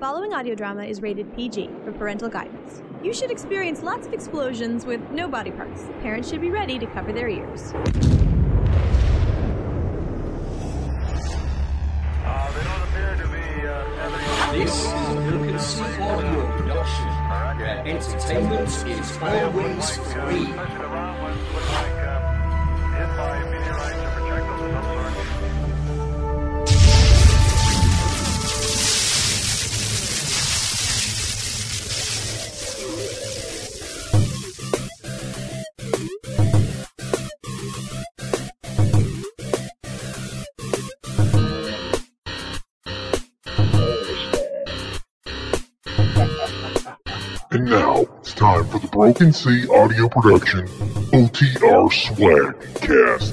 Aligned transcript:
following 0.00 0.34
audio 0.34 0.54
drama 0.54 0.84
is 0.84 1.00
rated 1.00 1.34
PG 1.34 1.70
for 1.82 1.92
parental 1.92 2.28
guidance. 2.28 2.82
You 3.02 3.14
should 3.14 3.30
experience 3.30 3.82
lots 3.82 4.06
of 4.06 4.12
explosions 4.12 4.84
with 4.84 5.00
no 5.10 5.26
body 5.26 5.50
parts. 5.50 5.84
Parents 6.02 6.28
should 6.28 6.42
be 6.42 6.50
ready 6.50 6.78
to 6.78 6.86
cover 6.86 7.12
their 7.12 7.28
ears. 7.28 7.72
This 14.52 14.74
is 14.74 14.92
a 14.92 15.20
Milk 15.20 15.60
Sea 15.60 15.82
audio 16.02 16.56
production 16.58 17.08
where 17.58 17.86
entertainment 17.86 18.68
is 18.68 19.18
always 19.22 19.96
free. 20.12 20.46
Time 48.36 48.66
for 48.66 48.78
the 48.78 48.86
Broken 48.88 49.32
Sea 49.32 49.66
audio 49.68 50.10
production 50.10 50.66
OTR 51.10 51.90
Swag 51.90 52.54
Cast. 52.82 53.32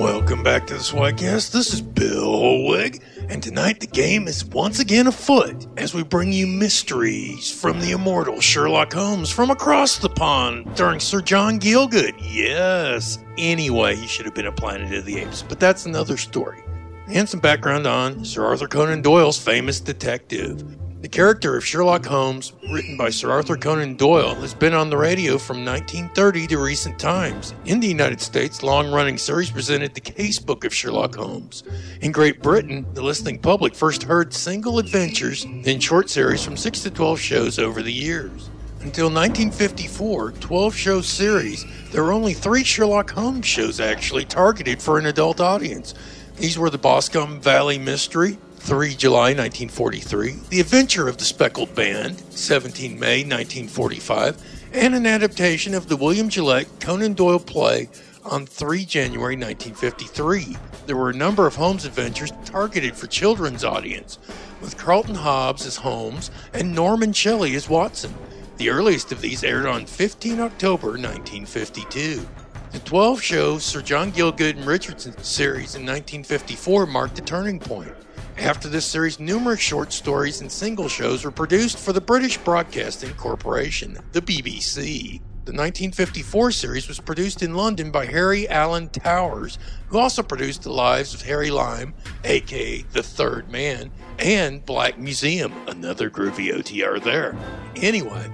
Welcome 0.00 0.42
back 0.42 0.66
to 0.66 0.74
the 0.74 0.80
Swagcast. 0.80 1.52
This 1.52 1.72
is 1.72 1.80
Bill 1.80 2.66
Wig, 2.66 3.04
and 3.28 3.42
tonight 3.42 3.80
the 3.80 3.86
game 3.86 4.26
is 4.26 4.44
once 4.44 4.80
again 4.80 5.06
afoot 5.06 5.66
as 5.76 5.92
we 5.92 6.02
bring 6.02 6.32
you 6.32 6.46
mysteries 6.46 7.50
from 7.50 7.80
the 7.80 7.90
immortal 7.90 8.40
Sherlock 8.40 8.92
Holmes 8.92 9.30
from 9.30 9.50
across 9.50 9.98
the 9.98 10.08
pond 10.08 10.74
during 10.74 11.00
Sir 11.00 11.20
John 11.20 11.58
Gielgud. 11.58 12.14
Yes. 12.20 13.18
Anyway, 13.36 13.96
he 13.96 14.06
should 14.06 14.24
have 14.24 14.34
been 14.34 14.46
a 14.46 14.52
Planet 14.52 14.92
of 14.94 15.04
the 15.04 15.18
Apes, 15.18 15.42
but 15.42 15.60
that's 15.60 15.86
another 15.86 16.16
story. 16.16 16.62
And 17.08 17.28
some 17.28 17.40
background 17.40 17.86
on 17.86 18.24
Sir 18.24 18.44
Arthur 18.44 18.68
Conan 18.68 19.02
Doyle's 19.02 19.38
famous 19.38 19.80
detective. 19.80 20.77
The 21.08 21.16
character 21.16 21.56
of 21.56 21.64
Sherlock 21.64 22.04
Holmes, 22.04 22.52
written 22.70 22.98
by 22.98 23.08
Sir 23.08 23.30
Arthur 23.30 23.56
Conan 23.56 23.96
Doyle, 23.96 24.34
has 24.34 24.52
been 24.52 24.74
on 24.74 24.90
the 24.90 24.98
radio 24.98 25.38
from 25.38 25.64
1930 25.64 26.46
to 26.48 26.58
recent 26.58 26.98
times. 26.98 27.54
In 27.64 27.80
the 27.80 27.86
United 27.86 28.20
States, 28.20 28.62
long 28.62 28.92
running 28.92 29.16
series 29.16 29.50
presented 29.50 29.94
the 29.94 30.02
casebook 30.02 30.64
of 30.64 30.74
Sherlock 30.74 31.14
Holmes. 31.14 31.64
In 32.02 32.12
Great 32.12 32.42
Britain, 32.42 32.84
the 32.92 33.00
listening 33.00 33.38
public 33.38 33.74
first 33.74 34.02
heard 34.02 34.34
single 34.34 34.78
adventures, 34.78 35.46
then 35.62 35.80
short 35.80 36.10
series 36.10 36.44
from 36.44 36.58
6 36.58 36.82
to 36.82 36.90
12 36.90 37.18
shows 37.18 37.58
over 37.58 37.80
the 37.80 37.90
years. 37.90 38.50
Until 38.80 39.06
1954, 39.06 40.32
12 40.32 40.74
show 40.74 41.00
series, 41.00 41.64
there 41.90 42.04
were 42.04 42.12
only 42.12 42.34
three 42.34 42.64
Sherlock 42.64 43.12
Holmes 43.12 43.46
shows 43.46 43.80
actually 43.80 44.26
targeted 44.26 44.82
for 44.82 44.98
an 44.98 45.06
adult 45.06 45.40
audience. 45.40 45.94
These 46.36 46.58
were 46.58 46.68
the 46.68 46.76
Boscombe 46.76 47.40
Valley 47.40 47.78
Mystery, 47.78 48.36
3 48.68 48.96
July 48.96 49.32
1943, 49.32 50.34
The 50.50 50.60
Adventure 50.60 51.08
of 51.08 51.16
the 51.16 51.24
Speckled 51.24 51.74
Band, 51.74 52.20
17 52.28 53.00
May 53.00 53.24
1945, 53.24 54.36
and 54.74 54.94
an 54.94 55.06
adaptation 55.06 55.72
of 55.72 55.88
the 55.88 55.96
William 55.96 56.28
Gillette 56.28 56.68
Conan 56.78 57.14
Doyle 57.14 57.38
play 57.38 57.88
on 58.26 58.44
3 58.44 58.84
January 58.84 59.36
1953. 59.36 60.54
There 60.84 60.98
were 60.98 61.08
a 61.08 61.16
number 61.16 61.46
of 61.46 61.56
Holmes 61.56 61.86
adventures 61.86 62.30
targeted 62.44 62.94
for 62.94 63.06
children's 63.06 63.64
audience, 63.64 64.18
with 64.60 64.76
Carlton 64.76 65.14
Hobbs 65.14 65.64
as 65.64 65.76
Holmes 65.76 66.30
and 66.52 66.74
Norman 66.74 67.14
Shelley 67.14 67.54
as 67.54 67.70
Watson. 67.70 68.12
The 68.58 68.68
earliest 68.68 69.12
of 69.12 69.22
these 69.22 69.44
aired 69.44 69.64
on 69.64 69.86
15 69.86 70.40
October 70.40 70.88
1952. 70.88 72.28
The 72.72 72.78
12 72.80 73.22
show 73.22 73.58
Sir 73.58 73.80
John 73.80 74.12
Gielgud 74.12 74.58
and 74.58 74.66
Richardson 74.66 75.16
series 75.22 75.74
in 75.74 75.86
1954 75.86 76.84
marked 76.84 77.18
a 77.18 77.22
turning 77.22 77.58
point. 77.58 77.94
After 78.38 78.68
this 78.68 78.86
series, 78.86 79.18
numerous 79.18 79.58
short 79.58 79.92
stories 79.92 80.40
and 80.40 80.50
single 80.50 80.88
shows 80.88 81.24
were 81.24 81.32
produced 81.32 81.76
for 81.76 81.92
the 81.92 82.00
British 82.00 82.38
Broadcasting 82.38 83.12
Corporation, 83.14 83.98
the 84.12 84.22
BBC. 84.22 85.20
The 85.44 85.54
1954 85.54 86.52
series 86.52 86.86
was 86.86 87.00
produced 87.00 87.42
in 87.42 87.54
London 87.54 87.90
by 87.90 88.06
Harry 88.06 88.48
Alan 88.48 88.90
Towers, 88.90 89.58
who 89.88 89.98
also 89.98 90.22
produced 90.22 90.62
The 90.62 90.72
Lives 90.72 91.14
of 91.14 91.22
Harry 91.22 91.50
Lime, 91.50 91.94
aka 92.22 92.82
The 92.92 93.02
Third 93.02 93.50
Man, 93.50 93.90
and 94.20 94.64
Black 94.64 94.98
Museum, 94.98 95.52
another 95.66 96.08
groovy 96.08 96.54
OTR 96.54 97.02
there. 97.02 97.36
Anyway, 97.74 98.32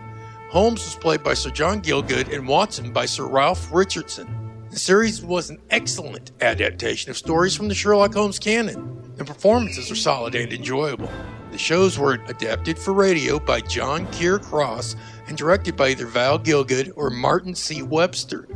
Holmes 0.50 0.84
was 0.84 0.97
played 0.97 1.22
by 1.25 1.32
Sir 1.32 1.50
John 1.50 1.81
Gielgud 1.81 2.31
and 2.31 2.47
Watson 2.47 2.93
by 2.93 3.06
Sir 3.06 3.26
Ralph 3.26 3.72
Richardson. 3.72 4.44
The 4.74 4.80
series 4.80 5.22
was 5.22 5.50
an 5.50 5.60
excellent 5.70 6.32
adaptation 6.40 7.08
of 7.08 7.16
stories 7.16 7.54
from 7.54 7.68
the 7.68 7.76
Sherlock 7.76 8.12
Holmes 8.12 8.40
canon. 8.40 9.14
The 9.14 9.24
performances 9.24 9.88
are 9.88 9.94
solid 9.94 10.34
and 10.34 10.52
enjoyable. 10.52 11.08
The 11.52 11.58
shows 11.58 11.96
were 11.96 12.14
adapted 12.26 12.76
for 12.76 12.92
radio 12.92 13.38
by 13.38 13.60
John 13.60 14.04
Keir 14.10 14.40
Cross 14.40 14.96
and 15.28 15.38
directed 15.38 15.76
by 15.76 15.90
either 15.90 16.06
Val 16.06 16.40
Gielgud 16.40 16.90
or 16.96 17.08
Martin 17.08 17.54
C. 17.54 17.82
Webster. 17.82 18.48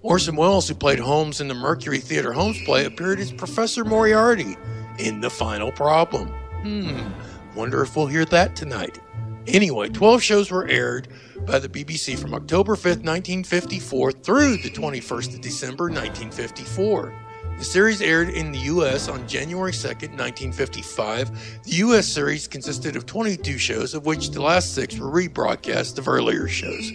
Orson 0.00 0.34
Welles, 0.34 0.66
who 0.66 0.74
played 0.74 0.98
Holmes 0.98 1.42
in 1.42 1.48
the 1.48 1.54
Mercury 1.54 1.98
Theater 1.98 2.32
Holmes 2.32 2.56
play, 2.64 2.86
appeared 2.86 3.20
as 3.20 3.30
Professor 3.30 3.84
Moriarty 3.84 4.56
in 4.98 5.20
The 5.20 5.28
Final 5.28 5.72
Problem. 5.72 6.28
Hmm, 6.62 7.10
wonder 7.54 7.82
if 7.82 7.94
we'll 7.96 8.06
hear 8.06 8.24
that 8.24 8.56
tonight. 8.56 8.98
Anyway, 9.46 9.88
12 9.88 10.22
shows 10.22 10.50
were 10.50 10.68
aired 10.68 11.08
by 11.46 11.58
the 11.58 11.68
BBC 11.68 12.18
from 12.18 12.34
October 12.34 12.76
5th, 12.76 13.02
1954 13.04 14.12
through 14.12 14.56
the 14.58 14.70
21st 14.70 15.34
of 15.34 15.40
December, 15.40 15.84
1954. 15.84 17.14
The 17.58 17.64
series 17.64 18.00
aired 18.00 18.30
in 18.30 18.52
the 18.52 18.58
US 18.58 19.08
on 19.08 19.26
January 19.26 19.72
2nd, 19.72 20.16
1955. 20.16 21.62
The 21.64 21.72
US 21.72 22.06
series 22.06 22.48
consisted 22.48 22.96
of 22.96 23.06
22 23.06 23.58
shows, 23.58 23.94
of 23.94 24.06
which 24.06 24.30
the 24.30 24.42
last 24.42 24.74
six 24.74 24.98
were 24.98 25.10
rebroadcasts 25.10 25.98
of 25.98 26.08
earlier 26.08 26.48
shows. 26.48 26.90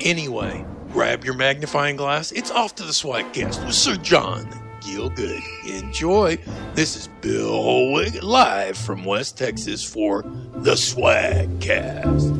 Anyway, 0.00 0.64
grab 0.92 1.24
your 1.24 1.34
magnifying 1.34 1.96
glass. 1.96 2.32
It's 2.32 2.50
off 2.50 2.74
to 2.76 2.82
the 2.82 2.92
Swagcast 2.92 3.64
with 3.64 3.74
Sir 3.74 3.96
John 3.96 4.59
Gielgud. 4.80 5.42
Enjoy. 5.66 6.38
This 6.74 6.96
is 6.96 7.08
Bill 7.20 7.92
Wig 7.92 8.22
live 8.22 8.76
from 8.76 9.04
West 9.04 9.38
Texas 9.38 9.84
for 9.84 10.22
the 10.22 10.72
Swagcast. 10.72 12.36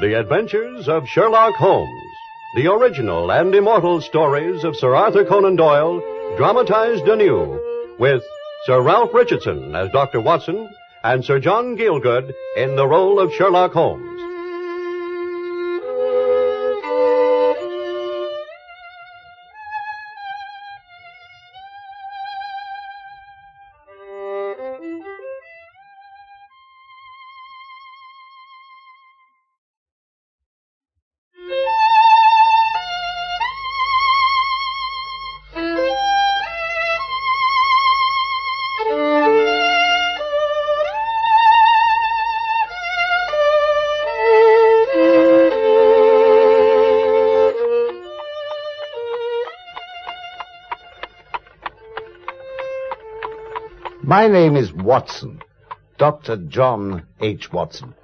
The 0.00 0.18
Adventures 0.18 0.88
of 0.88 1.06
Sherlock 1.06 1.56
Holmes. 1.56 2.09
The 2.52 2.66
original 2.66 3.30
and 3.30 3.54
immortal 3.54 4.00
stories 4.00 4.64
of 4.64 4.74
Sir 4.74 4.92
Arthur 4.92 5.24
Conan 5.24 5.54
Doyle, 5.54 6.00
dramatized 6.36 7.06
anew, 7.06 7.60
with 7.96 8.24
Sir 8.64 8.80
Ralph 8.82 9.14
Richardson 9.14 9.76
as 9.76 9.88
Dr. 9.92 10.20
Watson 10.20 10.68
and 11.04 11.24
Sir 11.24 11.38
John 11.38 11.76
Gielgud 11.76 12.34
in 12.56 12.74
the 12.74 12.88
role 12.88 13.20
of 13.20 13.32
Sherlock 13.32 13.72
Holmes. 13.72 14.20
My 54.10 54.26
name 54.26 54.56
is 54.56 54.72
Watson, 54.72 55.40
Dr. 55.96 56.36
John 56.36 57.06
H. 57.20 57.52
Watson. 57.52 57.94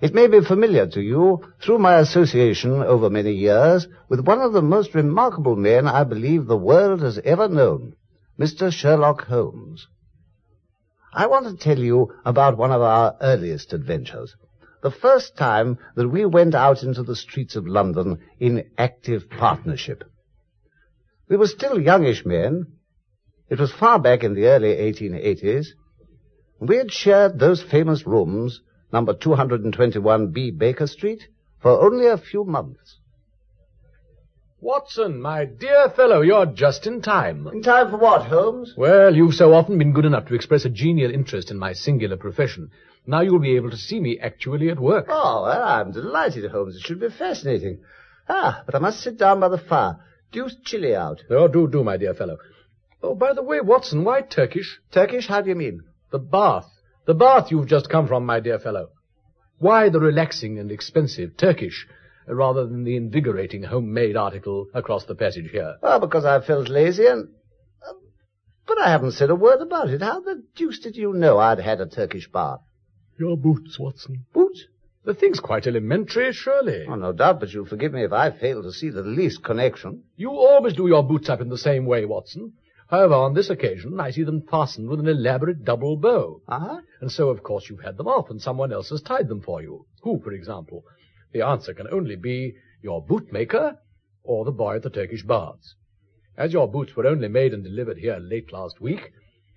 It 0.00 0.14
may 0.14 0.26
be 0.26 0.40
familiar 0.40 0.88
to 0.88 1.00
you 1.00 1.44
through 1.62 1.78
my 1.78 2.00
association 2.00 2.82
over 2.82 3.08
many 3.08 3.30
years 3.30 3.86
with 4.08 4.26
one 4.26 4.40
of 4.40 4.52
the 4.52 4.62
most 4.62 4.92
remarkable 4.92 5.54
men 5.54 5.86
I 5.86 6.02
believe 6.02 6.46
the 6.46 6.56
world 6.56 7.02
has 7.02 7.20
ever 7.20 7.46
known, 7.46 7.94
Mr. 8.36 8.72
Sherlock 8.72 9.26
Holmes. 9.26 9.86
I 11.14 11.28
want 11.28 11.46
to 11.46 11.56
tell 11.56 11.78
you 11.78 12.12
about 12.24 12.58
one 12.58 12.72
of 12.72 12.82
our 12.82 13.14
earliest 13.20 13.72
adventures. 13.72 14.34
The 14.82 14.90
first 14.90 15.36
time 15.36 15.78
that 15.94 16.08
we 16.08 16.24
went 16.24 16.56
out 16.56 16.82
into 16.82 17.04
the 17.04 17.14
streets 17.14 17.54
of 17.54 17.64
London 17.64 18.18
in 18.40 18.68
active 18.76 19.30
partnership. 19.30 20.02
We 21.28 21.36
were 21.36 21.46
still 21.46 21.80
youngish 21.80 22.26
men. 22.26 22.79
It 23.50 23.58
was 23.58 23.72
far 23.72 23.98
back 23.98 24.22
in 24.22 24.34
the 24.34 24.46
early 24.46 24.68
1880s. 24.76 25.66
We 26.60 26.76
had 26.76 26.92
shared 26.92 27.38
those 27.38 27.60
famous 27.60 28.06
rooms, 28.06 28.60
number 28.92 29.12
221B 29.12 30.56
Baker 30.56 30.86
Street, 30.86 31.26
for 31.60 31.72
only 31.84 32.06
a 32.06 32.16
few 32.16 32.44
months. 32.44 32.98
Watson, 34.60 35.20
my 35.20 35.46
dear 35.46 35.88
fellow, 35.96 36.20
you're 36.20 36.46
just 36.46 36.86
in 36.86 37.02
time. 37.02 37.48
In 37.48 37.62
time 37.62 37.90
for 37.90 37.96
what, 37.96 38.26
Holmes? 38.26 38.74
Well, 38.76 39.16
you've 39.16 39.34
so 39.34 39.52
often 39.54 39.78
been 39.78 39.94
good 39.94 40.04
enough 40.04 40.26
to 40.26 40.34
express 40.34 40.64
a 40.64 40.70
genial 40.70 41.10
interest 41.10 41.50
in 41.50 41.58
my 41.58 41.72
singular 41.72 42.18
profession. 42.18 42.70
Now 43.06 43.22
you'll 43.22 43.40
be 43.40 43.56
able 43.56 43.70
to 43.70 43.76
see 43.76 43.98
me 43.98 44.18
actually 44.20 44.68
at 44.68 44.78
work. 44.78 45.06
Oh, 45.08 45.44
well, 45.44 45.62
I'm 45.62 45.92
delighted, 45.92 46.48
Holmes. 46.50 46.76
It 46.76 46.82
should 46.82 47.00
be 47.00 47.08
fascinating. 47.08 47.80
Ah, 48.28 48.62
but 48.66 48.74
I 48.74 48.78
must 48.78 49.00
sit 49.00 49.16
down 49.16 49.40
by 49.40 49.48
the 49.48 49.58
fire. 49.58 49.98
Deuced 50.30 50.62
chilly 50.64 50.94
out. 50.94 51.22
Oh, 51.30 51.48
do, 51.48 51.66
do, 51.66 51.82
my 51.82 51.96
dear 51.96 52.14
fellow. 52.14 52.36
Oh, 53.02 53.14
by 53.14 53.32
the 53.32 53.42
way, 53.42 53.60
Watson, 53.60 54.04
why 54.04 54.20
Turkish? 54.22 54.78
Turkish? 54.90 55.26
How 55.26 55.40
do 55.40 55.48
you 55.48 55.54
mean? 55.54 55.82
The 56.10 56.18
bath. 56.18 56.66
The 57.06 57.14
bath 57.14 57.50
you've 57.50 57.66
just 57.66 57.88
come 57.88 58.06
from, 58.06 58.26
my 58.26 58.40
dear 58.40 58.58
fellow. 58.58 58.90
Why 59.58 59.88
the 59.88 60.00
relaxing 60.00 60.58
and 60.58 60.70
expensive 60.70 61.36
Turkish, 61.36 61.86
rather 62.26 62.66
than 62.66 62.84
the 62.84 62.96
invigorating 62.96 63.62
homemade 63.62 64.16
article 64.16 64.66
across 64.74 65.04
the 65.06 65.14
passage 65.14 65.50
here? 65.50 65.76
Well, 65.82 66.00
because 66.00 66.24
I 66.24 66.40
felt 66.40 66.68
lazy 66.68 67.06
and... 67.06 67.28
uh, 67.86 67.92
but 68.66 68.78
I 68.78 68.90
haven't 68.90 69.12
said 69.12 69.30
a 69.30 69.34
word 69.34 69.60
about 69.60 69.90
it. 69.90 70.02
How 70.02 70.20
the 70.20 70.42
deuce 70.54 70.78
did 70.80 70.96
you 70.96 71.12
know 71.12 71.38
I'd 71.38 71.58
had 71.58 71.80
a 71.80 71.86
Turkish 71.86 72.30
bath? 72.30 72.60
Your 73.18 73.36
boots, 73.36 73.78
Watson. 73.78 74.24
Boots? 74.32 74.66
The 75.04 75.14
thing's 75.14 75.40
quite 75.40 75.66
elementary, 75.66 76.32
surely. 76.32 76.84
Oh, 76.86 76.94
no 76.94 77.12
doubt, 77.12 77.40
but 77.40 77.52
you'll 77.52 77.64
forgive 77.66 77.92
me 77.92 78.04
if 78.04 78.12
I 78.12 78.30
fail 78.30 78.62
to 78.62 78.72
see 78.72 78.90
the 78.90 79.02
least 79.02 79.42
connection. 79.42 80.04
You 80.16 80.30
always 80.30 80.74
do 80.74 80.88
your 80.88 81.02
boots 81.02 81.30
up 81.30 81.40
in 81.40 81.48
the 81.48 81.56
same 81.56 81.86
way, 81.86 82.04
Watson. 82.04 82.52
However, 82.90 83.14
on 83.14 83.34
this 83.34 83.50
occasion, 83.50 84.00
I 84.00 84.10
see 84.10 84.24
them 84.24 84.42
fastened 84.42 84.88
with 84.88 84.98
an 84.98 85.06
elaborate 85.06 85.64
double 85.64 85.96
bow. 85.96 86.42
Uh-huh. 86.48 86.80
And 87.00 87.12
so, 87.12 87.28
of 87.30 87.44
course, 87.44 87.70
you've 87.70 87.84
had 87.84 87.96
them 87.96 88.08
off, 88.08 88.30
and 88.30 88.42
someone 88.42 88.72
else 88.72 88.90
has 88.90 89.00
tied 89.00 89.28
them 89.28 89.40
for 89.40 89.62
you. 89.62 89.86
Who, 90.02 90.18
for 90.20 90.32
example? 90.32 90.82
The 91.32 91.42
answer 91.42 91.72
can 91.72 91.86
only 91.92 92.16
be 92.16 92.56
your 92.82 93.06
bootmaker 93.06 93.78
or 94.24 94.44
the 94.44 94.50
boy 94.50 94.76
at 94.76 94.82
the 94.82 94.90
Turkish 94.90 95.22
baths. 95.22 95.76
As 96.36 96.52
your 96.52 96.66
boots 96.66 96.96
were 96.96 97.06
only 97.06 97.28
made 97.28 97.54
and 97.54 97.62
delivered 97.62 97.98
here 97.98 98.18
late 98.18 98.52
last 98.52 98.80
week, 98.80 99.12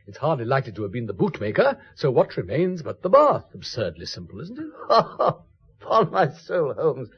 it's 0.06 0.18
hardly 0.18 0.46
likely 0.46 0.74
to 0.74 0.84
have 0.84 0.92
been 0.92 1.08
the 1.08 1.14
bootmaker, 1.14 1.80
so 1.96 2.12
what 2.12 2.38
remains 2.38 2.84
but 2.84 3.02
the 3.02 3.10
bath? 3.10 3.46
Absurdly 3.54 4.06
simple, 4.06 4.42
isn't 4.42 4.60
it? 4.60 4.70
Ha 4.90 5.02
ha! 5.18 5.38
Upon 5.82 6.12
my 6.12 6.32
soul, 6.32 6.74
Holmes, 6.76 7.10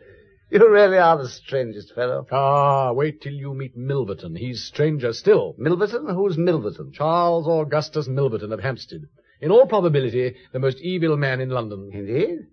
you 0.56 0.72
really 0.72 0.98
are 0.98 1.18
the 1.18 1.28
strangest 1.28 1.94
fellow. 1.94 2.26
Ah, 2.32 2.94
wait 2.94 3.22
till 3.22 3.34
you 3.34 3.54
meet 3.54 3.78
Milverton. 3.78 4.38
He's 4.38 4.64
stranger 4.64 5.12
still. 5.12 5.56
Milverton? 5.60 6.14
Who's 6.14 6.38
Milverton? 6.38 6.94
Charles 6.94 7.48
Augustus 7.48 8.08
Milverton 8.08 8.54
of 8.54 8.62
Hampstead. 8.62 9.02
In 9.42 9.52
all 9.52 9.68
probability, 9.68 10.36
the 10.54 10.60
most 10.60 10.80
evil 10.80 11.18
man 11.18 11.42
in 11.42 11.50
London. 11.50 11.90
Indeed. 11.94 12.48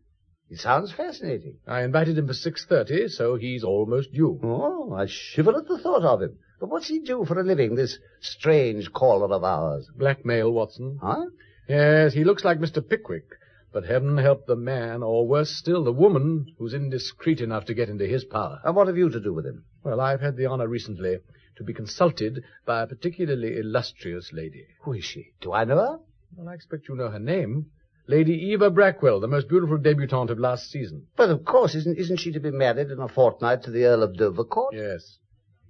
It 0.50 0.58
sounds 0.58 0.93
fascinating. 0.93 1.58
I 1.66 1.82
invited 1.82 2.19
him 2.19 2.26
for 2.26 2.32
6.30, 2.32 3.08
so 3.10 3.37
he's 3.37 3.64
almost 3.64 4.12
due. 4.12 4.38
Oh, 4.43 4.93
I 4.93 5.06
shiver 5.06 5.56
at 5.56 5.69
the 5.69 5.78
thought 5.78 6.02
of 6.02 6.22
him. 6.22 6.38
But 6.60 6.69
what's 6.69 6.88
he 6.88 6.99
do 6.99 7.25
for 7.25 7.40
a 7.40 7.44
living, 7.44 7.75
this 7.75 7.99
strange 8.20 8.93
caller 8.93 9.32
of 9.34 9.44
ours? 9.44 9.88
Blackmail, 9.96 10.50
Watson. 10.50 10.99
Huh? 11.00 11.26
Yes, 11.69 12.12
he 12.12 12.25
looks 12.25 12.44
like 12.44 12.58
Mr. 12.58 12.87
Pickwick. 12.87 13.25
But 13.73 13.85
heaven 13.87 14.19
help 14.19 14.47
the 14.47 14.57
man, 14.57 15.03
or 15.03 15.27
worse 15.27 15.51
still, 15.51 15.85
the 15.85 15.93
woman, 15.93 16.55
who's 16.59 16.75
indiscreet 16.75 17.41
enough 17.41 17.65
to 17.67 17.75
get 17.75 17.89
into 17.89 18.07
his 18.07 18.25
power. 18.25 18.61
And 18.65 18.77
what 18.77 18.87
have 18.87 18.99
you 18.99 19.09
to 19.09 19.21
do 19.21 19.33
with 19.33 19.47
him? 19.47 19.65
Well, 19.83 20.01
I've 20.01 20.21
had 20.21 20.37
the 20.37 20.47
honor 20.47 20.69
recently 20.69 21.19
to 21.57 21.65
be 21.65 21.73
consulted 21.73 22.45
by 22.67 22.83
a 22.83 22.87
particularly 22.87 23.57
illustrious 23.57 24.31
lady. 24.33 24.67
Who 24.83 24.93
is 24.93 25.05
she? 25.05 25.33
Do 25.41 25.53
I 25.53 25.65
know 25.65 25.77
her? 25.77 25.99
Well, 26.37 26.49
I 26.49 26.55
expect 26.55 26.89
you 26.89 26.97
know 26.97 27.11
her 27.11 27.19
name. 27.19 27.71
Lady 28.07 28.35
Eva 28.35 28.71
Brackwell, 28.71 29.21
the 29.21 29.29
most 29.29 29.49
beautiful 29.49 29.79
debutante 29.79 30.31
of 30.31 30.39
last 30.39 30.71
season. 30.71 31.07
But 31.17 31.31
of 31.31 31.45
course, 31.45 31.75
isn't 31.75 31.99
isn't 31.99 32.19
she 32.19 32.33
to 32.33 32.41
be 32.41 32.51
married 32.51 32.91
in 32.91 32.99
a 32.99 33.09
fortnight 33.09 33.63
to 33.63 33.71
the 33.71 33.85
Earl 33.85 34.03
of 34.03 34.17
Dovercourt? 34.17 34.73
Yes. 34.73 35.19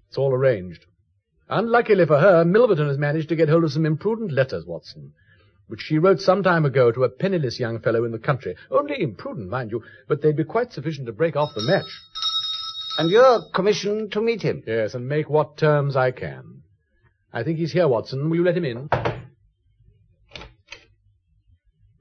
It's 0.09 0.19
all 0.19 0.33
arranged. 0.33 0.87
Unluckily 1.49 2.07
for 2.07 2.19
her, 2.19 2.45
Milverton 2.45 2.89
has 2.89 2.97
managed 2.97 3.29
to 3.29 3.37
get 3.37 3.49
hold 3.49 3.65
of 3.65 3.73
some 3.73 3.85
imprudent 3.85 4.33
letters, 4.33 4.65
Watson, 4.65 5.13
which 5.73 5.81
she 5.81 5.97
wrote 5.97 6.21
some 6.21 6.43
time 6.43 6.67
ago 6.67 6.93
to 6.93 7.03
a 7.03 7.09
penniless 7.09 7.59
young 7.59 7.81
fellow 7.81 8.05
in 8.05 8.13
the 8.13 8.19
country. 8.19 8.55
Only 8.71 9.01
imprudent, 9.01 9.49
mind 9.49 9.71
you, 9.71 9.83
but 10.07 10.21
they'd 10.21 10.37
be 10.37 10.45
quite 10.45 10.71
sufficient 10.71 11.07
to 11.07 11.15
break 11.15 11.35
off 11.35 11.55
the 11.55 11.63
match. 11.63 11.91
And 12.99 13.11
you're 13.11 13.41
commissioned 13.55 14.13
to 14.13 14.21
meet 14.21 14.43
him? 14.43 14.63
Yes, 14.67 14.93
and 14.93 15.09
make 15.09 15.31
what 15.31 15.57
terms 15.57 15.97
I 15.97 16.11
can. 16.11 16.65
I 17.33 17.43
think 17.43 17.59
he's 17.59 17.73
here, 17.73 17.89
Watson. 17.89 18.29
Will 18.29 18.37
you 18.37 18.45
let 18.45 18.55
him 18.55 18.67
in? 18.67 18.91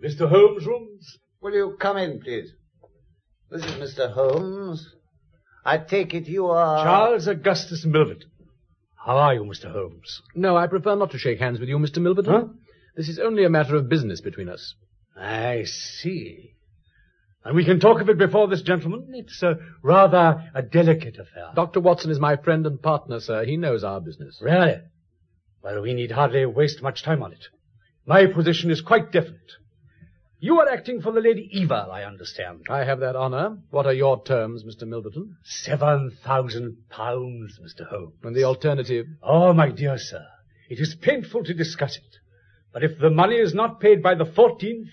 Mr. 0.03 0.27
Holmes' 0.27 0.65
rooms? 0.65 1.19
Will 1.39 1.53
you 1.53 1.77
come 1.79 1.95
in, 1.95 2.19
please? 2.19 2.51
This 3.49 3.63
is 3.63 3.71
Mr. 3.71 4.11
Holmes. 4.11 4.85
I 5.63 5.77
take 5.77 6.13
it 6.13 6.27
you 6.27 6.47
are... 6.47 6.83
Charles 6.83 7.25
Augustus 7.25 7.85
Milverton. 7.85 8.31
How 8.95 9.15
are 9.15 9.33
you, 9.33 9.43
Mr. 9.43 9.71
Holmes? 9.71 10.21
No, 10.35 10.57
I 10.57 10.67
prefer 10.67 10.95
not 10.95 11.11
to 11.11 11.17
shake 11.17 11.39
hands 11.39 11.61
with 11.61 11.69
you, 11.69 11.77
Mr. 11.77 11.99
Milverton. 11.99 12.33
Huh? 12.33 12.47
This 12.95 13.09
is 13.09 13.19
only 13.19 13.43
a 13.45 13.49
matter 13.49 13.75
of 13.75 13.89
business 13.89 14.21
between 14.21 14.49
us. 14.49 14.75
I 15.15 15.63
see. 15.65 16.55
And 17.43 17.55
we 17.55 17.65
can 17.65 17.79
talk 17.79 18.01
of 18.01 18.09
it 18.09 18.17
before 18.17 18.47
this 18.47 18.61
gentleman? 18.61 19.07
It's 19.13 19.41
uh, 19.41 19.55
rather 19.81 20.43
a 20.53 20.61
delicate 20.61 21.17
affair. 21.17 21.51
Dr. 21.55 21.79
Watson 21.79 22.11
is 22.11 22.19
my 22.19 22.35
friend 22.35 22.65
and 22.67 22.81
partner, 22.81 23.19
sir. 23.19 23.45
He 23.45 23.57
knows 23.57 23.83
our 23.83 23.99
business. 23.99 24.39
Really? 24.41 24.75
Well, 25.63 25.81
we 25.81 25.93
need 25.93 26.11
hardly 26.11 26.45
waste 26.45 26.83
much 26.83 27.03
time 27.03 27.23
on 27.23 27.33
it. 27.33 27.45
My 28.05 28.25
position 28.27 28.69
is 28.69 28.81
quite 28.81 29.11
definite. 29.11 29.53
You 30.39 30.59
are 30.59 30.67
acting 30.67 31.01
for 31.01 31.11
the 31.11 31.21
Lady 31.21 31.47
Eva, 31.51 31.87
I 31.91 32.03
understand. 32.03 32.65
I 32.67 32.83
have 32.83 32.99
that 33.01 33.15
honor. 33.15 33.59
What 33.69 33.85
are 33.85 33.93
your 33.93 34.23
terms, 34.23 34.63
Mr. 34.63 34.87
Milverton? 34.87 35.35
Seven 35.43 36.17
thousand 36.23 36.77
pounds, 36.89 37.59
Mr. 37.59 37.87
Holmes. 37.87 38.15
And 38.23 38.35
the 38.35 38.45
alternative? 38.45 39.05
Oh, 39.21 39.53
my 39.53 39.69
dear 39.69 39.97
sir, 39.99 40.25
it 40.67 40.79
is 40.79 40.95
painful 40.99 41.43
to 41.43 41.53
discuss 41.53 41.95
it. 41.95 42.17
But 42.73 42.83
if 42.83 42.99
the 42.99 43.09
money 43.09 43.35
is 43.35 43.53
not 43.53 43.79
paid 43.79 44.01
by 44.01 44.15
the 44.15 44.25
14th, 44.25 44.89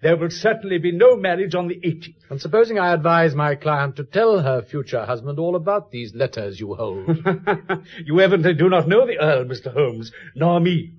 there 0.00 0.16
will 0.16 0.30
certainly 0.30 0.78
be 0.78 0.92
no 0.92 1.16
marriage 1.16 1.54
on 1.54 1.68
the 1.68 1.74
18th. 1.74 2.30
And 2.30 2.40
supposing 2.40 2.78
I 2.78 2.92
advise 2.92 3.34
my 3.34 3.56
client 3.56 3.96
to 3.96 4.04
tell 4.04 4.40
her 4.40 4.62
future 4.62 5.04
husband 5.04 5.38
all 5.38 5.56
about 5.56 5.90
these 5.90 6.14
letters 6.14 6.60
you 6.60 6.74
hold. 6.74 7.08
you 8.04 8.20
evidently 8.20 8.54
do 8.54 8.68
not 8.68 8.86
know 8.86 9.06
the 9.06 9.18
Earl, 9.18 9.44
Mr. 9.44 9.72
Holmes, 9.72 10.12
nor 10.34 10.60
me. 10.60 10.94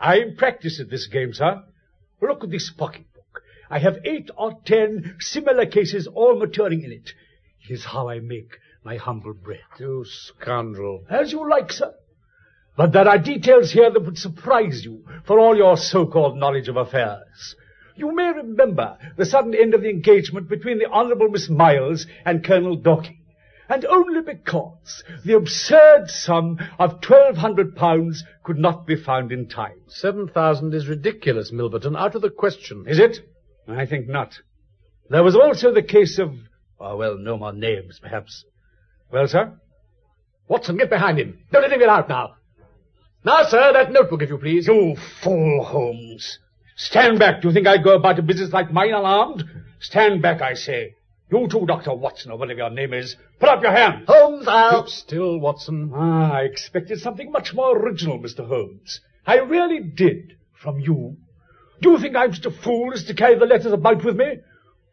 I 0.00 0.18
am 0.18 0.36
practiced 0.36 0.80
at 0.80 0.90
this 0.90 1.06
game, 1.06 1.34
sir. 1.34 1.62
Look 2.22 2.42
at 2.42 2.50
this 2.50 2.70
pocketbook. 2.70 3.42
I 3.70 3.78
have 3.80 3.98
eight 4.04 4.30
or 4.36 4.58
ten 4.64 5.16
similar 5.20 5.66
cases 5.66 6.06
all 6.06 6.38
maturing 6.38 6.82
in 6.82 6.92
it. 6.92 7.10
It 7.68 7.72
is 7.74 7.84
how 7.84 8.08
I 8.08 8.20
make 8.20 8.58
my 8.82 8.96
humble 8.96 9.34
bread. 9.34 9.60
you 9.78 10.04
scoundrel. 10.06 11.04
As 11.10 11.32
you 11.32 11.48
like, 11.48 11.70
sir. 11.70 11.94
But 12.78 12.92
there 12.92 13.08
are 13.08 13.18
details 13.18 13.72
here 13.72 13.90
that 13.90 14.04
would 14.04 14.16
surprise 14.16 14.84
you 14.84 15.04
for 15.26 15.40
all 15.40 15.56
your 15.56 15.76
so-called 15.76 16.36
knowledge 16.36 16.68
of 16.68 16.76
affairs. 16.76 17.56
You 17.96 18.14
may 18.14 18.30
remember 18.32 18.96
the 19.16 19.26
sudden 19.26 19.52
end 19.52 19.74
of 19.74 19.82
the 19.82 19.90
engagement 19.90 20.48
between 20.48 20.78
the 20.78 20.86
Honourable 20.86 21.28
Miss 21.28 21.50
Miles 21.50 22.06
and 22.24 22.44
Colonel 22.44 22.76
Dorking. 22.76 23.18
And 23.68 23.84
only 23.84 24.22
because 24.22 25.02
the 25.24 25.34
absurd 25.34 26.08
sum 26.08 26.60
of 26.78 27.00
twelve 27.00 27.36
hundred 27.36 27.74
pounds 27.74 28.22
could 28.44 28.58
not 28.58 28.86
be 28.86 28.94
found 28.94 29.32
in 29.32 29.48
time. 29.48 29.80
Seven 29.88 30.28
thousand 30.28 30.72
is 30.72 30.86
ridiculous, 30.86 31.50
Milverton. 31.52 31.96
Out 31.96 32.14
of 32.14 32.22
the 32.22 32.30
question. 32.30 32.84
Is 32.86 33.00
it? 33.00 33.18
I 33.66 33.86
think 33.86 34.08
not. 34.08 34.34
There 35.10 35.24
was 35.24 35.34
also 35.34 35.74
the 35.74 35.82
case 35.82 36.20
of, 36.20 36.32
oh, 36.78 36.96
well, 36.96 37.18
no 37.18 37.36
more 37.36 37.52
names, 37.52 37.98
perhaps. 38.00 38.44
Well, 39.10 39.26
sir? 39.26 39.58
Watson, 40.46 40.76
get 40.76 40.90
behind 40.90 41.18
him. 41.18 41.40
Don't 41.50 41.62
let 41.62 41.72
him 41.72 41.80
get 41.80 41.88
out 41.88 42.08
now. 42.08 42.36
Now, 43.24 43.42
sir, 43.44 43.72
that 43.72 43.92
notebook, 43.92 44.22
if 44.22 44.30
you 44.30 44.38
please. 44.38 44.66
You 44.66 44.96
fool, 45.22 45.64
Holmes. 45.64 46.38
Stand 46.76 47.18
back. 47.18 47.42
Do 47.42 47.48
you 47.48 47.54
think 47.54 47.66
I'd 47.66 47.82
go 47.82 47.96
about 47.96 48.18
a 48.18 48.22
business 48.22 48.52
like 48.52 48.72
mine 48.72 48.94
unarmed? 48.94 49.44
Stand 49.80 50.22
back, 50.22 50.40
I 50.40 50.54
say. 50.54 50.94
You 51.30 51.46
too, 51.48 51.66
Dr. 51.66 51.94
Watson, 51.94 52.30
or 52.30 52.38
whatever 52.38 52.58
your 52.58 52.70
name 52.70 52.94
is. 52.94 53.16
Put 53.38 53.48
up 53.48 53.62
your 53.62 53.72
hand. 53.72 54.04
Holmes, 54.06 54.46
I'll... 54.48 54.84
Keep 54.84 54.90
still, 54.90 55.38
Watson. 55.40 55.92
Ah, 55.94 56.32
I 56.32 56.42
expected 56.42 57.00
something 57.00 57.30
much 57.30 57.52
more 57.52 57.76
original, 57.76 58.18
Mr. 58.18 58.46
Holmes. 58.46 59.00
I 59.26 59.38
really 59.38 59.80
did. 59.80 60.36
From 60.54 60.80
you? 60.80 61.16
Do 61.80 61.90
you 61.90 61.98
think 61.98 62.16
I'm 62.16 62.32
such 62.32 62.46
a 62.46 62.50
fool 62.50 62.92
as 62.92 63.04
to 63.04 63.14
carry 63.14 63.38
the 63.38 63.46
letters 63.46 63.72
about 63.72 64.04
with 64.04 64.16
me? 64.16 64.38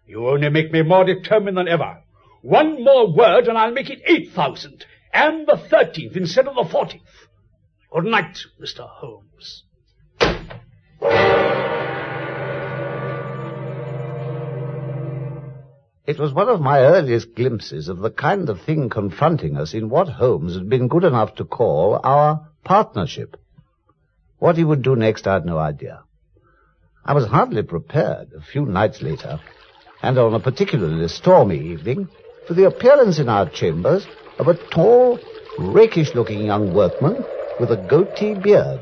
You 0.05 0.27
only 0.27 0.49
make 0.49 0.71
me 0.71 0.83
more 0.83 1.05
determined 1.05 1.57
than 1.57 1.67
ever. 1.67 2.03
One 2.41 2.83
more 2.83 3.11
word 3.11 3.47
and 3.47 3.57
I'll 3.57 3.71
make 3.71 3.89
it 3.89 4.01
8,000. 4.05 4.85
And 5.13 5.47
the 5.47 5.53
13th 5.53 6.15
instead 6.15 6.47
of 6.47 6.55
the 6.55 6.71
14th. 6.71 7.01
Good 7.95 8.11
night, 8.11 8.39
Mr. 8.61 8.85
Holmes. 8.85 9.63
It 16.05 16.19
was 16.19 16.33
one 16.33 16.49
of 16.49 16.59
my 16.59 16.79
earliest 16.79 17.33
glimpses 17.35 17.87
of 17.87 17.99
the 17.99 18.09
kind 18.11 18.49
of 18.49 18.59
thing 18.59 18.89
confronting 18.89 19.55
us 19.55 19.73
in 19.73 19.87
what 19.87 20.09
Holmes 20.09 20.55
had 20.55 20.67
been 20.67 20.89
good 20.89 21.05
enough 21.05 21.35
to 21.35 21.45
call 21.45 22.01
our 22.03 22.49
partnership. 22.65 23.37
What 24.39 24.57
he 24.57 24.65
would 24.65 24.81
do 24.81 24.97
next, 24.97 25.25
I 25.25 25.35
had 25.35 25.45
no 25.45 25.57
idea. 25.57 26.03
I 27.05 27.13
was 27.13 27.27
hardly 27.27 27.63
prepared 27.63 28.33
a 28.33 28.41
few 28.41 28.65
nights 28.65 29.01
later, 29.01 29.39
and 30.01 30.17
on 30.17 30.33
a 30.33 30.41
particularly 30.41 31.07
stormy 31.07 31.59
evening, 31.71 32.09
for 32.45 32.55
the 32.55 32.65
appearance 32.65 33.19
in 33.19 33.29
our 33.29 33.49
chambers 33.49 34.05
of 34.37 34.49
a 34.49 34.57
tall, 34.71 35.17
rakish-looking 35.57 36.45
young 36.45 36.73
workman 36.73 37.23
with 37.59 37.71
a 37.71 37.77
goatee 37.77 38.33
beard. 38.33 38.81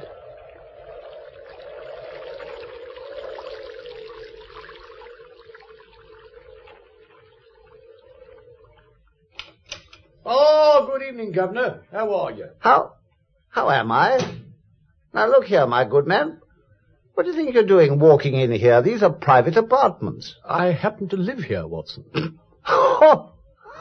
Oh, 10.25 10.89
good 10.91 11.07
evening, 11.07 11.31
Governor. 11.31 11.83
How 11.91 12.13
are 12.15 12.31
you? 12.31 12.49
How, 12.59 12.93
how 13.49 13.69
am 13.69 13.91
I? 13.91 14.19
Now 15.13 15.27
look 15.27 15.45
here, 15.45 15.67
my 15.67 15.85
good 15.85 16.07
man. 16.07 16.39
What 17.13 17.23
do 17.23 17.29
you 17.29 17.35
think 17.35 17.53
you're 17.53 17.65
doing 17.65 17.99
walking 17.99 18.33
in 18.33 18.51
here? 18.51 18.81
These 18.81 19.03
are 19.03 19.11
private 19.11 19.55
apartments. 19.55 20.35
I 20.43 20.71
happen 20.71 21.09
to 21.09 21.17
live 21.17 21.39
here, 21.39 21.67
Watson. 21.67 22.39
Oh! 22.65 23.33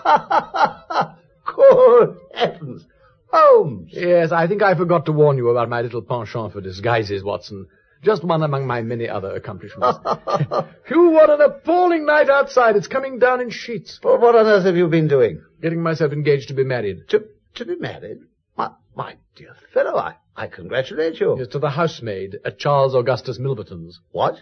good 1.57 2.17
heavens. 2.35 2.85
Holmes. 3.33 3.91
yes, 3.93 4.31
I 4.33 4.47
think 4.47 4.63
I 4.63 4.75
forgot 4.75 5.07
to 5.07 5.13
warn 5.13 5.37
you 5.39 5.49
about 5.49 5.69
my 5.69 5.81
little 5.81 6.03
penchant 6.03 6.53
for 6.53 6.61
disguises, 6.61 7.25
Watson. 7.25 7.67
Just 8.03 8.25
one 8.25 8.43
among 8.43 8.67
my 8.67 8.83
many 8.83 9.09
other 9.09 9.33
accomplishments. 9.35 9.99
Phew, 10.89 11.11
what 11.11 11.31
an 11.31 11.41
appalling 11.41 12.05
night 12.05 12.29
outside. 12.29 12.75
It's 12.75 12.89
coming 12.89 13.21
down 13.21 13.41
in 13.41 13.51
sheets. 13.51 14.01
Well, 14.03 14.19
what 14.19 14.35
on 14.35 14.47
earth 14.47 14.65
have 14.65 14.77
you 14.77 14.89
been 14.89 15.07
doing? 15.07 15.41
Getting 15.61 15.83
myself 15.83 16.13
engaged 16.13 16.49
to 16.49 16.55
be 16.55 16.65
married. 16.65 17.09
To, 17.11 17.25
to 17.55 17.65
be 17.65 17.77
married? 17.77 18.19
My, 18.57 18.73
my 18.97 19.17
dear 19.37 19.55
fellow, 19.73 19.97
I, 19.97 20.17
I 20.37 20.49
congratulate 20.49 21.21
you. 21.21 21.37
Yes, 21.39 21.49
to 21.49 21.61
the 21.61 21.71
housemaid 21.71 22.39
at 22.45 22.59
Charles 22.59 22.97
Augustus 22.97 23.39
Milverton's. 23.39 24.01
What? 24.11 24.35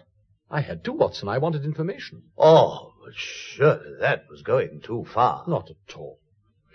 I 0.51 0.63
had 0.63 0.83
to, 0.85 0.93
Watson. 0.93 1.29
I 1.29 1.37
wanted 1.37 1.65
information. 1.67 2.23
Oh, 2.39 2.95
but 3.05 3.13
surely 3.15 3.97
that 4.01 4.25
was 4.31 4.41
going 4.41 4.81
too 4.81 5.05
far. 5.13 5.45
Not 5.47 5.69
at 5.71 5.97
all. 5.97 6.19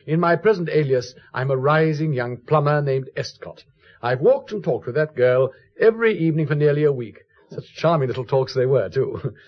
In 0.06 0.20
my 0.20 0.36
present 0.36 0.70
alias, 0.70 1.14
I'm 1.34 1.52
a 1.52 1.58
rising 1.58 2.14
young 2.14 2.38
plumber 2.38 2.82
named 2.82 3.10
Escott. 3.16 3.64
I've 4.02 4.22
walked 4.22 4.52
and 4.52 4.64
talked 4.64 4.86
with 4.86 4.96
that 4.96 5.16
girl 5.16 5.52
every 5.80 6.18
evening 6.18 6.48
for 6.48 6.56
nearly 6.56 6.84
a 6.84 6.92
week. 6.92 7.20
Such 7.50 7.74
charming 7.76 8.08
little 8.08 8.26
talks 8.26 8.54
they 8.54 8.66
were, 8.66 8.90
too. 8.90 9.34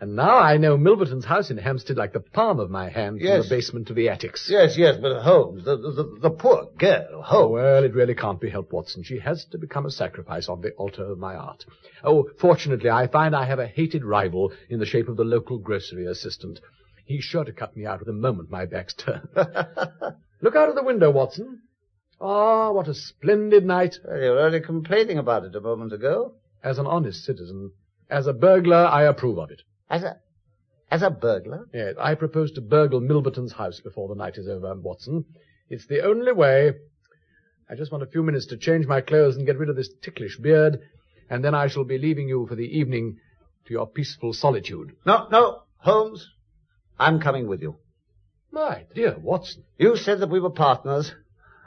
And 0.00 0.16
now 0.16 0.36
I 0.36 0.56
know 0.56 0.76
Milverton's 0.76 1.24
house 1.26 1.52
in 1.52 1.58
Hampstead 1.58 1.96
like 1.96 2.12
the 2.12 2.18
palm 2.18 2.58
of 2.58 2.70
my 2.70 2.88
hand 2.88 3.20
from 3.20 3.28
the 3.42 3.46
basement 3.48 3.86
to 3.86 3.94
the 3.94 4.08
attics. 4.08 4.48
Yes, 4.50 4.76
yes, 4.76 4.96
but 5.00 5.22
Holmes, 5.22 5.64
the, 5.64 5.76
the, 5.76 6.18
the 6.22 6.30
poor 6.30 6.66
girl, 6.76 7.06
Oh, 7.12 7.22
Holmes. 7.22 7.52
well, 7.52 7.84
it 7.84 7.94
really 7.94 8.16
can't 8.16 8.40
be 8.40 8.50
helped, 8.50 8.72
Watson. 8.72 9.04
She 9.04 9.20
has 9.20 9.44
to 9.52 9.58
become 9.58 9.86
a 9.86 9.92
sacrifice 9.92 10.48
on 10.48 10.60
the 10.60 10.72
altar 10.72 11.04
of 11.04 11.18
my 11.18 11.36
art. 11.36 11.64
Oh, 12.02 12.28
fortunately, 12.40 12.90
I 12.90 13.06
find 13.06 13.36
I 13.36 13.44
have 13.46 13.60
a 13.60 13.66
hated 13.68 14.04
rival 14.04 14.52
in 14.68 14.80
the 14.80 14.86
shape 14.86 15.06
of 15.08 15.16
the 15.16 15.22
local 15.22 15.58
grocery 15.58 16.06
assistant. 16.06 16.58
He's 17.04 17.24
sure 17.24 17.44
to 17.44 17.52
cut 17.52 17.76
me 17.76 17.86
out 17.86 18.04
the 18.04 18.12
moment 18.12 18.50
my 18.50 18.66
back's 18.66 18.94
turned. 18.98 19.28
Look 20.40 20.56
out 20.56 20.68
of 20.68 20.74
the 20.74 20.82
window, 20.82 21.10
Watson. 21.10 21.62
Ah, 22.20 22.70
what 22.70 22.88
a 22.88 22.94
splendid 22.94 23.64
night. 23.64 23.96
Well, 24.04 24.22
you 24.22 24.30
were 24.30 24.40
only 24.40 24.60
complaining 24.60 25.18
about 25.18 25.44
it 25.44 25.54
a 25.56 25.60
moment 25.60 25.92
ago. 25.92 26.34
As 26.62 26.78
an 26.78 26.86
honest 26.86 27.24
citizen, 27.24 27.72
as 28.08 28.26
a 28.26 28.32
burglar, 28.32 28.86
I 28.86 29.04
approve 29.04 29.38
of 29.38 29.50
it. 29.50 29.62
As 29.90 30.04
a, 30.04 30.18
as 30.90 31.02
a 31.02 31.10
burglar? 31.10 31.66
Yes, 31.74 31.94
I 31.98 32.14
propose 32.14 32.52
to 32.52 32.60
burgle 32.60 33.00
Milverton's 33.00 33.52
house 33.52 33.80
before 33.80 34.08
the 34.08 34.14
night 34.14 34.36
is 34.36 34.48
over, 34.48 34.74
Watson. 34.74 35.24
It's 35.68 35.86
the 35.86 36.04
only 36.04 36.32
way. 36.32 36.74
I 37.68 37.74
just 37.74 37.90
want 37.90 38.04
a 38.04 38.06
few 38.08 38.22
minutes 38.22 38.46
to 38.46 38.56
change 38.56 38.86
my 38.86 39.00
clothes 39.00 39.36
and 39.36 39.46
get 39.46 39.58
rid 39.58 39.70
of 39.70 39.76
this 39.76 39.90
ticklish 40.02 40.38
beard, 40.38 40.80
and 41.30 41.44
then 41.44 41.54
I 41.54 41.66
shall 41.68 41.84
be 41.84 41.98
leaving 41.98 42.28
you 42.28 42.46
for 42.46 42.54
the 42.54 42.78
evening 42.78 43.18
to 43.64 43.72
your 43.72 43.86
peaceful 43.86 44.32
solitude. 44.32 44.94
No, 45.06 45.26
no, 45.30 45.62
Holmes. 45.78 46.28
I'm 47.02 47.20
coming 47.20 47.46
with 47.48 47.62
you. 47.62 47.76
My 48.50 48.84
dear 48.94 49.16
Watson. 49.18 49.64
You 49.78 49.96
said 49.96 50.20
that 50.20 50.30
we 50.30 50.40
were 50.40 50.50
partners, 50.50 51.12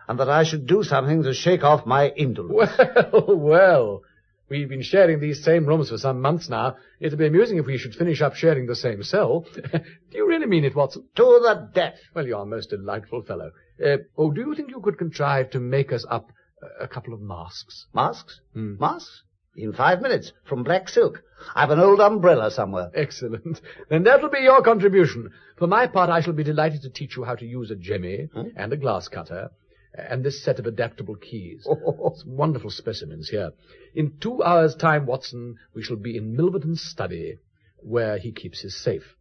and 0.08 0.20
that 0.20 0.30
I 0.30 0.44
should 0.44 0.68
do 0.68 0.84
something 0.84 1.24
to 1.24 1.34
shake 1.34 1.64
off 1.64 1.86
my 1.86 2.10
indolence. 2.10 2.72
Well, 3.14 3.36
well. 3.38 4.02
We've 4.48 4.70
been 4.70 4.84
sharing 4.84 5.20
these 5.20 5.44
same 5.44 5.66
rooms 5.66 5.90
for 5.90 5.98
some 5.98 6.22
months 6.22 6.50
now. 6.50 6.76
It'd 7.00 7.18
be 7.18 7.26
amusing 7.26 7.58
if 7.58 7.66
we 7.66 7.80
should 7.80 7.96
finish 7.96 8.22
up 8.22 8.36
sharing 8.36 8.68
the 8.68 8.76
same 8.76 9.02
cell. 9.02 9.44
do 9.56 9.80
you 10.14 10.28
really 10.28 10.46
mean 10.46 10.64
it, 10.66 10.76
Watson? 10.76 11.08
To 11.16 11.24
the 11.24 11.70
death. 11.74 11.96
Well, 12.14 12.28
you're 12.28 12.44
a 12.44 12.46
most 12.46 12.70
delightful 12.70 13.24
fellow. 13.24 13.50
Uh, 13.84 13.98
oh, 14.16 14.30
do 14.32 14.42
you 14.42 14.54
think 14.54 14.70
you 14.70 14.82
could 14.82 15.00
contrive 15.00 15.50
to 15.52 15.60
make 15.60 15.92
us 15.92 16.06
up 16.12 16.30
a- 16.62 16.84
a 16.84 16.88
couple 16.88 17.16
of 17.16 17.22
masks? 17.22 17.88
Masks? 17.96 18.40
Hmm. 18.54 18.76
Masks? 18.80 19.24
In 19.56 19.74
five 19.74 20.02
minutes, 20.02 20.34
from 20.44 20.64
black 20.64 20.90
silk. 20.90 21.24
I've 21.56 21.70
an 21.70 21.80
old 21.80 22.00
umbrella 22.02 22.52
somewhere. 22.52 22.92
Excellent. 22.94 23.62
Then 23.90 24.04
that'll 24.04 24.30
be 24.30 24.40
your 24.40 24.62
contribution. 24.62 25.32
For 25.58 25.68
my 25.68 25.88
part, 25.88 26.10
I 26.10 26.22
shall 26.22 26.34
be 26.34 26.44
delighted 26.44 26.82
to 26.82 26.90
teach 26.90 27.16
you 27.16 27.24
how 27.24 27.36
to 27.36 27.46
use 27.46 27.72
a 27.72 27.76
jemmy 27.76 28.30
and 28.56 28.74
a 28.74 28.78
glass 28.78 29.08
cutter 29.08 29.52
and 29.98 30.24
this 30.24 30.44
set 30.44 30.60
of 30.60 30.66
adaptable 30.66 31.16
keys. 31.16 31.64
Some 32.16 32.36
wonderful 32.36 32.70
specimens 32.70 33.30
here. 33.30 33.52
In 33.94 34.18
two 34.20 34.44
hours' 34.44 34.76
time, 34.76 35.06
Watson, 35.06 35.56
we 35.74 35.84
shall 35.84 35.96
be 35.96 36.18
in 36.18 36.36
Milverton's 36.36 36.82
study, 36.82 37.38
where 37.78 38.18
he 38.18 38.32
keeps 38.32 38.62
his 38.62 38.76
safe. 38.76 39.16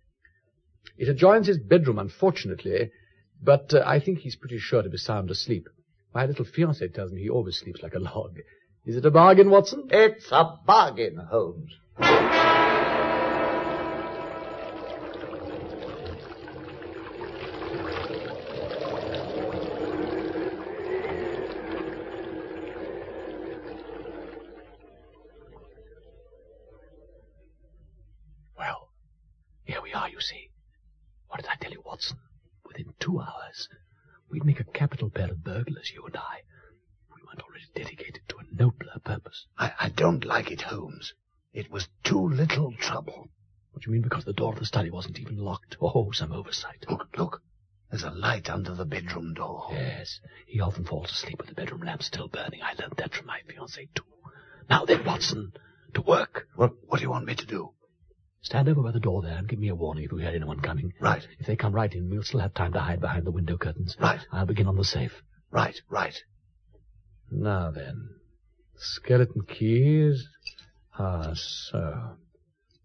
It 0.96 1.08
adjoins 1.08 1.46
his 1.46 1.58
bedroom, 1.58 1.98
unfortunately, 1.98 2.90
but 3.42 3.72
uh, 3.74 3.82
I 3.86 4.00
think 4.00 4.20
he's 4.20 4.36
pretty 4.36 4.58
sure 4.58 4.82
to 4.82 4.88
be 4.88 4.96
sound 4.96 5.30
asleep. 5.30 5.68
My 6.14 6.26
little 6.26 6.44
fiancée 6.44 6.92
tells 6.92 7.12
me 7.12 7.22
he 7.22 7.28
always 7.28 7.58
sleeps 7.58 7.82
like 7.82 7.94
a 7.94 7.98
log. 7.98 8.38
Is 8.86 8.96
it 8.96 9.06
a 9.06 9.10
bargain, 9.10 9.48
Watson? 9.50 9.88
It's 9.90 10.30
a 10.30 10.58
bargain, 10.66 11.16
Holmes. 11.16 11.72
Well, 28.58 28.90
here 29.64 29.80
we 29.82 29.92
are, 29.94 30.08
you 30.10 30.20
see. 30.20 30.50
What 31.28 31.40
did 31.40 31.48
I 31.48 31.54
tell 31.60 31.72
you, 31.72 31.82
Watson? 31.84 32.18
Within 32.66 32.92
two 33.00 33.18
hours, 33.20 33.68
we'd 34.30 34.44
make 34.44 34.60
a 34.60 34.64
capital 34.64 35.08
pair 35.10 35.30
of 35.30 35.42
burglars, 35.42 35.90
you 35.94 36.04
and 36.06 36.16
I. 36.16 36.42
We 37.14 37.22
weren't 37.26 37.40
already 37.42 37.64
dedicated 37.74 38.22
to 38.28 38.36
a 38.38 38.44
nobler 38.56 38.98
purpose. 39.04 39.46
I, 39.58 39.72
I 39.80 39.88
don't 40.14 40.28
like 40.28 40.52
it, 40.52 40.60
Holmes. 40.60 41.12
It 41.52 41.72
was 41.72 41.88
too 42.04 42.28
little 42.28 42.72
trouble. 42.78 43.30
What 43.72 43.82
do 43.82 43.90
you 43.90 43.92
mean 43.94 44.02
because 44.02 44.24
the 44.24 44.32
door 44.32 44.52
of 44.52 44.60
the 44.60 44.64
study 44.64 44.88
wasn't 44.88 45.18
even 45.18 45.36
locked? 45.36 45.76
Oh, 45.80 46.12
some 46.12 46.30
oversight. 46.30 46.84
Look, 46.88 47.08
look. 47.18 47.42
There's 47.90 48.04
a 48.04 48.10
light 48.10 48.48
under 48.48 48.76
the 48.76 48.84
bedroom 48.84 49.34
door. 49.34 49.70
Yes, 49.72 50.20
he 50.46 50.60
often 50.60 50.84
falls 50.84 51.10
asleep 51.10 51.38
with 51.38 51.48
the 51.48 51.54
bedroom 51.54 51.82
lamp 51.82 52.04
still 52.04 52.28
burning. 52.28 52.60
I 52.62 52.80
learned 52.80 52.94
that 52.98 53.12
from 53.12 53.26
my 53.26 53.40
fiancée, 53.48 53.88
too. 53.92 54.04
Now 54.70 54.84
then, 54.84 55.04
Watson, 55.04 55.52
to 55.94 56.00
work. 56.02 56.46
Well, 56.56 56.76
what 56.86 56.98
do 56.98 57.02
you 57.02 57.10
want 57.10 57.26
me 57.26 57.34
to 57.34 57.46
do? 57.46 57.70
Stand 58.42 58.68
over 58.68 58.82
by 58.82 58.92
the 58.92 59.00
door 59.00 59.20
there 59.22 59.36
and 59.36 59.48
give 59.48 59.58
me 59.58 59.68
a 59.68 59.74
warning 59.74 60.04
if 60.04 60.12
you 60.12 60.18
hear 60.18 60.30
anyone 60.30 60.60
coming. 60.60 60.92
Right. 61.00 61.26
If 61.40 61.46
they 61.46 61.56
come 61.56 61.72
right 61.72 61.92
in, 61.92 62.08
we'll 62.08 62.22
still 62.22 62.40
have 62.40 62.54
time 62.54 62.72
to 62.74 62.80
hide 62.80 63.00
behind 63.00 63.26
the 63.26 63.32
window 63.32 63.56
curtains. 63.56 63.96
Right. 63.98 64.20
I'll 64.30 64.46
begin 64.46 64.68
on 64.68 64.76
the 64.76 64.84
safe. 64.84 65.22
Right, 65.50 65.80
right. 65.88 66.14
Now 67.30 67.72
then, 67.72 68.10
skeleton 68.78 69.42
keys. 69.42 70.26
Ah, 70.98 71.32
so. 71.34 72.16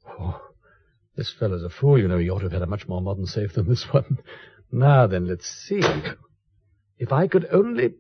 Oh, 0.08 0.41
this 1.15 1.34
fellow's 1.38 1.63
a 1.63 1.69
fool, 1.69 2.00
you 2.00 2.08
know. 2.08 2.17
He 2.17 2.29
ought 2.29 2.39
to 2.39 2.46
have 2.46 2.53
had 2.53 2.62
a 2.62 2.67
much 2.67 2.88
more 2.88 3.01
modern 3.01 3.25
safe 3.25 3.53
than 3.53 3.67
this 3.67 3.86
one. 3.91 4.19
Now 4.72 5.08
then, 5.08 5.27
let's 5.27 5.48
see. 5.48 5.81
If 6.98 7.12
I 7.12 7.27
could 7.27 7.48
only. 7.51 7.96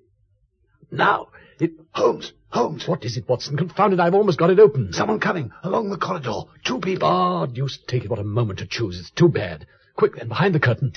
Now, 0.91 1.27
it. 1.59 1.71
Holmes, 1.91 2.33
Holmes. 2.49 2.87
What 2.87 3.03
is 3.05 3.17
it, 3.17 3.27
Watson? 3.27 3.57
Confound 3.57 3.93
it, 3.93 3.99
I've 3.99 4.13
almost 4.13 4.39
got 4.39 4.49
it 4.49 4.59
open. 4.59 4.93
Someone 4.93 5.19
coming 5.19 5.51
along 5.63 5.89
the 5.89 5.97
corridor. 5.97 6.43
Two 6.63 6.79
people. 6.79 7.07
Ah, 7.07 7.45
deuce 7.45 7.79
take 7.87 8.05
it, 8.05 8.09
what 8.09 8.19
a 8.19 8.23
moment 8.23 8.59
to 8.59 8.67
choose. 8.67 8.99
It's 8.99 9.11
too 9.11 9.29
bad. 9.29 9.67
Quick 9.95 10.15
then, 10.15 10.27
behind 10.29 10.55
the 10.55 10.59
curtain. 10.59 10.93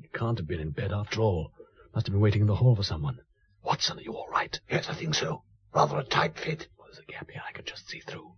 He 0.00 0.08
can't 0.14 0.38
have 0.38 0.48
been 0.48 0.60
in 0.60 0.70
bed 0.70 0.92
after 0.92 1.20
all. 1.20 1.52
Must 1.94 2.06
have 2.06 2.12
been 2.12 2.22
waiting 2.22 2.40
in 2.40 2.46
the 2.46 2.56
hall 2.56 2.74
for 2.74 2.82
someone. 2.82 3.18
Watson, 3.62 3.98
are 3.98 4.02
you 4.02 4.14
all 4.14 4.28
right? 4.30 4.58
Yes, 4.70 4.86
I 4.88 4.94
think 4.94 5.14
so. 5.14 5.42
Rather 5.74 5.98
a 5.98 6.04
tight 6.04 6.38
fit. 6.38 6.68
Well, 6.78 6.88
there's 6.88 6.98
a 6.98 7.10
gap 7.10 7.30
here 7.30 7.42
I 7.46 7.52
can 7.52 7.64
just 7.64 7.88
see 7.88 8.00
through. 8.00 8.32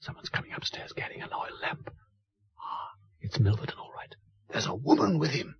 Someone's 0.00 0.28
coming 0.28 0.52
upstairs 0.56 0.92
carrying 0.92 1.22
an 1.22 1.30
oil 1.32 1.56
lamp. 1.62 1.90
Ah, 2.58 2.90
it's 3.20 3.38
Milverton, 3.38 3.78
all 3.78 3.92
right. 3.94 4.14
There's 4.50 4.66
a 4.66 4.74
woman 4.74 5.18
with 5.18 5.30
him. 5.30 5.56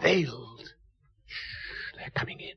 Veiled. 0.00 0.72
Shh, 1.26 1.96
they're 1.96 2.10
coming 2.14 2.40
in. 2.40 2.54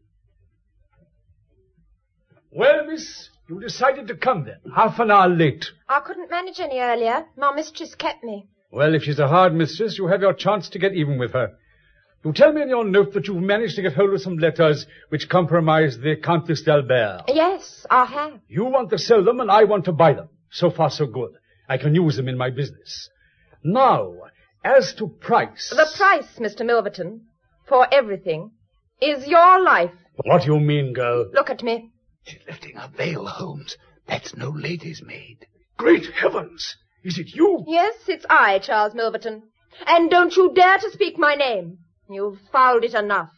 Well, 2.52 2.86
miss, 2.88 3.30
you 3.50 3.60
decided 3.60 4.08
to 4.08 4.16
come 4.16 4.46
then, 4.46 4.60
half 4.74 5.00
an 5.00 5.12
hour 5.12 5.28
late. 5.28 5.66
I 5.90 6.00
couldn't 6.00 6.32
manage 6.32 6.60
any 6.60 6.80
earlier. 6.80 7.26
My 7.38 7.54
mistress 7.54 7.96
kept 7.96 8.24
me. 8.24 8.48
Well, 8.72 8.96
if 8.96 9.04
she's 9.04 9.20
a 9.20 9.28
hard 9.28 9.54
mistress, 9.54 9.98
you 9.98 10.08
have 10.08 10.22
your 10.22 10.34
chance 10.34 10.70
to 10.70 10.80
get 10.80 10.94
even 10.94 11.18
with 11.20 11.34
her. 11.34 11.58
You 12.26 12.34
tell 12.34 12.52
me 12.52 12.64
in 12.64 12.70
your 12.70 12.84
note 12.84 13.14
that 13.14 13.28
you've 13.28 13.44
managed 13.44 13.76
to 13.76 13.84
get 13.84 13.94
hold 13.94 14.12
of 14.12 14.20
some 14.20 14.40
letters 14.40 14.88
which 15.10 15.30
compromise 15.30 16.00
the 16.00 16.16
Countess 16.16 16.64
d'Albert. 16.64 17.26
Yes, 17.28 17.86
I 17.88 18.06
have. 18.06 18.40
You 18.48 18.66
want 18.66 18.90
to 18.90 18.98
sell 18.98 19.24
them 19.24 19.40
and 19.40 19.52
I 19.52 19.66
want 19.66 19.86
to 19.86 19.92
buy 19.92 20.14
them. 20.14 20.30
So 20.50 20.72
far, 20.72 20.90
so 20.90 21.06
good. 21.06 21.34
I 21.70 21.78
can 21.78 21.94
use 21.94 22.16
them 22.18 22.28
in 22.28 22.36
my 22.36 22.50
business. 22.50 23.12
Now, 23.64 24.12
as 24.64 24.96
to 24.96 25.08
price. 25.08 25.70
The 25.70 25.88
price, 25.96 26.40
Mr. 26.40 26.66
Milverton, 26.66 27.22
for 27.68 27.88
everything, 27.94 28.54
is 29.00 29.28
your 29.28 29.62
life. 29.62 29.92
What 30.24 30.46
do 30.46 30.54
you 30.54 30.60
mean, 30.60 30.94
girl? 30.94 31.30
Look 31.32 31.52
at 31.52 31.62
me. 31.62 31.92
She's 32.24 32.42
lifting 32.48 32.76
her 32.76 32.90
veil, 32.98 33.28
Holmes. 33.28 33.78
That's 34.08 34.36
no 34.36 34.50
lady's 34.50 35.04
maid. 35.06 35.46
Great 35.78 36.08
heavens! 36.08 36.76
Is 37.04 37.20
it 37.20 37.36
you? 37.36 37.66
Yes, 37.68 37.94
it's 38.08 38.26
I, 38.28 38.58
Charles 38.58 38.96
Milverton. 38.96 39.44
And 39.86 40.10
don't 40.10 40.36
you 40.36 40.54
dare 40.56 40.80
to 40.80 40.90
speak 40.90 41.20
my 41.20 41.36
name. 41.36 41.78
You've 42.10 42.40
fouled 42.52 42.84
it 42.84 42.94
enough. 42.94 43.32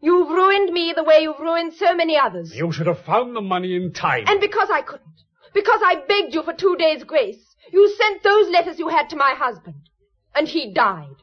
You've 0.00 0.28
ruined 0.28 0.72
me 0.72 0.92
the 0.94 1.02
way 1.02 1.20
you've 1.22 1.40
ruined 1.40 1.74
so 1.74 1.94
many 1.94 2.16
others. 2.16 2.54
You 2.54 2.70
should 2.70 2.86
have 2.86 3.04
found 3.04 3.34
the 3.34 3.40
money 3.40 3.74
in 3.74 3.92
time. 3.92 4.24
And 4.28 4.40
because 4.40 4.70
I 4.70 4.82
couldn't, 4.82 5.24
because 5.54 5.80
I 5.82 5.96
begged 6.06 6.34
you 6.34 6.42
for 6.42 6.52
two 6.52 6.76
days' 6.76 7.04
grace, 7.04 7.56
you 7.72 7.88
sent 7.98 8.22
those 8.22 8.48
letters 8.50 8.78
you 8.78 8.88
had 8.88 9.10
to 9.10 9.16
my 9.16 9.34
husband. 9.36 9.88
And 10.34 10.46
he 10.46 10.72
died. 10.72 11.16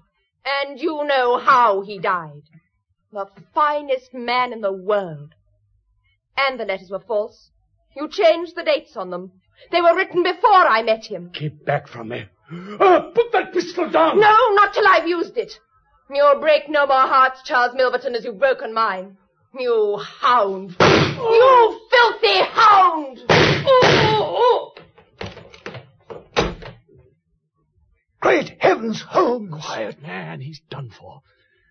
And 0.45 0.79
you 0.79 1.03
know 1.05 1.38
how 1.38 1.81
he 1.81 2.00
died. 2.00 2.43
The 3.12 3.27
finest 3.53 4.13
man 4.13 4.51
in 4.51 4.62
the 4.62 4.74
world. 4.74 5.34
And 6.38 6.60
the 6.60 6.65
letters 6.65 6.89
were 6.89 7.00
false. 7.00 7.51
You 7.95 8.10
changed 8.10 8.55
the 8.55 8.63
dates 8.63 8.98
on 8.98 9.10
them. 9.10 9.31
They 9.72 9.81
were 9.81 9.95
written 9.95 10.22
before 10.22 10.67
I 10.67 10.84
met 10.84 11.05
him. 11.05 11.31
Keep 11.34 11.65
back 11.65 11.88
from 11.88 12.10
me. 12.10 12.25
Ah, 12.51 13.10
put 13.15 13.31
that 13.31 13.53
pistol 13.53 13.89
down! 13.89 14.19
No, 14.19 14.36
not 14.51 14.74
till 14.74 14.88
I've 14.88 15.07
used 15.07 15.38
it. 15.38 15.60
You'll 16.09 16.39
break 16.39 16.69
no 16.69 16.85
more 16.85 17.07
hearts, 17.07 17.41
Charles 17.43 17.75
Milverton, 17.75 18.15
as 18.15 18.24
you've 18.24 18.39
broken 18.39 18.74
mine. 18.74 19.17
You 19.57 19.97
hound. 19.97 20.75
You 20.79 21.79
filthy 21.89 22.41
hound! 22.51 23.19
Ooh, 23.67 24.24
ooh. 24.24 24.71
Great 28.19 28.57
heavens, 28.59 29.01
Holmes! 29.01 29.63
Quiet, 29.65 30.01
man. 30.01 30.41
He's 30.41 30.62
done 30.69 30.89
for. 30.89 31.21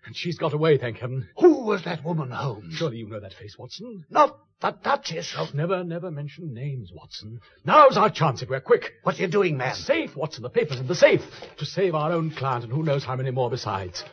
And 0.05 0.15
she's 0.15 0.37
got 0.37 0.53
away, 0.53 0.77
thank 0.77 0.97
heaven. 0.97 1.27
Who 1.37 1.65
was 1.65 1.83
that 1.85 2.03
woman, 2.03 2.31
Holmes? 2.31 2.75
Surely 2.75 2.97
you 2.97 3.09
know 3.09 3.19
that 3.19 3.33
face, 3.33 3.57
Watson. 3.57 4.05
Not 4.09 4.37
the 4.61 4.71
Duchess 4.71 5.33
of... 5.37 5.53
Never, 5.53 5.83
never 5.83 6.11
mention 6.11 6.53
names, 6.53 6.91
Watson. 6.93 7.39
Now's 7.65 7.97
our 7.97 8.09
chance 8.09 8.41
if 8.41 8.49
we're 8.49 8.61
quick. 8.61 8.91
What 9.03 9.17
are 9.17 9.21
you 9.21 9.27
doing, 9.27 9.57
man? 9.57 9.75
Safe, 9.75 10.15
Watson. 10.15 10.43
The 10.43 10.49
papers 10.49 10.79
in 10.79 10.87
the 10.87 10.95
safe. 10.95 11.21
To 11.57 11.65
save 11.65 11.95
our 11.95 12.11
own 12.11 12.31
client 12.31 12.65
and 12.65 12.73
who 12.73 12.83
knows 12.83 13.03
how 13.03 13.15
many 13.15 13.31
more 13.31 13.49
besides. 13.49 14.03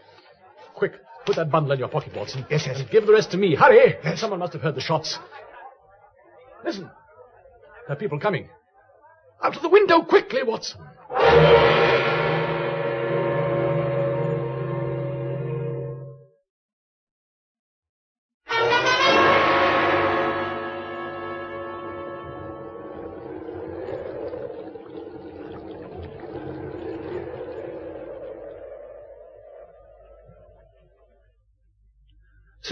Quick, 0.83 0.95
put 1.25 1.37
that 1.37 1.49
bundle 1.49 1.71
in 1.71 1.79
your 1.79 1.89
pocket, 1.89 2.13
Watson. 2.17 2.45
Yes, 2.51 2.65
yes. 2.67 2.81
And 2.81 2.91
give 2.91 3.07
the 3.07 3.13
rest 3.13 3.31
to 3.31 3.37
me. 3.37 3.55
Hurry! 3.55 3.95
Yes. 4.03 4.19
Someone 4.19 4.41
must 4.41 4.53
have 4.55 4.63
heard 4.63 4.75
the 4.75 4.81
shots. 4.81 5.17
Listen. 6.65 6.91
There 7.87 7.97
are 7.97 8.01
people 8.01 8.19
coming. 8.19 8.49
Out 9.41 9.55
of 9.55 9.63
the 9.63 9.69
window, 9.69 10.03
quickly, 10.03 10.43
Watson. 10.43 10.81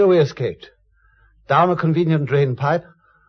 So 0.01 0.09
we 0.09 0.19
escaped. 0.19 0.71
Down 1.47 1.69
a 1.69 1.77
convenient 1.77 2.25
drain 2.25 2.57
pipe, 2.57 2.87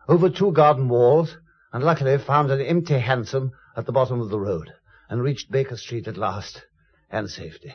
over 0.08 0.30
two 0.30 0.52
garden 0.52 0.88
walls, 0.88 1.36
and 1.70 1.84
luckily 1.84 2.16
found 2.16 2.50
an 2.50 2.62
empty 2.62 2.98
hansom 2.98 3.52
at 3.76 3.84
the 3.84 3.92
bottom 3.92 4.22
of 4.22 4.30
the 4.30 4.40
road, 4.40 4.72
and 5.10 5.22
reached 5.22 5.50
Baker 5.50 5.76
Street 5.76 6.08
at 6.08 6.16
last, 6.16 6.64
and 7.10 7.28
safety. 7.28 7.74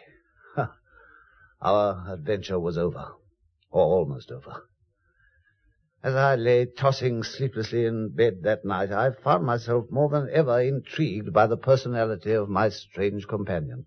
Our 1.61 2.11
adventure 2.11 2.59
was 2.59 2.75
over, 2.75 3.09
or 3.69 3.83
almost 3.83 4.31
over. 4.31 4.63
As 6.01 6.15
I 6.15 6.33
lay 6.33 6.65
tossing 6.65 7.21
sleeplessly 7.21 7.85
in 7.85 8.15
bed 8.15 8.39
that 8.45 8.65
night, 8.65 8.91
I 8.91 9.11
found 9.11 9.45
myself 9.45 9.91
more 9.91 10.09
than 10.09 10.27
ever 10.31 10.59
intrigued 10.59 11.31
by 11.31 11.45
the 11.45 11.55
personality 11.55 12.31
of 12.31 12.49
my 12.49 12.69
strange 12.69 13.27
companion. 13.27 13.85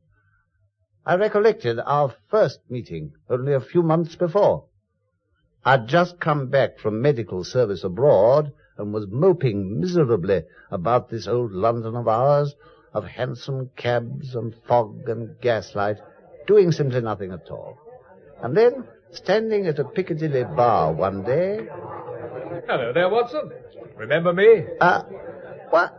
I 1.05 1.17
recollected 1.17 1.81
our 1.81 2.15
first 2.29 2.61
meeting 2.71 3.15
only 3.29 3.55
a 3.55 3.61
few 3.61 3.83
months 3.83 4.15
before. 4.15 4.67
I'd 5.65 5.89
just 5.89 6.19
come 6.21 6.49
back 6.49 6.79
from 6.79 7.03
medical 7.03 7.45
service 7.45 7.85
abroad 7.85 8.53
and 8.79 8.93
was 8.95 9.07
moping 9.09 9.81
miserably 9.81 10.45
about 10.71 11.11
this 11.11 11.27
old 11.29 11.53
London 11.53 11.95
of 11.97 12.09
ours, 12.09 12.55
of 12.95 13.05
hansom 13.05 13.71
cabs 13.77 14.35
and 14.35 14.55
fog 14.67 15.09
and 15.09 15.39
gaslight, 15.41 15.99
doing 16.47 16.73
simply 16.73 17.01
nothing 17.03 17.33
at 17.33 17.51
all. 17.51 17.79
And 18.43 18.57
then, 18.57 18.85
standing 19.13 19.67
at 19.67 19.79
a 19.79 19.85
Piccadilly 19.85 20.45
bar 20.45 20.93
one 20.93 21.23
day, 21.25 21.67
Hello 22.67 22.93
there, 22.93 23.09
Watson. 23.09 23.51
Remember 23.97 24.33
me? 24.33 24.65
uh, 24.81 25.03
what? 25.71 25.97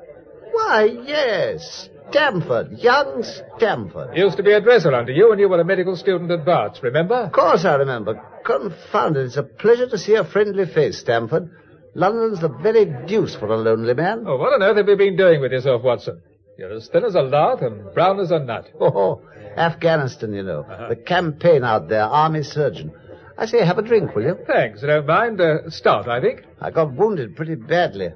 Why, 0.52 0.86
yes, 1.06 1.90
Stamford, 2.10 2.72
young 2.80 3.24
Stamford. 3.58 4.18
Used 4.18 4.38
to 4.38 4.44
be 4.44 4.52
a 4.54 4.60
dresser 4.62 4.94
under 4.94 5.12
you 5.12 5.30
when 5.30 5.40
you 5.40 5.48
were 5.48 5.60
a 5.60 5.66
medical 5.66 5.96
student 5.96 6.30
at 6.32 6.44
Barts, 6.46 6.82
remember? 6.84 7.16
Of 7.16 7.32
course 7.32 7.64
I 7.64 7.76
remember. 7.76 8.22
Confound 8.46 9.18
it, 9.18 9.26
it's 9.26 9.38
a 9.38 9.44
pleasure 9.44 9.88
to 9.88 9.98
see 9.98 10.16
a 10.16 10.24
friendly 10.24 10.66
face, 10.66 11.00
Stamford. 11.00 11.50
London's 11.94 12.40
the 12.40 12.50
very 12.50 12.86
deuce 13.06 13.36
for 13.36 13.48
a 13.48 13.58
lonely 13.58 13.94
man. 13.94 14.24
Oh, 14.26 14.38
what 14.38 14.54
on 14.54 14.64
earth 14.64 14.78
have 14.78 14.88
you 14.88 14.96
been 14.96 15.18
doing 15.18 15.42
with 15.42 15.52
yourself, 15.52 15.84
Watson? 15.84 16.22
You're 16.58 16.74
as 16.74 16.88
thin 16.88 17.04
as 17.06 17.16
a 17.16 17.22
lath 17.22 17.62
and 17.62 17.94
brown 17.94 18.20
as 18.20 18.32
a 18.32 18.40
nut. 18.40 18.70
Oh, 18.80 19.22
Afghanistan, 19.58 20.34
you 20.34 20.44
know. 20.44 20.66
The 20.90 20.96
campaign 20.96 21.64
out 21.64 21.90
there, 21.90 22.04
army 22.04 22.44
surgeon. 22.44 22.94
I 23.38 23.46
say, 23.46 23.66
have 23.66 23.78
a 23.78 23.82
drink, 23.82 24.16
will 24.16 24.24
you? 24.24 24.38
Thanks, 24.48 24.84
I 24.84 24.88
don't 24.88 25.08
mind. 25.08 25.42
Uh, 25.42 25.70
stout, 25.70 26.08
I 26.08 26.22
think. 26.22 26.44
I 26.60 26.72
got 26.72 26.94
wounded 26.94 27.36
pretty 27.36 27.56
badly. 27.56 28.10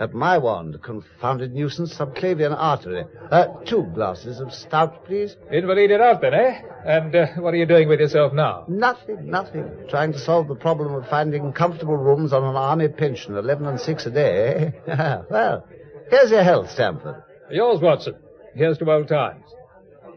At 0.00 0.12
Maiwand, 0.12 0.82
confounded 0.82 1.52
nuisance, 1.52 1.94
subclavian 1.94 2.56
artery. 2.58 3.04
Uh, 3.30 3.48
two 3.66 3.82
glasses 3.94 4.40
of 4.40 4.50
stout, 4.50 5.04
please. 5.04 5.36
Invalided 5.52 6.00
out 6.00 6.22
then, 6.22 6.32
eh? 6.32 6.62
And 6.86 7.14
uh, 7.14 7.26
what 7.36 7.52
are 7.52 7.58
you 7.58 7.66
doing 7.66 7.86
with 7.86 8.00
yourself 8.00 8.32
now? 8.32 8.64
Nothing, 8.66 9.26
nothing. 9.30 9.70
Trying 9.90 10.12
to 10.14 10.18
solve 10.18 10.48
the 10.48 10.54
problem 10.54 10.94
of 10.94 11.06
finding 11.08 11.52
comfortable 11.52 11.98
rooms 11.98 12.32
on 12.32 12.42
an 12.44 12.56
army 12.56 12.88
pension, 12.88 13.36
eleven 13.36 13.66
and 13.66 13.78
six 13.78 14.06
a 14.06 14.10
day. 14.10 14.72
eh? 14.86 15.18
well, 15.30 15.66
here's 16.08 16.30
your 16.30 16.44
health, 16.44 16.70
Stamford. 16.70 17.22
Yours, 17.50 17.80
Watson. 17.82 18.14
Here's 18.54 18.78
to 18.78 18.90
old 18.90 19.06
times. 19.08 19.44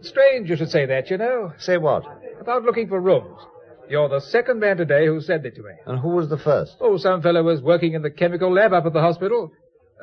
Strange 0.01 0.49
you 0.49 0.55
should 0.55 0.69
say 0.69 0.85
that, 0.85 1.09
you 1.09 1.17
know, 1.17 1.51
Say 1.59 1.77
what? 1.77 2.03
about 2.39 2.63
looking 2.63 2.87
for 2.87 3.01
rooms. 3.01 3.37
You're 3.89 4.07
the 4.09 4.21
second 4.21 4.59
man 4.61 4.77
today 4.77 5.07
who 5.07 5.19
said 5.19 5.45
it 5.45 5.55
to 5.55 5.61
me. 5.61 5.71
And 5.85 5.99
who 5.99 6.09
was 6.09 6.29
the 6.29 6.37
first? 6.37 6.77
Oh, 6.79 6.95
some 6.97 7.21
fellow 7.21 7.43
was 7.43 7.61
working 7.61 7.93
in 7.93 8.01
the 8.01 8.09
chemical 8.09 8.51
lab 8.53 8.71
up 8.71 8.85
at 8.85 8.93
the 8.93 9.01
hospital. 9.01 9.51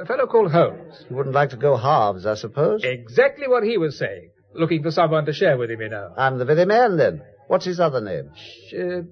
A 0.00 0.06
fellow 0.06 0.26
called 0.26 0.50
Holmes. 0.52 1.04
You 1.10 1.16
wouldn't 1.16 1.34
like 1.34 1.50
to 1.50 1.56
go 1.56 1.76
halves, 1.76 2.24
I 2.26 2.34
suppose? 2.34 2.82
Exactly 2.84 3.46
what 3.48 3.62
he 3.62 3.76
was 3.78 3.98
saying. 3.98 4.30
Looking 4.54 4.82
for 4.82 4.90
someone 4.90 5.26
to 5.26 5.32
share 5.32 5.56
with 5.58 5.70
him, 5.70 5.80
you 5.80 5.88
know. 5.90 6.12
I'm 6.16 6.38
the 6.38 6.44
very 6.44 6.64
man, 6.64 6.96
then. 6.96 7.22
What's 7.48 7.66
his 7.66 7.80
other 7.80 8.00
name? 8.00 8.30
Sh- 8.34 8.74
uh, 8.74 9.02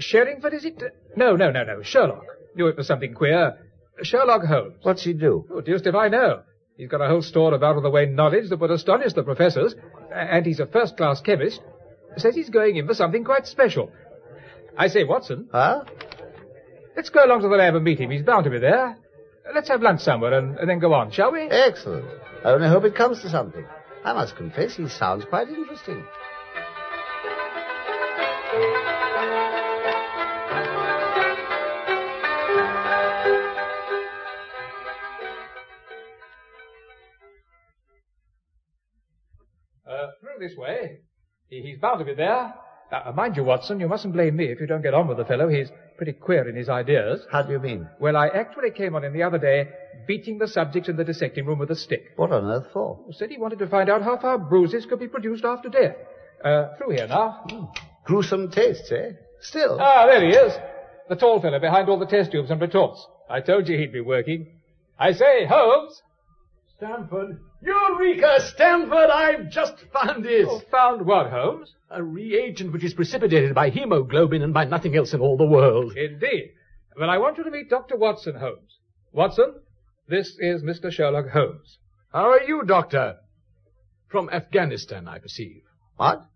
Sherringford, 0.00 0.52
is 0.54 0.64
it? 0.64 0.82
No, 1.16 1.36
no, 1.36 1.50
no, 1.50 1.64
no. 1.64 1.82
Sherlock. 1.82 2.24
Knew 2.54 2.66
it 2.66 2.76
was 2.76 2.86
something 2.86 3.14
queer. 3.14 3.54
Sherlock 4.02 4.44
Holmes. 4.44 4.76
What's 4.82 5.04
he 5.04 5.12
do? 5.12 5.46
Oh, 5.50 5.60
deuced 5.60 5.86
if 5.86 5.94
I 5.94 6.08
know. 6.08 6.42
He's 6.76 6.88
got 6.88 7.00
a 7.00 7.08
whole 7.08 7.22
store 7.22 7.54
of 7.54 7.62
out-of-the-way 7.62 8.06
knowledge 8.06 8.50
that 8.50 8.58
would 8.60 8.70
astonish 8.70 9.14
the 9.14 9.22
professors, 9.22 9.74
and 10.12 10.44
he's 10.44 10.60
a 10.60 10.66
first-class 10.66 11.22
chemist. 11.22 11.60
Says 12.18 12.34
he's 12.34 12.50
going 12.50 12.76
in 12.76 12.86
for 12.86 12.94
something 12.94 13.24
quite 13.24 13.46
special. 13.46 13.90
I 14.76 14.88
say, 14.88 15.04
Watson, 15.04 15.48
Huh? 15.52 15.84
let's 16.96 17.08
go 17.10 17.24
along 17.24 17.42
to 17.42 17.48
the 17.48 17.56
lab 17.56 17.74
and 17.76 17.84
meet 17.84 18.00
him. 18.00 18.10
He's 18.10 18.22
bound 18.22 18.44
to 18.44 18.50
be 18.50 18.58
there. 18.58 18.96
Let's 19.54 19.68
have 19.68 19.80
lunch 19.80 20.00
somewhere 20.00 20.34
and, 20.38 20.58
and 20.58 20.68
then 20.68 20.78
go 20.78 20.92
on, 20.92 21.10
shall 21.10 21.32
we? 21.32 21.42
Excellent. 21.42 22.06
I 22.44 22.50
only 22.50 22.68
hope 22.68 22.84
it 22.84 22.94
comes 22.94 23.22
to 23.22 23.30
something. 23.30 23.64
I 24.04 24.12
must 24.12 24.36
confess, 24.36 24.76
he 24.76 24.88
sounds 24.88 25.24
quite 25.24 25.48
interesting. 25.48 26.04
Uh, 39.88 40.06
through 40.20 40.38
this 40.40 40.56
way. 40.56 40.98
He's 41.48 41.78
bound 41.78 42.00
to 42.00 42.04
be 42.04 42.14
there. 42.14 42.52
Uh, 42.92 43.12
mind 43.12 43.36
you, 43.36 43.42
Watson, 43.44 43.80
you 43.80 43.88
mustn't 43.88 44.14
blame 44.14 44.36
me 44.36 44.44
if 44.44 44.60
you 44.60 44.66
don't 44.66 44.82
get 44.82 44.94
on 44.94 45.08
with 45.08 45.16
the 45.16 45.24
fellow. 45.24 45.48
He's 45.48 45.70
pretty 45.96 46.12
queer 46.12 46.48
in 46.48 46.54
his 46.54 46.68
ideas. 46.68 47.26
How 47.32 47.42
do 47.42 47.52
you 47.52 47.58
mean? 47.58 47.88
Well, 47.98 48.16
I 48.16 48.28
actually 48.28 48.70
came 48.70 48.94
on 48.94 49.04
him 49.04 49.12
the 49.12 49.22
other 49.24 49.38
day 49.38 49.68
beating 50.06 50.38
the 50.38 50.46
subject 50.46 50.88
in 50.88 50.96
the 50.96 51.04
dissecting 51.04 51.46
room 51.46 51.58
with 51.58 51.70
a 51.70 51.76
stick. 51.76 52.12
What 52.16 52.30
on 52.32 52.44
earth 52.44 52.68
for? 52.72 52.98
Said 53.12 53.30
he 53.30 53.38
wanted 53.38 53.58
to 53.58 53.66
find 53.66 53.90
out 53.90 54.02
how 54.02 54.18
far 54.18 54.38
bruises 54.38 54.86
could 54.86 55.00
be 55.00 55.08
produced 55.08 55.44
after 55.44 55.68
death. 55.68 55.96
Uh, 56.44 56.76
through 56.76 56.90
here 56.90 57.08
now. 57.08 57.72
Gruesome 58.04 58.50
tastes, 58.50 58.92
eh? 58.92 59.12
Still. 59.40 59.78
Ah, 59.80 60.06
there 60.06 60.22
he 60.24 60.30
is. 60.30 60.52
The 61.08 61.16
tall 61.16 61.40
fellow 61.40 61.58
behind 61.58 61.88
all 61.88 61.98
the 61.98 62.06
test 62.06 62.30
tubes 62.30 62.50
and 62.50 62.60
retorts. 62.60 63.04
I 63.28 63.40
told 63.40 63.68
you 63.68 63.76
he'd 63.78 63.92
be 63.92 64.00
working. 64.00 64.46
I 64.98 65.12
say, 65.12 65.46
Holmes. 65.46 66.02
Stamford. 66.76 67.40
Eureka, 67.62 68.40
Stamford! 68.40 69.10
I've 69.10 69.50
just 69.50 69.74
found 69.92 70.26
it. 70.26 70.46
Oh, 70.48 70.60
found 70.70 71.06
what, 71.06 71.30
Holmes? 71.30 71.74
A 71.90 72.02
reagent 72.02 72.72
which 72.72 72.84
is 72.84 72.92
precipitated 72.92 73.54
by 73.54 73.70
hemoglobin 73.70 74.42
and 74.42 74.52
by 74.52 74.64
nothing 74.66 74.94
else 74.94 75.14
in 75.14 75.20
all 75.20 75.38
the 75.38 75.46
world. 75.46 75.96
Indeed. 75.96 76.50
Well, 76.98 77.08
I 77.08 77.18
want 77.18 77.38
you 77.38 77.44
to 77.44 77.50
meet 77.50 77.70
Dr. 77.70 77.96
Watson 77.96 78.34
Holmes. 78.34 78.78
Watson, 79.12 79.54
this 80.08 80.36
is 80.38 80.62
Mr. 80.62 80.92
Sherlock 80.92 81.30
Holmes. 81.30 81.78
How 82.12 82.30
are 82.30 82.42
you, 82.42 82.62
Doctor? 82.64 83.16
From 84.08 84.28
Afghanistan, 84.30 85.08
I 85.08 85.18
perceive. 85.18 85.62
What? 85.96 86.26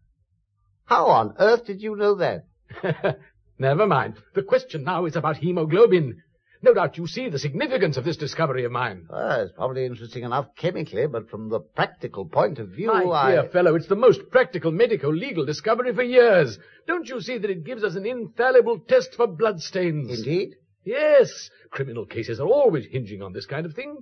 How 0.86 1.06
on 1.06 1.34
earth 1.38 1.66
did 1.66 1.82
you 1.82 1.96
know 1.96 2.14
that? 2.16 2.46
Never 3.58 3.86
mind. 3.86 4.14
The 4.34 4.42
question 4.42 4.84
now 4.84 5.04
is 5.04 5.16
about 5.16 5.36
hemoglobin. 5.36 6.22
No 6.62 6.74
doubt 6.74 6.98
you 6.98 7.06
see 7.06 7.30
the 7.30 7.38
significance 7.38 7.96
of 7.96 8.04
this 8.04 8.18
discovery 8.18 8.64
of 8.64 8.72
mine. 8.72 9.06
Well, 9.08 9.42
it's 9.42 9.52
probably 9.52 9.86
interesting 9.86 10.24
enough 10.24 10.54
chemically, 10.56 11.06
but 11.06 11.30
from 11.30 11.48
the 11.48 11.60
practical 11.60 12.26
point 12.26 12.58
of 12.58 12.68
view, 12.68 12.88
My 12.88 13.04
I... 13.04 13.30
dear 13.32 13.48
fellow, 13.48 13.76
it's 13.76 13.86
the 13.88 13.96
most 13.96 14.30
practical 14.30 14.70
medico-legal 14.70 15.46
discovery 15.46 15.94
for 15.94 16.02
years. 16.02 16.58
Don't 16.86 17.08
you 17.08 17.22
see 17.22 17.38
that 17.38 17.50
it 17.50 17.64
gives 17.64 17.82
us 17.82 17.96
an 17.96 18.04
infallible 18.04 18.78
test 18.80 19.14
for 19.14 19.26
bloodstains? 19.26 20.18
Indeed? 20.18 20.56
Yes. 20.84 21.48
Criminal 21.70 22.04
cases 22.04 22.40
are 22.40 22.48
always 22.48 22.84
hinging 22.86 23.22
on 23.22 23.32
this 23.32 23.46
kind 23.46 23.64
of 23.64 23.74
thing. 23.74 23.96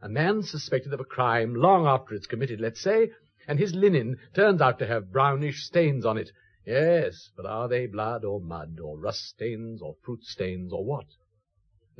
A 0.00 0.08
man 0.08 0.42
suspected 0.42 0.92
of 0.92 1.00
a 1.00 1.04
crime 1.04 1.54
long 1.54 1.86
after 1.86 2.14
it's 2.14 2.26
committed, 2.26 2.60
let's 2.60 2.80
say, 2.80 3.10
and 3.48 3.58
his 3.58 3.74
linen 3.74 4.16
turns 4.34 4.60
out 4.60 4.78
to 4.78 4.86
have 4.86 5.12
brownish 5.12 5.64
stains 5.64 6.06
on 6.06 6.18
it. 6.18 6.30
Yes, 6.64 7.30
but 7.36 7.46
are 7.46 7.68
they 7.68 7.86
blood 7.86 8.24
or 8.24 8.40
mud 8.40 8.78
or 8.80 8.96
rust 8.96 9.24
stains 9.24 9.82
or 9.82 9.96
fruit 10.04 10.22
stains 10.22 10.72
or 10.72 10.84
what? 10.84 11.06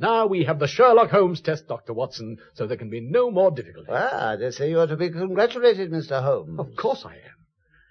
Now 0.01 0.25
we 0.25 0.45
have 0.45 0.57
the 0.57 0.67
Sherlock 0.67 1.11
Holmes 1.11 1.41
test, 1.41 1.67
Dr. 1.67 1.93
Watson, 1.93 2.37
so 2.55 2.65
there 2.65 2.75
can 2.75 2.89
be 2.89 3.01
no 3.01 3.29
more 3.29 3.51
difficulty. 3.51 3.91
Ah, 3.91 4.31
I 4.31 4.35
dare 4.35 4.51
say 4.51 4.71
you 4.71 4.79
are 4.79 4.87
to 4.87 4.97
be 4.97 5.11
congratulated, 5.11 5.91
Mr. 5.91 6.23
Holmes. 6.23 6.59
Of 6.59 6.75
course 6.75 7.03
I 7.05 7.13
am. 7.13 7.37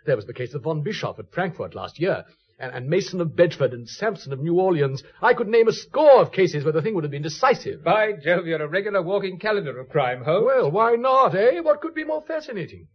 There 0.06 0.16
was 0.16 0.26
the 0.26 0.34
case 0.34 0.52
of 0.54 0.64
von 0.64 0.82
Bischoff 0.82 1.20
at 1.20 1.30
Frankfurt 1.30 1.76
last 1.76 2.00
year, 2.00 2.24
and, 2.58 2.74
and 2.74 2.88
Mason 2.88 3.20
of 3.20 3.36
Bedford 3.36 3.72
and 3.72 3.88
Sampson 3.88 4.32
of 4.32 4.40
New 4.40 4.58
Orleans. 4.58 5.04
I 5.22 5.34
could 5.34 5.46
name 5.46 5.68
a 5.68 5.72
score 5.72 6.20
of 6.20 6.32
cases 6.32 6.64
where 6.64 6.72
the 6.72 6.82
thing 6.82 6.96
would 6.96 7.04
have 7.04 7.12
been 7.12 7.22
decisive. 7.22 7.84
By 7.84 8.14
Jove, 8.14 8.44
you're 8.44 8.60
a 8.60 8.66
regular 8.66 9.02
walking 9.02 9.38
calendar 9.38 9.78
of 9.78 9.88
crime, 9.88 10.24
Holmes. 10.24 10.46
Well, 10.46 10.70
why 10.72 10.96
not, 10.96 11.36
eh? 11.36 11.60
What 11.60 11.80
could 11.80 11.94
be 11.94 12.02
more 12.02 12.22
fascinating? 12.22 12.88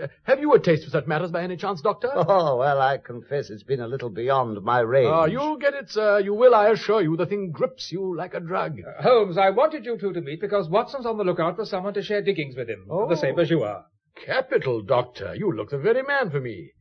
Uh, 0.00 0.08
have 0.24 0.40
you 0.40 0.52
a 0.52 0.58
taste 0.58 0.84
for 0.84 0.90
such 0.90 1.06
matters 1.06 1.30
by 1.30 1.42
any 1.42 1.56
chance, 1.56 1.80
Doctor? 1.80 2.10
Oh, 2.14 2.56
well, 2.56 2.80
I 2.80 2.98
confess 2.98 3.50
it's 3.50 3.62
been 3.62 3.80
a 3.80 3.88
little 3.88 4.10
beyond 4.10 4.62
my 4.62 4.80
range. 4.80 5.10
Ah, 5.10 5.24
you'll 5.26 5.56
get 5.56 5.74
it, 5.74 5.90
sir. 5.90 6.20
You 6.20 6.34
will, 6.34 6.54
I 6.54 6.68
assure 6.70 7.02
you. 7.02 7.16
The 7.16 7.26
thing 7.26 7.50
grips 7.50 7.90
you 7.90 8.16
like 8.16 8.34
a 8.34 8.40
drug. 8.40 8.78
Uh, 8.80 9.02
Holmes, 9.02 9.38
I 9.38 9.50
wanted 9.50 9.84
you 9.84 9.96
two 9.98 10.12
to 10.12 10.20
meet 10.20 10.40
because 10.40 10.68
Watson's 10.68 11.06
on 11.06 11.16
the 11.18 11.24
lookout 11.24 11.56
for 11.56 11.64
someone 11.64 11.94
to 11.94 12.02
share 12.02 12.22
diggings 12.22 12.56
with 12.56 12.68
him. 12.68 12.86
Oh. 12.90 13.08
The 13.08 13.16
same 13.16 13.38
as 13.38 13.50
you 13.50 13.62
are. 13.62 13.84
Capital, 14.24 14.82
Doctor. 14.82 15.34
You 15.34 15.52
look 15.54 15.70
the 15.70 15.78
very 15.78 16.02
man 16.02 16.30
for 16.30 16.40
me. 16.40 16.72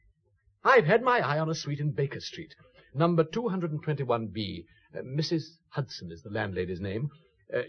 I've 0.63 0.85
had 0.85 1.03
my 1.03 1.19
eye 1.19 1.39
on 1.39 1.49
a 1.49 1.55
suite 1.55 1.79
in 1.79 1.91
Baker 1.91 2.19
Street, 2.19 2.55
number 2.93 3.23
221B. 3.23 4.65
Uh, 4.95 5.01
Mrs. 5.01 5.43
Hudson 5.69 6.11
is 6.11 6.23
the 6.23 6.29
landlady's 6.29 6.81
name. 6.81 7.09
Uh, 7.53 7.59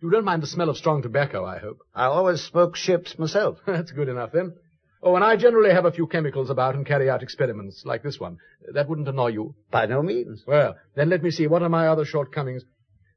you 0.00 0.10
don't 0.10 0.24
mind 0.24 0.42
the 0.42 0.46
smell 0.46 0.70
of 0.70 0.76
strong 0.76 1.02
tobacco, 1.02 1.44
I 1.44 1.58
hope. 1.58 1.78
I 1.94 2.04
always 2.04 2.40
smoke 2.42 2.76
ships 2.76 3.18
myself. 3.18 3.58
That's 3.66 3.90
good 3.90 4.08
enough, 4.08 4.30
then. 4.32 4.54
Oh, 5.02 5.14
and 5.14 5.24
I 5.24 5.36
generally 5.36 5.70
have 5.70 5.84
a 5.84 5.92
few 5.92 6.06
chemicals 6.06 6.50
about 6.50 6.74
and 6.74 6.84
carry 6.84 7.08
out 7.08 7.22
experiments, 7.22 7.84
like 7.84 8.02
this 8.02 8.18
one. 8.18 8.38
That 8.72 8.88
wouldn't 8.88 9.08
annoy 9.08 9.28
you. 9.28 9.54
By 9.70 9.86
no 9.86 10.02
means. 10.02 10.42
Well, 10.46 10.76
then 10.96 11.08
let 11.08 11.22
me 11.22 11.30
see. 11.30 11.46
What 11.46 11.62
are 11.62 11.68
my 11.68 11.86
other 11.86 12.04
shortcomings? 12.04 12.64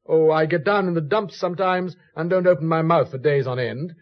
Oh, 0.07 0.29
I 0.31 0.45
get 0.45 0.63
down 0.63 0.87
in 0.87 0.93
the 0.93 1.01
dumps 1.01 1.39
sometimes 1.39 1.95
and 2.15 2.29
don't 2.29 2.47
open 2.47 2.67
my 2.67 2.81
mouth 2.81 3.11
for 3.11 3.17
days 3.17 3.47
on 3.47 3.59
end. 3.59 3.93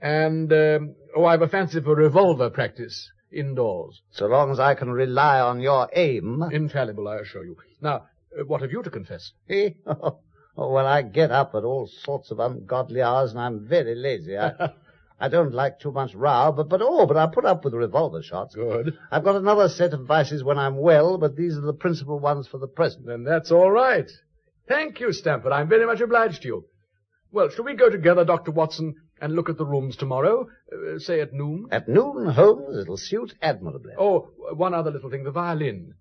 And, 0.00 0.52
um, 0.52 0.94
oh, 1.16 1.24
I've 1.24 1.42
a 1.42 1.48
fancy 1.48 1.80
for 1.80 1.94
revolver 1.94 2.50
practice 2.50 3.10
indoors. 3.32 4.02
So 4.10 4.26
long 4.26 4.50
as 4.50 4.60
I 4.60 4.74
can 4.74 4.90
rely 4.90 5.40
on 5.40 5.60
your 5.60 5.88
aim. 5.94 6.42
Infallible, 6.50 7.08
I 7.08 7.18
assure 7.18 7.44
you. 7.44 7.56
Now, 7.80 8.06
uh, 8.38 8.44
what 8.44 8.60
have 8.60 8.72
you 8.72 8.82
to 8.82 8.90
confess? 8.90 9.32
Eh? 9.48 9.70
Oh, 10.54 10.70
well, 10.70 10.86
I 10.86 11.00
get 11.00 11.30
up 11.30 11.54
at 11.54 11.64
all 11.64 11.86
sorts 11.86 12.30
of 12.30 12.38
ungodly 12.38 13.00
hours 13.00 13.30
and 13.30 13.40
I'm 13.40 13.66
very 13.66 13.94
lazy. 13.94 14.36
I, 14.36 14.50
I 15.20 15.28
don't 15.28 15.52
like 15.52 15.78
too 15.78 15.92
much 15.92 16.14
row, 16.14 16.52
but, 16.56 16.68
but, 16.68 16.80
oh, 16.82 17.06
but 17.06 17.16
I'll 17.16 17.30
put 17.30 17.44
up 17.44 17.64
with 17.64 17.74
revolver 17.74 18.22
shots. 18.22 18.54
Good. 18.54 18.96
I've 19.10 19.24
got 19.24 19.36
another 19.36 19.68
set 19.68 19.92
of 19.92 20.06
vices 20.06 20.42
when 20.42 20.58
I'm 20.58 20.76
well, 20.76 21.18
but 21.18 21.36
these 21.36 21.56
are 21.56 21.60
the 21.62 21.72
principal 21.72 22.18
ones 22.18 22.48
for 22.48 22.58
the 22.58 22.66
present. 22.66 23.06
Then 23.06 23.24
that's 23.24 23.52
all 23.52 23.70
right. 23.70 24.10
Thank 24.68 25.00
you, 25.00 25.12
Stamford. 25.12 25.52
I'm 25.52 25.68
very 25.68 25.86
much 25.86 26.00
obliged 26.00 26.42
to 26.42 26.48
you. 26.48 26.64
Well, 27.30 27.48
shall 27.48 27.64
we 27.64 27.74
go 27.74 27.88
together, 27.88 28.24
Dr. 28.24 28.50
Watson, 28.50 28.94
and 29.20 29.34
look 29.34 29.48
at 29.48 29.56
the 29.56 29.64
rooms 29.64 29.96
tomorrow? 29.96 30.48
Uh, 30.70 30.98
say 30.98 31.20
at 31.20 31.32
noon? 31.32 31.66
At 31.70 31.88
noon, 31.88 32.26
Holmes, 32.26 32.76
it'll 32.78 32.96
suit 32.96 33.34
admirably. 33.40 33.94
Oh, 33.98 34.30
one 34.54 34.74
other 34.74 34.90
little 34.90 35.08
thing, 35.08 35.24
the 35.24 35.30
violin. 35.30 35.94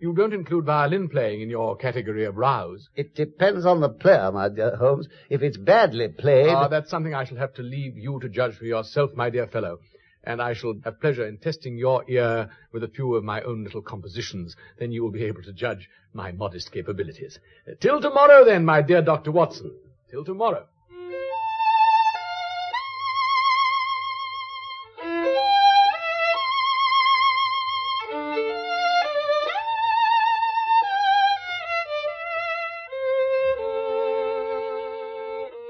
You 0.00 0.12
don't 0.14 0.32
include 0.32 0.64
violin 0.64 1.08
playing 1.08 1.40
in 1.40 1.50
your 1.50 1.76
category 1.76 2.24
of 2.24 2.36
rows. 2.36 2.88
It 2.94 3.16
depends 3.16 3.66
on 3.66 3.80
the 3.80 3.88
player, 3.88 4.30
my 4.30 4.48
dear 4.48 4.76
Holmes. 4.76 5.08
If 5.28 5.42
it's 5.42 5.56
badly 5.56 6.06
played... 6.06 6.50
Ah, 6.50 6.68
that's 6.68 6.88
something 6.88 7.14
I 7.14 7.24
shall 7.24 7.38
have 7.38 7.54
to 7.54 7.62
leave 7.62 7.98
you 7.98 8.20
to 8.20 8.28
judge 8.28 8.56
for 8.56 8.64
yourself, 8.64 9.10
my 9.16 9.28
dear 9.28 9.48
fellow. 9.48 9.80
And 10.22 10.40
I 10.40 10.54
shall 10.54 10.74
have 10.84 11.00
pleasure 11.00 11.26
in 11.26 11.38
testing 11.38 11.76
your 11.76 12.04
ear 12.08 12.48
with 12.72 12.84
a 12.84 12.88
few 12.88 13.16
of 13.16 13.24
my 13.24 13.40
own 13.42 13.64
little 13.64 13.82
compositions. 13.82 14.54
Then 14.78 14.92
you 14.92 15.02
will 15.02 15.10
be 15.10 15.24
able 15.24 15.42
to 15.42 15.52
judge 15.52 15.88
my 16.12 16.30
modest 16.30 16.70
capabilities. 16.70 17.40
Till 17.80 18.00
tomorrow, 18.00 18.44
then, 18.44 18.64
my 18.64 18.82
dear 18.82 19.02
Dr. 19.02 19.32
Watson. 19.32 19.74
Till 20.10 20.24
tomorrow. 20.24 20.66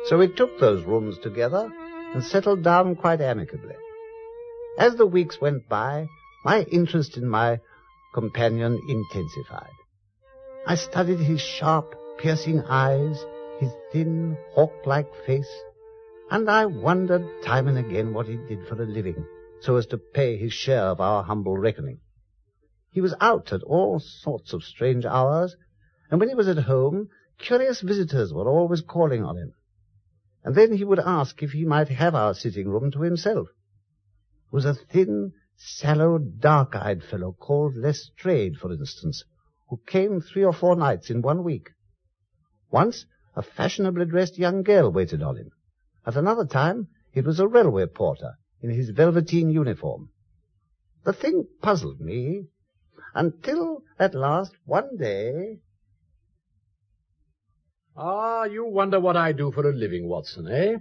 So 0.09 0.17
we 0.17 0.29
took 0.29 0.59
those 0.59 0.87
rooms 0.87 1.19
together 1.19 1.71
and 2.15 2.25
settled 2.25 2.65
down 2.65 2.97
quite 2.97 3.21
amicably. 3.21 3.75
As 4.79 4.97
the 4.97 5.07
weeks 5.07 5.39
went 5.39 5.69
by, 5.69 6.09
my 6.47 6.63
interest 6.63 7.19
in 7.19 7.29
my 7.29 7.61
companion 8.15 8.81
intensified. 8.89 9.75
I 10.67 10.77
studied 10.77 11.19
his 11.19 11.43
sharp, 11.43 11.95
piercing 12.17 12.63
eyes, 12.63 13.23
his 13.59 13.71
thin, 13.93 14.39
hawk-like 14.55 15.13
face, 15.27 15.51
and 16.31 16.49
I 16.49 16.65
wondered 16.65 17.43
time 17.45 17.69
and 17.69 17.77
again 17.77 18.15
what 18.15 18.29
he 18.29 18.37
did 18.37 18.67
for 18.67 18.83
a 18.83 18.87
living, 18.87 19.27
so 19.61 19.77
as 19.77 19.85
to 19.89 19.99
pay 19.99 20.39
his 20.39 20.55
share 20.55 20.85
of 20.85 21.03
our 21.03 21.23
humble 21.23 21.59
reckoning. 21.59 22.01
He 22.91 23.03
was 23.03 23.15
out 23.21 23.53
at 23.53 23.63
all 23.63 24.01
sorts 24.01 24.55
of 24.55 24.63
strange 24.63 25.05
hours, 25.05 25.55
and 26.11 26.19
when 26.19 26.31
he 26.31 26.35
was 26.35 26.49
at 26.49 26.65
home, 26.65 27.11
curious 27.39 27.83
visitors 27.83 28.33
were 28.33 28.49
always 28.49 28.81
calling 28.81 29.23
on 29.23 29.37
him. 29.37 29.53
And 30.49 30.57
then 30.57 30.73
he 30.73 30.83
would 30.83 30.99
ask 31.01 31.43
if 31.43 31.51
he 31.53 31.67
might 31.67 31.89
have 31.89 32.15
our 32.15 32.33
sitting 32.33 32.71
room 32.71 32.91
to 32.93 33.03
himself. 33.03 33.49
It 33.49 34.51
was 34.51 34.65
a 34.65 34.73
thin, 34.73 35.35
sallow, 35.57 36.17
dark-eyed 36.17 37.05
fellow 37.05 37.37
called 37.39 37.77
Lestrade, 37.77 38.57
for 38.57 38.73
instance, 38.73 39.25
who 39.69 39.79
came 39.87 40.23
three 40.23 40.43
or 40.43 40.55
four 40.55 40.75
nights 40.75 41.11
in 41.11 41.21
one 41.21 41.45
week. 41.45 41.69
Once, 42.71 43.05
a 43.37 43.43
fashionably 43.43 44.07
dressed 44.07 44.39
young 44.39 44.63
girl 44.63 44.91
waited 44.91 45.23
on 45.23 45.37
him. 45.37 45.51
At 46.07 46.17
another 46.17 46.47
time, 46.47 46.89
it 47.13 47.27
was 47.27 47.39
a 47.39 47.47
railway 47.47 47.85
porter 47.85 48.39
in 48.63 48.71
his 48.71 48.89
velveteen 48.89 49.51
uniform. 49.51 50.09
The 51.05 51.13
thing 51.13 51.47
puzzled 51.61 52.01
me 52.01 52.47
until, 53.15 53.83
at 53.99 54.15
last, 54.15 54.53
one 54.65 54.97
day, 54.97 55.61
Ah, 58.01 58.45
you 58.45 58.65
wonder 58.65 59.01
what 59.01 59.17
I 59.17 59.33
do 59.33 59.51
for 59.51 59.69
a 59.69 59.73
living, 59.75 60.09
Watson, 60.09 60.47
eh? 60.49 60.77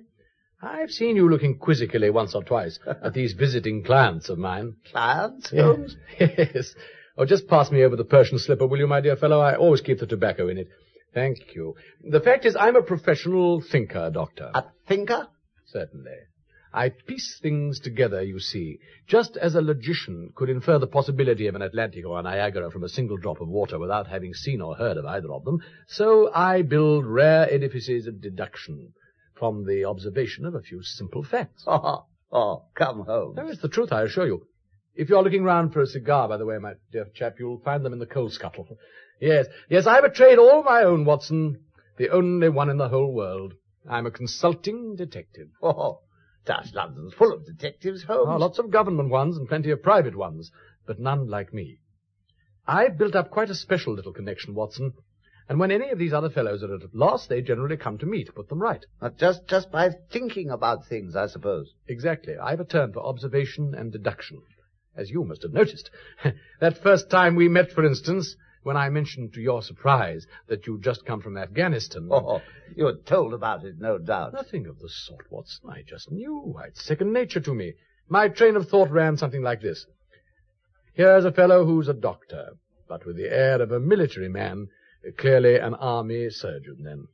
I've 0.62 0.91
seen 0.91 1.15
you 1.15 1.27
looking 1.30 1.58
quizzically 1.58 2.12
once 2.12 2.36
or 2.36 2.43
twice 2.43 2.80
at 2.88 3.13
these 3.13 3.34
visiting 3.34 3.84
clients 3.84 4.30
of 4.30 4.38
mine. 4.38 4.75
clients, 4.91 5.49
Holmes? 5.51 5.95
Yes. 6.19 6.75
Oh, 7.17 7.25
just 7.25 7.47
pass 7.47 7.71
me 7.71 7.84
over 7.84 7.95
the 7.95 8.03
Persian 8.06 8.38
slipper, 8.38 8.67
will 8.67 8.77
you, 8.77 8.86
my 8.88 9.01
dear 9.01 9.15
fellow? 9.15 9.39
I 9.39 9.56
always 9.56 9.82
keep 9.82 9.99
the 9.99 10.06
tobacco 10.06 10.47
in 10.47 10.60
it. 10.60 10.67
Thank 11.15 11.56
you. 11.56 11.73
The 12.08 12.19
fact 12.19 12.45
is, 12.45 12.56
I'm 12.56 12.75
a 12.75 12.84
professional 12.84 13.62
thinker, 13.62 14.12
Doctor. 14.13 14.51
A 14.53 14.65
thinker? 14.88 15.27
Certainly. 15.65 16.17
I 16.73 16.89
piece 16.89 17.39
things 17.39 17.80
together, 17.80 18.21
you 18.21 18.39
see, 18.39 18.80
just 19.08 19.38
as 19.38 19.56
a 19.56 19.62
logician 19.62 20.32
could 20.36 20.49
infer 20.49 20.80
the 20.80 20.88
possibility 20.88 21.47
of 21.47 21.56
an 21.56 21.62
Atlantic 21.62 22.06
or 22.06 22.19
a 22.19 22.21
Niagara 22.21 22.69
from 22.69 22.84
a 22.84 22.89
single 22.89 23.17
drop 23.17 23.41
of 23.41 23.47
water 23.47 23.80
without 23.80 24.08
having 24.08 24.34
seen 24.34 24.62
or 24.62 24.75
heard 24.75 24.97
of 24.97 25.06
either 25.06 25.32
of 25.32 25.45
them, 25.45 25.60
so 25.88 26.32
I 26.34 26.62
build 26.62 27.06
rare 27.06 27.51
edifices 27.51 28.08
of 28.08 28.21
deduction 28.21 28.93
from 29.34 29.65
the 29.65 29.86
observation 29.86 30.45
of 30.45 30.56
a 30.56 30.62
few 30.62 30.84
simple 30.84 31.23
facts. 31.23 31.63
Oh, 31.67 32.06
oh, 32.32 32.65
come 32.75 33.06
home. 33.06 33.36
No, 33.36 33.47
it's 33.47 33.62
the 33.62 33.69
truth, 33.69 33.93
I 33.93 34.03
assure 34.03 34.27
you. 34.27 34.45
If 34.93 35.10
you're 35.10 35.23
looking 35.23 35.43
round 35.43 35.73
for 35.73 35.82
a 35.82 35.88
cigar, 35.88 36.27
by 36.27 36.38
the 36.38 36.45
way, 36.45 36.58
my 36.58 36.73
dear 36.91 37.08
chap, 37.13 37.36
you'll 37.39 37.60
find 37.60 37.86
them 37.86 37.93
in 37.93 37.99
the 37.99 38.06
coal 38.06 38.30
scuttle. 38.30 38.67
Yes, 39.21 39.45
yes, 39.69 39.88
I've 39.88 40.03
a 40.03 40.10
trade 40.10 40.39
all 40.39 40.63
my 40.63 40.84
own, 40.84 41.06
Watson. 41.06 41.63
The 41.97 42.10
only 42.10 42.49
one 42.49 42.69
in 42.69 42.77
the 42.77 42.89
whole 42.89 43.13
world. 43.13 43.53
I'm 43.89 44.06
a 44.06 44.12
consulting 44.12 44.95
detective. 44.95 45.47
Oh, 45.62 46.01
Dash 46.47 46.73
London's 46.73 47.13
full 47.13 47.33
of 47.33 47.45
detectives, 47.45 48.03
Holmes. 48.03 48.29
Oh, 48.29 48.38
lots 48.38 48.57
of 48.57 48.71
government 48.71 49.10
ones 49.10 49.38
and 49.38 49.47
plenty 49.47 49.69
of 49.69 49.83
private 49.83 50.15
ones, 50.15 50.49
but 50.86 50.99
none 50.99 51.27
like 51.27 51.53
me. 51.53 51.79
I've 52.65 52.97
built 52.97 53.15
up 53.15 53.29
quite 53.29 53.49
a 53.49 53.55
special 53.55 53.93
little 53.93 54.13
connection, 54.13 54.55
Watson, 54.55 54.93
and 55.49 55.60
when 55.60 55.71
any 55.71 55.89
of 55.89 55.99
these 55.99 56.13
other 56.13 56.29
fellows 56.29 56.63
are 56.63 56.73
at 56.75 56.83
a 56.83 56.89
loss, 56.93 57.27
they 57.27 57.41
generally 57.41 57.77
come 57.77 57.97
to 57.99 58.05
me 58.05 58.23
to 58.23 58.33
put 58.33 58.49
them 58.49 58.62
right. 58.62 58.86
Not 59.01 59.17
just, 59.17 59.47
just 59.47 59.71
by 59.71 59.91
thinking 60.12 60.49
about 60.49 60.88
things, 60.88 61.15
I 61.15 61.27
suppose. 61.27 61.73
Exactly. 61.88 62.36
I've 62.38 62.60
a 62.60 62.65
turn 62.65 62.91
for 62.91 62.99
observation 63.01 63.73
and 63.73 63.91
deduction, 63.91 64.41
as 64.95 65.10
you 65.10 65.23
must 65.23 65.43
have 65.43 65.53
noticed. 65.53 65.89
that 66.60 66.81
first 66.81 67.10
time 67.10 67.36
we 67.36 67.47
met, 67.47 67.71
for 67.71 67.86
instance, 67.86 68.36
when 68.67 68.75
I 68.75 68.89
mentioned 68.89 69.34
to 69.34 69.39
your 69.39 69.62
surprise 69.62 70.27
that 70.47 70.67
you'd 70.67 70.84
just 70.84 71.06
come 71.06 71.21
from 71.21 71.38
Afghanistan. 71.38 72.10
Oh, 72.12 72.41
you 72.75 72.84
were 72.84 72.97
told 73.06 73.34
about 73.34 73.63
it, 73.63 73.75
no 73.80 73.97
doubt. 73.97 74.34
Nothing 74.34 74.67
of 74.67 74.80
the 74.80 74.89
sort, 74.89 75.32
Watson. 75.32 75.69
I 75.69 75.84
just 75.88 76.12
knew. 76.12 76.53
It's 76.67 76.84
second 76.84 77.13
nature 77.13 77.39
to 77.39 77.53
me. 77.53 77.75
My 78.10 78.27
train 78.27 78.58
of 78.58 78.67
thought 78.67 78.91
ran 78.91 79.15
something 79.15 79.41
like 79.41 79.62
this. 79.62 79.86
Here's 80.95 81.23
a 81.23 81.32
fellow 81.32 81.63
who's 81.63 81.88
a 81.88 81.93
doctor, 81.93 82.58
but 82.89 83.06
with 83.06 83.15
the 83.15 83.32
air 83.34 83.62
of 83.62 83.71
a 83.71 83.80
military 83.80 84.27
man, 84.27 84.67
clearly 85.17 85.56
an 85.56 85.73
army 85.75 86.30
surgeon, 86.30 86.84
then. 86.84 87.08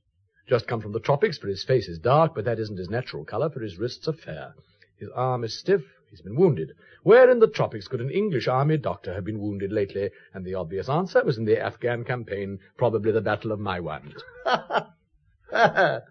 Just 0.49 0.67
come 0.67 0.81
from 0.81 0.93
the 0.93 0.99
tropics, 0.99 1.37
for 1.37 1.49
his 1.49 1.63
face 1.63 1.87
is 1.87 1.99
dark, 1.99 2.33
but 2.33 2.45
that 2.45 2.57
isn't 2.57 2.79
his 2.79 2.89
natural 2.89 3.25
color, 3.25 3.51
for 3.51 3.59
his 3.59 3.77
wrists 3.77 4.07
are 4.07 4.13
fair. 4.13 4.55
His 4.97 5.09
arm 5.13 5.43
is 5.43 5.59
stiff, 5.59 5.83
he's 6.13 6.21
been 6.21 6.35
wounded. 6.35 6.73
Where 7.01 7.31
in 7.31 7.39
the 7.39 7.47
tropics 7.47 7.87
could 7.87 7.99
an 7.99 8.11
English 8.11 8.47
army 8.47 8.77
doctor 8.77 9.15
have 9.15 9.25
been 9.25 9.39
wounded 9.39 9.71
lately? 9.71 10.11
And 10.33 10.45
the 10.45 10.53
obvious 10.53 10.87
answer 10.87 11.23
was 11.23 11.39
in 11.39 11.45
the 11.45 11.59
Afghan 11.59 12.03
campaign, 12.03 12.59
probably 12.77 13.11
the 13.11 13.19
Battle 13.19 13.51
of 13.51 13.59
Maiwand. 13.59 14.13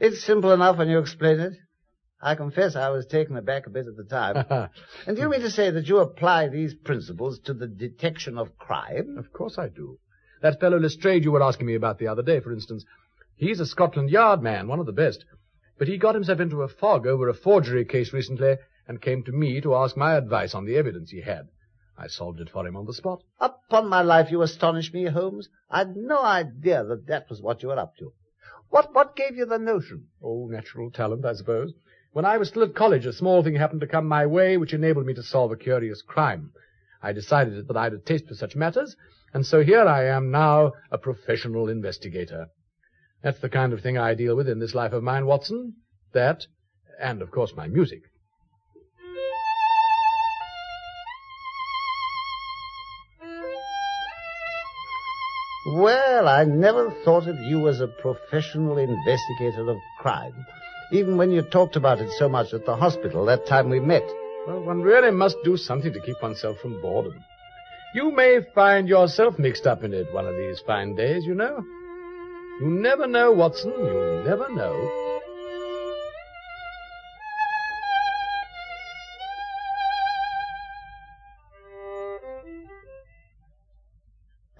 it's 0.00 0.24
simple 0.24 0.50
enough 0.50 0.76
when 0.76 0.88
you 0.88 0.98
explain 0.98 1.38
it. 1.38 1.52
I 2.20 2.34
confess 2.34 2.74
I 2.74 2.90
was 2.90 3.06
taken 3.06 3.36
aback 3.36 3.68
a 3.68 3.70
bit 3.70 3.86
at 3.86 3.96
the 3.96 4.02
time. 4.02 4.44
and 5.06 5.16
do 5.16 5.22
you 5.22 5.28
mean 5.28 5.42
to 5.42 5.50
say 5.50 5.70
that 5.70 5.86
you 5.86 5.98
apply 5.98 6.48
these 6.48 6.74
principles 6.74 7.38
to 7.44 7.54
the 7.54 7.68
detection 7.68 8.38
of 8.38 8.58
crime? 8.58 9.18
Of 9.18 9.32
course 9.32 9.56
I 9.56 9.68
do. 9.68 9.98
That 10.40 10.58
fellow 10.58 10.80
Lestrade 10.80 11.24
you 11.24 11.30
were 11.30 11.44
asking 11.44 11.68
me 11.68 11.76
about 11.76 12.00
the 12.00 12.08
other 12.08 12.22
day, 12.22 12.40
for 12.40 12.52
instance, 12.52 12.84
he's 13.36 13.60
a 13.60 13.66
Scotland 13.66 14.10
Yard 14.10 14.42
man, 14.42 14.66
one 14.66 14.80
of 14.80 14.86
the 14.86 14.92
best. 14.92 15.24
But 15.78 15.86
he 15.86 15.96
got 15.96 16.16
himself 16.16 16.40
into 16.40 16.62
a 16.62 16.68
fog 16.68 17.06
over 17.06 17.28
a 17.28 17.34
forgery 17.34 17.84
case 17.84 18.12
recently 18.12 18.56
and 18.86 19.00
came 19.00 19.22
to 19.24 19.32
me 19.32 19.60
to 19.60 19.74
ask 19.74 19.96
my 19.96 20.14
advice 20.14 20.54
on 20.54 20.64
the 20.64 20.76
evidence 20.76 21.10
he 21.10 21.20
had. 21.20 21.48
I 21.96 22.06
solved 22.06 22.40
it 22.40 22.50
for 22.50 22.66
him 22.66 22.76
on 22.76 22.86
the 22.86 22.94
spot. 22.94 23.22
Upon 23.38 23.88
my 23.88 24.02
life, 24.02 24.30
you 24.30 24.42
astonish 24.42 24.92
me, 24.92 25.04
Holmes. 25.06 25.48
I'd 25.70 25.94
no 25.96 26.22
idea 26.22 26.82
that 26.84 27.06
that 27.06 27.28
was 27.30 27.40
what 27.40 27.62
you 27.62 27.68
were 27.68 27.78
up 27.78 27.96
to. 27.98 28.12
What, 28.70 28.94
what 28.94 29.14
gave 29.14 29.36
you 29.36 29.44
the 29.44 29.58
notion? 29.58 30.08
Oh, 30.22 30.48
natural 30.50 30.90
talent, 30.90 31.24
I 31.24 31.34
suppose. 31.34 31.72
When 32.12 32.24
I 32.24 32.38
was 32.38 32.48
still 32.48 32.62
at 32.62 32.74
college, 32.74 33.06
a 33.06 33.12
small 33.12 33.42
thing 33.42 33.54
happened 33.54 33.82
to 33.82 33.86
come 33.86 34.06
my 34.08 34.26
way 34.26 34.56
which 34.56 34.74
enabled 34.74 35.06
me 35.06 35.14
to 35.14 35.22
solve 35.22 35.52
a 35.52 35.56
curious 35.56 36.02
crime. 36.02 36.52
I 37.02 37.12
decided 37.12 37.68
that 37.68 37.76
I 37.76 37.84
had 37.84 37.92
a 37.92 37.98
taste 37.98 38.28
for 38.28 38.34
such 38.34 38.56
matters, 38.56 38.96
and 39.34 39.46
so 39.46 39.62
here 39.62 39.84
I 39.84 40.06
am 40.06 40.30
now, 40.30 40.72
a 40.90 40.98
professional 40.98 41.68
investigator. 41.68 42.48
That's 43.22 43.40
the 43.40 43.48
kind 43.48 43.72
of 43.72 43.80
thing 43.80 43.96
I 43.96 44.14
deal 44.14 44.36
with 44.36 44.48
in 44.48 44.58
this 44.58 44.74
life 44.74 44.92
of 44.92 45.02
mine, 45.02 45.26
Watson. 45.26 45.74
That, 46.12 46.46
and 47.00 47.22
of 47.22 47.30
course 47.30 47.54
my 47.56 47.68
music. 47.68 48.02
Well, 55.64 56.26
I 56.26 56.42
never 56.42 56.90
thought 57.04 57.28
of 57.28 57.38
you 57.38 57.68
as 57.68 57.80
a 57.80 57.86
professional 57.86 58.78
investigator 58.78 59.70
of 59.70 59.78
crime, 60.00 60.34
even 60.90 61.16
when 61.16 61.30
you 61.30 61.42
talked 61.42 61.76
about 61.76 62.00
it 62.00 62.10
so 62.18 62.28
much 62.28 62.52
at 62.52 62.66
the 62.66 62.74
hospital 62.74 63.24
that 63.26 63.46
time 63.46 63.70
we 63.70 63.78
met. 63.78 64.02
Well, 64.48 64.60
one 64.64 64.82
really 64.82 65.12
must 65.12 65.36
do 65.44 65.56
something 65.56 65.92
to 65.92 66.00
keep 66.00 66.20
oneself 66.20 66.58
from 66.58 66.82
boredom. 66.82 67.24
You 67.94 68.10
may 68.10 68.40
find 68.56 68.88
yourself 68.88 69.38
mixed 69.38 69.66
up 69.68 69.84
in 69.84 69.94
it 69.94 70.12
one 70.12 70.26
of 70.26 70.34
these 70.36 70.58
fine 70.66 70.96
days, 70.96 71.24
you 71.24 71.34
know. 71.34 71.64
You 72.60 72.66
never 72.68 73.06
know, 73.06 73.30
Watson, 73.30 73.70
you 73.70 74.22
never 74.24 74.52
know. 74.52 75.11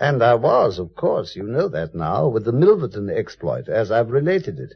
And 0.03 0.21
I 0.21 0.35
was, 0.35 0.81
of 0.81 0.97
course, 0.97 1.37
you 1.37 1.45
know 1.45 1.69
that 1.69 1.95
now, 1.95 2.27
with 2.27 2.45
the 2.45 2.51
Milverton 2.53 3.09
exploit, 3.09 3.69
as 3.69 3.93
I've 3.93 4.11
related 4.11 4.59
it, 4.59 4.75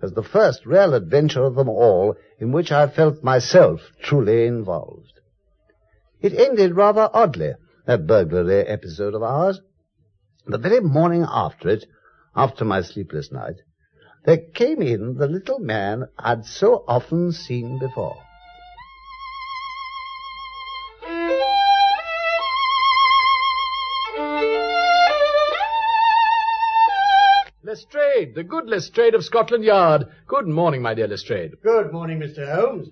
as 0.00 0.12
the 0.12 0.22
first 0.22 0.64
real 0.64 0.94
adventure 0.94 1.42
of 1.42 1.56
them 1.56 1.68
all 1.68 2.14
in 2.38 2.52
which 2.52 2.70
I 2.70 2.86
felt 2.86 3.24
myself 3.24 3.80
truly 4.00 4.46
involved. 4.46 5.18
It 6.20 6.34
ended 6.34 6.76
rather 6.76 7.10
oddly, 7.12 7.54
that 7.86 8.06
burglary 8.06 8.64
episode 8.64 9.16
of 9.16 9.24
ours. 9.24 9.60
The 10.46 10.58
very 10.58 10.78
morning 10.78 11.26
after 11.28 11.68
it, 11.70 11.86
after 12.36 12.64
my 12.64 12.82
sleepless 12.82 13.32
night, 13.32 13.56
there 14.24 14.38
came 14.54 14.82
in 14.82 15.16
the 15.16 15.26
little 15.26 15.58
man 15.58 16.04
I'd 16.16 16.44
so 16.44 16.84
often 16.86 17.32
seen 17.32 17.80
before. 17.80 18.22
Lestrade, 28.20 28.34
the 28.34 28.44
good 28.44 28.68
Lestrade 28.68 29.14
of 29.14 29.24
Scotland 29.24 29.64
Yard. 29.64 30.04
Good 30.26 30.46
morning, 30.46 30.82
my 30.82 30.92
dear 30.92 31.08
Lestrade. 31.08 31.54
Good 31.62 31.90
morning, 31.90 32.20
Mr. 32.20 32.54
Holmes. 32.54 32.88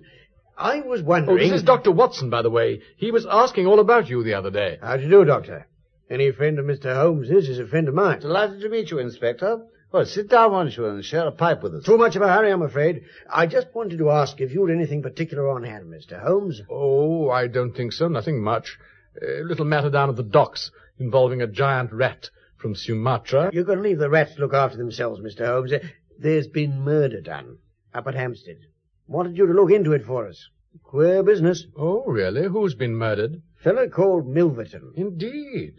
I 0.57 0.81
was 0.81 1.03
wondering... 1.03 1.37
Oh, 1.37 1.39
this 1.39 1.51
is 1.51 1.63
Dr. 1.63 1.91
Watson, 1.91 2.31
by 2.31 2.41
the 2.41 2.49
way. 2.49 2.81
He 2.97 3.11
was 3.11 3.27
asking 3.29 3.67
all 3.67 3.79
about 3.79 4.09
you 4.09 4.23
the 4.23 4.33
other 4.33 4.49
day. 4.49 4.79
How 4.81 4.97
do 4.97 5.03
you 5.03 5.09
do, 5.09 5.25
Doctor? 5.25 5.67
Any 6.09 6.31
friend 6.31 6.57
of 6.57 6.65
Mr. 6.65 6.95
Holmes's 6.95 7.47
is 7.47 7.59
a 7.59 7.67
friend 7.67 7.87
of 7.87 7.93
mine. 7.93 8.21
Delighted 8.21 8.61
to 8.61 8.69
meet 8.69 8.89
you, 8.89 8.97
Inspector. 8.97 9.67
Well, 9.91 10.05
sit 10.05 10.29
down, 10.29 10.51
won't 10.51 10.75
you, 10.75 10.87
and 10.87 11.05
share 11.05 11.27
a 11.27 11.31
pipe 11.31 11.61
with 11.61 11.75
us. 11.75 11.83
Too 11.83 11.97
much 11.97 12.15
of 12.15 12.23
a 12.23 12.27
hurry, 12.27 12.51
I'm 12.51 12.63
afraid. 12.63 13.03
I 13.31 13.45
just 13.45 13.67
wanted 13.75 13.99
to 13.99 14.09
ask 14.09 14.41
if 14.41 14.51
you'd 14.51 14.71
anything 14.71 15.03
particular 15.03 15.47
on 15.49 15.63
hand, 15.63 15.85
Mr. 15.85 16.19
Holmes. 16.19 16.61
Oh, 16.69 17.29
I 17.29 17.47
don't 17.47 17.73
think 17.73 17.93
so. 17.93 18.07
Nothing 18.07 18.41
much. 18.41 18.79
A 19.21 19.43
little 19.43 19.65
matter 19.65 19.91
down 19.91 20.09
at 20.09 20.15
the 20.15 20.23
docks 20.23 20.71
involving 20.97 21.41
a 21.41 21.47
giant 21.47 21.91
rat 21.93 22.29
from 22.59 22.75
Sumatra. 22.75 23.49
You 23.53 23.63
can 23.65 23.81
leave 23.81 23.97
the 23.99 24.09
rats 24.09 24.35
to 24.35 24.41
look 24.41 24.53
after 24.53 24.77
themselves, 24.77 25.19
Mr. 25.21 25.45
Holmes. 25.47 25.71
There's 26.19 26.47
been 26.47 26.81
murder 26.81 27.21
done 27.21 27.57
up 27.93 28.07
at 28.07 28.13
Hampstead. 28.15 28.59
Wanted 29.07 29.37
you 29.37 29.47
to 29.47 29.53
look 29.53 29.71
into 29.71 29.93
it 29.93 30.05
for 30.05 30.27
us. 30.27 30.47
Queer 30.83 31.23
business. 31.23 31.65
Oh, 31.75 32.03
really? 32.05 32.47
Who's 32.47 32.75
been 32.75 32.95
murdered? 32.95 33.41
Fellow 33.63 33.87
called 33.87 34.27
Milverton. 34.27 34.91
Indeed. 34.95 35.75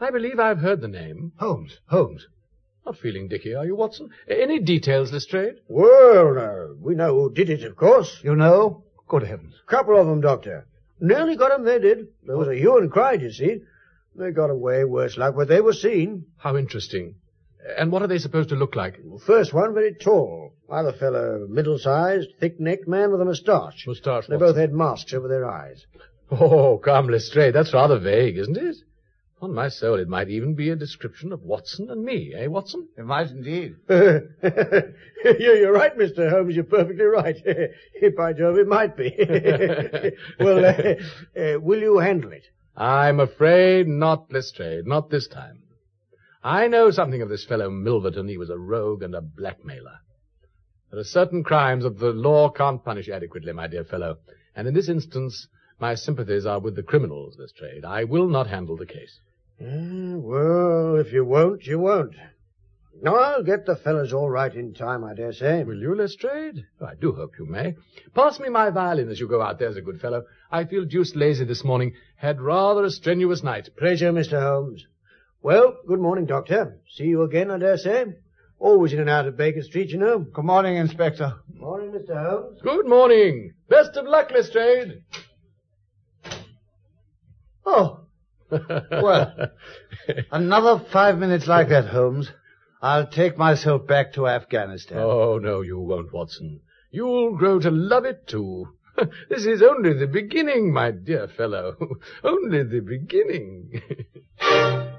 I 0.00 0.10
believe 0.10 0.40
I've 0.40 0.58
heard 0.58 0.80
the 0.80 0.88
name. 0.88 1.32
Holmes, 1.36 1.78
Holmes. 1.86 2.26
Not 2.84 2.98
feeling 2.98 3.28
dicky, 3.28 3.54
are 3.54 3.64
you, 3.64 3.76
Watson? 3.76 4.08
Any 4.28 4.58
details, 4.58 5.12
Lestrade? 5.12 5.60
Well, 5.68 6.38
uh, 6.38 6.74
we 6.80 6.96
know 6.96 7.14
who 7.14 7.32
did 7.32 7.50
it, 7.50 7.62
of 7.62 7.76
course. 7.76 8.20
You 8.24 8.34
know? 8.34 8.82
Good 9.06 9.22
heavens. 9.22 9.54
Couple 9.66 9.96
of 10.00 10.06
them, 10.08 10.20
Doctor. 10.20 10.66
Nearly 10.98 11.36
got 11.36 11.52
'em, 11.52 11.64
they 11.64 11.78
did. 11.78 12.08
There 12.24 12.36
was 12.36 12.48
a 12.48 12.54
hue 12.56 12.78
and 12.78 12.90
cry, 12.90 13.12
you 13.12 13.30
see. 13.30 13.60
They 14.14 14.30
got 14.30 14.50
away 14.50 14.84
worse 14.84 15.16
luck, 15.16 15.34
but 15.36 15.48
they 15.48 15.60
were 15.60 15.72
seen. 15.72 16.26
How 16.38 16.56
interesting. 16.56 17.16
And 17.78 17.92
what 17.92 18.02
are 18.02 18.08
they 18.08 18.18
supposed 18.18 18.48
to 18.50 18.56
look 18.56 18.74
like? 18.74 18.98
First 19.24 19.54
one, 19.54 19.72
very 19.72 19.94
tall. 19.94 20.52
Other 20.68 20.92
fellow, 20.92 21.46
middle-sized, 21.48 22.28
thick-necked 22.40 22.88
man 22.88 23.12
with 23.12 23.20
a 23.20 23.24
moustache. 23.24 23.86
Moustache, 23.86 24.26
They 24.26 24.36
both 24.36 24.56
had 24.56 24.72
masks 24.72 25.14
over 25.14 25.28
their 25.28 25.48
eyes. 25.48 25.86
Oh, 26.30 26.78
come, 26.78 27.08
Lestrade, 27.08 27.54
that's 27.54 27.74
rather 27.74 27.98
vague, 27.98 28.38
isn't 28.38 28.56
it? 28.56 28.76
On 29.42 29.52
my 29.52 29.68
soul, 29.68 29.98
it 29.98 30.08
might 30.08 30.28
even 30.28 30.54
be 30.54 30.70
a 30.70 30.76
description 30.76 31.32
of 31.32 31.42
Watson 31.42 31.90
and 31.90 32.04
me, 32.04 32.32
eh, 32.32 32.46
Watson? 32.46 32.88
It 32.96 33.04
might 33.04 33.28
indeed. 33.30 33.74
You're 33.88 35.72
right, 35.72 35.98
Mr. 35.98 36.30
Holmes. 36.30 36.54
You're 36.54 36.64
perfectly 36.64 37.04
right. 37.04 37.36
By 38.16 38.32
Jove, 38.34 38.58
it 38.58 38.68
might 38.68 38.96
be. 38.96 39.12
well, 40.38 40.64
uh, 40.64 41.40
uh, 41.40 41.58
will 41.60 41.80
you 41.80 41.98
handle 41.98 42.30
it? 42.32 42.46
I'm 42.76 43.20
afraid 43.20 43.86
not, 43.86 44.32
Lestrade, 44.32 44.86
not 44.86 45.10
this 45.10 45.28
time. 45.28 45.62
I 46.42 46.66
know 46.68 46.90
something 46.90 47.22
of 47.22 47.28
this 47.28 47.44
fellow 47.44 47.70
Milverton. 47.70 48.28
He 48.28 48.38
was 48.38 48.50
a 48.50 48.58
rogue 48.58 49.02
and 49.02 49.14
a 49.14 49.20
blackmailer. 49.20 50.00
There 50.90 51.00
are 51.00 51.04
certain 51.04 51.44
crimes 51.44 51.84
that 51.84 51.98
the 51.98 52.12
law 52.12 52.50
can't 52.50 52.84
punish 52.84 53.08
adequately, 53.08 53.52
my 53.52 53.66
dear 53.66 53.84
fellow. 53.84 54.18
And 54.54 54.66
in 54.66 54.74
this 54.74 54.88
instance, 54.88 55.46
my 55.78 55.94
sympathies 55.94 56.46
are 56.46 56.60
with 56.60 56.76
the 56.76 56.82
criminals, 56.82 57.36
Lestrade. 57.38 57.84
I 57.84 58.04
will 58.04 58.28
not 58.28 58.46
handle 58.46 58.76
the 58.76 58.86
case. 58.86 59.20
Uh, 59.60 60.18
well, 60.18 60.96
if 60.96 61.12
you 61.12 61.24
won't, 61.24 61.66
you 61.66 61.78
won't. 61.78 62.14
I'll 63.06 63.42
get 63.42 63.66
the 63.66 63.76
fellows 63.76 64.12
all 64.12 64.30
right 64.30 64.54
in 64.54 64.74
time, 64.74 65.04
I 65.04 65.14
dare 65.14 65.32
say. 65.32 65.64
Will 65.64 65.78
you, 65.78 65.94
Lestrade? 65.94 66.64
Oh, 66.80 66.86
I 66.86 66.94
do 66.94 67.12
hope 67.12 67.32
you 67.38 67.46
may. 67.46 67.74
Pass 68.14 68.38
me 68.38 68.48
my 68.48 68.70
violin 68.70 69.08
as 69.08 69.18
you 69.18 69.28
go 69.28 69.42
out, 69.42 69.58
there's 69.58 69.76
a 69.76 69.82
good 69.82 70.00
fellow. 70.00 70.24
I 70.50 70.64
feel 70.64 70.84
deuced 70.84 71.16
lazy 71.16 71.44
this 71.44 71.64
morning. 71.64 71.94
Had 72.16 72.40
rather 72.40 72.84
a 72.84 72.90
strenuous 72.90 73.42
night. 73.42 73.70
Pleasure, 73.76 74.12
Mr. 74.12 74.40
Holmes. 74.40 74.86
Well, 75.42 75.76
good 75.88 76.00
morning, 76.00 76.26
Doctor. 76.26 76.78
See 76.88 77.04
you 77.04 77.22
again, 77.22 77.50
I 77.50 77.58
dare 77.58 77.76
say. 77.76 78.04
Always 78.58 78.92
in 78.92 79.00
and 79.00 79.10
out 79.10 79.26
of 79.26 79.36
Baker 79.36 79.62
Street, 79.62 79.90
you 79.90 79.98
know. 79.98 80.20
Good 80.20 80.44
morning, 80.44 80.76
Inspector. 80.76 81.34
Morning, 81.54 81.90
Mr. 81.90 82.14
Holmes. 82.16 82.60
Good 82.62 82.86
morning. 82.86 83.54
Best 83.68 83.96
of 83.96 84.06
luck, 84.06 84.30
Lestrade. 84.30 85.02
Oh. 87.66 88.00
well, 88.50 89.34
another 90.30 90.84
five 90.92 91.18
minutes 91.18 91.48
like 91.48 91.70
that, 91.70 91.86
Holmes. 91.86 92.30
I'll 92.84 93.06
take 93.06 93.38
myself 93.38 93.86
back 93.86 94.14
to 94.14 94.26
Afghanistan. 94.26 94.98
Oh, 94.98 95.38
no, 95.38 95.60
you 95.60 95.78
won't, 95.78 96.12
Watson. 96.12 96.62
You'll 96.90 97.36
grow 97.36 97.60
to 97.60 97.70
love 97.70 98.04
it, 98.04 98.26
too. 98.26 98.70
this 99.28 99.46
is 99.46 99.62
only 99.62 99.92
the 99.92 100.08
beginning, 100.08 100.72
my 100.72 100.90
dear 100.90 101.28
fellow. 101.28 101.76
only 102.24 102.64
the 102.64 102.80
beginning. 102.80 103.82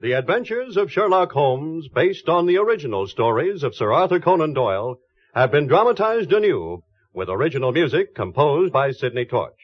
The 0.00 0.14
Adventures 0.14 0.76
of 0.76 0.90
Sherlock 0.90 1.30
Holmes, 1.30 1.86
based 1.86 2.28
on 2.28 2.46
the 2.46 2.58
original 2.58 3.06
stories 3.06 3.62
of 3.62 3.76
Sir 3.76 3.92
Arthur 3.92 4.18
Conan 4.18 4.52
Doyle, 4.52 4.98
have 5.34 5.50
been 5.50 5.66
dramatized 5.66 6.32
anew 6.32 6.82
with 7.14 7.28
original 7.30 7.72
music 7.72 8.14
composed 8.14 8.72
by 8.72 8.90
Sidney 8.90 9.24
Torch. 9.24 9.56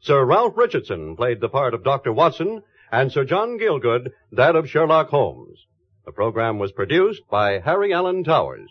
Sir 0.00 0.24
Ralph 0.24 0.56
Richardson 0.56 1.16
played 1.16 1.40
the 1.40 1.48
part 1.48 1.74
of 1.74 1.84
Dr. 1.84 2.12
Watson 2.12 2.62
and 2.90 3.12
Sir 3.12 3.24
John 3.24 3.58
Gielgud 3.58 4.08
that 4.32 4.56
of 4.56 4.68
Sherlock 4.68 5.08
Holmes. 5.10 5.66
The 6.06 6.12
program 6.12 6.58
was 6.58 6.72
produced 6.72 7.22
by 7.30 7.60
Harry 7.60 7.92
Alan 7.92 8.24
Towers. 8.24 8.68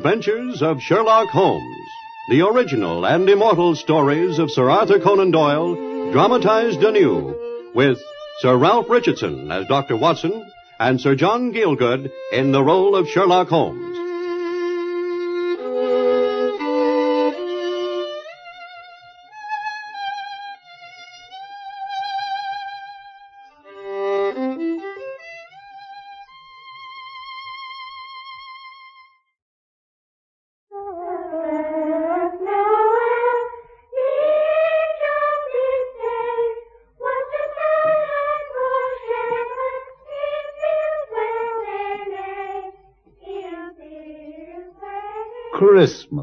Adventures 0.00 0.62
of 0.62 0.80
Sherlock 0.80 1.28
Holmes. 1.28 1.86
The 2.30 2.40
original 2.40 3.04
and 3.04 3.28
immortal 3.28 3.74
stories 3.74 4.38
of 4.38 4.50
Sir 4.50 4.70
Arthur 4.70 4.98
Conan 4.98 5.30
Doyle, 5.30 5.74
dramatized 6.10 6.82
anew, 6.82 7.70
with 7.74 7.98
Sir 8.38 8.56
Ralph 8.56 8.88
Richardson 8.88 9.52
as 9.52 9.66
Dr. 9.66 9.98
Watson 9.98 10.50
and 10.78 10.98
Sir 10.98 11.16
John 11.16 11.52
Gielgud 11.52 12.10
in 12.32 12.50
the 12.50 12.62
role 12.62 12.96
of 12.96 13.08
Sherlock 13.08 13.48
Holmes. 13.48 13.99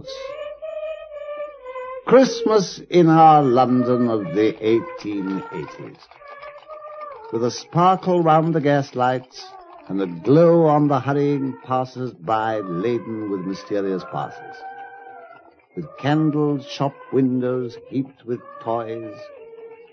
Christmas. 0.03 0.37
Christmas 2.05 2.81
in 2.89 3.09
our 3.09 3.43
London 3.43 4.09
of 4.09 4.23
the 4.35 4.53
1880s. 4.53 5.97
With 7.33 7.43
a 7.43 7.51
sparkle 7.51 8.23
round 8.23 8.53
the 8.53 8.61
gas 8.61 8.95
lights 8.95 9.45
and 9.87 10.01
a 10.01 10.07
glow 10.07 10.65
on 10.65 10.87
the 10.87 10.99
hurrying 10.99 11.57
passers-by 11.65 12.59
laden 12.59 13.31
with 13.31 13.41
mysterious 13.41 14.03
parcels. 14.11 14.55
With 15.75 15.85
candled 15.97 16.63
shop 16.63 16.95
windows 17.11 17.77
heaped 17.89 18.25
with 18.25 18.39
toys, 18.61 19.15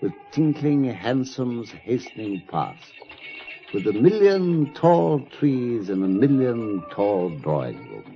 with 0.01 0.13
tinkling 0.31 0.85
hansoms 0.85 1.69
hastening 1.69 2.43
past, 2.49 2.93
with 3.73 3.87
a 3.87 3.93
million 3.93 4.73
tall 4.73 5.25
trees 5.39 5.89
and 5.89 6.03
a 6.03 6.07
million 6.07 6.83
tall 6.91 7.29
drawing 7.39 7.77
rooms. 7.89 8.14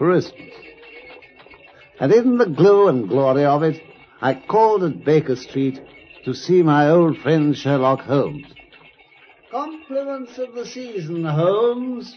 Christmas. 0.00 0.32
And 2.00 2.10
in 2.10 2.38
the 2.38 2.46
glow 2.46 2.88
and 2.88 3.06
glory 3.06 3.44
of 3.44 3.62
it, 3.62 3.82
I 4.22 4.32
called 4.32 4.82
at 4.82 5.04
Baker 5.04 5.36
Street 5.36 5.78
to 6.24 6.32
see 6.32 6.62
my 6.62 6.88
old 6.88 7.18
friend 7.18 7.54
Sherlock 7.54 8.00
Holmes. 8.00 8.46
Compliments 9.50 10.38
of 10.38 10.54
the 10.54 10.64
season, 10.64 11.24
Holmes. 11.24 12.16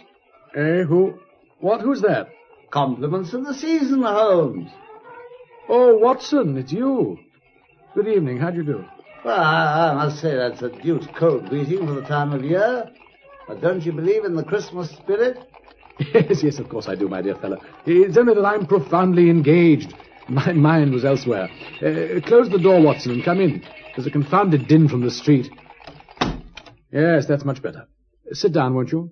Eh, 0.56 0.84
who? 0.84 1.16
What? 1.60 1.82
Who's 1.82 2.02
that? 2.04 2.30
Compliments 2.72 3.34
of 3.34 3.44
the 3.44 3.54
season, 3.54 4.04
Holmes. 4.04 4.72
Oh, 5.68 5.98
Watson, 5.98 6.58
it's 6.58 6.72
you. 6.72 7.20
Good 7.96 8.08
evening. 8.08 8.38
How'd 8.38 8.56
you 8.56 8.64
do? 8.64 8.86
Well, 9.26 9.38
I, 9.38 9.90
I 9.90 9.94
must 9.94 10.22
say 10.22 10.34
that's 10.34 10.62
a 10.62 10.70
deuced 10.70 11.14
cold 11.16 11.50
greeting 11.50 11.86
for 11.86 11.94
the 11.96 12.02
time 12.04 12.32
of 12.32 12.46
year. 12.46 12.90
But 13.46 13.60
don't 13.60 13.86
you 13.86 13.92
believe 13.92 14.24
in 14.24 14.36
the 14.36 14.44
Christmas 14.46 14.90
spirit? 14.92 15.38
Yes, 16.00 16.44
yes, 16.44 16.60
of 16.60 16.70
course 16.70 16.88
I 16.88 16.96
do, 16.96 17.08
my 17.08 17.22
dear 17.22 17.36
fellow. 17.36 17.60
It's 17.86 18.18
only 18.18 18.34
that 18.34 18.46
I'm 18.46 18.66
profoundly 18.66 19.30
engaged. 19.30 19.94
My 20.28 20.54
mind 20.54 20.94
was 20.94 21.06
elsewhere. 21.06 21.50
Uh, 21.82 22.22
close 22.26 22.50
the 22.50 22.60
door, 22.62 22.82
Watson, 22.82 23.12
and 23.12 23.24
come 23.24 23.42
in. 23.42 23.64
There's 23.96 24.08
a 24.08 24.12
confounded 24.12 24.68
din 24.68 24.88
from 24.88 25.02
the 25.02 25.12
street. 25.12 25.52
Yes, 26.92 27.26
that's 27.28 27.44
much 27.44 27.62
better. 27.62 27.88
Sit 28.32 28.54
down, 28.54 28.74
won't 28.74 28.92
you? 28.92 29.12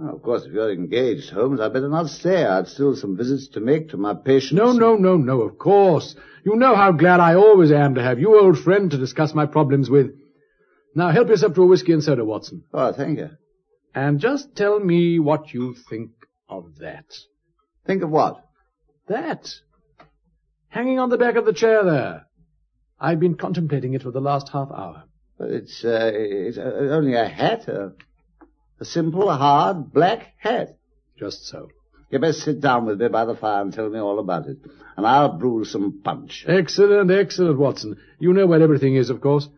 Of 0.00 0.22
course, 0.22 0.44
if 0.44 0.52
you're 0.52 0.70
engaged, 0.70 1.30
Holmes, 1.30 1.60
I'd 1.60 1.72
better 1.72 1.88
not 1.88 2.08
stay. 2.08 2.44
I've 2.44 2.68
still 2.68 2.94
some 2.94 3.16
visits 3.16 3.48
to 3.54 3.60
make 3.60 3.88
to 3.90 3.96
my 3.96 4.14
patients. 4.14 4.52
No, 4.52 4.72
no, 4.72 4.96
no, 4.96 5.16
no, 5.16 5.40
of 5.40 5.58
course. 5.58 6.14
You 6.44 6.56
know 6.56 6.76
how 6.76 6.92
glad 6.92 7.20
I 7.20 7.34
always 7.34 7.72
am 7.72 7.94
to 7.94 8.02
have 8.02 8.20
you, 8.20 8.38
old 8.38 8.58
friend, 8.58 8.90
to 8.90 8.98
discuss 8.98 9.34
my 9.34 9.46
problems 9.46 9.88
with. 9.88 10.10
Now, 10.94 11.10
help 11.10 11.28
yourself 11.28 11.54
to 11.54 11.62
a 11.62 11.66
whiskey 11.66 11.92
and 11.92 12.02
soda, 12.02 12.24
Watson. 12.24 12.64
Oh, 12.72 12.92
thank 12.92 13.18
you. 13.18 13.30
And 13.98 14.20
just 14.20 14.54
tell 14.54 14.78
me 14.78 15.18
what 15.18 15.52
you 15.52 15.74
think 15.90 16.12
of 16.48 16.76
that. 16.78 17.06
Think 17.84 18.04
of 18.04 18.10
what? 18.10 18.44
That. 19.08 19.50
Hanging 20.68 21.00
on 21.00 21.10
the 21.10 21.18
back 21.18 21.34
of 21.34 21.44
the 21.44 21.52
chair 21.52 21.82
there. 21.82 22.26
I've 23.00 23.18
been 23.18 23.34
contemplating 23.34 23.94
it 23.94 24.02
for 24.02 24.12
the 24.12 24.20
last 24.20 24.50
half 24.50 24.70
hour. 24.70 25.02
But 25.36 25.50
it's, 25.50 25.84
uh, 25.84 26.12
it's 26.14 26.58
uh, 26.58 26.90
only 26.92 27.14
a 27.14 27.26
hat, 27.26 27.66
a, 27.66 27.94
a 28.78 28.84
simple, 28.84 29.32
hard, 29.36 29.92
black 29.92 30.34
hat. 30.38 30.78
Just 31.18 31.46
so. 31.46 31.68
You 32.08 32.20
best 32.20 32.42
sit 32.42 32.60
down 32.60 32.86
with 32.86 33.00
me 33.00 33.08
by 33.08 33.24
the 33.24 33.34
fire 33.34 33.62
and 33.62 33.72
tell 33.72 33.90
me 33.90 33.98
all 33.98 34.20
about 34.20 34.46
it. 34.46 34.58
And 34.96 35.04
I'll 35.04 35.36
brew 35.38 35.64
some 35.64 36.02
punch. 36.04 36.44
Excellent, 36.46 37.10
excellent, 37.10 37.58
Watson. 37.58 37.96
You 38.20 38.32
know 38.32 38.46
where 38.46 38.62
everything 38.62 38.94
is, 38.94 39.10
of 39.10 39.20
course. 39.20 39.48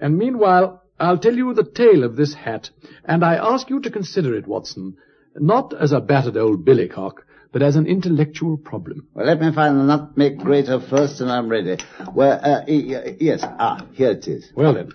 And 0.00 0.18
meanwhile, 0.18 0.82
I'll 0.98 1.18
tell 1.18 1.34
you 1.34 1.52
the 1.52 1.64
tale 1.64 2.04
of 2.04 2.16
this 2.16 2.34
hat, 2.34 2.70
and 3.04 3.24
I 3.24 3.34
ask 3.34 3.68
you 3.68 3.80
to 3.80 3.90
consider 3.90 4.34
it, 4.36 4.46
Watson. 4.46 4.96
Not 5.38 5.74
as 5.74 5.92
a 5.92 6.00
battered 6.00 6.36
old 6.36 6.64
billycock, 6.64 7.18
but 7.52 7.62
as 7.62 7.76
an 7.76 7.86
intellectual 7.86 8.56
problem. 8.56 9.08
Well, 9.12 9.26
let 9.26 9.40
me 9.40 9.52
find 9.52 9.78
the 9.78 9.84
nutmeg 9.84 10.38
grater 10.38 10.80
first, 10.80 11.20
and 11.20 11.30
I'm 11.30 11.48
ready. 11.48 11.76
Well, 12.14 12.40
uh, 12.42 12.62
yes, 12.66 13.40
ah, 13.42 13.86
here 13.92 14.12
it 14.12 14.26
is. 14.26 14.50
Well 14.54 14.74
then, 14.74 14.90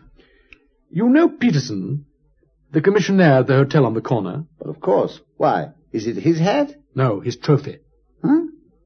you 0.89 1.07
know 1.09 1.29
Peterson, 1.29 2.05
the 2.71 2.81
commissionaire 2.81 3.41
at 3.41 3.47
the 3.47 3.53
hotel 3.53 3.85
on 3.85 3.93
the 3.93 4.01
corner? 4.01 4.45
Of 4.59 4.79
course. 4.79 5.19
Why? 5.37 5.69
Is 5.91 6.07
it 6.07 6.17
his 6.17 6.39
hat? 6.39 6.73
No, 6.95 7.19
his 7.19 7.37
trophy. 7.37 7.79
Huh? 8.23 8.41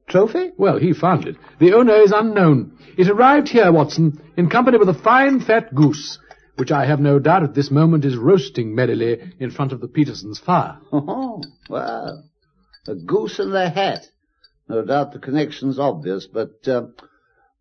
Trophy? 0.08 0.52
Well, 0.56 0.78
he 0.78 0.92
found 0.92 1.26
it. 1.26 1.36
The 1.58 1.72
owner 1.72 1.96
is 1.96 2.12
unknown. 2.12 2.78
It 2.98 3.08
arrived 3.08 3.48
here, 3.48 3.72
Watson, 3.72 4.20
in 4.36 4.50
company 4.50 4.78
with 4.78 4.88
a 4.88 4.94
fine 4.94 5.40
fat 5.40 5.74
goose, 5.74 6.18
which 6.56 6.72
I 6.72 6.86
have 6.86 7.00
no 7.00 7.18
doubt 7.18 7.42
at 7.42 7.54
this 7.54 7.70
moment 7.70 8.04
is 8.04 8.16
roasting 8.16 8.74
merrily 8.74 9.32
in 9.38 9.50
front 9.50 9.72
of 9.72 9.80
the 9.80 9.88
Petersons' 9.88 10.38
fire. 10.38 10.78
Oh, 10.92 11.42
well, 11.68 12.24
a 12.86 12.94
goose 12.94 13.38
and 13.38 13.52
the 13.52 13.68
hat. 13.68 14.06
No 14.68 14.84
doubt 14.84 15.12
the 15.12 15.18
connection's 15.18 15.78
obvious, 15.78 16.26
but, 16.26 16.66
uh, 16.66 16.86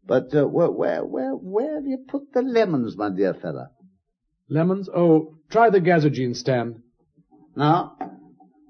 but, 0.06 0.34
uh, 0.34 0.48
where, 0.48 0.72
where, 0.72 1.04
where, 1.06 1.32
where 1.32 1.76
have 1.76 1.86
you 1.86 2.06
put 2.08 2.34
the 2.34 2.42
lemons, 2.42 2.98
my 2.98 3.10
dear 3.10 3.34
fella? 3.34 3.70
Lemons? 4.50 4.90
Oh, 4.94 5.36
try 5.50 5.70
the 5.70 5.82
gazogene 5.82 6.36
stand. 6.36 6.82
No? 7.56 7.92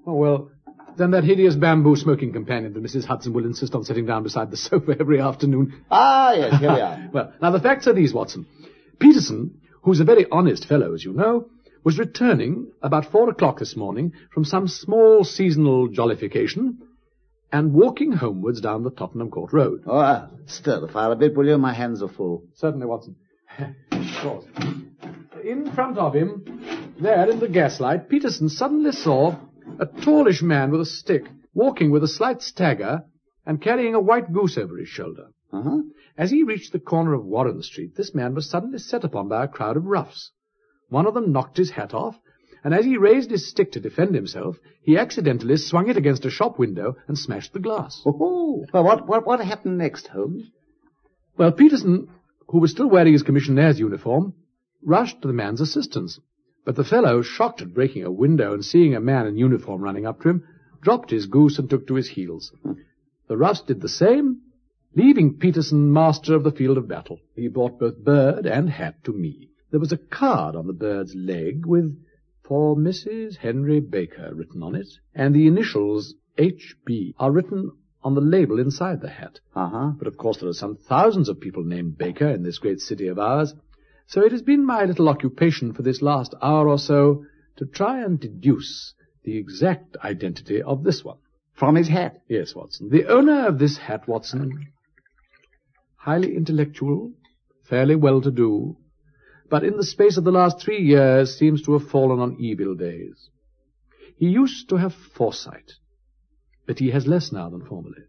Oh, 0.06 0.14
well, 0.14 0.50
then 0.96 1.10
that 1.12 1.24
hideous 1.24 1.54
bamboo 1.54 1.96
smoking 1.96 2.32
companion 2.32 2.72
that 2.72 2.82
Mrs. 2.82 3.04
Hudson 3.04 3.32
will 3.32 3.44
insist 3.44 3.74
on 3.74 3.84
sitting 3.84 4.06
down 4.06 4.22
beside 4.22 4.50
the 4.50 4.56
sofa 4.56 4.96
every 4.98 5.20
afternoon. 5.20 5.84
Ah, 5.90 6.32
yes, 6.32 6.60
here 6.60 6.72
we 6.72 6.80
are. 6.80 7.08
well, 7.12 7.32
now 7.40 7.50
the 7.50 7.60
facts 7.60 7.86
are 7.86 7.92
these, 7.92 8.12
Watson. 8.12 8.46
Peterson, 8.98 9.60
who's 9.86 10.00
a 10.00 10.04
very 10.04 10.26
honest 10.32 10.66
fellow, 10.66 10.92
as 10.94 11.04
you 11.04 11.12
know, 11.12 11.48
was 11.84 11.96
returning 11.96 12.72
about 12.82 13.12
four 13.12 13.30
o'clock 13.30 13.60
this 13.60 13.76
morning 13.76 14.12
from 14.34 14.44
some 14.44 14.66
small 14.66 15.22
seasonal 15.22 15.86
jollification 15.88 16.76
and 17.52 17.72
walking 17.72 18.10
homewards 18.10 18.60
down 18.60 18.82
the 18.82 18.90
Tottenham 18.90 19.30
Court 19.30 19.52
Road. 19.52 19.84
Oh, 19.86 19.96
uh, 19.96 20.28
stir 20.46 20.80
the 20.80 20.88
fire 20.88 21.12
a 21.12 21.16
bit, 21.16 21.36
will 21.36 21.46
you? 21.46 21.56
My 21.56 21.72
hands 21.72 22.02
are 22.02 22.08
full. 22.08 22.42
Certainly, 22.54 22.84
Watson. 22.84 23.14
of 23.92 24.22
course. 24.22 24.44
In 25.44 25.70
front 25.72 25.98
of 25.98 26.14
him, 26.14 26.92
there 27.00 27.30
in 27.30 27.38
the 27.38 27.48
gaslight, 27.48 28.08
Peterson 28.08 28.48
suddenly 28.48 28.90
saw 28.90 29.36
a 29.78 29.86
tallish 29.86 30.42
man 30.42 30.72
with 30.72 30.80
a 30.80 30.86
stick, 30.86 31.26
walking 31.54 31.92
with 31.92 32.02
a 32.02 32.08
slight 32.08 32.42
stagger 32.42 33.04
and 33.46 33.62
carrying 33.62 33.94
a 33.94 34.00
white 34.00 34.32
goose 34.32 34.58
over 34.58 34.76
his 34.78 34.88
shoulder. 34.88 35.28
Uh-huh. 35.52 35.78
As 36.18 36.30
he 36.30 36.42
reached 36.42 36.72
the 36.72 36.78
corner 36.78 37.12
of 37.12 37.26
Warren 37.26 37.62
Street, 37.62 37.94
this 37.94 38.14
man 38.14 38.34
was 38.34 38.48
suddenly 38.48 38.78
set 38.78 39.04
upon 39.04 39.28
by 39.28 39.44
a 39.44 39.48
crowd 39.48 39.76
of 39.76 39.84
roughs. 39.84 40.30
One 40.88 41.06
of 41.06 41.14
them 41.14 41.30
knocked 41.30 41.58
his 41.58 41.70
hat 41.70 41.92
off, 41.92 42.18
and 42.64 42.72
as 42.72 42.86
he 42.86 42.96
raised 42.96 43.30
his 43.30 43.48
stick 43.48 43.72
to 43.72 43.80
defend 43.80 44.14
himself, 44.14 44.58
he 44.82 44.96
accidentally 44.96 45.56
swung 45.56 45.90
it 45.90 45.96
against 45.96 46.24
a 46.24 46.30
shop 46.30 46.58
window 46.58 46.96
and 47.06 47.18
smashed 47.18 47.52
the 47.52 47.58
glass. 47.58 48.02
Oh, 48.06 48.64
well, 48.72 48.84
what, 48.84 49.06
what, 49.06 49.26
what 49.26 49.40
happened 49.40 49.76
next, 49.76 50.06
Holmes? 50.08 50.50
Well, 51.36 51.52
Peterson, 51.52 52.08
who 52.48 52.60
was 52.60 52.70
still 52.70 52.88
wearing 52.88 53.12
his 53.12 53.22
commissionaire's 53.22 53.78
uniform, 53.78 54.34
rushed 54.82 55.20
to 55.20 55.28
the 55.28 55.34
man's 55.34 55.60
assistance. 55.60 56.18
But 56.64 56.76
the 56.76 56.84
fellow, 56.84 57.20
shocked 57.20 57.60
at 57.60 57.74
breaking 57.74 58.04
a 58.04 58.10
window 58.10 58.54
and 58.54 58.64
seeing 58.64 58.94
a 58.94 59.00
man 59.00 59.26
in 59.26 59.36
uniform 59.36 59.82
running 59.82 60.06
up 60.06 60.22
to 60.22 60.30
him, 60.30 60.44
dropped 60.80 61.10
his 61.10 61.26
goose 61.26 61.58
and 61.58 61.68
took 61.68 61.86
to 61.88 61.94
his 61.94 62.08
heels. 62.08 62.52
Hmm. 62.62 62.72
The 63.28 63.36
roughs 63.36 63.60
did 63.60 63.80
the 63.80 63.88
same, 63.88 64.40
leaving 64.96 65.34
Peterson 65.34 65.92
master 65.92 66.34
of 66.34 66.42
the 66.42 66.50
field 66.50 66.78
of 66.78 66.88
battle. 66.88 67.20
He 67.34 67.48
brought 67.48 67.78
both 67.78 67.98
bird 67.98 68.46
and 68.46 68.70
hat 68.70 69.04
to 69.04 69.12
me. 69.12 69.50
There 69.70 69.78
was 69.78 69.92
a 69.92 69.98
card 69.98 70.56
on 70.56 70.66
the 70.66 70.72
bird's 70.72 71.14
leg 71.14 71.66
with 71.66 72.02
for 72.42 72.74
Mrs. 72.76 73.36
Henry 73.36 73.80
Baker 73.80 74.32
written 74.32 74.62
on 74.62 74.74
it, 74.74 74.88
and 75.14 75.34
the 75.34 75.46
initials 75.46 76.14
H.B. 76.38 77.14
are 77.18 77.30
written 77.30 77.72
on 78.02 78.14
the 78.14 78.20
label 78.20 78.58
inside 78.58 79.00
the 79.00 79.10
hat. 79.10 79.40
Uh-huh. 79.54 79.90
But 79.98 80.06
of 80.06 80.16
course 80.16 80.38
there 80.38 80.48
are 80.48 80.54
some 80.54 80.76
thousands 80.76 81.28
of 81.28 81.40
people 81.40 81.64
named 81.64 81.98
Baker 81.98 82.28
in 82.28 82.42
this 82.42 82.58
great 82.58 82.80
city 82.80 83.08
of 83.08 83.18
ours, 83.18 83.52
so 84.06 84.24
it 84.24 84.32
has 84.32 84.42
been 84.42 84.64
my 84.64 84.84
little 84.84 85.08
occupation 85.08 85.74
for 85.74 85.82
this 85.82 86.00
last 86.00 86.34
hour 86.40 86.68
or 86.68 86.78
so 86.78 87.24
to 87.56 87.66
try 87.66 88.02
and 88.02 88.18
deduce 88.18 88.94
the 89.24 89.36
exact 89.36 89.96
identity 90.02 90.62
of 90.62 90.84
this 90.84 91.04
one. 91.04 91.18
From 91.52 91.74
his 91.74 91.88
hat? 91.88 92.22
Yes, 92.28 92.54
Watson. 92.54 92.90
The 92.90 93.06
owner 93.06 93.48
of 93.48 93.58
this 93.58 93.76
hat, 93.76 94.06
Watson, 94.06 94.68
highly 96.06 96.36
intellectual, 96.36 97.12
fairly 97.68 97.96
well-to-do, 97.96 98.76
but 99.50 99.64
in 99.64 99.76
the 99.76 99.84
space 99.84 100.16
of 100.16 100.22
the 100.22 100.30
last 100.30 100.60
three 100.60 100.80
years 100.80 101.36
seems 101.36 101.62
to 101.62 101.72
have 101.72 101.90
fallen 101.90 102.20
on 102.20 102.36
evil 102.38 102.76
days. 102.76 103.28
He 104.16 104.26
used 104.26 104.68
to 104.68 104.76
have 104.76 104.94
foresight, 105.16 105.72
but 106.64 106.78
he 106.78 106.92
has 106.92 107.08
less 107.08 107.32
now 107.32 107.50
than 107.50 107.66
formerly. 107.66 108.04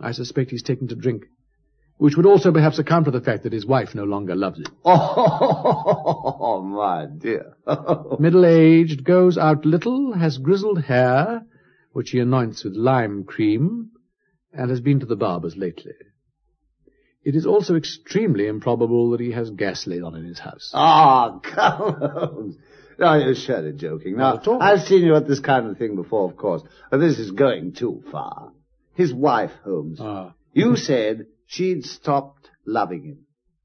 I 0.00 0.12
suspect 0.12 0.50
he's 0.50 0.62
taken 0.62 0.88
to 0.88 0.94
drink, 0.96 1.24
which 1.98 2.16
would 2.16 2.24
also 2.24 2.50
perhaps 2.52 2.78
account 2.78 3.04
for 3.04 3.10
the 3.10 3.20
fact 3.20 3.42
that 3.42 3.52
his 3.52 3.66
wife 3.66 3.94
no 3.94 4.04
longer 4.04 4.34
loves 4.34 4.58
him. 4.60 4.74
Oh, 6.46 6.62
my 6.62 7.06
dear. 7.06 7.56
Middle-aged, 8.18 9.04
goes 9.04 9.36
out 9.36 9.66
little, 9.66 10.14
has 10.14 10.38
grizzled 10.38 10.82
hair, 10.82 11.42
which 11.92 12.10
he 12.10 12.18
anoints 12.18 12.64
with 12.64 12.74
lime 12.74 13.24
cream, 13.24 13.90
and 14.52 14.70
has 14.70 14.80
been 14.80 15.00
to 15.00 15.06
the 15.06 15.16
barber's 15.16 15.56
lately. 15.56 15.92
It 17.24 17.34
is 17.34 17.46
also 17.46 17.74
extremely 17.76 18.46
improbable 18.46 19.10
that 19.10 19.20
he 19.20 19.30
has 19.32 19.50
gas 19.50 19.86
laid 19.86 20.02
on 20.02 20.14
in 20.14 20.24
his 20.24 20.38
house. 20.38 20.70
Ah, 20.74 21.38
come 21.42 21.80
on. 21.82 22.56
No, 22.98 23.14
you're 23.14 23.34
surely 23.34 23.72
joking. 23.72 24.16
Now, 24.16 24.34
Not 24.34 24.42
at 24.42 24.48
all. 24.48 24.62
I've 24.62 24.80
seen 24.82 25.02
you 25.04 25.16
at 25.16 25.26
this 25.26 25.40
kind 25.40 25.66
of 25.68 25.78
thing 25.78 25.96
before, 25.96 26.30
of 26.30 26.36
course, 26.36 26.62
but 26.90 26.98
this 26.98 27.18
is 27.18 27.30
going 27.32 27.72
too 27.72 28.02
far. 28.12 28.52
His 28.94 29.12
wife, 29.12 29.50
Holmes. 29.64 29.98
Ah, 30.00 30.34
You 30.52 30.76
said 30.76 31.26
she'd 31.46 31.84
stopped 31.84 32.50
loving 32.66 33.04
him. 33.04 33.18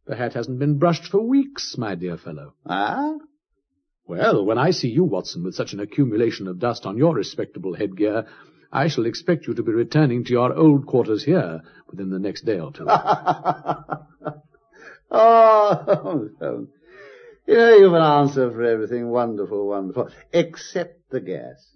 the 0.07 0.15
hat 0.15 0.33
hasn't 0.33 0.57
been 0.57 0.79
brushed 0.79 1.05
for 1.11 1.21
weeks, 1.21 1.75
my 1.77 1.93
dear 1.95 2.17
fellow. 2.17 2.53
Ah? 2.65 3.13
Well, 4.07 4.43
when 4.43 4.57
I 4.57 4.71
see 4.71 4.87
you, 4.89 5.03
Watson, 5.03 5.43
with 5.43 5.53
such 5.53 5.73
an 5.73 5.79
accumulation 5.79 6.47
of 6.47 6.57
dust 6.57 6.85
on 6.87 6.97
your 6.97 7.13
respectable 7.13 7.75
headgear, 7.75 8.25
I 8.71 8.87
shall 8.87 9.05
expect 9.05 9.45
you 9.45 9.53
to 9.53 9.63
be 9.63 9.71
returning 9.71 10.23
to 10.23 10.31
your 10.31 10.53
old 10.53 10.87
quarters 10.87 11.23
here 11.23 11.61
within 11.91 12.09
the 12.09 12.19
next 12.19 12.45
day 12.45 12.59
or 12.59 12.71
two. 12.71 12.87
oh. 15.11 16.67
You 17.49 17.55
know, 17.55 17.77
you've 17.77 17.93
an 17.93 18.01
answer 18.03 18.51
for 18.51 18.63
everything. 18.63 19.09
Wonderful, 19.09 19.67
wonderful. 19.67 20.11
Except 20.31 21.09
the 21.09 21.19
gas. 21.19 21.75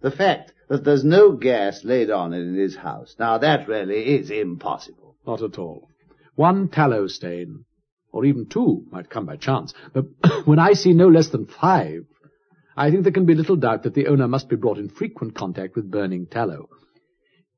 The 0.00 0.10
fact 0.10 0.52
that 0.68 0.82
there's 0.82 1.04
no 1.04 1.36
gas 1.36 1.84
laid 1.84 2.10
on 2.10 2.32
in 2.32 2.56
his 2.56 2.74
house. 2.74 3.14
Now, 3.16 3.38
that 3.38 3.68
really 3.68 4.16
is 4.16 4.32
impossible. 4.32 5.14
Not 5.24 5.40
at 5.40 5.56
all. 5.56 5.88
One 6.34 6.68
tallow 6.68 7.06
stain, 7.06 7.64
or 8.10 8.24
even 8.24 8.46
two, 8.46 8.86
might 8.90 9.08
come 9.08 9.26
by 9.26 9.36
chance. 9.36 9.72
But 9.92 10.06
when 10.46 10.58
I 10.58 10.72
see 10.72 10.94
no 10.94 11.06
less 11.06 11.28
than 11.28 11.46
five, 11.46 12.06
I 12.76 12.90
think 12.90 13.04
there 13.04 13.12
can 13.12 13.24
be 13.24 13.36
little 13.36 13.54
doubt 13.54 13.84
that 13.84 13.94
the 13.94 14.08
owner 14.08 14.26
must 14.26 14.48
be 14.48 14.56
brought 14.56 14.78
in 14.78 14.88
frequent 14.88 15.36
contact 15.36 15.76
with 15.76 15.92
burning 15.92 16.26
tallow. 16.26 16.68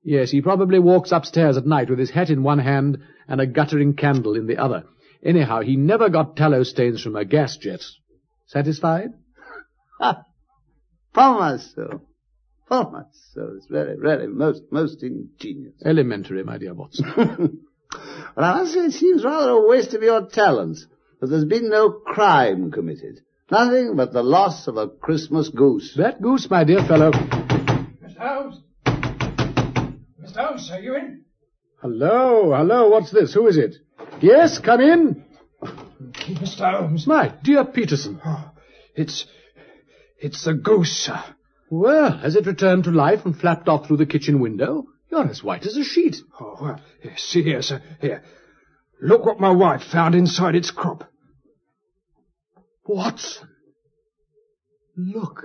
Yes, 0.07 0.31
he 0.31 0.41
probably 0.41 0.79
walks 0.79 1.11
upstairs 1.11 1.57
at 1.57 1.67
night 1.67 1.91
with 1.91 1.99
his 1.99 2.11
hat 2.11 2.31
in 2.31 2.45
one 2.45 2.61
hand 2.61 2.99
and 3.27 3.41
a 3.41 3.47
guttering 3.47 3.95
candle 3.95 4.37
in 4.37 4.47
the 4.47 4.57
other. 4.57 4.85
Anyhow, 5.21 5.63
he 5.63 5.75
never 5.75 6.09
got 6.09 6.37
tallow 6.37 6.63
stains 6.63 7.03
from 7.03 7.17
a 7.17 7.25
gas 7.25 7.57
jet. 7.57 7.83
Satisfied? 8.47 9.09
Upon 9.99 10.21
my 11.41 11.57
soul. 11.57 12.03
Upon 12.67 12.93
my 12.93 13.03
soul. 13.35 13.55
It's 13.57 13.69
really, 13.69 13.97
really 13.99 14.29
most, 14.29 14.63
most 14.71 15.03
ingenious. 15.03 15.75
Elementary, 15.85 16.45
my 16.45 16.59
dear 16.59 16.73
Watson. 16.73 17.67
But 18.35 18.45
I 18.45 18.59
must 18.59 18.75
say 18.75 18.81
it 18.81 18.93
seems 18.93 19.25
rather 19.25 19.51
a 19.51 19.67
waste 19.67 19.95
of 19.95 20.03
your 20.03 20.27
talents, 20.27 20.87
that 21.21 21.29
there's 21.29 21.45
been 21.47 21.71
no 21.71 21.91
crime 21.91 22.71
committed. 22.71 23.23
Nothing 23.51 23.97
but 23.97 24.13
the 24.13 24.23
loss 24.23 24.69
of 24.69 24.77
a 24.77 24.89
Christmas 24.89 25.49
goose. 25.49 25.95
that 25.97 26.21
goose, 26.21 26.49
my 26.51 26.63
dear 26.63 26.85
fellow. 26.85 27.13
Mr. 27.13 28.19
Holmes? 28.19 28.61
Holmes, 30.37 30.71
are 30.71 30.81
you 30.81 30.97
in? 30.97 31.25
Hello, 31.81 32.55
hello, 32.55 32.89
what's 32.89 33.11
this? 33.11 33.35
Who 33.35 33.47
is 33.47 33.57
it? 33.57 33.77
Yes, 34.21 34.59
come 34.59 34.81
in. 34.81 35.25
Mr. 35.63 36.79
Holmes. 36.79 37.07
My 37.07 37.33
dear 37.43 37.65
Peterson. 37.65 38.21
Oh, 38.25 38.51
it's. 38.95 39.27
It's 40.19 40.45
the 40.45 40.55
goose, 40.55 40.93
sir. 40.93 41.23
Well, 41.71 42.19
has 42.19 42.37
it 42.37 42.47
returned 42.47 42.85
to 42.85 42.91
life 42.91 43.27
and 43.27 43.39
flapped 43.39 43.69
off 43.69 43.87
through 43.87 43.99
the 43.99 44.07
kitchen 44.07 44.41
window? 44.41 44.87
You're 45.11 45.29
as 45.29 45.43
white 45.43 45.67
as 45.67 45.77
a 45.77 45.85
sheet. 45.85 46.17
Oh, 46.41 46.57
well, 46.61 46.81
here, 47.03 47.17
see 47.17 47.43
here, 47.43 47.63
sir. 47.63 47.83
Here. 48.01 48.23
Look 49.01 49.27
what 49.27 49.41
my 49.41 49.51
wife 49.51 49.83
found 49.83 50.15
inside 50.15 50.55
its 50.55 50.71
crop. 50.71 51.05
Watson. 52.87 53.49
Look. 54.97 55.45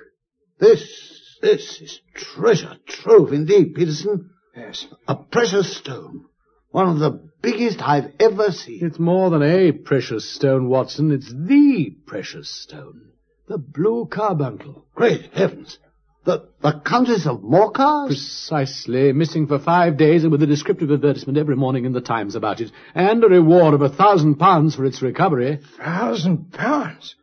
This, 0.60 1.38
this 1.42 1.82
is 1.82 2.00
treasure 2.16 2.78
trove 2.88 3.34
indeed, 3.34 3.74
Peterson. 3.76 4.30
Yes. 4.56 4.86
A 5.08 5.16
precious 5.16 5.78
stone. 5.78 6.26
One 6.72 6.88
of 6.88 7.00
the 7.00 7.30
biggest 7.42 7.82
I've 7.82 8.14
ever 8.20 8.52
seen. 8.52 8.80
It's 8.86 9.00
more 9.00 9.30
than 9.30 9.44
a 9.44 9.72
precious 9.72 10.30
stone, 10.34 10.70
Watson. 10.70 11.12
It's 11.12 11.32
the 11.32 11.96
precious 12.06 12.50
stone. 12.50 13.12
The 13.48 13.58
blue 13.58 14.08
carbuncle. 14.10 14.86
Great 14.96 15.34
heavens. 15.34 15.78
The, 16.24 16.50
the 16.62 16.80
Countess 16.86 17.26
of 17.26 17.42
Morcar? 17.42 18.08
Precisely. 18.08 19.12
Missing 19.12 19.48
for 19.48 19.60
five 19.60 19.98
days 19.98 20.24
and 20.24 20.32
with 20.32 20.44
a 20.44 20.48
descriptive 20.48 20.92
advertisement 20.92 21.38
every 21.38 21.56
morning 21.56 21.86
in 21.86 21.94
the 21.94 22.02
Times 22.02 22.36
about 22.36 22.62
it. 22.62 22.72
And 22.94 23.24
a 23.24 23.28
reward 23.28 23.74
of 23.74 23.82
a 23.82 23.90
thousand 23.90 24.36
pounds 24.36 24.76
for 24.76 24.86
its 24.86 25.02
recovery. 25.02 25.60
Thousand 25.78 26.52
pounds? 26.54 27.16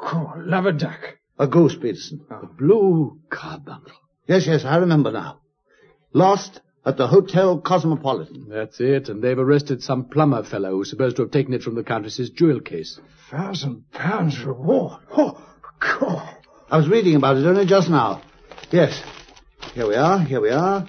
Oh, 0.00 0.32
love 0.36 0.66
a 0.66 0.72
duck. 0.72 1.18
A 1.38 1.46
goose, 1.46 1.76
Peterson. 1.76 2.26
Oh. 2.30 2.40
The 2.42 2.46
blue 2.48 3.20
carbuncle. 3.30 3.92
Yes, 4.26 4.46
yes, 4.46 4.64
I 4.64 4.76
remember 4.78 5.12
now. 5.12 5.39
Lost 6.12 6.60
at 6.84 6.96
the 6.96 7.06
Hotel 7.06 7.60
Cosmopolitan. 7.60 8.46
That's 8.48 8.80
it, 8.80 9.08
and 9.08 9.22
they've 9.22 9.38
arrested 9.38 9.82
some 9.82 10.06
plumber 10.06 10.42
fellow 10.42 10.72
who's 10.72 10.90
supposed 10.90 11.16
to 11.16 11.22
have 11.22 11.30
taken 11.30 11.54
it 11.54 11.62
from 11.62 11.76
the 11.76 11.84
Countess's 11.84 12.30
jewel 12.30 12.60
case. 12.60 12.98
Thousand 13.30 13.90
pounds 13.92 14.42
reward. 14.42 15.00
Oh, 15.16 15.40
God. 15.78 16.36
I 16.70 16.76
was 16.78 16.88
reading 16.88 17.14
about 17.14 17.36
it 17.36 17.46
only 17.46 17.66
just 17.66 17.88
now. 17.90 18.22
Yes. 18.72 19.00
Here 19.74 19.86
we 19.86 19.94
are, 19.94 20.18
here 20.18 20.40
we 20.40 20.50
are. 20.50 20.86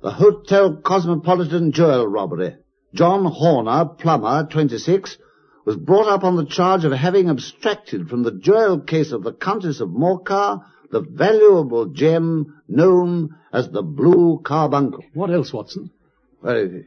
The 0.00 0.10
Hotel 0.10 0.76
Cosmopolitan 0.76 1.72
jewel 1.72 2.06
robbery. 2.06 2.56
John 2.94 3.26
Horner, 3.26 3.84
plumber, 3.98 4.48
26, 4.50 5.18
was 5.66 5.76
brought 5.76 6.08
up 6.08 6.24
on 6.24 6.36
the 6.36 6.46
charge 6.46 6.84
of 6.84 6.92
having 6.92 7.28
abstracted 7.28 8.08
from 8.08 8.22
the 8.22 8.32
jewel 8.32 8.80
case 8.80 9.12
of 9.12 9.22
the 9.22 9.34
Countess 9.34 9.80
of 9.80 9.90
Morcar 9.90 10.64
the 10.90 11.00
valuable 11.00 11.86
gem 11.86 12.62
known 12.68 13.36
as 13.52 13.70
the 13.70 13.82
Blue 13.82 14.40
Carbuncle. 14.44 15.04
What 15.14 15.30
else, 15.30 15.52
Watson? 15.52 15.90
Well, 16.42 16.56
it, 16.56 16.86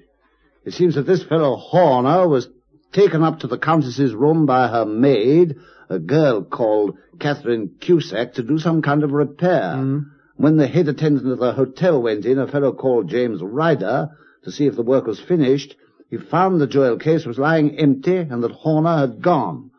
it 0.66 0.74
seems 0.74 0.95
that 0.95 1.08
this 1.08 1.24
fellow 1.24 1.56
Horner 1.56 2.28
was 2.28 2.47
taken 2.91 3.24
up 3.24 3.39
to 3.39 3.47
the 3.47 3.58
Countess's 3.58 4.14
room 4.14 4.45
by 4.45 4.68
her 4.68 4.86
maid, 4.86 5.56
a 5.89 5.99
girl 5.99 6.43
called 6.43 6.97
Catherine 7.20 7.76
Cusack, 7.80 8.34
to 8.34 8.43
do 8.43 8.60
some 8.60 8.82
kind 8.82 9.04
of 9.04 9.12
repair. 9.12 9.76
Mm. 9.76 10.06
When 10.36 10.58
the 10.58 10.68
head 10.68 10.88
attendant 10.88 11.32
of 11.32 11.39
the 11.39 11.54
hotel 11.54 12.02
went 12.02 12.26
in, 12.26 12.39
a 12.39 12.47
fellow 12.47 12.74
called 12.74 13.10
James 13.10 13.41
Ryder, 13.41 14.10
to 14.43 14.52
see 14.52 14.66
if 14.66 14.76
the 14.76 14.82
work 14.82 15.06
was 15.06 15.20
finished, 15.20 15.76
he 16.10 16.18
found 16.18 16.60
the 16.60 16.68
jewel 16.68 16.97
case 16.97 17.26
was 17.26 17.38
lying 17.38 17.78
empty 17.78 18.18
and 18.18 18.43
that 18.43 18.52
Horner 18.52 18.97
had 18.97 19.22
gone. 19.22 19.72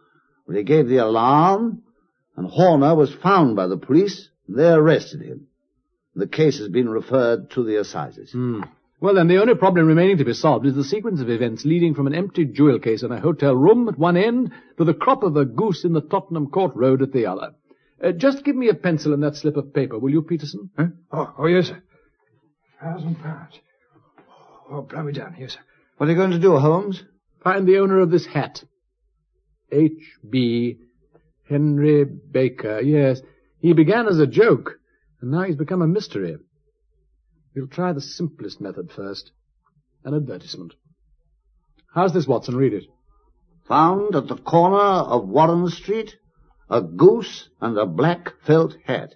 Well, 0.46 0.56
he 0.56 0.62
gave 0.62 0.88
the 0.88 0.98
alarm, 0.98 1.81
and 2.36 2.46
Horner 2.46 2.94
was 2.94 3.14
found 3.14 3.56
by 3.56 3.66
the 3.66 3.76
police, 3.76 4.28
they 4.48 4.68
arrested 4.68 5.22
him. 5.22 5.48
The 6.14 6.26
case 6.26 6.58
has 6.58 6.68
been 6.68 6.88
referred 6.88 7.50
to 7.52 7.64
the 7.64 7.80
assizes. 7.80 8.32
Hmm. 8.32 8.62
Well, 9.00 9.14
then, 9.14 9.26
the 9.26 9.40
only 9.40 9.56
problem 9.56 9.86
remaining 9.86 10.18
to 10.18 10.24
be 10.24 10.32
solved 10.32 10.64
is 10.64 10.76
the 10.76 10.84
sequence 10.84 11.20
of 11.20 11.28
events 11.28 11.64
leading 11.64 11.94
from 11.94 12.06
an 12.06 12.14
empty 12.14 12.44
jewel 12.44 12.78
case 12.78 13.02
in 13.02 13.10
a 13.10 13.20
hotel 13.20 13.54
room 13.54 13.88
at 13.88 13.98
one 13.98 14.16
end 14.16 14.52
to 14.78 14.84
the 14.84 14.94
crop 14.94 15.24
of 15.24 15.36
a 15.36 15.44
goose 15.44 15.84
in 15.84 15.92
the 15.92 16.00
Tottenham 16.00 16.46
Court 16.48 16.72
Road 16.76 17.02
at 17.02 17.12
the 17.12 17.26
other. 17.26 17.54
Uh, 18.02 18.12
just 18.12 18.44
give 18.44 18.54
me 18.54 18.68
a 18.68 18.74
pencil 18.74 19.12
and 19.12 19.22
that 19.22 19.34
slip 19.34 19.56
of 19.56 19.74
paper, 19.74 19.98
will 19.98 20.10
you, 20.10 20.22
Peterson? 20.22 20.70
Huh? 20.78 20.86
Oh, 21.10 21.34
oh, 21.38 21.46
yes, 21.46 21.66
sir. 21.66 21.82
Thousand 22.80 23.16
pounds. 23.16 23.58
Oh, 24.70 24.82
blow 24.82 25.02
me 25.02 25.12
down, 25.12 25.36
yes, 25.38 25.54
sir. 25.54 25.60
What 25.96 26.08
are 26.08 26.12
you 26.12 26.18
going 26.18 26.30
to 26.30 26.38
do, 26.38 26.56
Holmes? 26.56 27.02
Find 27.42 27.66
the 27.66 27.78
owner 27.78 28.00
of 28.00 28.10
this 28.10 28.26
hat. 28.26 28.62
H.B. 29.72 30.78
Henry 31.48 32.04
Baker. 32.04 32.80
Yes, 32.80 33.20
he 33.60 33.72
began 33.72 34.08
as 34.08 34.18
a 34.18 34.26
joke, 34.26 34.78
and 35.20 35.30
now 35.30 35.42
he's 35.42 35.56
become 35.56 35.82
a 35.82 35.86
mystery. 35.86 36.36
We'll 37.54 37.68
try 37.68 37.92
the 37.92 38.00
simplest 38.00 38.60
method 38.60 38.90
first. 38.90 39.30
An 40.04 40.14
advertisement. 40.14 40.74
How's 41.94 42.12
this, 42.12 42.26
Watson? 42.26 42.56
Read 42.56 42.72
it. 42.72 42.84
Found 43.68 44.16
at 44.16 44.28
the 44.28 44.36
corner 44.36 44.76
of 44.76 45.28
Warren 45.28 45.68
Street, 45.68 46.16
a 46.68 46.80
goose 46.80 47.48
and 47.60 47.78
a 47.78 47.86
black 47.86 48.32
felt 48.44 48.74
hat. 48.84 49.14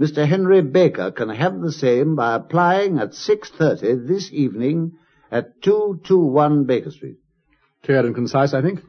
Mr. 0.00 0.26
Henry 0.26 0.62
Baker 0.62 1.10
can 1.10 1.28
have 1.28 1.60
the 1.60 1.72
same 1.72 2.16
by 2.16 2.36
applying 2.36 2.98
at 2.98 3.10
6.30 3.10 4.08
this 4.08 4.30
evening 4.32 4.92
at 5.30 5.60
221 5.62 6.64
Baker 6.64 6.90
Street. 6.90 7.16
Clear 7.84 8.06
and 8.06 8.14
concise, 8.14 8.54
I 8.54 8.62
think. 8.62 8.80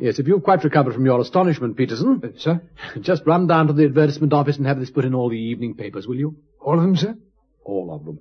Yes, 0.00 0.18
if 0.18 0.26
you've 0.26 0.42
quite 0.42 0.64
recovered 0.64 0.94
from 0.94 1.04
your 1.04 1.20
astonishment, 1.20 1.76
Peterson. 1.76 2.22
Uh, 2.24 2.38
sir? 2.38 2.62
Just 3.00 3.22
run 3.26 3.46
down 3.46 3.66
to 3.66 3.74
the 3.74 3.84
advertisement 3.84 4.32
office 4.32 4.56
and 4.56 4.66
have 4.66 4.80
this 4.80 4.90
put 4.90 5.04
in 5.04 5.14
all 5.14 5.28
the 5.28 5.36
evening 5.36 5.74
papers, 5.74 6.06
will 6.06 6.16
you? 6.16 6.36
All 6.58 6.74
of 6.74 6.80
them, 6.80 6.96
sir? 6.96 7.16
All 7.64 7.94
of 7.94 8.06
them. 8.06 8.20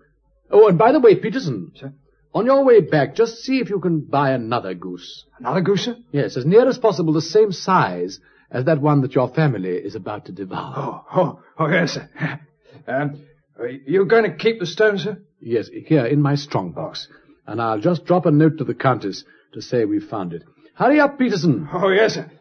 Oh, 0.52 0.68
and 0.68 0.78
by 0.78 0.92
the 0.92 1.00
way, 1.00 1.16
Peterson. 1.16 1.72
Sir? 1.76 1.94
On 2.34 2.46
your 2.46 2.66
way 2.66 2.82
back, 2.82 3.16
just 3.16 3.38
see 3.38 3.60
if 3.60 3.70
you 3.70 3.80
can 3.80 4.02
buy 4.02 4.32
another 4.32 4.74
goose. 4.74 5.26
Another 5.40 5.62
goose, 5.62 5.86
sir? 5.86 5.96
Yes, 6.12 6.36
as 6.36 6.46
near 6.46 6.68
as 6.68 6.78
possible 6.78 7.14
the 7.14 7.22
same 7.22 7.52
size 7.52 8.20
as 8.52 8.66
that 8.66 8.82
one 8.82 9.02
that 9.02 9.16
your 9.16 9.30
family 9.30 9.78
is 9.78 9.96
about 9.96 10.26
to 10.26 10.32
devour. 10.34 10.74
Oh, 10.76 11.06
oh, 11.16 11.40
oh, 11.58 11.68
yes, 11.68 11.94
sir. 11.94 12.10
Um, 12.88 13.22
are 13.60 13.68
you 13.68 14.06
going 14.06 14.24
to 14.24 14.36
keep 14.36 14.60
the 14.60 14.66
stone, 14.66 14.98
sir? 14.98 15.22
Yes, 15.40 15.70
here 15.86 16.06
in 16.08 16.22
my 16.22 16.34
strong 16.36 16.72
box. 16.72 17.08
And 17.46 17.62
I'll 17.62 17.80
just 17.80 18.06
drop 18.06 18.26
a 18.26 18.32
note 18.32 18.58
to 18.58 18.64
the 18.64 18.74
Countess 18.74 19.26
to 19.54 19.62
say 19.62 19.86
we've 19.86 20.08
found 20.08 20.34
it. 20.34 20.42
Hurry 20.80 21.02
up, 21.02 21.20
Peterson. 21.20 21.68
Oh, 21.74 21.90
yes, 21.90 22.14
sir. 22.14 22.32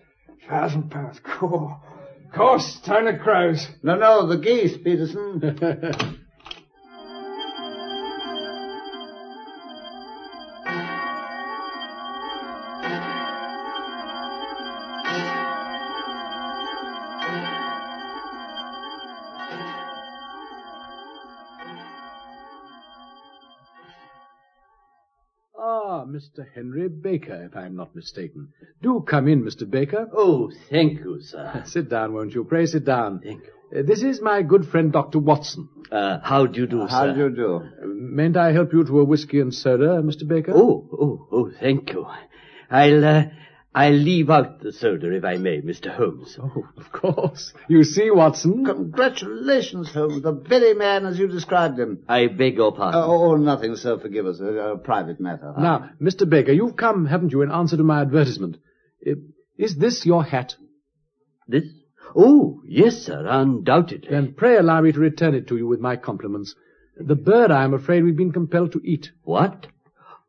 Thousand 0.49 0.93
pounds. 0.93 1.19
Cool. 1.25 1.77
Course, 2.33 2.79
time 2.87 3.07
to 3.07 3.19
crows. 3.19 3.67
No, 3.83 3.97
no, 3.97 4.29
the 4.29 4.39
geese, 4.39 4.77
Peterson. 4.77 6.17
Ah, 25.99 26.05
Mr. 26.05 26.47
Henry 26.55 26.89
Baker, 26.89 27.49
if 27.51 27.57
I'm 27.57 27.75
not 27.75 27.93
mistaken. 27.97 28.53
Do 28.81 29.05
come 29.05 29.27
in, 29.27 29.43
Mr. 29.43 29.69
Baker. 29.69 30.09
Oh, 30.15 30.49
thank 30.71 31.01
you, 31.01 31.21
sir. 31.21 31.65
sit 31.67 31.89
down, 31.89 32.13
won't 32.13 32.33
you? 32.35 32.45
Pray 32.45 32.67
sit 32.67 32.85
down. 32.85 33.19
Thank 33.19 33.43
you. 33.43 33.81
Uh, 33.81 33.83
this 33.85 34.05
is 34.05 34.21
my 34.23 34.43
good 34.43 34.65
friend, 34.69 34.93
Dr. 34.93 35.19
Watson. 35.19 35.69
Uh, 35.91 36.21
how 36.23 36.47
do 36.47 36.61
you 36.61 36.69
do, 36.69 36.83
How 36.83 36.87
sir? 36.87 36.95
How 36.95 37.13
do 37.15 37.19
you 37.19 37.31
do? 37.31 37.57
Uh, 37.57 37.87
mayn't 37.87 38.37
I 38.37 38.53
help 38.53 38.73
you 38.73 38.85
to 38.85 39.01
a 39.01 39.05
whiskey 39.05 39.41
and 39.41 39.53
soda, 39.53 40.01
Mr. 40.11 40.29
Baker? 40.29 40.53
Oh, 40.55 40.87
oh, 40.93 41.27
oh, 41.33 41.51
thank 41.59 41.91
you. 41.91 42.07
I'll, 42.71 43.05
uh, 43.05 43.23
I'll 43.75 43.93
leave 43.93 44.31
out 44.31 44.61
the 44.61 44.73
soda 44.73 45.13
if 45.15 45.25
I 45.25 45.37
may, 45.37 45.61
Mr. 45.61 45.95
Holmes. 45.95 46.39
Oh, 46.43 46.65
of 46.77 46.91
course. 46.91 47.53
You 47.69 47.85
see, 47.85 48.11
Watson. 48.11 48.65
Congratulations, 48.65 49.93
Holmes. 49.93 50.23
The 50.23 50.33
very 50.33 50.75
man 50.75 51.05
as 51.07 51.19
you 51.19 51.29
described 51.29 51.79
him. 51.79 52.03
I 52.09 52.27
beg 52.29 52.57
your 52.57 52.75
pardon. 52.75 53.01
Uh, 53.01 53.07
oh, 53.07 53.37
nothing, 53.37 53.77
sir. 53.77 53.99
Forgive 53.99 54.27
us. 54.27 54.41
A, 54.41 54.47
a 54.73 54.79
private 54.79 55.21
matter. 55.21 55.53
Now, 55.59 55.91
Mr. 56.01 56.29
Baker, 56.29 56.53
you've 56.53 56.77
come, 56.77 57.07
haven't 57.07 57.31
you, 57.33 57.43
in 57.43 57.51
answer 57.53 57.77
to 57.77 57.83
my 57.85 58.01
advertisement. 58.01 58.57
Uh, 59.07 59.13
Is 59.59 59.77
this 59.77 60.05
your 60.07 60.25
hat? 60.25 60.55
This? 61.47 61.65
Oh, 62.17 62.63
yes, 62.67 62.97
sir, 63.03 63.27
undoubtedly. 63.29 64.09
Then 64.11 64.33
pray 64.35 64.57
allow 64.57 64.81
me 64.81 64.93
to 64.93 64.99
return 64.99 65.35
it 65.35 65.47
to 65.49 65.57
you 65.59 65.67
with 65.69 65.79
my 65.81 65.97
compliments. 65.97 66.55
The 66.97 67.15
bird, 67.15 67.51
I 67.51 67.65
am 67.65 67.75
afraid, 67.75 68.03
we've 68.03 68.17
been 68.17 68.33
compelled 68.33 68.73
to 68.73 68.81
eat. 68.83 69.11
What? 69.23 69.67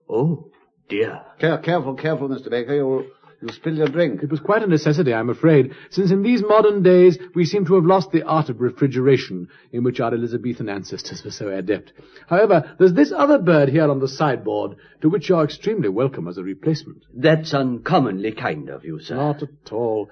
Oh, 0.10 0.52
dear. 0.90 1.22
Care- 1.40 1.58
careful, 1.60 1.96
careful, 1.96 2.28
Mr. 2.28 2.50
Baker. 2.50 2.76
You'll, 2.76 3.06
you'll 3.42 3.54
spill 3.54 3.76
your 3.76 3.88
drink. 3.88 4.22
It 4.24 4.32
was 4.32 4.40
quite 4.40 4.64
a 4.64 4.68
necessity, 4.68 5.14
I'm 5.14 5.30
afraid, 5.30 5.74
since 5.90 6.12
in 6.12 6.24
these 6.24 6.42
modern 6.42 6.84
days 6.84 7.18
we 7.36 7.46
seem 7.46 7.66
to 7.66 7.76
have 7.76 7.86
lost 7.86 8.12
the 8.12 8.24
art 8.24 8.50
of 8.50 8.62
refrigeration, 8.62 9.50
in 9.72 9.84
which 9.84 10.00
our 10.00 10.14
Elizabethan 10.14 10.70
ancestors 10.70 11.24
were 11.24 11.32
so 11.32 11.50
adept. 11.50 11.94
However, 12.28 12.76
there's 12.78 12.94
this 12.94 13.14
other 13.16 13.40
bird 13.40 13.70
here 13.70 13.90
on 13.90 14.00
the 14.00 14.08
sideboard, 14.08 14.76
to 15.02 15.10
which 15.10 15.30
you're 15.30 15.44
extremely 15.44 15.90
welcome 15.90 16.28
as 16.28 16.38
a 16.38 16.44
replacement. 16.44 17.04
That's 17.14 17.54
uncommonly 17.54 18.32
kind 18.34 18.70
of 18.70 18.84
you, 18.84 19.00
sir. 19.00 19.16
Not 19.16 19.44
at 19.44 19.72
all. 19.72 20.10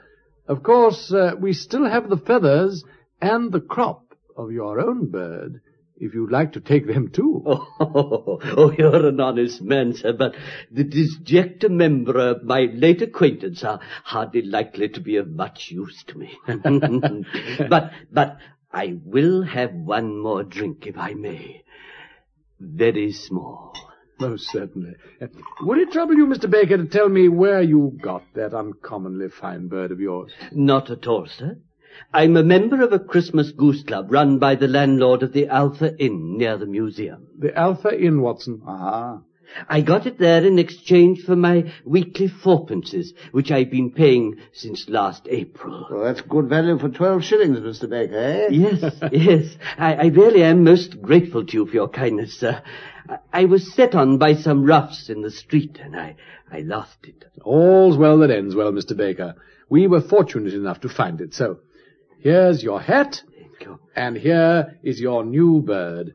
Of 0.47 0.63
course, 0.63 1.11
uh, 1.11 1.31
we 1.39 1.53
still 1.53 1.89
have 1.89 2.09
the 2.09 2.17
feathers 2.17 2.83
and 3.21 3.51
the 3.51 3.59
crop 3.59 4.15
of 4.37 4.51
your 4.51 4.79
own 4.79 5.09
bird, 5.09 5.61
if 5.99 6.13
you'd 6.13 6.31
like 6.31 6.53
to 6.53 6.59
take 6.59 6.87
them 6.87 7.09
too. 7.09 7.43
Oh, 7.79 8.39
oh, 8.57 8.71
you're 8.77 9.07
an 9.07 9.19
honest 9.19 9.61
man, 9.61 9.93
sir, 9.93 10.13
but 10.13 10.35
the 10.71 10.83
disjecta 10.83 11.69
membra 11.69 12.35
of 12.35 12.43
my 12.43 12.67
late 12.73 13.01
acquaintance 13.01 13.63
are 13.63 13.79
hardly 14.03 14.41
likely 14.41 14.89
to 14.89 14.99
be 14.99 15.15
of 15.17 15.27
much 15.29 15.69
use 15.71 16.03
to 16.07 16.17
me. 16.17 16.37
but, 17.69 17.91
but 18.11 18.37
I 18.71 18.97
will 19.03 19.43
have 19.43 19.73
one 19.73 20.19
more 20.19 20.43
drink, 20.43 20.85
if 20.85 20.97
I 20.97 21.13
may. 21.13 21.63
Very 22.59 23.11
small. 23.11 23.73
Most 24.19 24.51
certainly. 24.51 24.95
Would 25.61 25.77
it 25.77 25.91
trouble 25.91 26.15
you, 26.15 26.25
Mr. 26.25 26.49
Baker, 26.49 26.77
to 26.77 26.85
tell 26.85 27.09
me 27.09 27.29
where 27.29 27.61
you 27.61 27.97
got 28.01 28.23
that 28.33 28.53
uncommonly 28.53 29.29
fine 29.29 29.67
bird 29.67 29.91
of 29.91 29.99
yours? 29.99 30.31
Not 30.51 30.89
at 30.89 31.07
all, 31.07 31.27
sir. 31.27 31.57
I'm 32.13 32.37
a 32.37 32.43
member 32.43 32.81
of 32.83 32.93
a 32.93 32.99
Christmas 32.99 33.51
goose 33.51 33.83
club 33.83 34.11
run 34.11 34.39
by 34.39 34.55
the 34.55 34.67
landlord 34.67 35.23
of 35.23 35.33
the 35.33 35.47
Alpha 35.47 35.97
Inn 35.97 36.37
near 36.37 36.57
the 36.57 36.65
museum. 36.65 37.27
The 37.37 37.57
Alpha 37.57 37.97
Inn, 37.97 38.21
Watson. 38.21 38.61
Ah. 38.65 39.21
I 39.69 39.81
got 39.81 40.05
it 40.05 40.19
there 40.19 40.45
in 40.45 40.59
exchange 40.59 41.23
for 41.23 41.35
my 41.35 41.71
weekly 41.85 42.27
fourpences, 42.27 43.13
which 43.31 43.51
I've 43.51 43.71
been 43.71 43.91
paying 43.91 44.37
since 44.51 44.89
last 44.89 45.27
April. 45.29 45.87
Well, 45.89 46.03
that's 46.03 46.21
good 46.21 46.49
value 46.49 46.77
for 46.77 46.89
twelve 46.89 47.23
shillings, 47.23 47.59
Mr. 47.59 47.89
Baker, 47.89 48.17
eh? 48.17 48.47
Yes, 48.51 48.93
yes. 49.11 49.55
I, 49.77 49.93
I 49.95 50.05
really 50.07 50.43
am 50.43 50.63
most 50.63 51.01
grateful 51.01 51.45
to 51.45 51.53
you 51.53 51.65
for 51.65 51.73
your 51.73 51.89
kindness, 51.89 52.39
sir. 52.39 52.61
I, 53.07 53.19
I 53.33 53.45
was 53.45 53.73
set 53.73 53.95
on 53.95 54.17
by 54.17 54.35
some 54.35 54.65
roughs 54.65 55.09
in 55.09 55.21
the 55.21 55.31
street, 55.31 55.79
and 55.81 55.95
I, 55.95 56.15
I 56.51 56.59
lost 56.59 56.97
it. 57.03 57.25
All's 57.41 57.97
well 57.97 58.19
that 58.19 58.31
ends 58.31 58.53
well, 58.55 58.71
Mr. 58.71 58.95
Baker. 58.95 59.35
We 59.69 59.87
were 59.87 60.01
fortunate 60.01 60.53
enough 60.53 60.81
to 60.81 60.89
find 60.89 61.19
it, 61.19 61.33
so 61.33 61.59
here's 62.19 62.63
your 62.63 62.81
hat, 62.81 63.21
and 63.95 64.17
here 64.17 64.77
is 64.83 64.99
your 64.99 65.25
new 65.25 65.61
bird. 65.61 66.13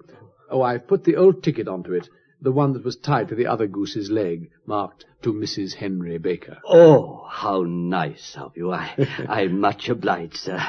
Oh, 0.50 0.62
I've 0.62 0.86
put 0.86 1.04
the 1.04 1.16
old 1.16 1.42
ticket 1.42 1.68
onto 1.68 1.92
it, 1.92 2.08
the 2.40 2.52
one 2.52 2.72
that 2.74 2.84
was 2.84 2.96
tied 2.96 3.28
to 3.28 3.34
the 3.34 3.46
other 3.46 3.66
goose's 3.66 4.10
leg, 4.10 4.50
marked 4.66 5.04
to 5.22 5.32
Mrs. 5.32 5.74
Henry 5.74 6.18
Baker. 6.18 6.58
Oh, 6.66 7.26
how 7.30 7.62
nice 7.66 8.36
of 8.36 8.56
you. 8.56 8.72
I, 8.72 8.94
I'm 9.28 9.60
much 9.60 9.88
obliged, 9.88 10.36
sir. 10.36 10.60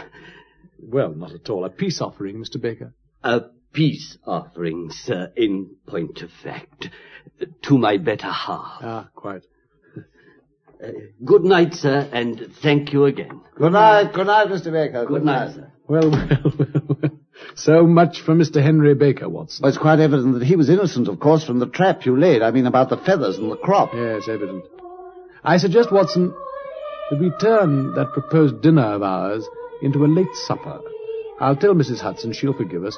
Well, 0.79 1.13
not 1.13 1.33
at 1.33 1.49
all. 1.49 1.65
A 1.65 1.69
peace 1.69 2.01
offering, 2.01 2.37
Mr. 2.37 2.61
Baker. 2.61 2.93
A 3.23 3.41
peace 3.73 4.17
offering, 4.25 4.91
sir, 4.91 5.31
in 5.35 5.75
point 5.87 6.21
of 6.21 6.29
fact, 6.43 6.89
to 7.63 7.77
my 7.77 7.97
better 7.97 8.27
half. 8.27 8.79
Ah, 8.81 9.09
quite. 9.15 9.43
Uh, 10.83 10.87
good 11.23 11.43
night, 11.43 11.73
sir, 11.73 12.09
and 12.11 12.51
thank 12.61 12.91
you 12.91 13.05
again. 13.05 13.41
Good 13.55 13.71
night, 13.71 14.13
good 14.13 14.27
night, 14.27 14.47
Mr. 14.47 14.71
Baker. 14.71 15.05
Good 15.05 15.23
night, 15.23 15.55
sir. 15.55 15.71
Well, 15.87 16.11
well, 16.11 16.29
well. 16.57 17.11
So 17.55 17.85
much 17.85 18.21
for 18.21 18.33
Mr. 18.33 18.61
Henry 18.61 18.95
Baker, 18.95 19.29
Watson. 19.29 19.63
Well, 19.63 19.69
it's 19.69 19.77
quite 19.77 19.99
evident 19.99 20.39
that 20.39 20.45
he 20.45 20.55
was 20.55 20.69
innocent, 20.69 21.07
of 21.07 21.19
course, 21.19 21.45
from 21.45 21.59
the 21.59 21.67
trap 21.67 22.05
you 22.05 22.19
laid. 22.19 22.41
I 22.41 22.51
mean, 22.51 22.65
about 22.65 22.89
the 22.89 22.97
feathers 22.97 23.37
and 23.37 23.51
the 23.51 23.57
crop. 23.57 23.93
Yes, 23.93 24.27
evident. 24.27 24.65
I 25.43 25.57
suggest, 25.57 25.91
Watson, 25.91 26.33
that 27.09 27.19
we 27.19 27.31
turn 27.39 27.93
that 27.93 28.13
proposed 28.13 28.61
dinner 28.61 28.83
of 28.83 29.03
ours 29.03 29.47
into 29.81 30.03
a 30.05 30.07
late 30.07 30.33
supper. 30.33 30.79
I'll 31.39 31.55
tell 31.55 31.73
Mrs. 31.73 31.99
Hudson 31.99 32.33
she'll 32.33 32.53
forgive 32.53 32.85
us. 32.85 32.97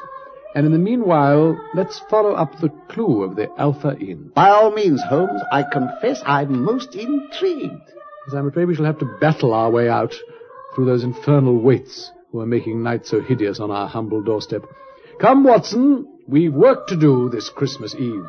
And 0.55 0.65
in 0.65 0.71
the 0.71 0.79
meanwhile, 0.79 1.59
let's 1.73 1.99
follow 2.09 2.31
up 2.31 2.57
the 2.59 2.69
clue 2.87 3.23
of 3.23 3.35
the 3.35 3.51
Alpha 3.59 3.97
Inn. 3.99 4.31
By 4.33 4.49
all 4.49 4.71
means, 4.71 5.03
Holmes, 5.03 5.41
I 5.51 5.63
confess 5.63 6.21
I'm 6.25 6.63
most 6.63 6.95
intrigued. 6.95 7.91
As 8.25 8.33
I'm 8.33 8.47
afraid 8.47 8.65
we 8.65 8.75
shall 8.75 8.85
have 8.85 8.99
to 8.99 9.17
battle 9.19 9.53
our 9.53 9.69
way 9.69 9.89
out 9.89 10.15
through 10.73 10.85
those 10.85 11.03
infernal 11.03 11.59
waits 11.59 12.09
who 12.31 12.39
are 12.39 12.45
making 12.45 12.81
night 12.81 13.05
so 13.05 13.19
hideous 13.19 13.59
on 13.59 13.69
our 13.69 13.89
humble 13.89 14.23
doorstep. 14.23 14.63
Come, 15.19 15.43
Watson, 15.43 16.07
we've 16.25 16.53
work 16.53 16.87
to 16.87 16.97
do 16.97 17.29
this 17.29 17.49
Christmas 17.49 17.93
Eve. 17.93 18.25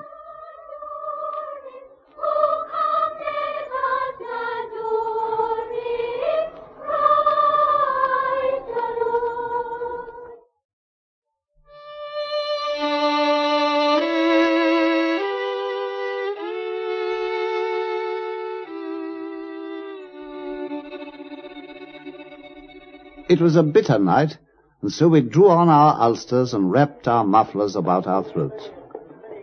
It 23.36 23.42
was 23.42 23.56
a 23.56 23.62
bitter 23.62 23.98
night, 23.98 24.38
and 24.80 24.90
so 24.90 25.08
we 25.08 25.20
drew 25.20 25.50
on 25.50 25.68
our 25.68 26.00
ulsters 26.00 26.54
and 26.54 26.70
wrapped 26.70 27.06
our 27.06 27.22
mufflers 27.22 27.76
about 27.76 28.06
our 28.06 28.24
throats. 28.24 28.70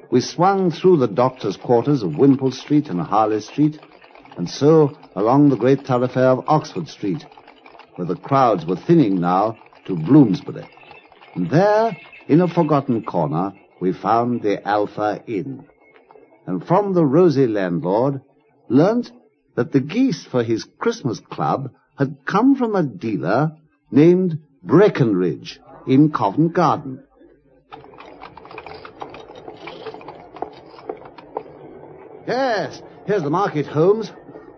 We 0.10 0.20
swung 0.20 0.72
through 0.72 0.98
the 0.98 1.08
doctor's 1.08 1.58
quarters 1.58 2.02
of 2.02 2.18
Wimpole 2.18 2.50
Street 2.50 2.90
and 2.90 3.00
Harley 3.00 3.40
Street, 3.40 3.80
and 4.36 4.50
so 4.50 4.98
along 5.16 5.50
the 5.50 5.58
great 5.58 5.86
thoroughfare 5.86 6.30
of 6.30 6.46
Oxford 6.48 6.88
Street, 6.88 7.24
where 7.96 8.08
the 8.08 8.16
crowds 8.16 8.66
were 8.66 8.78
thinning 8.78 9.22
now 9.22 9.60
to 9.86 9.96
Bloomsbury. 9.96 10.66
And 11.36 11.52
there, 11.52 11.96
in 12.28 12.42
a 12.42 12.48
forgotten 12.48 13.04
corner, 13.04 13.54
we 13.80 13.94
found 13.94 14.42
the 14.42 14.68
Alpha 14.68 15.22
Inn. 15.28 15.68
And 16.48 16.66
from 16.66 16.96
the 16.96 17.06
rosy 17.06 17.46
landlord, 17.46 18.22
learnt 18.70 19.12
that 19.56 19.72
the 19.72 19.82
geese 19.82 20.26
for 20.26 20.42
his 20.42 20.66
Christmas 20.80 21.20
club 21.20 21.70
had 21.96 22.26
come 22.26 22.56
from 22.56 22.76
a 22.76 22.82
dealer 22.82 23.52
named 23.94 24.40
Breckenridge 24.64 25.60
in 25.88 26.12
Covent 26.12 26.54
Garden. 26.54 27.04
Yes, 32.28 32.82
here's 33.06 33.22
the 33.24 33.30
market, 33.30 33.68
Holmes. 33.68 34.12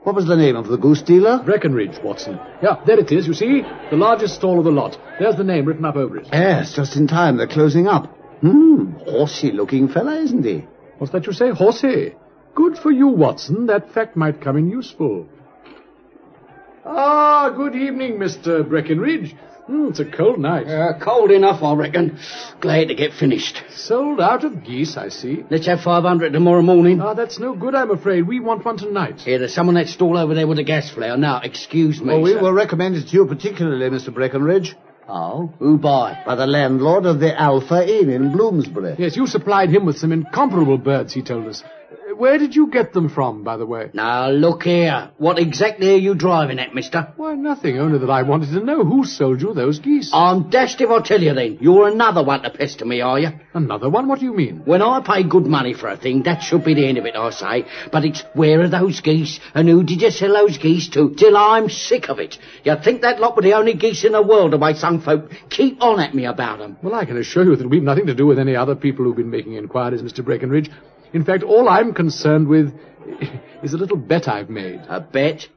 What 0.03 0.15
was 0.15 0.27
the 0.27 0.37
name 0.37 0.55
of 0.55 0.67
the 0.67 0.77
goose 0.77 1.01
dealer? 1.01 1.41
Breckenridge, 1.43 1.97
Watson. 2.03 2.39
Yeah, 2.61 2.81
there 2.85 2.99
it 2.99 3.11
is, 3.11 3.25
you 3.25 3.33
see? 3.33 3.63
The 3.89 3.97
largest 3.97 4.35
stall 4.35 4.59
of 4.59 4.65
the 4.65 4.71
lot. 4.71 4.97
There's 5.19 5.35
the 5.35 5.43
name 5.43 5.65
written 5.65 5.83
up 5.83 5.95
over 5.95 6.17
it. 6.17 6.27
Yes, 6.31 6.75
just 6.75 6.95
in 6.95 7.07
time. 7.07 7.37
They're 7.37 7.47
closing 7.47 7.87
up. 7.87 8.15
Hmm, 8.41 8.91
horsey 8.99 9.51
looking 9.51 9.87
fella, 9.87 10.15
isn't 10.21 10.43
he? 10.45 10.65
What's 10.99 11.11
that 11.11 11.25
you 11.25 11.33
say? 11.33 11.49
Horsey. 11.49 12.13
Good 12.53 12.77
for 12.77 12.91
you, 12.91 13.07
Watson. 13.07 13.65
That 13.65 13.91
fact 13.93 14.15
might 14.15 14.41
come 14.41 14.57
in 14.57 14.69
useful. 14.69 15.27
Ah, 16.85 17.51
good 17.55 17.75
evening, 17.75 18.19
Mr. 18.19 18.67
Breckenridge. 18.67 19.35
Hmm, 19.65 19.87
it's 19.87 19.99
a 19.99 20.05
cold 20.05 20.37
night. 20.37 20.67
Uh, 20.67 20.99
cold 20.99 21.31
enough, 21.31 21.63
I 21.63 21.73
reckon. 21.73 22.19
Glad 22.61 22.89
to 22.89 22.95
get 22.95 23.13
finished. 23.13 23.63
Sold 23.71 24.21
out 24.21 24.43
of 24.43 24.63
geese, 24.63 24.95
I 24.95 25.09
see. 25.09 25.43
Let's 25.49 25.65
have 25.65 25.81
500 25.81 26.31
tomorrow 26.31 26.61
morning. 26.61 27.01
Ah, 27.01 27.15
that's 27.15 27.39
no 27.39 27.55
good, 27.55 27.73
I'm 27.73 27.89
afraid. 27.89 28.27
We 28.27 28.39
want 28.39 28.63
one 28.63 28.77
tonight. 28.77 29.21
Here, 29.21 29.39
there's 29.39 29.55
someone 29.55 29.73
that 29.75 29.87
stall 29.87 30.15
over 30.19 30.35
there 30.35 30.45
with 30.45 30.59
a 30.59 30.63
gas 30.63 30.91
flare. 30.91 31.17
Now, 31.17 31.41
excuse 31.43 31.99
me. 31.99 32.13
Oh, 32.13 32.19
we 32.21 32.33
sir. 32.33 32.41
will 32.41 32.53
recommend 32.53 32.97
it 32.97 33.07
to 33.07 33.13
you 33.13 33.25
particularly, 33.25 33.89
Mr. 33.89 34.13
Breckenridge. 34.13 34.75
Oh, 35.09 35.51
who 35.57 35.79
by? 35.79 36.21
By 36.23 36.35
the 36.35 36.47
landlord 36.47 37.07
of 37.07 37.19
the 37.19 37.39
Alpha 37.39 37.83
Inn 37.87 38.09
in 38.11 38.31
Bloomsbury. 38.31 38.95
Yes, 38.99 39.15
you 39.15 39.25
supplied 39.25 39.69
him 39.69 39.85
with 39.85 39.97
some 39.97 40.11
incomparable 40.11 40.77
birds, 40.77 41.13
he 41.13 41.23
told 41.23 41.47
us. 41.47 41.63
Where 42.17 42.37
did 42.37 42.55
you 42.55 42.67
get 42.67 42.93
them 42.93 43.09
from, 43.09 43.43
by 43.43 43.57
the 43.57 43.65
way? 43.65 43.89
Now, 43.93 44.29
look 44.29 44.63
here. 44.63 45.11
What 45.17 45.37
exactly 45.37 45.93
are 45.93 45.97
you 45.97 46.15
driving 46.15 46.59
at, 46.59 46.73
mister? 46.73 47.13
Why, 47.17 47.35
nothing, 47.35 47.77
only 47.77 47.99
that 47.99 48.09
I 48.09 48.23
wanted 48.23 48.51
to 48.51 48.63
know 48.63 48.83
who 48.83 49.03
sold 49.05 49.41
you 49.41 49.53
those 49.53 49.79
geese. 49.79 50.11
I'm 50.13 50.49
dashed 50.49 50.79
if 50.81 50.89
I 50.89 51.01
tell 51.01 51.21
you 51.21 51.33
then. 51.33 51.57
You're 51.59 51.87
another 51.87 52.23
one 52.23 52.43
to 52.43 52.49
pester 52.49 52.85
me, 52.85 53.01
are 53.01 53.19
you? 53.19 53.29
Another 53.53 53.89
one? 53.89 54.07
What 54.07 54.19
do 54.19 54.25
you 54.25 54.33
mean? 54.33 54.61
When 54.65 54.81
I 54.81 55.01
pay 55.01 55.23
good 55.23 55.45
money 55.45 55.73
for 55.73 55.87
a 55.87 55.97
thing, 55.97 56.23
that 56.23 56.41
should 56.41 56.63
be 56.63 56.73
the 56.73 56.87
end 56.87 56.97
of 56.97 57.05
it, 57.05 57.15
I 57.15 57.29
say. 57.31 57.65
But 57.91 58.05
it's 58.05 58.23
where 58.33 58.61
are 58.61 58.69
those 58.69 59.01
geese, 59.01 59.39
and 59.53 59.67
who 59.67 59.83
did 59.83 60.01
you 60.01 60.11
sell 60.11 60.33
those 60.33 60.57
geese 60.57 60.89
to? 60.89 61.13
Till 61.15 61.35
I'm 61.35 61.69
sick 61.69 62.09
of 62.09 62.19
it. 62.19 62.37
You'd 62.63 62.83
think 62.83 63.01
that 63.01 63.19
lot 63.19 63.35
were 63.35 63.41
the 63.41 63.53
only 63.53 63.73
geese 63.73 64.05
in 64.05 64.13
the 64.13 64.21
world, 64.21 64.53
the 64.53 64.57
way 64.57 64.73
some 64.73 65.01
folk 65.01 65.31
keep 65.49 65.81
on 65.81 65.99
at 65.99 66.13
me 66.15 66.25
about 66.25 66.61
'em. 66.61 66.77
Well, 66.81 66.95
I 66.95 67.05
can 67.05 67.17
assure 67.17 67.43
you 67.43 67.55
that 67.55 67.69
we've 67.69 67.83
nothing 67.83 68.07
to 68.07 68.15
do 68.15 68.25
with 68.25 68.39
any 68.39 68.55
other 68.55 68.75
people 68.75 69.05
who've 69.05 69.15
been 69.15 69.29
making 69.29 69.53
inquiries, 69.53 70.01
Mr. 70.01 70.23
Breckenridge. 70.23 70.69
In 71.15 71.23
fact, 71.23 71.43
all 71.43 71.69
I'm 71.69 71.93
concerned 71.93 72.49
with 72.49 72.77
is 73.63 73.73
a 73.73 73.77
little 73.77 73.95
bet 73.95 74.27
I've 74.27 74.49
made. 74.49 74.81
A 74.89 74.99
bet? 74.99 75.47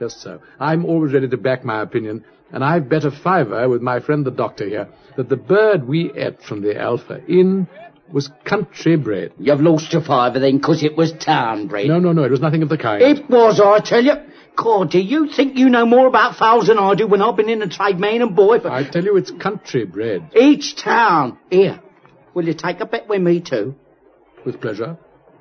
Just 0.00 0.20
so. 0.20 0.40
I'm 0.58 0.84
always 0.84 1.12
ready 1.12 1.28
to 1.28 1.36
back 1.36 1.64
my 1.64 1.80
opinion, 1.80 2.24
and 2.50 2.64
I've 2.64 2.88
bet 2.88 3.04
a 3.04 3.12
fiver 3.12 3.68
with 3.68 3.82
my 3.82 4.00
friend 4.00 4.26
the 4.26 4.32
doctor 4.32 4.66
here 4.66 4.88
that 5.16 5.28
the 5.28 5.36
bird 5.36 5.86
we 5.86 6.12
ate 6.16 6.42
from 6.42 6.62
the 6.62 6.76
Alpha 6.76 7.24
Inn 7.28 7.68
was 8.12 8.32
country 8.44 8.96
bred. 8.96 9.32
You've 9.38 9.60
lost 9.60 9.92
your 9.92 10.02
fiver 10.02 10.40
then, 10.40 10.58
'cause 10.58 10.82
it 10.82 10.96
was 10.96 11.12
town 11.12 11.68
bred. 11.68 11.86
No, 11.86 12.00
no, 12.00 12.10
no, 12.10 12.24
it 12.24 12.32
was 12.32 12.40
nothing 12.40 12.64
of 12.64 12.68
the 12.68 12.76
kind. 12.76 13.00
It 13.00 13.30
was, 13.30 13.60
I 13.60 13.78
tell 13.78 14.04
you. 14.04 14.14
God, 14.56 14.90
do 14.90 14.98
you 14.98 15.28
think 15.28 15.56
you 15.56 15.68
know 15.68 15.86
more 15.86 16.08
about 16.08 16.34
fowls 16.34 16.66
than 16.66 16.78
I 16.78 16.96
do 16.96 17.06
when 17.06 17.22
I've 17.22 17.36
been 17.36 17.48
in 17.48 17.60
the 17.60 17.68
trade, 17.68 18.00
man 18.00 18.22
and 18.22 18.34
boy, 18.34 18.58
for... 18.58 18.72
I 18.72 18.82
tell 18.82 19.04
you, 19.04 19.16
it's 19.16 19.30
country 19.30 19.84
bred. 19.84 20.32
Each 20.34 20.74
town. 20.74 21.38
Here, 21.48 21.78
will 22.34 22.44
you 22.44 22.54
take 22.54 22.80
a 22.80 22.86
bet 22.86 23.08
with 23.08 23.22
me 23.22 23.38
too? 23.38 23.76
With 24.44 24.60
pleasure. 24.60 24.96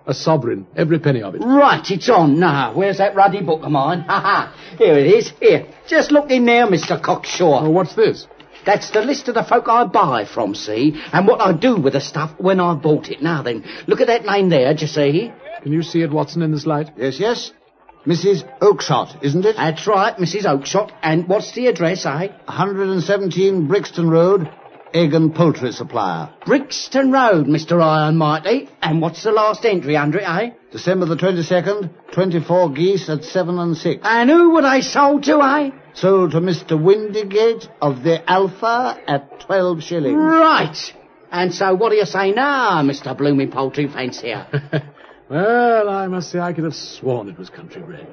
A 0.07 0.13
sovereign, 0.13 0.65
every 0.75 0.99
penny 0.99 1.21
of 1.21 1.35
it. 1.35 1.39
Right, 1.39 1.83
it's 1.91 2.09
on 2.09 2.39
now. 2.39 2.73
Where's 2.75 2.97
that 2.97 3.15
ruddy 3.15 3.41
book 3.41 3.63
of 3.63 3.71
mine? 3.71 4.01
Ha 4.01 4.19
ha. 4.19 4.75
Here 4.77 4.97
it 4.97 5.05
is. 5.05 5.31
Here, 5.39 5.67
just 5.87 6.11
look 6.11 6.31
in 6.31 6.45
there, 6.45 6.65
Mr. 6.65 6.99
Cocksure. 6.99 7.61
Oh, 7.61 7.69
what's 7.69 7.95
this? 7.95 8.27
That's 8.65 8.89
the 8.91 9.01
list 9.01 9.27
of 9.27 9.35
the 9.35 9.43
folk 9.43 9.67
I 9.67 9.85
buy 9.85 10.25
from, 10.25 10.55
see? 10.55 11.01
And 11.13 11.27
what 11.27 11.41
I 11.41 11.53
do 11.53 11.77
with 11.77 11.93
the 11.93 12.01
stuff 12.01 12.31
when 12.39 12.59
I 12.59 12.73
bought 12.75 13.09
it. 13.09 13.21
Now 13.21 13.43
then, 13.43 13.63
look 13.87 14.01
at 14.01 14.07
that 14.07 14.25
name 14.25 14.49
there, 14.49 14.73
do 14.73 14.81
you 14.81 14.87
see? 14.87 15.31
Can 15.61 15.73
you 15.73 15.83
see 15.83 16.01
it, 16.01 16.11
Watson, 16.11 16.41
in 16.41 16.51
this 16.51 16.65
light? 16.65 16.89
Yes, 16.97 17.19
yes. 17.19 17.51
Mrs. 18.05 18.43
Oakshott, 18.59 19.23
isn't 19.23 19.45
it? 19.45 19.57
That's 19.57 19.85
right, 19.85 20.15
Mrs. 20.15 20.45
Oakshott. 20.45 20.91
And 21.03 21.27
what's 21.27 21.51
the 21.53 21.67
address, 21.67 22.05
eh? 22.05 22.29
117 22.45 23.67
Brixton 23.67 24.09
Road, 24.09 24.49
Egg 24.93 25.13
and 25.13 25.33
Poultry 25.33 25.71
Supplier. 25.71 26.33
Brixton 26.45 27.11
Road, 27.11 27.45
Mr. 27.47 27.81
Iron 27.81 28.17
Mighty. 28.17 28.69
And 28.81 29.01
what's 29.01 29.23
the 29.23 29.31
last 29.31 29.65
entry 29.65 29.95
under 29.95 30.19
it, 30.19 30.27
eh? 30.27 30.51
December 30.71 31.05
the 31.05 31.15
22nd, 31.15 31.89
24 32.13 32.71
geese 32.73 33.09
at 33.09 33.23
7 33.23 33.57
and 33.57 33.77
6. 33.77 34.01
And 34.03 34.29
who 34.29 34.51
were 34.51 34.61
they 34.61 34.81
sold 34.81 35.23
to, 35.23 35.41
eh? 35.41 35.71
Sold 35.93 36.31
to 36.31 36.39
Mr. 36.39 36.71
Windigate 36.71 37.67
of 37.81 38.03
the 38.03 38.29
Alpha 38.29 38.99
at 39.07 39.41
12 39.41 39.83
shillings. 39.83 40.15
Right. 40.17 40.77
And 41.31 41.53
so 41.53 41.75
what 41.75 41.89
do 41.89 41.95
you 41.95 42.05
say 42.05 42.31
now, 42.31 42.81
Mr. 42.81 43.17
Blooming 43.17 43.51
Poultry 43.51 43.87
Fancier? 43.87 44.47
Well, 45.29 45.89
I 45.89 46.07
must 46.07 46.31
say 46.31 46.39
I 46.39 46.53
could 46.53 46.63
have 46.63 46.73
sworn 46.73 47.29
it 47.29 47.37
was 47.37 47.51
country 47.51 47.83
bred. 47.83 48.07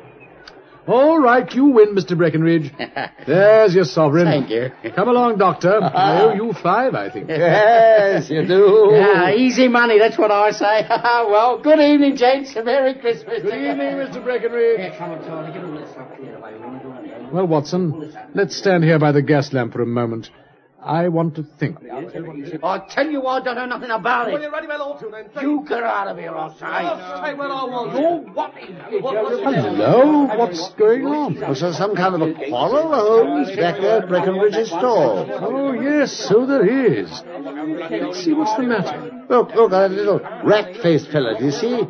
All 0.86 1.18
right, 1.18 1.52
you 1.52 1.66
win, 1.66 1.94
Mr. 1.96 2.16
Breckenridge. 2.16 2.72
There's 3.26 3.74
your 3.74 3.84
sovereign. 3.84 4.26
Thank 4.26 4.50
you. 4.50 4.70
Come 4.94 5.08
along, 5.08 5.38
Doctor. 5.38 5.80
I 5.82 6.22
owe 6.22 6.34
you 6.34 6.52
five, 6.52 6.94
I 6.94 7.10
think. 7.10 7.28
Yes, 7.28 8.30
you 8.30 8.46
do. 8.46 8.90
Yeah, 8.92 9.32
easy 9.34 9.66
money, 9.66 9.98
that's 9.98 10.16
what 10.16 10.30
I 10.30 10.50
say. 10.52 10.86
well, 10.88 11.60
good 11.60 11.80
evening, 11.80 12.16
gents. 12.16 12.54
Merry 12.54 12.94
Christmas. 12.94 13.42
Good 13.42 13.54
evening, 13.54 13.96
Mr. 13.96 14.22
Breckenridge. 14.22 14.78
Yeah, 14.78 14.96
come 14.96 15.12
on, 15.12 15.24
Charlie, 15.24 15.52
get 15.52 15.64
all 15.64 15.72
this 15.72 15.96
up 15.96 16.14
here. 16.16 16.38
I 16.42 16.56
want 16.56 16.82
to 16.82 16.88
do 16.88 17.14
it. 17.14 17.32
Well, 17.32 17.46
Watson, 17.46 18.14
let's 18.34 18.56
stand 18.56 18.84
here 18.84 19.00
by 19.00 19.10
the 19.10 19.22
gas 19.22 19.52
lamp 19.52 19.72
for 19.72 19.82
a 19.82 19.86
moment. 19.86 20.30
I 20.82 21.08
want 21.08 21.34
to 21.36 21.42
think. 21.58 21.78
I 21.82 22.78
tell 22.88 23.06
you, 23.10 23.26
I 23.26 23.40
don't 23.42 23.56
know 23.56 23.66
nothing 23.66 23.90
about 23.90 24.28
it. 24.28 24.32
Well, 24.32 24.42
you're 24.42 24.52
ready, 24.52 24.66
well, 24.66 24.82
all 24.82 24.98
to 24.98 25.08
then. 25.08 25.30
You 25.42 25.64
get 25.66 25.82
out 25.82 26.08
of 26.08 26.18
here, 26.18 26.34
I 26.34 26.48
say. 26.54 26.64
I'll 26.64 27.24
say 27.24 27.34
what 27.34 27.50
I 27.50 27.64
want. 27.64 27.98
You're 27.98 29.00
what 29.00 29.32
is 29.32 29.40
Hello? 29.40 30.26
What's 30.36 30.72
going 30.74 31.06
on? 31.06 31.40
Was 31.48 31.60
there 31.60 31.72
some 31.72 31.96
kind 31.96 32.14
of 32.14 32.20
a 32.22 32.34
quarrel, 32.34 32.92
Holmes, 32.94 33.48
back 33.56 33.80
there 33.80 34.02
at 34.02 34.08
Breckenridge's 34.08 34.68
store? 34.68 35.26
Oh, 35.40 35.72
yes, 35.72 36.12
so 36.12 36.46
there 36.46 36.66
is. 36.66 37.10
Let's 37.10 38.22
see 38.22 38.34
what's 38.34 38.54
the 38.56 38.62
matter. 38.62 39.24
Look, 39.28 39.54
look, 39.54 39.70
that 39.70 39.90
little 39.90 40.20
rat-faced 40.20 41.10
fella, 41.10 41.38
do 41.38 41.46
you 41.46 41.52
see? 41.52 41.82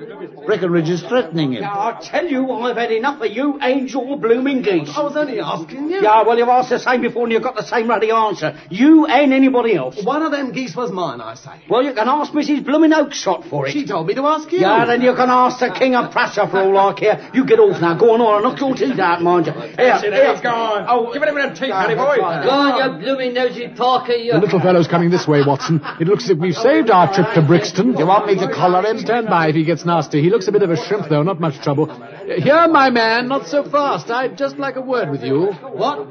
Breckenridge 0.46 0.88
is 0.88 1.02
threatening 1.02 1.52
him. 1.52 1.64
I 1.64 1.98
tell 2.02 2.26
you, 2.26 2.50
I've 2.52 2.76
had 2.76 2.92
enough 2.92 3.20
of 3.20 3.30
you 3.30 3.58
angel 3.62 4.16
blooming 4.16 4.62
geese. 4.62 4.90
I 4.96 5.02
was 5.02 5.16
only 5.16 5.40
asking 5.40 5.90
you. 5.90 6.00
Yeah, 6.02 6.22
well, 6.22 6.38
you've 6.38 6.48
asked 6.48 6.70
the 6.70 6.78
same 6.78 7.02
before 7.02 7.24
and 7.24 7.32
you've 7.32 7.42
got 7.42 7.56
the 7.56 7.64
same 7.64 7.88
ruddy 7.88 8.10
answer. 8.10 8.58
You 8.70 9.06
and 9.06 9.32
anybody 9.32 9.74
else. 9.74 10.02
One 10.04 10.22
of 10.22 10.32
them 10.32 10.52
geese 10.52 10.76
was 10.76 10.90
mine, 10.92 11.20
I 11.20 11.34
say. 11.34 11.62
Well, 11.68 11.82
you 11.82 11.92
can 11.92 12.08
ask 12.08 12.32
Mrs. 12.32 12.64
Blooming 12.64 12.92
Oakshott 12.92 13.48
for 13.50 13.66
it. 13.66 13.72
She 13.72 13.86
told 13.86 14.06
me 14.06 14.14
to 14.14 14.22
ask 14.22 14.50
you. 14.52 14.60
Yeah, 14.60 14.84
then 14.86 15.00
you 15.02 15.14
can 15.14 15.30
ask 15.30 15.58
the 15.60 15.70
King 15.70 15.94
of 15.94 16.12
Prussia 16.12 16.48
for 16.48 16.60
all 16.60 16.78
I 16.78 16.92
care. 16.98 17.30
You 17.34 17.44
get 17.46 17.58
off 17.58 17.80
now. 17.80 17.98
Go 17.98 18.14
on, 18.14 18.20
or 18.20 18.36
I'll 18.36 18.42
knock 18.42 18.60
your 18.60 18.74
teeth 18.74 18.98
out, 18.98 19.22
mind 19.22 19.46
you. 19.46 19.52
Here, 19.52 19.98
Here, 20.00 20.40
go 20.42 20.50
on. 20.50 20.86
Oh, 20.88 21.12
give 21.12 21.22
it 21.22 21.28
him 21.28 21.34
them 21.34 21.54
teeth, 21.54 21.72
honey 21.72 21.94
boy. 21.94 22.16
Go 22.16 22.50
on, 22.50 22.92
you 22.92 23.04
blooming 23.04 23.34
nosy 23.34 23.68
Parker, 23.68 24.12
you. 24.12 24.32
The 24.32 24.38
little 24.38 24.60
fellow's 24.60 24.88
coming 24.88 25.10
this 25.10 25.26
way, 25.26 25.42
Watson. 25.46 25.80
It 26.00 26.06
looks 26.06 26.24
as 26.24 26.30
if 26.30 26.38
we've 26.38 26.54
saved 26.54 26.90
our 26.90 27.12
trip 27.12 27.26
to 27.34 27.42
Brixton. 27.42 27.96
You 27.96 28.06
want 28.06 28.26
me 28.26 28.36
to 28.36 28.52
collar 28.52 28.84
him? 28.86 28.98
Stand 28.98 29.26
by 29.26 29.48
if 29.48 29.54
he 29.54 29.64
gets 29.64 29.84
nasty. 29.84 30.22
He 30.22 30.30
looks 30.36 30.48
a 30.48 30.52
bit 30.52 30.62
of 30.62 30.70
a 30.70 30.76
shrimp, 30.76 31.08
though. 31.08 31.22
Not 31.22 31.40
much 31.40 31.62
trouble. 31.62 31.86
Here, 32.26 32.68
my 32.68 32.90
man. 32.90 33.26
Not 33.26 33.46
so 33.46 33.64
fast. 33.64 34.10
I'd 34.10 34.36
just 34.36 34.58
like 34.58 34.76
a 34.76 34.82
word 34.82 35.10
with 35.10 35.22
you. 35.22 35.46
What? 35.82 36.06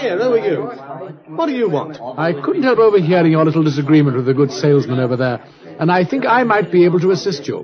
Here, 0.00 0.20
are 0.20 0.38
you? 0.38 0.58
What 1.36 1.46
do 1.46 1.52
you 1.52 1.70
want? 1.70 1.98
I 2.00 2.32
couldn't 2.32 2.64
help 2.64 2.80
overhearing 2.80 3.30
your 3.30 3.44
little 3.44 3.62
disagreement 3.62 4.16
with 4.16 4.26
the 4.26 4.34
good 4.34 4.50
salesman 4.50 4.98
over 4.98 5.16
there, 5.16 5.38
and 5.78 5.92
I 5.92 6.04
think 6.04 6.24
I 6.26 6.42
might 6.42 6.72
be 6.72 6.84
able 6.84 6.98
to 6.98 7.12
assist 7.12 7.46
you. 7.46 7.58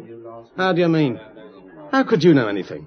How 0.56 0.72
do 0.72 0.80
you 0.80 0.88
mean? 0.88 1.18
How 1.90 2.04
could 2.04 2.22
you 2.22 2.34
know 2.34 2.46
anything? 2.46 2.86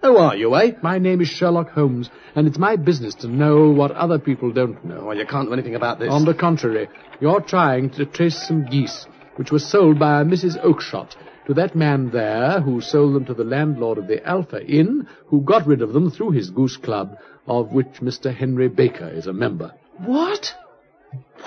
Who 0.00 0.16
are 0.16 0.36
you, 0.36 0.54
eh? 0.56 0.72
My 0.82 0.98
name 0.98 1.20
is 1.20 1.28
Sherlock 1.28 1.70
Holmes, 1.70 2.08
and 2.34 2.46
it's 2.46 2.58
my 2.58 2.76
business 2.76 3.14
to 3.16 3.28
know 3.28 3.68
what 3.70 3.90
other 3.90 4.18
people 4.18 4.52
don't 4.52 4.82
know. 4.84 5.04
Well, 5.04 5.16
you 5.18 5.26
can't 5.26 5.48
know 5.48 5.54
anything 5.54 5.74
about 5.74 5.98
this. 5.98 6.10
On 6.10 6.24
the 6.24 6.32
contrary, 6.32 6.88
you're 7.20 7.42
trying 7.42 7.90
to 7.90 8.06
trace 8.06 8.38
some 8.48 8.64
geese 8.64 9.06
which 9.36 9.50
were 9.52 9.58
sold 9.58 9.98
by 9.98 10.22
a 10.22 10.24
Mrs. 10.24 10.56
Oakshott 10.64 11.14
to 11.46 11.54
that 11.54 11.74
man 11.76 12.10
there 12.10 12.60
who 12.60 12.80
sold 12.80 13.14
them 13.14 13.24
to 13.26 13.34
the 13.34 13.44
landlord 13.44 13.98
of 13.98 14.06
the 14.08 14.24
Alpha 14.26 14.64
Inn, 14.64 15.06
who 15.26 15.40
got 15.42 15.66
rid 15.66 15.82
of 15.82 15.92
them 15.92 16.10
through 16.10 16.30
his 16.32 16.50
goose 16.50 16.76
club, 16.76 17.16
of 17.46 17.70
which 17.72 18.00
Mr. 18.02 18.34
Henry 18.34 18.68
Baker 18.68 19.08
is 19.08 19.26
a 19.26 19.32
member. 19.32 19.72
What? 19.98 20.52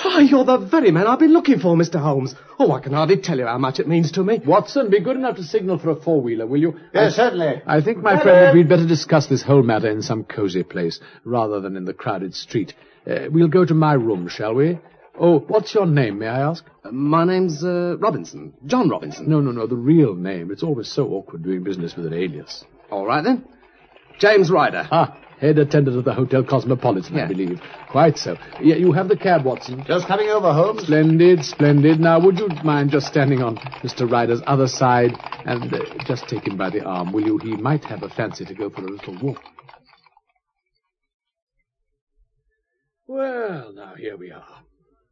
Why, 0.02 0.22
you're 0.22 0.45
the 0.45 0.58
very 0.58 0.91
man 0.91 1.06
I've 1.08 1.20
been 1.20 1.34
looking 1.34 1.60
for, 1.60 1.76
Mr. 1.76 2.00
Holmes. 2.00 2.34
Oh, 2.58 2.72
I 2.72 2.80
can 2.80 2.93
hardly 2.93 3.18
tell 3.18 3.38
you 3.38 3.45
how 3.45 3.58
much 3.58 3.80
it 3.80 3.88
means 3.88 4.12
to 4.14 4.24
me. 4.24 4.39
Watson, 4.45 4.89
be 4.89 5.02
good 5.02 5.18
enough 5.18 5.36
to 5.36 5.43
signal 5.43 5.78
for 5.78 5.89
a 5.89 5.95
four-wheeler, 5.95 6.47
will 6.47 6.60
you? 6.62 6.80
Yes, 6.93 7.14
I- 7.14 7.16
certainly. 7.18 7.62
I 7.68 7.82
think, 7.82 7.97
my 7.97 8.20
friend, 8.22 8.38
that 8.47 8.54
we'd 8.56 8.70
better 8.70 8.88
discuss 8.88 9.28
this 9.28 9.43
whole 9.43 9.62
matter 9.64 9.89
in 9.89 10.02
some 10.02 10.24
cosy 10.24 10.64
place, 10.64 11.00
rather 11.26 11.60
than 11.60 11.76
in 11.76 11.84
the 11.86 11.93
crowded 11.93 12.34
street. 12.34 12.74
Uh, 13.06 13.26
we'll 13.30 13.50
go 13.50 13.66
to 13.66 13.74
my 13.74 13.93
room, 13.93 14.30
shall 14.30 14.54
we? 14.56 14.80
Oh, 15.20 15.39
what's 15.39 15.74
your 15.74 15.86
name, 15.86 16.20
may 16.20 16.28
I 16.28 16.39
ask? 16.49 16.63
my 16.91 17.26
name's 17.26 17.63
uh, 17.63 17.97
Robinson. 17.99 18.53
John 18.65 18.89
Robinson. 18.89 19.30
No, 19.30 19.41
no, 19.41 19.51
no, 19.51 19.67
the 19.67 19.76
real 19.76 20.15
name. 20.15 20.49
It's 20.51 20.63
always 20.63 20.88
so 20.91 21.07
awkward 21.09 21.43
doing 21.43 21.63
business 21.63 21.95
with 21.95 22.05
an 22.05 22.13
alias. 22.13 22.63
All 22.89 23.05
right, 23.05 23.24
then. 23.24 23.45
James 24.20 24.49
Ryder. 24.49 24.88
Ah, 24.91 25.17
head 25.39 25.57
attendant 25.59 25.97
of 25.97 26.05
the 26.05 26.13
Hotel 26.13 26.43
Cosmopolitan, 26.43 27.20
I 27.20 27.28
believe. 27.28 27.61
Quite 27.91 28.17
so. 28.17 28.38
Yeah, 28.61 28.76
you 28.76 28.91
have 28.93 29.07
the 29.09 29.17
cab, 29.17 29.45
Watson. 29.45 29.84
Just 29.86 30.07
coming 30.07 30.30
over, 30.30 30.53
Holmes. 30.53 30.84
Splendid, 30.84 31.43
splendid. 31.43 31.99
Now, 31.99 32.20
would 32.24 32.39
you 32.39 32.47
mind 32.63 32.91
just 32.91 33.07
standing 33.07 33.41
on 33.41 33.57
Mr. 33.84 34.09
Ryder's 34.09 34.41
other 34.47 34.67
side 34.67 35.11
and 35.45 35.74
uh, 35.74 35.80
just 36.05 36.28
take 36.28 36.47
him 36.47 36.57
by 36.57 36.70
the 36.70 36.84
arm, 36.84 37.11
will 37.11 37.26
you? 37.26 37.38
He 37.38 37.55
might 37.55 37.84
have 37.86 38.03
a 38.03 38.09
fancy 38.09 38.45
to 38.45 38.53
go 38.53 38.70
for 38.70 38.82
a 38.82 38.89
little 38.89 39.17
walk. 39.22 39.41
Well, 43.07 43.74
now 43.74 43.95
here 43.95 44.17
we 44.17 44.32
are. 44.32 44.63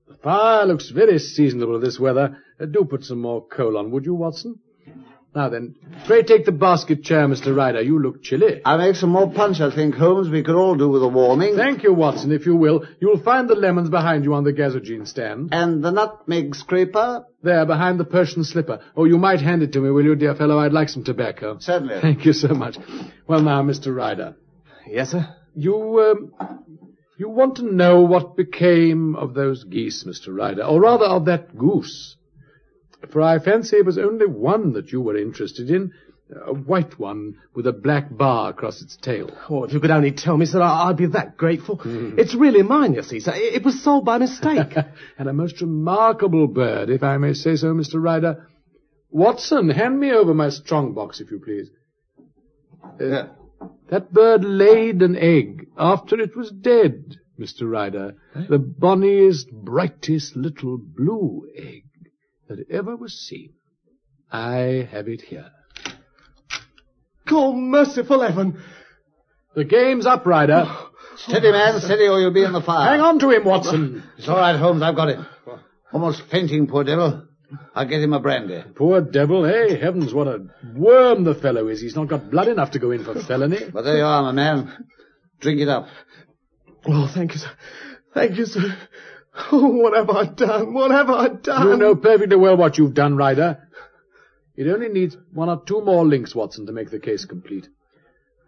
The 0.07 0.15
fire 0.15 0.65
looks 0.65 0.89
very 0.89 1.19
seasonable 1.19 1.79
this 1.79 1.99
weather. 1.99 2.37
Uh, 2.59 2.65
do 2.65 2.85
put 2.85 3.03
some 3.03 3.21
more 3.21 3.45
coal 3.45 3.77
on, 3.77 3.91
would 3.91 4.05
you, 4.05 4.13
Watson? 4.13 4.59
Now 5.35 5.49
then, 5.49 5.75
pray 6.07 6.23
take 6.23 6.45
the 6.45 6.51
basket 6.51 7.03
chair, 7.03 7.27
Mr. 7.27 7.55
Ryder. 7.55 7.81
You 7.81 7.99
look 8.01 8.23
chilly. 8.23 8.59
I'll 8.65 8.79
make 8.79 8.95
some 8.95 9.11
more 9.11 9.29
punch, 9.31 9.59
I 9.61 9.69
think, 9.69 9.93
Holmes. 9.93 10.29
We 10.29 10.41
could 10.41 10.55
all 10.55 10.75
do 10.75 10.89
with 10.89 11.03
a 11.03 11.07
warming. 11.07 11.55
Thank 11.55 11.83
you, 11.83 11.93
Watson, 11.93 12.31
if 12.31 12.47
you 12.47 12.55
will. 12.55 12.87
You'll 12.99 13.21
find 13.21 13.47
the 13.47 13.53
lemons 13.53 13.89
behind 13.91 14.23
you 14.23 14.33
on 14.33 14.45
the 14.45 14.51
gazogene 14.53 15.05
stand. 15.05 15.49
And 15.51 15.83
the 15.83 15.91
nutmeg 15.91 16.55
scraper? 16.55 17.25
There, 17.43 17.65
behind 17.67 17.99
the 17.99 18.05
Persian 18.05 18.45
slipper. 18.45 18.81
Oh, 18.95 19.05
you 19.05 19.19
might 19.19 19.41
hand 19.41 19.61
it 19.61 19.73
to 19.73 19.79
me, 19.79 19.91
will 19.91 20.05
you, 20.05 20.15
dear 20.15 20.33
fellow? 20.33 20.57
I'd 20.57 20.73
like 20.73 20.89
some 20.89 21.03
tobacco. 21.03 21.57
Certainly. 21.59 22.01
Thank 22.01 22.25
you 22.25 22.33
so 22.33 22.47
much. 22.47 22.77
Well, 23.27 23.41
now, 23.41 23.61
Mr. 23.61 23.95
Ryder. 23.95 24.35
Yes, 24.87 25.11
sir? 25.11 25.27
You, 25.53 26.31
um, 26.33 26.63
you 27.17 27.29
want 27.29 27.55
to 27.57 27.73
know 27.73 28.01
what 28.01 28.35
became 28.37 29.15
of 29.15 29.33
those 29.33 29.63
geese, 29.63 30.03
Mr. 30.05 30.35
Ryder, 30.35 30.63
or 30.63 30.79
rather 30.81 31.05
of 31.05 31.25
that 31.25 31.57
goose. 31.57 32.15
For 33.11 33.21
I 33.21 33.39
fancy 33.39 33.77
it 33.77 33.85
was 33.85 33.97
only 33.97 34.25
one 34.25 34.73
that 34.73 34.91
you 34.91 35.01
were 35.01 35.17
interested 35.17 35.69
in, 35.69 35.91
a 36.45 36.53
white 36.53 36.99
one 36.99 37.35
with 37.55 37.65
a 37.67 37.71
black 37.71 38.15
bar 38.15 38.49
across 38.49 38.81
its 38.81 38.97
tail. 38.97 39.29
Oh, 39.49 39.63
if 39.63 39.71
you 39.71 39.79
could 39.79 39.91
only 39.91 40.11
tell 40.11 40.35
me, 40.35 40.45
sir, 40.45 40.61
I- 40.61 40.89
I'd 40.89 40.97
be 40.97 41.05
that 41.07 41.37
grateful. 41.37 41.79
It's 41.85 42.35
really 42.35 42.63
mine, 42.63 42.93
you 42.95 43.03
see, 43.03 43.19
sir. 43.21 43.31
It 43.33 43.55
it 43.55 43.63
was 43.63 43.81
sold 43.81 44.03
by 44.03 44.17
mistake. 44.17 44.73
and 45.17 45.29
a 45.29 45.33
most 45.33 45.61
remarkable 45.61 46.47
bird, 46.47 46.89
if 46.89 47.01
I 47.01 47.17
may 47.17 47.33
say 47.33 47.55
so, 47.55 47.67
Mr. 47.73 48.01
Ryder. 48.01 48.45
Watson, 49.09 49.69
hand 49.69 49.97
me 49.99 50.11
over 50.11 50.33
my 50.33 50.49
strong 50.49 50.93
box, 50.93 51.21
if 51.21 51.31
you 51.31 51.39
please. 51.39 51.69
Uh, 53.01 53.27
That 53.89 54.11
bird 54.11 54.43
laid 54.43 55.01
an 55.01 55.15
egg 55.15 55.67
after 55.77 56.19
it 56.19 56.35
was 56.35 56.51
dead, 56.51 57.15
Mr. 57.39 57.69
Ryder. 57.69 58.15
Eh? 58.35 58.43
The 58.49 58.59
bonniest, 58.59 59.51
brightest 59.51 60.35
little 60.35 60.77
blue 60.77 61.47
egg 61.55 61.85
that 62.49 62.69
ever 62.69 62.95
was 62.95 63.13
seen. 63.13 63.53
I 64.31 64.87
have 64.91 65.07
it 65.07 65.21
here. 65.21 65.49
oh, 67.31 67.53
merciful 67.53 68.21
heaven. 68.21 68.61
The 69.55 69.63
game's 69.63 70.05
up, 70.05 70.25
Ryder. 70.25 70.65
Oh, 70.67 70.89
steady, 71.15 71.51
man, 71.51 71.79
steady, 71.79 72.07
or 72.07 72.19
you'll 72.19 72.33
be 72.33 72.43
in 72.43 72.51
the 72.51 72.61
fire. 72.61 72.89
Hang 72.89 72.99
on 72.99 73.19
to 73.19 73.29
him, 73.29 73.45
Watson. 73.45 74.03
It's 74.17 74.27
all 74.27 74.37
right, 74.37 74.57
Holmes, 74.57 74.81
I've 74.81 74.95
got 74.95 75.09
it. 75.09 75.19
Almost 75.93 76.23
fainting, 76.29 76.67
poor 76.67 76.83
devil. 76.83 77.26
I'll 77.73 77.87
get 77.87 78.01
him 78.01 78.13
a 78.13 78.19
brandy. 78.19 78.63
Poor 78.75 79.01
devil, 79.01 79.45
eh? 79.45 79.77
Heavens, 79.77 80.13
what 80.13 80.27
a 80.27 80.45
worm 80.75 81.23
the 81.23 81.35
fellow 81.35 81.67
is. 81.67 81.81
He's 81.81 81.95
not 81.95 82.09
got 82.09 82.29
blood 82.29 82.47
enough 82.47 82.71
to 82.71 82.79
go 82.79 82.91
in 82.91 83.03
for 83.03 83.19
felony. 83.21 83.59
But 83.71 83.83
there 83.83 83.97
you 83.97 84.03
are, 84.03 84.23
my 84.23 84.31
man. 84.31 84.85
Drink 85.39 85.61
it 85.61 85.69
up. 85.69 85.87
Oh, 86.85 87.09
thank 87.13 87.33
you, 87.33 87.39
sir. 87.39 87.51
Thank 88.13 88.37
you, 88.37 88.45
sir. 88.45 88.75
Oh, 89.51 89.67
what 89.67 89.95
have 89.95 90.09
I 90.09 90.25
done? 90.25 90.73
What 90.73 90.91
have 90.91 91.09
I 91.09 91.27
done? 91.29 91.67
You 91.67 91.77
know 91.77 91.95
perfectly 91.95 92.35
well 92.35 92.57
what 92.57 92.77
you've 92.77 92.95
done, 92.95 93.15
Ryder. 93.15 93.59
It 94.55 94.67
only 94.67 94.89
needs 94.89 95.15
one 95.31 95.49
or 95.49 95.61
two 95.63 95.81
more 95.81 96.05
links, 96.05 96.33
Watson, 96.33 96.65
to 96.65 96.71
make 96.71 96.89
the 96.89 96.99
case 96.99 97.25
complete. 97.25 97.67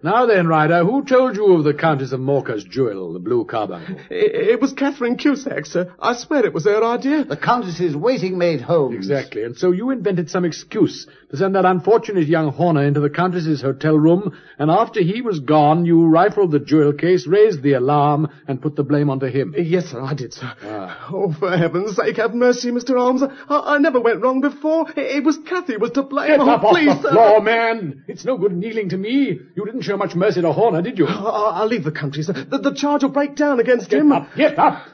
Now 0.02 0.26
then, 0.28 0.47
Ryder, 0.47 0.86
who 0.86 1.04
told 1.04 1.36
you 1.36 1.56
of 1.56 1.66
the 1.66 1.74
Countess 1.74 2.14
of 2.14 2.22
Morcar's 2.22 2.64
jewel, 2.64 3.12
the 3.12 3.20
blue 3.20 3.43
carbuncle? 3.43 3.97
It, 4.10 4.52
it 4.52 4.62
was 4.62 4.72
Catherine 4.72 5.18
Cusack, 5.18 5.66
sir. 5.66 5.93
I 6.00 6.14
swear 6.14 6.45
it 6.45 6.54
was 6.54 6.64
her 6.64 6.82
idea. 6.82 7.26
The 7.26 7.36
Countess's 7.36 7.97
waiting 7.97 8.38
maid, 8.38 8.62
Holmes. 8.62 8.95
Exactly, 8.95 9.43
and 9.43 9.58
so 9.58 9.72
you 9.72 9.89
invented 9.89 10.30
some 10.30 10.45
excuse 10.45 11.06
to 11.32 11.38
send 11.38 11.56
that 11.56 11.66
unfortunate 11.66 12.28
young 12.28 12.50
Horner 12.54 12.84
into 12.84 13.02
the 13.02 13.10
Countess's 13.10 13.62
hotel 13.62 13.95
room, 13.95 14.38
and 14.58 14.72
after 14.72 15.02
he 15.02 15.22
was 15.22 15.41
gone, 15.41 15.86
you 15.86 16.08
rifled 16.08 16.52
the 16.52 16.60
jewel 16.60 16.93
case, 16.93 17.28
raised 17.28 17.62
the 17.62 17.74
alarm, 17.74 18.30
and 18.47 18.62
put 18.62 18.78
the 18.78 18.84
blame 18.84 19.10
onto 19.10 19.28
him. 19.28 19.54
Yes, 19.58 19.88
sir, 19.88 20.02
I 20.02 20.14
did, 20.14 20.34
sir. 20.34 20.54
Ah. 20.64 21.10
Oh, 21.12 21.34
for 21.34 21.58
heaven's 21.58 21.97
sake, 21.97 22.16
have 22.18 22.34
mercy, 22.34 22.72
Mr. 22.72 22.97
Holmes. 22.97 23.22
I, 23.22 23.60
I 23.76 23.78
never 23.80 24.00
went 24.00 24.22
wrong 24.22 24.39
before. 24.39 24.89
It, 24.91 25.18
it 25.18 25.24
was 25.26 25.38
Cathy 25.39 25.76
was 25.76 25.91
to 25.91 26.04
blame. 26.04 26.30
Get 26.30 26.39
oh, 26.39 26.50
up 26.50 26.62
please, 26.62 26.88
off 26.88 27.02
the 27.02 27.10
sir. 27.10 27.14
floor, 27.14 27.41
man! 27.41 28.06
It's 28.08 28.24
no 28.24 28.38
good 28.38 28.54
kneeling 28.54 28.89
to 28.89 28.97
me. 28.97 29.39
You 29.56 29.66
didn't 29.66 29.82
show 29.90 29.98
much 29.98 30.16
mercy 30.16 30.42
to 30.42 30.54
Horner, 30.54 30.82
did 30.82 30.98
you? 30.98 31.08
I, 31.10 31.62
I'll 31.62 31.68
leave 31.68 31.84
the 31.84 31.92
country, 31.92 32.24
sir. 32.24 32.34
The, 32.34 32.60
the 32.60 32.74
charge 32.74 33.04
will 33.04 33.10
break 33.10 33.36
down 33.36 33.60
against 33.60 33.90
Get 33.90 34.00
him. 34.02 34.12
up! 34.12 34.30
Get 34.36 34.58
up! 34.58 34.86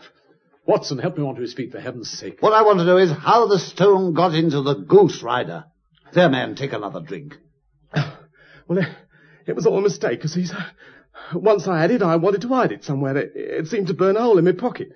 Watson, 0.66 0.98
help 0.98 1.18
me 1.18 1.24
onto 1.24 1.42
his 1.42 1.54
feet, 1.54 1.72
for 1.72 1.80
heaven's 1.80 2.10
sake. 2.10 2.38
What 2.40 2.54
I 2.54 2.64
want 2.64 2.80
to 2.80 2.86
know 2.86 2.98
is 2.98 3.12
how 3.12 3.48
the 3.48 3.60
stone 3.60 4.14
got 4.14 4.34
into 4.34 4.62
the 4.62 4.74
goose 4.74 5.22
Ryder. 5.22 5.66
There, 6.14 6.30
man, 6.30 6.56
take 6.56 6.74
another 6.74 7.02
drink. 7.02 7.36
Well, 8.68 8.80
it, 8.80 8.88
it 9.46 9.56
was 9.56 9.68
all 9.68 9.78
a 9.78 9.82
mistake, 9.84 10.24
you 10.24 10.28
see, 10.28 10.48
sir. 10.48 10.66
Once 11.36 11.68
I 11.68 11.80
had 11.80 11.92
it, 11.92 12.02
I 12.02 12.16
wanted 12.16 12.42
to 12.42 12.48
hide 12.48 12.72
it 12.72 12.84
somewhere. 12.84 13.16
It, 13.16 13.32
it 13.36 13.68
seemed 13.68 13.86
to 13.88 13.94
burn 13.94 14.18
a 14.18 14.22
hole 14.22 14.40
in 14.40 14.46
my 14.46 14.54
pocket. 14.54 14.90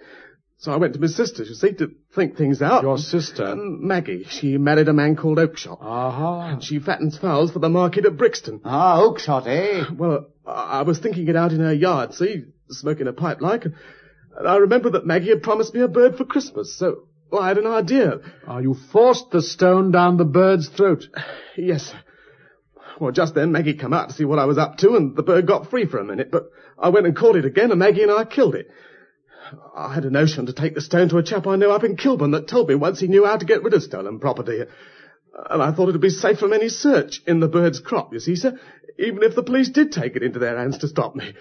So 0.62 0.74
I 0.74 0.76
went 0.76 0.93
to 0.93 0.99
my 0.99 1.07
sister's, 1.07 1.47
you 1.47 1.55
see, 1.55 1.72
to 1.76 1.91
think 2.14 2.36
things 2.36 2.62
out. 2.62 2.84
Your 2.84 2.97
sister? 2.97 3.45
Um, 3.45 3.88
Maggie. 3.88 4.26
She 4.26 4.57
married 4.57 4.89
a 4.89 4.93
man 4.93 5.16
called 5.16 5.38
Oakshott. 5.38 5.78
Aha. 5.80 6.49
And 6.49 6.62
she 6.62 6.80
fattens 6.80 7.18
fowls 7.18 7.51
for 7.51 7.60
the 7.60 7.70
market 7.70 8.05
at 8.05 8.18
Brixton. 8.18 8.60
Ah, 8.66 8.99
Oakshott, 8.99 9.47
eh? 9.47 9.86
Well, 9.95 10.28
I, 10.45 10.80
I 10.80 10.82
was 10.82 10.99
thinking 10.99 11.30
it 11.30 11.38
out 11.38 11.53
in 11.53 11.62
her 11.62 11.74
yard, 11.74 12.14
see, 12.14 12.43
smoking 12.70 13.07
a 13.07 13.14
pipe 13.14 13.39
like, 13.39 13.64
and, 13.64 13.76
and 14.38 14.45
I 14.49 14.57
remembered 14.57 14.93
that 14.93 15.05
Maggie 15.05 15.30
had 15.30 15.43
promised 15.43 15.74
me 15.74 15.80
a 15.80 15.88
bird 15.88 16.18
for 16.18 16.26
Christmas, 16.26 16.78
so 16.78 17.03
well, 17.32 17.41
I 17.41 17.47
had 17.47 17.57
an 17.57 17.68
idea. 17.68 18.20
Ah, 18.45 18.57
you 18.57 18.76
forced 18.91 19.32
the 19.32 19.41
stone 19.41 19.91
down 19.91 20.18
the 20.18 20.26
bird's 20.26 20.68
throat. 20.68 21.05
Yes. 21.57 21.93
Well, 23.01 23.12
just 23.12 23.36
then 23.36 23.51
Maggie 23.51 23.74
come 23.74 23.91
out 23.91 24.10
to 24.10 24.16
see 24.16 24.24
what 24.24 24.39
I 24.39 24.45
was 24.45 24.57
up 24.57 24.78
to, 24.78 24.95
and 24.95 25.14
the 25.14 25.24
bird 25.24 25.45
got 25.45 25.70
free 25.70 25.86
for 25.86 25.97
a 25.97 26.05
minute, 26.05 26.32
but 26.32 26.51
I 26.78 26.88
went 26.88 27.05
and 27.05 27.18
caught 27.18 27.36
it 27.36 27.43
again, 27.43 27.72
and 27.72 27.80
Maggie 27.80 28.03
and 28.03 28.12
I 28.12 28.24
killed 28.24 28.55
it. 28.55 28.70
I 29.76 29.93
had 29.93 30.06
a 30.06 30.10
notion 30.10 30.45
to 30.47 30.54
take 30.54 30.76
the 30.76 30.82
stone 30.82 31.10
to 31.10 31.18
a 31.18 31.24
chap 31.24 31.47
I 31.47 31.56
know 31.56 31.72
up 31.72 31.84
in 31.84 31.95
Kilburn 31.95 32.32
that 32.32 32.47
told 32.47 32.70
me 32.70 32.76
once 32.76 33.00
he 33.00 33.08
knew 33.08 33.26
how 33.26 33.38
to 33.38 33.45
get 33.45 33.64
rid 33.64 33.74
of 33.74 33.84
stolen 33.84 34.20
property. 34.20 34.62
And 35.50 35.62
I 35.62 35.72
thought 35.72 35.89
it'd 35.89 36.02
be 36.02 36.10
safe 36.10 36.39
from 36.39 36.54
any 36.54 36.70
search 36.70 37.22
in 37.26 37.39
the 37.39 37.47
bird's 37.47 37.80
crop, 37.80 38.14
you 38.14 38.20
see, 38.20 38.36
sir, 38.36 38.60
even 38.97 39.24
if 39.24 39.36
the 39.36 39.43
police 39.43 39.70
did 39.70 39.91
take 39.91 40.16
it 40.16 40.24
into 40.24 40.39
their 40.39 40.58
hands 40.58 40.80
to 40.80 40.88
stop 40.88 41.16
me. 41.16 41.34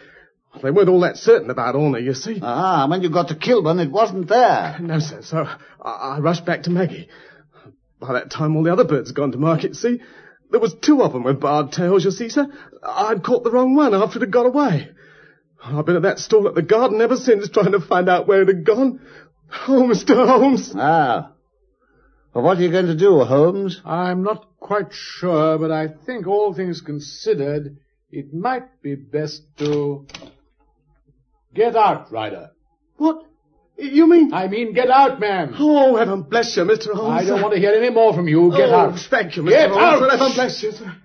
They 0.63 0.71
weren't 0.71 0.89
all 0.89 1.01
that 1.01 1.17
certain 1.17 1.51
about 1.51 1.75
Horner, 1.75 1.99
you 1.99 2.15
see. 2.15 2.39
Ah, 2.43 2.87
when 2.89 3.03
you 3.03 3.11
got 3.11 3.29
to 3.29 3.35
Kilburn, 3.35 3.79
it 3.81 3.91
wasn't 3.91 4.29
there. 4.29 4.79
No, 4.81 4.99
sir, 4.99 5.23
so 5.23 5.47
I, 5.83 5.91
I 5.91 6.19
rushed 6.21 6.45
back 6.45 6.65
to 6.65 6.71
Maggie. 6.71 7.09
By 8.01 8.15
that 8.15 8.31
time, 8.31 8.57
all 8.57 8.63
the 8.63 8.73
other 8.73 8.85
birds 8.85 9.11
had 9.11 9.17
gone 9.17 9.33
to 9.33 9.39
market, 9.39 9.77
see? 9.77 10.01
There 10.51 10.61
was 10.61 10.75
two 10.75 11.03
of 11.03 11.13
them 11.13 11.25
with 11.25 11.41
barred 11.41 11.73
tails, 11.73 12.05
you 12.05 12.11
see, 12.11 12.29
sir. 12.29 12.47
I'd 12.83 13.23
caught 13.23 13.45
the 13.45 13.51
wrong 13.51 13.75
one 13.75 13.95
after 13.95 14.19
it 14.19 14.23
had 14.23 14.31
got 14.31 14.47
away. 14.47 14.89
I've 15.63 15.85
been 15.87 15.97
at 15.97 16.03
that 16.03 16.19
stall 16.19 16.49
at 16.49 16.55
the 16.55 16.63
garden 16.63 17.01
ever 17.01 17.17
since, 17.17 17.49
trying 17.49 17.73
to 17.73 17.81
find 17.81 18.09
out 18.09 18.27
where 18.27 18.43
it 18.43 18.49
had 18.49 18.65
gone. 18.65 19.01
Oh, 19.67 19.89
Mr. 19.91 20.27
Holmes. 20.27 20.73
Ah. 20.77 21.33
Well, 22.35 22.45
what 22.45 22.59
are 22.59 22.63
you 22.63 22.71
going 22.71 22.87
to 22.87 22.97
do, 22.97 23.21
Holmes? 23.21 23.81
I'm 23.85 24.23
not 24.23 24.47
quite 24.61 24.89
sure, 24.91 25.59
but 25.59 25.73
I 25.73 25.89
think 25.89 26.27
all 26.27 26.55
things 26.55 26.81
considered, 26.81 27.79
it 28.11 28.33
might 28.33 28.83
be 28.83 28.95
best 28.95 29.43
to... 29.59 30.07
Get 31.55 31.75
out, 31.75 32.13
Ryder. 32.13 32.51
What? 32.97 33.25
You 33.79 34.09
mean? 34.09 34.35
I 34.35 34.49
mean, 34.49 34.75
get 34.75 34.91
out, 34.91 35.19
man. 35.21 35.55
Oh, 35.59 35.97
heaven 35.97 36.23
bless 36.23 36.57
you, 36.57 36.65
Mr. 36.65 36.93
Holmes. 36.93 37.23
I 37.23 37.25
don't 37.25 37.41
want 37.41 37.55
to 37.55 37.61
hear 37.61 37.73
any 37.73 37.91
more 37.91 38.13
from 38.13 38.29
you. 38.29 38.51
Get 38.51 38.69
oh, 38.69 38.75
out. 38.75 38.99
Thank 39.09 39.37
you, 39.37 39.43
Mr. 39.43 39.51
Get 39.51 39.71
Holmes. 39.71 40.03
out. 40.03 40.11
Heaven 40.11 40.33
bless 40.35 40.63
you, 40.63 40.73
sir. 40.73 40.97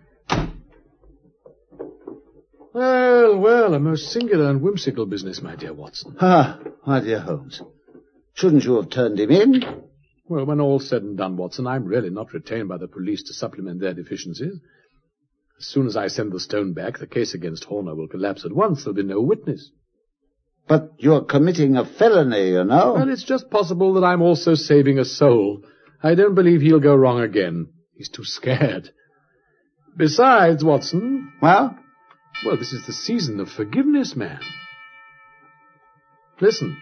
Well, 2.73 3.37
well, 3.37 3.73
a 3.75 3.79
most 3.79 4.11
singular 4.11 4.49
and 4.49 4.61
whimsical 4.61 5.05
business, 5.05 5.41
my 5.41 5.55
dear 5.55 5.73
Watson. 5.73 6.15
Ah, 6.19 6.59
my 6.85 7.01
dear 7.01 7.19
Holmes. 7.19 7.61
Shouldn't 8.33 8.63
you 8.63 8.75
have 8.77 8.89
turned 8.89 9.19
him 9.19 9.29
in? 9.29 9.63
Well, 10.27 10.45
when 10.45 10.59
all's 10.59 10.89
said 10.89 11.03
and 11.03 11.15
done, 11.15 11.37
Watson, 11.37 11.67
I'm 11.67 11.85
really 11.85 12.09
not 12.09 12.33
retained 12.33 12.69
by 12.69 12.77
the 12.77 12.87
police 12.87 13.21
to 13.23 13.33
supplement 13.33 13.79
their 13.79 13.93
deficiencies. 13.93 14.59
As 15.59 15.67
soon 15.67 15.85
as 15.85 15.95
I 15.95 16.07
send 16.07 16.31
the 16.31 16.39
stone 16.39 16.73
back, 16.73 16.97
the 16.97 17.05
case 17.05 17.35
against 17.35 17.65
Horner 17.65 17.93
will 17.93 18.07
collapse 18.07 18.43
at 18.43 18.51
once. 18.51 18.83
There'll 18.83 18.95
be 18.95 19.03
no 19.03 19.21
witness. 19.21 19.69
But 20.67 20.93
you're 20.97 21.25
committing 21.25 21.77
a 21.77 21.85
felony, 21.85 22.49
you 22.49 22.63
know. 22.63 22.93
Well, 22.93 23.09
it's 23.09 23.23
just 23.23 23.51
possible 23.51 23.93
that 23.93 24.03
I'm 24.03 24.21
also 24.23 24.55
saving 24.55 24.97
a 24.97 25.05
soul. 25.05 25.61
I 26.01 26.15
don't 26.15 26.35
believe 26.35 26.61
he'll 26.61 26.79
go 26.79 26.95
wrong 26.95 27.21
again. 27.21 27.67
He's 27.95 28.09
too 28.09 28.23
scared. 28.23 28.89
Besides, 29.95 30.63
Watson. 30.63 31.33
Well? 31.41 31.77
Well, 32.45 32.57
this 32.57 32.73
is 32.73 32.85
the 32.85 32.93
season 32.93 33.39
of 33.39 33.49
forgiveness, 33.49 34.15
man. 34.15 34.39
Listen. 36.41 36.77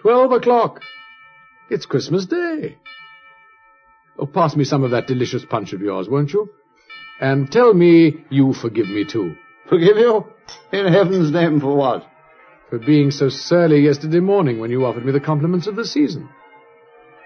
Twelve 0.00 0.32
o'clock. 0.32 0.80
It's 1.70 1.86
Christmas 1.86 2.26
Day. 2.26 2.78
Oh, 4.18 4.26
pass 4.26 4.56
me 4.56 4.64
some 4.64 4.84
of 4.84 4.90
that 4.92 5.06
delicious 5.06 5.44
punch 5.44 5.72
of 5.72 5.80
yours, 5.80 6.08
won't 6.08 6.32
you? 6.32 6.50
And 7.20 7.50
tell 7.50 7.72
me 7.72 8.24
you 8.30 8.52
forgive 8.52 8.88
me 8.88 9.04
too. 9.04 9.36
Forgive 9.68 9.96
you? 9.96 10.26
In 10.72 10.92
heaven's 10.92 11.32
name 11.32 11.60
for 11.60 11.76
what? 11.76 12.06
For 12.68 12.78
being 12.78 13.10
so 13.10 13.28
surly 13.28 13.80
yesterday 13.80 14.20
morning 14.20 14.58
when 14.58 14.70
you 14.70 14.84
offered 14.84 15.04
me 15.04 15.12
the 15.12 15.20
compliments 15.20 15.66
of 15.66 15.76
the 15.76 15.84
season. 15.84 16.28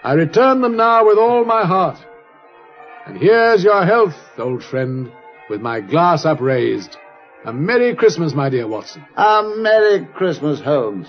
I 0.05 0.13
return 0.13 0.61
them 0.61 0.77
now 0.77 1.07
with 1.07 1.19
all 1.19 1.45
my 1.45 1.67
heart. 1.67 1.99
And 3.07 3.17
here's 3.19 3.65
your 3.65 3.85
health, 3.85 4.15
old 4.39 4.63
friend, 4.63 5.11
with 5.49 5.61
my 5.61 5.81
glass 5.81 6.25
upraised. 6.25 6.97
A 7.45 7.53
Merry 7.53 7.95
Christmas, 7.95 8.35
my 8.35 8.49
dear 8.49 8.67
Watson. 8.67 9.05
A 9.17 9.55
Merry 9.57 10.05
Christmas, 10.07 10.61
Holmes. 10.61 11.09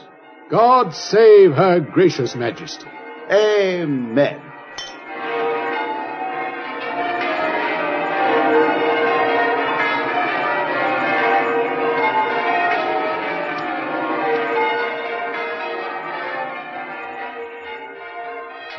God 0.52 0.94
save 0.94 1.54
her 1.54 1.80
gracious 1.80 2.36
majesty. 2.36 2.88
Amen. 3.32 4.40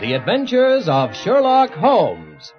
The 0.01 0.15
Adventures 0.15 0.89
of 0.89 1.15
Sherlock 1.15 1.73
Holmes. 1.73 2.55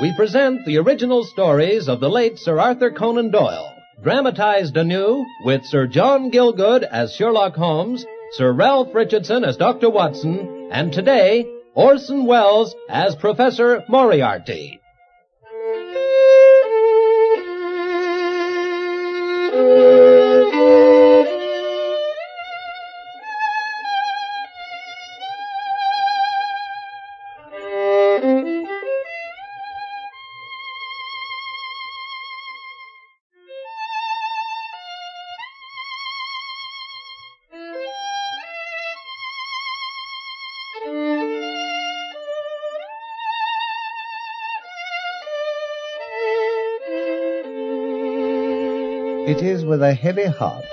We 0.00 0.14
present 0.14 0.64
the 0.64 0.78
original 0.78 1.24
stories 1.24 1.88
of 1.88 1.98
the 1.98 2.08
late 2.08 2.38
Sir 2.38 2.60
Arthur 2.60 2.92
Conan 2.92 3.32
Doyle, 3.32 3.74
dramatized 4.00 4.76
anew 4.76 5.26
with 5.44 5.64
Sir 5.64 5.88
John 5.88 6.30
Gielgud 6.30 6.84
as 6.84 7.12
Sherlock 7.12 7.56
Holmes, 7.56 8.06
Sir 8.34 8.52
Ralph 8.52 8.94
Richardson 8.94 9.42
as 9.42 9.56
Dr. 9.56 9.90
Watson, 9.90 10.68
and 10.70 10.92
today, 10.92 11.46
Orson 11.74 12.26
Welles 12.26 12.76
as 12.88 13.16
Professor 13.16 13.82
Moriarty. 13.88 14.78
It 49.38 49.44
is 49.44 49.64
with 49.64 49.84
a 49.84 49.94
heavy 49.94 50.24
heart 50.24 50.64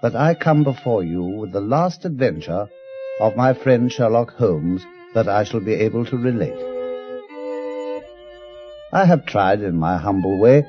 that 0.00 0.16
I 0.16 0.32
come 0.32 0.64
before 0.64 1.04
you 1.04 1.24
with 1.24 1.52
the 1.52 1.60
last 1.60 2.06
adventure 2.06 2.70
of 3.20 3.36
my 3.36 3.52
friend 3.52 3.92
Sherlock 3.92 4.32
Holmes 4.32 4.82
that 5.12 5.28
I 5.28 5.44
shall 5.44 5.60
be 5.60 5.74
able 5.74 6.06
to 6.06 6.16
relate. 6.16 6.56
I 8.94 9.04
have 9.04 9.26
tried 9.26 9.60
in 9.60 9.76
my 9.76 9.98
humble 9.98 10.38
way 10.38 10.64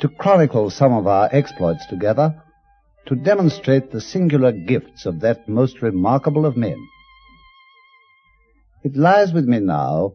to 0.00 0.08
chronicle 0.08 0.68
some 0.68 0.92
of 0.92 1.06
our 1.06 1.28
exploits 1.30 1.86
together, 1.86 2.42
to 3.06 3.14
demonstrate 3.14 3.92
the 3.92 4.00
singular 4.00 4.50
gifts 4.50 5.06
of 5.06 5.20
that 5.20 5.48
most 5.48 5.80
remarkable 5.80 6.44
of 6.44 6.56
men. 6.56 6.88
It 8.82 8.96
lies 8.96 9.32
with 9.32 9.44
me 9.44 9.60
now 9.60 10.14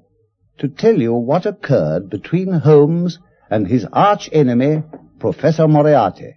to 0.57 0.67
tell 0.67 0.99
you 0.99 1.13
what 1.13 1.45
occurred 1.45 2.09
between 2.09 2.51
Holmes 2.51 3.17
and 3.49 3.65
his 3.65 3.87
arch 3.93 4.29
enemy, 4.33 4.83
Professor 5.23 5.69
Moriarty, 5.69 6.35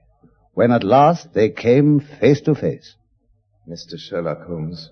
when 0.55 0.71
at 0.71 0.85
last 0.85 1.35
they 1.35 1.51
came 1.51 1.99
face 1.99 2.41
to 2.43 2.55
face. 2.55 2.95
Mr. 3.69 3.99
Sherlock 3.99 4.47
Holmes, 4.47 4.91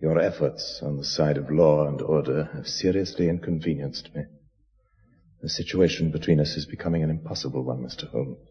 your 0.00 0.18
efforts 0.18 0.80
on 0.82 0.96
the 0.96 1.04
side 1.04 1.36
of 1.36 1.48
law 1.48 1.86
and 1.86 2.02
order 2.02 2.50
have 2.52 2.66
seriously 2.66 3.28
inconvenienced 3.28 4.12
me. 4.16 4.24
The 5.42 5.48
situation 5.48 6.10
between 6.10 6.40
us 6.40 6.56
is 6.56 6.66
becoming 6.66 7.04
an 7.04 7.10
impossible 7.10 7.62
one, 7.62 7.84
Mr. 7.84 8.10
Holmes. 8.10 8.48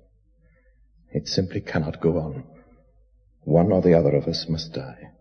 It 1.12 1.28
simply 1.28 1.60
cannot 1.60 2.00
go 2.00 2.18
on. 2.18 2.46
One 3.42 3.74
or 3.74 3.82
the 3.82 3.96
other 3.96 4.16
of 4.16 4.30
us 4.30 4.46
must 4.48 4.72
die. 4.72 5.12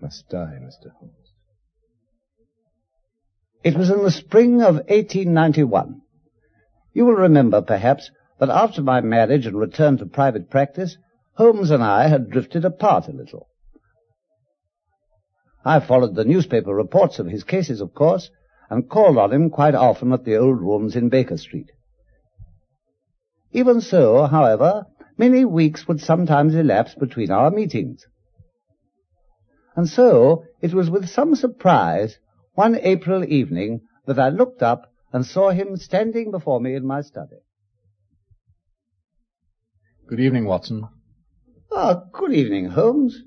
Must 0.00 0.28
die, 0.28 0.60
Mr. 0.62 0.92
Holmes. 0.96 1.32
It 3.64 3.76
was 3.76 3.90
in 3.90 4.04
the 4.04 4.12
spring 4.12 4.62
of 4.62 4.76
1891. 4.76 6.02
You 6.94 7.04
will 7.04 7.14
remember, 7.14 7.60
perhaps, 7.60 8.10
that 8.38 8.48
after 8.48 8.80
my 8.80 9.00
marriage 9.00 9.46
and 9.46 9.58
return 9.58 9.98
to 9.98 10.06
private 10.06 10.48
practice, 10.48 10.96
Holmes 11.34 11.70
and 11.70 11.82
I 11.82 12.06
had 12.06 12.30
drifted 12.30 12.64
apart 12.64 13.08
a 13.08 13.12
little. 13.12 13.48
I 15.64 15.80
followed 15.80 16.14
the 16.14 16.24
newspaper 16.24 16.74
reports 16.74 17.18
of 17.18 17.26
his 17.26 17.42
cases, 17.42 17.80
of 17.80 17.94
course, 17.94 18.30
and 18.70 18.88
called 18.88 19.18
on 19.18 19.32
him 19.32 19.50
quite 19.50 19.74
often 19.74 20.12
at 20.12 20.24
the 20.24 20.36
old 20.36 20.60
rooms 20.60 20.94
in 20.94 21.08
Baker 21.08 21.36
Street. 21.36 21.70
Even 23.52 23.80
so, 23.80 24.26
however, 24.26 24.86
many 25.16 25.44
weeks 25.44 25.88
would 25.88 26.00
sometimes 26.00 26.54
elapse 26.54 26.94
between 26.94 27.30
our 27.30 27.50
meetings. 27.50 28.06
And 29.76 29.88
so 29.88 30.44
it 30.60 30.72
was 30.72 30.90
with 30.90 31.08
some 31.08 31.34
surprise 31.34 32.18
one 32.54 32.76
April 32.76 33.24
evening 33.24 33.80
that 34.06 34.18
I 34.18 34.28
looked 34.28 34.62
up 34.62 34.92
and 35.14 35.24
saw 35.24 35.50
him 35.50 35.76
standing 35.76 36.32
before 36.32 36.60
me 36.60 36.74
in 36.74 36.84
my 36.84 37.00
study. 37.00 37.36
Good 40.08 40.18
evening, 40.18 40.44
Watson. 40.44 40.88
Ah, 41.72 42.02
good 42.12 42.32
evening, 42.32 42.66
Holmes. 42.66 43.22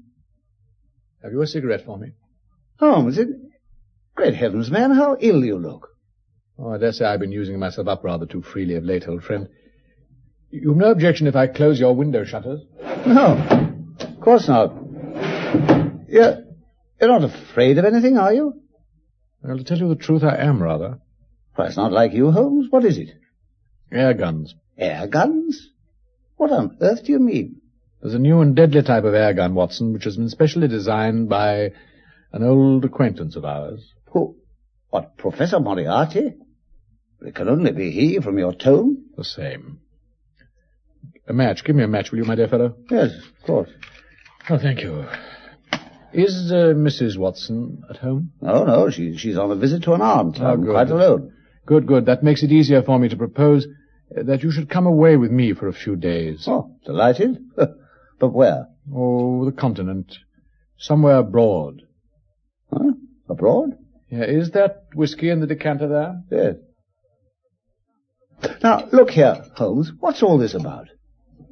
Have 1.23 1.31
you 1.31 1.41
a 1.41 1.47
cigarette 1.47 1.85
for 1.85 1.97
me? 1.97 2.11
Holmes, 2.77 3.17
it... 3.17 3.29
Great 4.15 4.35
heavens, 4.35 4.69
man, 4.69 4.91
how 4.91 5.15
ill 5.21 5.45
you 5.45 5.57
look. 5.57 5.87
Oh, 6.59 6.73
I 6.73 6.77
dare 6.77 6.91
say 6.91 7.05
I've 7.05 7.21
been 7.21 7.31
using 7.31 7.57
myself 7.57 7.87
up 7.87 8.03
rather 8.03 8.25
too 8.25 8.41
freely 8.41 8.75
of 8.75 8.83
late, 8.83 9.07
old 9.07 9.23
friend. 9.23 9.47
You've 10.51 10.75
no 10.75 10.91
objection 10.91 11.27
if 11.27 11.37
I 11.37 11.47
close 11.47 11.79
your 11.79 11.95
window 11.95 12.25
shutters? 12.25 12.63
No, 13.05 13.37
of 13.99 14.19
course 14.19 14.49
not. 14.49 14.75
You're, 16.09 16.43
you're 16.99 17.19
not 17.19 17.23
afraid 17.23 17.77
of 17.77 17.85
anything, 17.85 18.17
are 18.17 18.33
you? 18.33 18.61
Well, 19.41 19.57
to 19.57 19.63
tell 19.63 19.77
you 19.77 19.87
the 19.87 19.95
truth, 19.95 20.23
I 20.25 20.35
am 20.35 20.61
rather. 20.61 20.99
Well, 21.57 21.67
it's 21.67 21.77
not 21.77 21.91
like 21.91 22.13
you, 22.13 22.31
Holmes. 22.31 22.67
What 22.69 22.85
is 22.85 22.97
it? 22.97 23.09
Air 23.91 24.13
guns. 24.13 24.53
Air 24.77 25.07
guns? 25.07 25.69
What 26.35 26.51
on 26.51 26.77
earth 26.81 27.05
do 27.05 27.11
you 27.11 27.19
mean? 27.19 27.61
There's 28.01 28.13
a 28.13 28.19
new 28.19 28.41
and 28.41 28.55
deadly 28.55 28.83
type 28.83 29.05
of 29.05 29.15
air 29.15 29.33
gun, 29.33 29.55
Watson, 29.55 29.93
which 29.93 30.03
has 30.03 30.17
been 30.17 30.29
specially 30.29 30.67
designed 30.67 31.29
by 31.29 31.71
an 32.31 32.43
old 32.43 32.85
acquaintance 32.85 33.35
of 33.35 33.43
ours. 33.43 33.93
Who? 34.11 34.35
What, 34.91 35.17
Professor 35.17 35.59
Moriarty? 35.59 36.35
It 37.21 37.33
can 37.33 37.49
only 37.49 37.71
be 37.71 37.89
he 37.89 38.19
from 38.19 38.37
your 38.37 38.53
tone. 38.53 39.05
The 39.17 39.23
same. 39.23 39.79
A 41.27 41.33
match. 41.33 41.63
Give 41.65 41.75
me 41.75 41.83
a 41.83 41.87
match, 41.87 42.11
will 42.11 42.19
you, 42.19 42.25
my 42.25 42.35
dear 42.35 42.47
fellow? 42.47 42.75
Yes, 42.91 43.09
of 43.39 43.45
course. 43.47 43.69
Oh, 44.49 44.59
thank 44.59 44.81
you. 44.81 45.05
Is 46.13 46.51
uh, 46.51 46.73
Mrs. 46.75 47.17
Watson 47.17 47.83
at 47.89 47.97
home? 47.97 48.31
Oh, 48.43 48.63
no, 48.63 48.89
she, 48.91 49.17
she's 49.17 49.37
on 49.37 49.51
a 49.51 49.55
visit 49.55 49.83
to 49.83 49.93
an 49.93 50.01
aunt. 50.01 50.37
Oh, 50.39 50.45
I'm 50.45 50.61
good. 50.61 50.71
quite 50.71 50.89
alone. 50.89 51.33
Good, 51.67 51.85
good. 51.85 52.05
That 52.05 52.23
makes 52.23 52.43
it 52.43 52.51
easier 52.51 52.81
for 52.81 52.97
me 52.97 53.09
to 53.09 53.17
propose 53.17 53.67
uh, 54.17 54.23
that 54.23 54.41
you 54.41 54.51
should 54.51 54.69
come 54.69 54.87
away 54.87 55.17
with 55.17 55.31
me 55.31 55.53
for 55.53 55.67
a 55.67 55.73
few 55.73 55.97
days. 55.97 56.45
Oh, 56.47 56.71
delighted. 56.85 57.43
but 58.19 58.29
where? 58.29 58.67
Oh, 58.91 59.43
the 59.43 59.51
continent. 59.51 60.15
Somewhere 60.77 61.17
abroad. 61.17 61.81
Huh? 62.71 62.93
Abroad? 63.27 63.77
Yeah, 64.09 64.23
is 64.23 64.51
that 64.51 64.85
whiskey 64.95 65.29
in 65.29 65.41
the 65.41 65.47
decanter 65.47 65.89
there? 65.89 66.23
Yes. 66.31 66.55
Now, 68.63 68.87
look 68.93 69.09
here, 69.09 69.43
Holmes. 69.55 69.91
What's 69.99 70.23
all 70.23 70.37
this 70.37 70.53
about? 70.53 70.87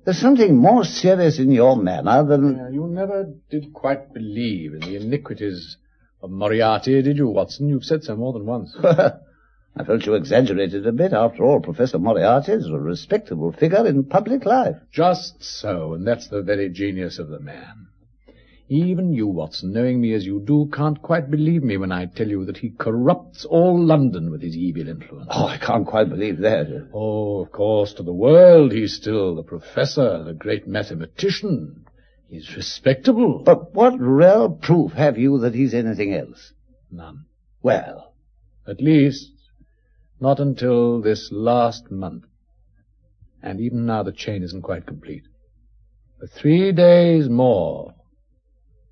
There's 0.05 0.20
something 0.20 0.55
more 0.55 0.86
serious 0.86 1.39
in 1.39 1.51
your 1.51 1.76
manner 1.76 2.24
than... 2.24 2.55
Yeah, 2.55 2.70
you 2.70 2.88
never 2.88 3.34
did 3.49 3.74
quite 3.74 4.13
believe 4.13 4.76
in 4.76 4.80
the 4.80 4.95
iniquities 4.95 5.76
of 6.22 6.30
Moriarty, 6.30 7.01
did 7.01 7.18
you, 7.18 7.28
Watson? 7.28 7.68
You've 7.68 7.84
said 7.84 8.03
so 8.03 8.16
more 8.16 8.32
than 8.32 8.45
once. 8.45 8.74
I 9.78 9.84
felt 9.84 10.05
you 10.05 10.13
exaggerated 10.13 10.88
a 10.88 10.91
bit. 10.93 11.11
After 11.11 11.43
all, 11.43 11.59
Professor 11.59 11.99
Moriarty 11.99 12.53
is 12.53 12.67
a 12.67 12.80
respectable 12.80 13.51
figure 13.51 13.86
in 13.86 14.05
public 14.05 14.45
life. 14.45 14.78
Just 14.91 15.43
so, 15.43 15.93
and 15.93 16.07
that's 16.07 16.30
the 16.30 16.41
very 16.41 16.69
genius 16.69 17.19
of 17.19 17.28
the 17.28 17.39
man. 17.41 17.88
Even 18.69 19.13
you, 19.13 19.28
Watson, 19.28 19.73
knowing 19.73 20.01
me 20.01 20.13
as 20.13 20.26
you 20.26 20.39
do, 20.39 20.69
can't 20.73 20.99
quite 21.01 21.30
believe 21.30 21.61
me 21.61 21.78
when 21.78 21.91
I 21.91 22.05
tell 22.05 22.28
you 22.28 22.45
that 22.45 22.57
he 22.57 22.71
corrupts 22.71 23.45
all 23.45 23.80
London 23.80 24.32
with 24.32 24.41
his 24.41 24.55
evil 24.55 24.88
influence. 24.88 25.28
Oh, 25.30 25.45
I 25.45 25.57
can't 25.57 25.86
quite 25.86 26.09
believe 26.09 26.39
that. 26.39 26.89
Oh, 26.91 27.41
of 27.43 27.51
course, 27.51 27.93
to 27.95 28.03
the 28.03 28.13
world 28.13 28.71
he's 28.71 28.95
still 28.95 29.36
the 29.36 29.43
professor, 29.43 30.23
the 30.23 30.34
great 30.34 30.67
mathematician. 30.67 31.86
He's 32.28 32.55
respectable. 32.55 33.43
But 33.43 33.76
what 33.76 33.99
real 33.99 34.49
proof 34.49 34.93
have 34.93 35.17
you 35.19 35.38
that 35.39 35.53
he's 35.53 35.76
anything 35.76 36.13
else? 36.13 36.53
None. 36.89 37.26
Well, 37.61 38.13
At 38.67 38.82
least, 38.82 39.32
not 40.20 40.39
until 40.39 41.01
this 41.01 41.30
last 41.32 41.91
month. 41.91 42.26
And 43.41 43.59
even 43.59 43.86
now 43.86 44.03
the 44.03 44.11
chain 44.11 44.43
isn't 44.43 44.63
quite 44.63 44.86
complete. 44.88 45.24
For 46.20 46.28
three 46.28 46.72
days 46.72 47.30
more, 47.30 47.93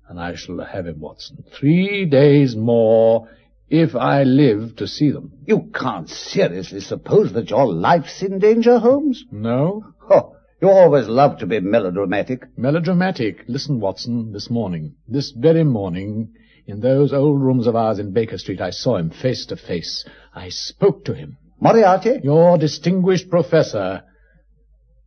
and 0.08 0.20
I 0.20 0.34
shall 0.34 0.60
have 0.60 0.86
him, 0.86 1.00
Watson. 1.00 1.44
Three 1.58 2.04
days 2.04 2.54
more, 2.54 3.28
if 3.70 3.94
I 3.94 4.22
live 4.22 4.76
to 4.76 4.86
see 4.86 5.10
them. 5.10 5.32
you 5.46 5.70
can't 5.74 6.08
seriously 6.08 6.80
suppose 6.80 7.32
that 7.32 7.50
your 7.50 7.66
life's 7.72 8.22
in 8.22 8.38
danger, 8.38 8.78
Holmes? 8.78 9.24
No? 9.32 9.94
Oh, 10.10 10.36
you 10.60 10.68
always 10.68 11.08
love 11.08 11.38
to 11.38 11.46
be 11.46 11.60
melodramatic. 11.60 12.46
Melodramatic. 12.56 13.44
Listen, 13.48 13.80
Watson, 13.80 14.32
this 14.32 14.50
morning, 14.50 14.94
this 15.08 15.30
very 15.32 15.64
morning, 15.64 16.34
in 16.66 16.80
those 16.80 17.12
old 17.12 17.42
rooms 17.42 17.66
of 17.66 17.76
ours 17.76 17.98
in 17.98 18.12
Baker 18.12 18.38
Street, 18.38 18.60
I 18.60 18.70
saw 18.70 18.96
him 18.96 19.10
face 19.10 19.46
to 19.46 19.56
face. 19.56 20.06
I 20.34 20.48
spoke 20.48 21.04
to 21.04 21.14
him. 21.14 21.36
Moriarty? 21.60 22.20
Your 22.22 22.58
distinguished 22.58 23.28
professor. 23.28 24.02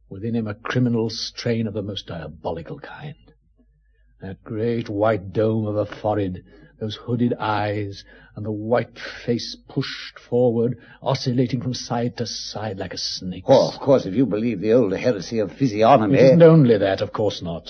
Within 0.09 0.35
him 0.35 0.47
a 0.47 0.53
criminal 0.53 1.09
strain 1.09 1.67
of 1.67 1.73
the 1.73 1.81
most 1.81 2.07
diabolical 2.07 2.79
kind. 2.79 3.15
That 4.21 4.43
great 4.43 4.89
white 4.89 5.33
dome 5.33 5.67
of 5.67 5.75
a 5.75 5.85
forehead, 5.85 6.43
those 6.79 6.95
hooded 6.95 7.33
eyes, 7.39 8.03
and 8.35 8.45
the 8.45 8.51
white 8.51 8.97
face 9.25 9.57
pushed 9.67 10.19
forward, 10.29 10.77
oscillating 11.01 11.61
from 11.61 11.73
side 11.73 12.17
to 12.17 12.25
side 12.25 12.77
like 12.77 12.93
a 12.93 12.97
snake's. 12.97 13.47
Oh, 13.49 13.71
of 13.73 13.79
course, 13.79 14.05
if 14.05 14.15
you 14.15 14.25
believe 14.25 14.61
the 14.61 14.73
old 14.73 14.93
heresy 14.93 15.39
of 15.39 15.51
physiognomy... 15.51 16.17
It 16.17 16.25
isn't 16.25 16.41
only 16.41 16.77
that, 16.77 17.01
of 17.01 17.11
course 17.11 17.41
not. 17.41 17.69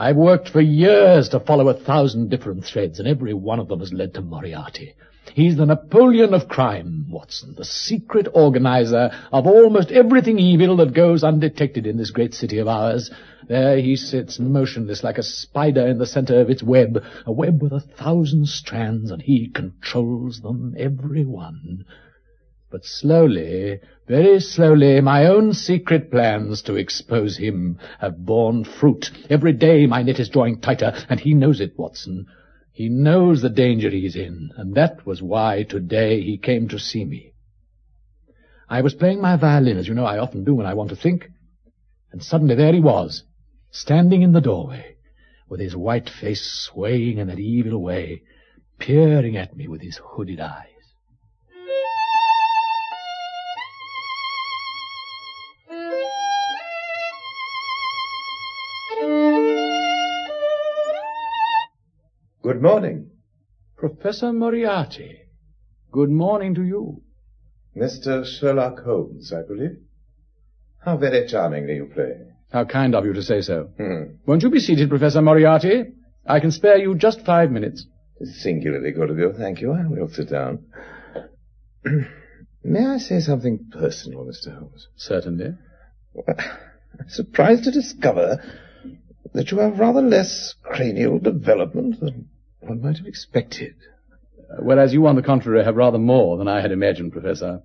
I've 0.00 0.14
worked 0.14 0.48
for 0.50 0.60
years 0.60 1.28
to 1.30 1.40
follow 1.40 1.68
a 1.68 1.74
thousand 1.74 2.30
different 2.30 2.64
threads, 2.64 3.00
and 3.00 3.08
every 3.08 3.34
one 3.34 3.58
of 3.58 3.66
them 3.66 3.80
has 3.80 3.92
led 3.92 4.14
to 4.14 4.22
Moriarty. 4.22 4.94
He's 5.34 5.56
the 5.56 5.66
Napoleon 5.66 6.34
of 6.34 6.46
crime, 6.48 7.06
Watson, 7.10 7.56
the 7.56 7.64
secret 7.64 8.28
organizer 8.32 9.10
of 9.32 9.48
almost 9.48 9.90
everything 9.90 10.38
evil 10.38 10.76
that 10.76 10.94
goes 10.94 11.24
undetected 11.24 11.84
in 11.84 11.96
this 11.96 12.12
great 12.12 12.32
city 12.32 12.58
of 12.58 12.68
ours. 12.68 13.10
There 13.48 13.78
he 13.78 13.96
sits 13.96 14.38
motionless 14.38 15.02
like 15.02 15.18
a 15.18 15.24
spider 15.24 15.88
in 15.88 15.98
the 15.98 16.06
center 16.06 16.40
of 16.40 16.48
its 16.48 16.62
web, 16.62 17.02
a 17.26 17.32
web 17.32 17.60
with 17.60 17.72
a 17.72 17.80
thousand 17.80 18.46
strands, 18.46 19.10
and 19.10 19.20
he 19.20 19.48
controls 19.48 20.40
them, 20.42 20.76
every 20.78 21.24
one. 21.24 21.84
But 22.70 22.84
slowly, 22.84 23.80
very 24.06 24.40
slowly, 24.40 25.00
my 25.00 25.24
own 25.24 25.54
secret 25.54 26.10
plans 26.10 26.60
to 26.62 26.76
expose 26.76 27.38
him 27.38 27.78
have 27.98 28.26
borne 28.26 28.64
fruit. 28.64 29.10
Every 29.30 29.54
day 29.54 29.86
my 29.86 30.02
net 30.02 30.20
is 30.20 30.28
drawing 30.28 30.60
tighter, 30.60 30.94
and 31.08 31.18
he 31.18 31.32
knows 31.32 31.60
it, 31.60 31.78
Watson. 31.78 32.26
He 32.72 32.90
knows 32.90 33.40
the 33.40 33.48
danger 33.48 33.88
he's 33.88 34.16
in, 34.16 34.50
and 34.56 34.74
that 34.74 35.06
was 35.06 35.22
why 35.22 35.62
today 35.62 36.20
he 36.20 36.36
came 36.36 36.68
to 36.68 36.78
see 36.78 37.04
me. 37.04 37.32
I 38.68 38.82
was 38.82 38.94
playing 38.94 39.20
my 39.22 39.36
violin, 39.36 39.78
as 39.78 39.88
you 39.88 39.94
know 39.94 40.04
I 40.04 40.18
often 40.18 40.44
do 40.44 40.54
when 40.54 40.66
I 40.66 40.74
want 40.74 40.90
to 40.90 40.96
think, 40.96 41.30
and 42.12 42.22
suddenly 42.22 42.54
there 42.54 42.74
he 42.74 42.80
was, 42.80 43.24
standing 43.70 44.20
in 44.20 44.32
the 44.32 44.42
doorway, 44.42 44.96
with 45.48 45.60
his 45.60 45.74
white 45.74 46.10
face 46.10 46.42
swaying 46.42 47.16
in 47.16 47.28
that 47.28 47.38
evil 47.38 47.80
way, 47.80 48.22
peering 48.78 49.38
at 49.38 49.56
me 49.56 49.68
with 49.68 49.80
his 49.80 49.98
hooded 50.04 50.38
eyes. 50.38 50.77
Good 62.48 62.62
morning. 62.62 63.10
Professor 63.76 64.32
Moriarty, 64.32 65.18
good 65.92 66.08
morning 66.08 66.54
to 66.54 66.62
you. 66.62 67.02
Mr. 67.76 68.24
Sherlock 68.24 68.82
Holmes, 68.82 69.34
I 69.34 69.42
believe. 69.42 69.76
How 70.82 70.96
very 70.96 71.28
charmingly 71.28 71.74
you 71.74 71.90
play. 71.92 72.14
How 72.50 72.64
kind 72.64 72.94
of 72.94 73.04
you 73.04 73.12
to 73.12 73.22
say 73.22 73.42
so. 73.42 73.64
Hmm. 73.76 74.14
Won't 74.24 74.42
you 74.42 74.48
be 74.48 74.60
seated, 74.60 74.88
Professor 74.88 75.20
Moriarty? 75.20 75.92
I 76.24 76.40
can 76.40 76.50
spare 76.50 76.78
you 76.78 76.94
just 76.94 77.20
five 77.20 77.50
minutes. 77.50 77.84
Singularly 78.24 78.92
good 78.92 79.10
of 79.10 79.18
you. 79.18 79.34
Thank 79.36 79.60
you. 79.60 79.72
I 79.72 79.86
will 79.86 80.08
sit 80.08 80.30
down. 80.30 80.64
May 82.64 82.86
I 82.86 82.96
say 82.96 83.20
something 83.20 83.68
personal, 83.70 84.24
Mr. 84.24 84.58
Holmes? 84.58 84.88
Certainly. 84.96 85.52
I'm 86.26 87.08
surprised 87.10 87.64
to 87.64 87.70
discover 87.72 88.42
that 89.34 89.50
you 89.50 89.58
have 89.58 89.78
rather 89.78 90.00
less 90.00 90.54
cranial 90.62 91.18
development 91.18 92.00
than 92.00 92.30
one 92.60 92.80
might 92.82 92.98
have 92.98 93.06
expected. 93.06 93.74
Uh, 94.50 94.56
whereas 94.60 94.92
you, 94.92 95.06
on 95.06 95.16
the 95.16 95.22
contrary, 95.22 95.64
have 95.64 95.76
rather 95.76 95.98
more 95.98 96.38
than 96.38 96.48
I 96.48 96.60
had 96.60 96.72
imagined, 96.72 97.12
Professor. 97.12 97.62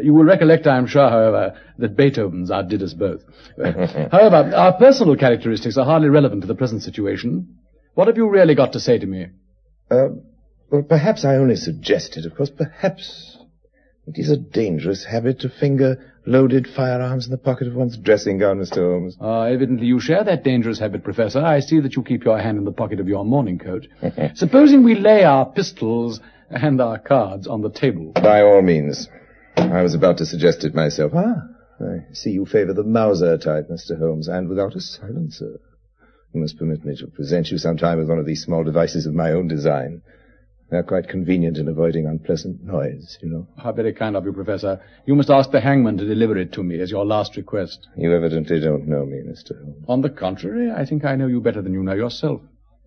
You 0.00 0.14
will 0.14 0.24
recollect, 0.24 0.66
I 0.66 0.78
am 0.78 0.86
sure, 0.86 1.08
however, 1.08 1.58
that 1.78 1.96
Beethoven's 1.96 2.50
outdid 2.50 2.82
us 2.82 2.94
both. 2.94 3.20
however, 3.58 4.50
our 4.54 4.72
personal 4.78 5.16
characteristics 5.16 5.76
are 5.76 5.84
hardly 5.84 6.08
relevant 6.08 6.40
to 6.42 6.46
the 6.48 6.54
present 6.54 6.82
situation. 6.82 7.58
What 7.94 8.06
have 8.06 8.16
you 8.16 8.28
really 8.28 8.54
got 8.54 8.72
to 8.72 8.80
say 8.80 8.98
to 8.98 9.06
me? 9.06 9.26
Uh, 9.90 10.08
Well, 10.70 10.82
perhaps 10.82 11.26
I 11.26 11.36
only 11.36 11.56
suggested, 11.56 12.24
of 12.24 12.34
course. 12.34 12.48
Perhaps 12.48 13.36
it 14.06 14.18
is 14.18 14.30
a 14.30 14.36
dangerous 14.36 15.04
habit 15.04 15.40
to 15.40 15.48
finger 15.48 16.12
loaded 16.26 16.66
firearms 16.68 17.26
in 17.26 17.30
the 17.30 17.38
pocket 17.38 17.68
of 17.68 17.74
one's 17.74 17.96
dressing 17.96 18.38
gown, 18.38 18.58
Mr. 18.58 18.76
Holmes. 18.76 19.16
Ah, 19.20 19.44
evidently 19.44 19.86
you 19.86 20.00
share 20.00 20.24
that 20.24 20.44
dangerous 20.44 20.78
habit, 20.78 21.02
Professor. 21.04 21.40
I 21.40 21.60
see 21.60 21.80
that 21.80 21.94
you 21.96 22.02
keep 22.02 22.24
your 22.24 22.38
hand 22.38 22.58
in 22.58 22.64
the 22.64 22.72
pocket 22.72 23.00
of 23.00 23.08
your 23.08 23.24
morning 23.24 23.58
coat. 23.58 23.86
Supposing 24.34 24.84
we 24.84 24.94
lay 24.94 25.24
our 25.24 25.46
pistols 25.46 26.20
and 26.50 26.80
our 26.80 26.98
cards 26.98 27.46
on 27.46 27.62
the 27.62 27.70
table. 27.70 28.12
By 28.12 28.42
all 28.42 28.62
means. 28.62 29.08
I 29.56 29.82
was 29.82 29.94
about 29.94 30.18
to 30.18 30.26
suggest 30.26 30.64
it 30.64 30.74
myself. 30.74 31.12
Ah, 31.14 31.42
I 31.80 32.12
see 32.12 32.30
you 32.30 32.46
favor 32.46 32.72
the 32.72 32.84
Mauser 32.84 33.38
type, 33.38 33.68
Mr. 33.68 33.98
Holmes, 33.98 34.28
and 34.28 34.48
without 34.48 34.76
a 34.76 34.80
silencer. 34.80 35.60
You 36.32 36.40
must 36.40 36.58
permit 36.58 36.84
me 36.84 36.96
to 36.96 37.06
present 37.08 37.50
you 37.50 37.58
sometime 37.58 37.98
with 37.98 38.08
one 38.08 38.18
of 38.18 38.26
these 38.26 38.42
small 38.42 38.64
devices 38.64 39.06
of 39.06 39.14
my 39.14 39.32
own 39.32 39.48
design. 39.48 40.02
They're 40.72 40.82
quite 40.82 41.06
convenient 41.06 41.58
in 41.58 41.68
avoiding 41.68 42.06
unpleasant 42.06 42.64
noise, 42.64 43.18
you 43.20 43.28
know. 43.28 43.46
How 43.58 43.72
very 43.72 43.92
kind 43.92 44.16
of 44.16 44.24
you, 44.24 44.32
Professor. 44.32 44.80
You 45.04 45.14
must 45.14 45.28
ask 45.28 45.50
the 45.50 45.60
hangman 45.60 45.98
to 45.98 46.06
deliver 46.06 46.38
it 46.38 46.50
to 46.54 46.62
me 46.62 46.80
as 46.80 46.90
your 46.90 47.04
last 47.04 47.36
request. 47.36 47.88
You 47.94 48.16
evidently 48.16 48.58
don't 48.58 48.88
know 48.88 49.04
me, 49.04 49.18
Mr. 49.18 49.62
Holmes. 49.62 49.84
On 49.86 50.00
the 50.00 50.08
contrary, 50.08 50.70
I 50.70 50.86
think 50.86 51.04
I 51.04 51.14
know 51.14 51.26
you 51.26 51.42
better 51.42 51.60
than 51.60 51.74
you 51.74 51.82
know 51.82 51.92
yourself. 51.92 52.40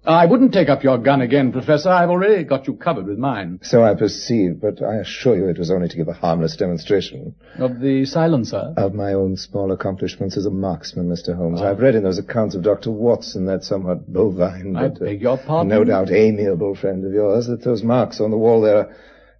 I 0.07 0.27
wouldn't 0.27 0.53
take 0.53 0.69
up 0.69 0.83
your 0.83 0.99
gun 0.99 1.21
again, 1.21 1.51
Professor. 1.51 1.89
I've 1.89 2.09
already 2.11 2.43
got 2.43 2.67
you 2.67 2.75
covered 2.75 3.07
with 3.07 3.17
mine. 3.17 3.59
So 3.63 3.83
I 3.83 3.95
perceive, 3.95 4.61
but 4.61 4.83
I 4.83 4.97
assure 4.97 5.35
you 5.35 5.47
it 5.49 5.57
was 5.57 5.71
only 5.71 5.87
to 5.87 5.97
give 5.97 6.07
a 6.07 6.13
harmless 6.13 6.55
demonstration. 6.55 7.33
Of 7.57 7.79
the 7.79 8.05
silencer? 8.05 8.73
Of 8.77 8.93
my 8.93 9.13
own 9.13 9.35
small 9.35 9.71
accomplishments 9.71 10.37
as 10.37 10.45
a 10.45 10.51
marksman, 10.51 11.09
Mr. 11.09 11.35
Holmes. 11.35 11.61
I've 11.61 11.79
read 11.79 11.95
in 11.95 12.03
those 12.03 12.19
accounts 12.19 12.53
of 12.53 12.61
Dr. 12.61 12.91
Watson, 12.91 13.47
that 13.47 13.63
somewhat 13.63 14.11
bovine, 14.11 14.75
I 14.75 14.85
uh, 14.85 14.89
beg 14.89 15.21
your 15.21 15.39
pardon? 15.39 15.69
no 15.69 15.83
doubt 15.83 16.11
amiable 16.11 16.75
friend 16.75 17.03
of 17.03 17.11
yours, 17.11 17.47
that 17.47 17.63
those 17.63 17.81
marks 17.81 18.21
on 18.21 18.29
the 18.29 18.37
wall 18.37 18.61
there 18.61 18.77
are 18.77 18.95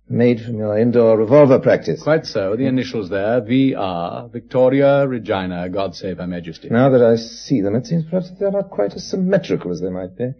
made 0.09 0.41
from 0.41 0.57
your 0.57 0.78
indoor 0.80 1.18
revolver 1.18 1.59
practice. 1.59 2.01
Quite 2.01 2.26
so. 2.26 2.55
The 2.55 2.66
initials 2.66 3.09
there, 3.09 3.39
V.R., 3.41 4.30
Victoria 4.30 5.07
Regina, 5.07 5.70
God 5.70 5.95
save 5.95 6.18
Her 6.18 6.28
Majesty. 6.28 6.70
Now 6.70 6.89
that 6.89 7.03
I 7.03 7.18
see 7.18 7.61
them, 7.61 7.76
it 7.76 7.86
seems 7.86 8.05
perhaps 8.05 8.30
that 8.30 8.39
they're 8.39 8.51
not 8.51 8.72
quite 8.72 8.93
as 8.93 9.07
symmetrical 9.07 9.72
as 9.72 9.82
they 9.82 9.89
might 9.89 10.18
be. 10.18 10.34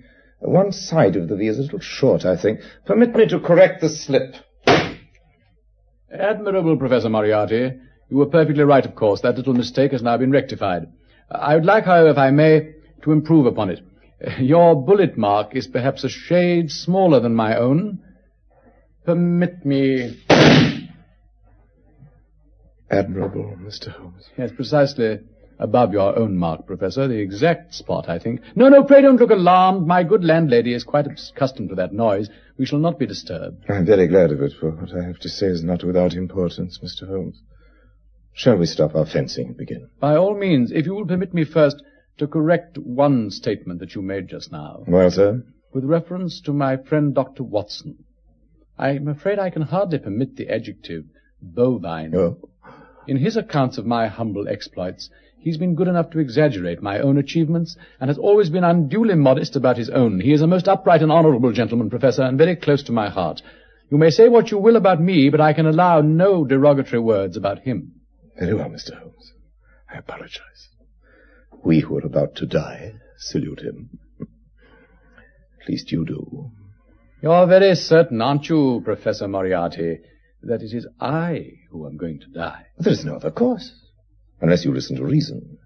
One 0.46 0.72
side 0.72 1.16
of 1.16 1.28
the 1.28 1.36
V 1.36 1.48
is 1.48 1.58
a 1.58 1.64
little 1.64 1.80
short, 1.80 2.24
I 2.24 2.38
think. 2.40 2.60
Permit 2.86 3.16
me 3.16 3.28
to 3.28 3.40
correct 3.40 3.82
the 3.82 3.90
slip. 3.90 4.36
Admirable, 6.12 6.78
Professor 6.78 7.10
Moriarty. 7.10 7.74
You 8.10 8.18
were 8.18 8.28
perfectly 8.28 8.64
right, 8.64 8.86
of 8.86 8.94
course. 8.96 9.22
That 9.22 9.38
little 9.38 9.56
mistake 9.56 9.92
has 9.92 10.04
now 10.04 10.18
been 10.18 10.32
rectified. 10.32 10.88
I 11.32 11.56
would 11.56 11.66
like, 11.66 11.86
however, 11.86 12.10
if 12.10 12.18
I 12.18 12.30
may, 12.30 12.76
to 13.04 13.12
improve 13.12 13.48
upon 13.48 13.72
it. 13.72 13.80
Your 14.40 14.76
bullet 14.76 15.18
mark 15.18 15.56
is 15.56 15.66
perhaps 15.66 16.04
a 16.04 16.10
shade 16.10 16.70
smaller 16.70 17.20
than 17.20 17.34
my 17.34 17.58
own. 17.58 18.04
Permit 19.04 19.66
me. 19.66 20.22
Admirable, 22.92 23.58
Mr. 23.60 23.90
Holmes. 23.90 24.30
Yes, 24.38 24.52
precisely 24.56 25.22
above 25.60 25.94
your 25.94 26.18
own 26.18 26.38
mark, 26.38 26.66
Professor. 26.66 27.08
The 27.08 27.20
exact 27.20 27.74
spot, 27.74 28.10
I 28.10 28.20
think. 28.20 28.42
No, 28.56 28.70
no, 28.70 28.84
pray 28.84 29.02
don't 29.02 29.20
look 29.20 29.32
alarmed. 29.32 29.88
My 29.88 30.04
good 30.04 30.24
landlady 30.24 30.74
is 30.74 30.84
quite 30.84 31.08
accustomed 31.08 31.70
to 31.70 31.76
that 31.76 31.94
noise. 31.94 32.30
We 32.58 32.66
shall 32.66 32.80
not 32.80 33.00
be 33.00 33.06
disturbed. 33.06 33.66
I'm 33.70 33.86
very 33.86 34.08
glad 34.08 34.32
of 34.32 34.42
it, 34.42 34.54
for 34.60 34.72
what 34.72 34.94
I 34.94 35.06
have 35.06 35.20
to 35.20 35.30
say 35.30 35.48
is 35.48 35.64
not 35.64 35.84
without 35.84 36.14
importance, 36.14 36.80
Mr. 36.84 37.08
Holmes. 37.08 37.42
Shall 38.34 38.58
we 38.58 38.66
stop 38.66 38.96
our 38.96 39.06
fencing 39.06 39.48
and 39.48 39.58
begin? 39.58 39.90
By 40.00 40.16
all 40.16 40.38
means, 40.38 40.72
if 40.72 40.86
you 40.86 40.94
will 40.94 41.06
permit 41.06 41.34
me 41.34 41.46
first 41.46 41.82
to 42.18 42.28
correct 42.28 42.78
one 42.78 43.32
statement 43.32 43.80
that 43.80 43.96
you 43.96 44.02
made 44.02 44.28
just 44.28 44.52
now. 44.52 44.84
Well, 44.88 45.10
sir? 45.12 45.44
With 45.74 45.86
reference 45.86 46.42
to 46.42 46.54
my 46.54 46.78
friend 46.78 47.14
Dr. 47.14 47.44
Watson. 47.44 48.04
I'm 48.78 49.08
afraid 49.08 49.40
I 49.40 49.50
can 49.50 49.62
hardly 49.62 50.00
permit 50.00 50.36
the 50.36 50.50
adjective 50.50 51.06
bovine. 51.42 52.14
Oh. 52.16 52.38
In 53.08 53.18
his 53.18 53.38
accounts 53.38 53.78
of 53.78 53.86
my 53.86 54.08
humble 54.08 54.48
exploits, 54.48 55.10
he's 55.46 55.58
been 55.58 55.76
good 55.76 55.88
enough 55.88 56.10
to 56.10 56.20
exaggerate 56.20 56.82
my 56.82 57.00
own 57.00 57.20
achievements, 57.20 57.78
and 58.02 58.10
has 58.10 58.18
always 58.18 58.50
been 58.50 58.64
unduly 58.64 59.14
modest 59.16 59.56
about 59.56 59.78
his 59.78 59.92
own. 59.92 60.20
He 60.20 60.34
is 60.34 60.42
a 60.42 60.48
most 60.48 60.68
upright 60.68 61.04
and 61.04 61.12
honorable 61.12 61.54
gentleman, 61.54 61.92
Professor, 61.92 62.24
and 62.24 62.38
very 62.38 62.56
close 62.56 62.82
to 62.84 62.92
my 62.92 63.10
heart. 63.10 63.42
You 63.92 64.00
may 64.00 64.10
say 64.10 64.28
what 64.28 64.50
you 64.50 64.58
will 64.58 64.76
about 64.76 65.00
me, 65.00 65.30
but 65.30 65.40
I 65.40 65.54
can 65.54 65.68
allow 65.68 66.02
no 66.02 66.44
derogatory 66.44 67.00
words 67.00 67.38
about 67.38 67.60
him. 67.60 67.94
Very 68.40 68.56
well, 68.56 68.70
Mr. 68.70 69.00
Holmes. 69.00 69.34
I 69.88 70.00
apologize. 70.00 70.70
We 71.64 71.80
who 71.82 71.96
are 71.98 72.06
about 72.06 72.36
to 72.38 72.48
die 72.48 72.96
salute 73.18 73.62
him. 73.62 74.00
At 74.20 75.70
least 75.70 75.92
you 75.92 76.06
do. 76.06 76.52
You're 77.22 77.48
very 77.48 77.76
certain, 77.76 78.22
aren't 78.22 78.50
you, 78.50 78.82
Professor 78.84 79.28
Moriarty, 79.28 80.00
that 80.42 80.62
it 80.62 80.74
is 80.74 80.88
I 81.00 81.52
who 81.70 81.88
am 81.88 81.98
going 81.98 82.20
to 82.20 82.28
die? 82.28 82.66
There 82.78 82.94
is 82.94 83.06
no 83.06 83.16
other 83.16 83.32
course, 83.32 83.72
unless 84.46 84.64
you 84.64 84.72
listen 84.72 84.96
to 84.96 85.04
reason. 85.04 85.58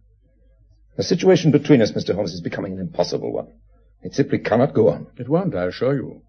The 0.96 1.04
situation 1.04 1.52
between 1.52 1.82
us, 1.82 1.92
Mr. 1.92 2.16
Holmes, 2.16 2.34
is 2.34 2.40
becoming 2.40 2.74
an 2.74 2.80
impossible 2.80 3.34
one. 3.34 3.48
It 4.02 4.14
simply 4.14 4.40
cannot 4.40 4.74
go 4.74 4.88
on. 4.88 5.08
It 5.18 5.28
won't, 5.28 5.54
I 5.54 5.66
assure 5.66 5.96
you. 5.96 6.22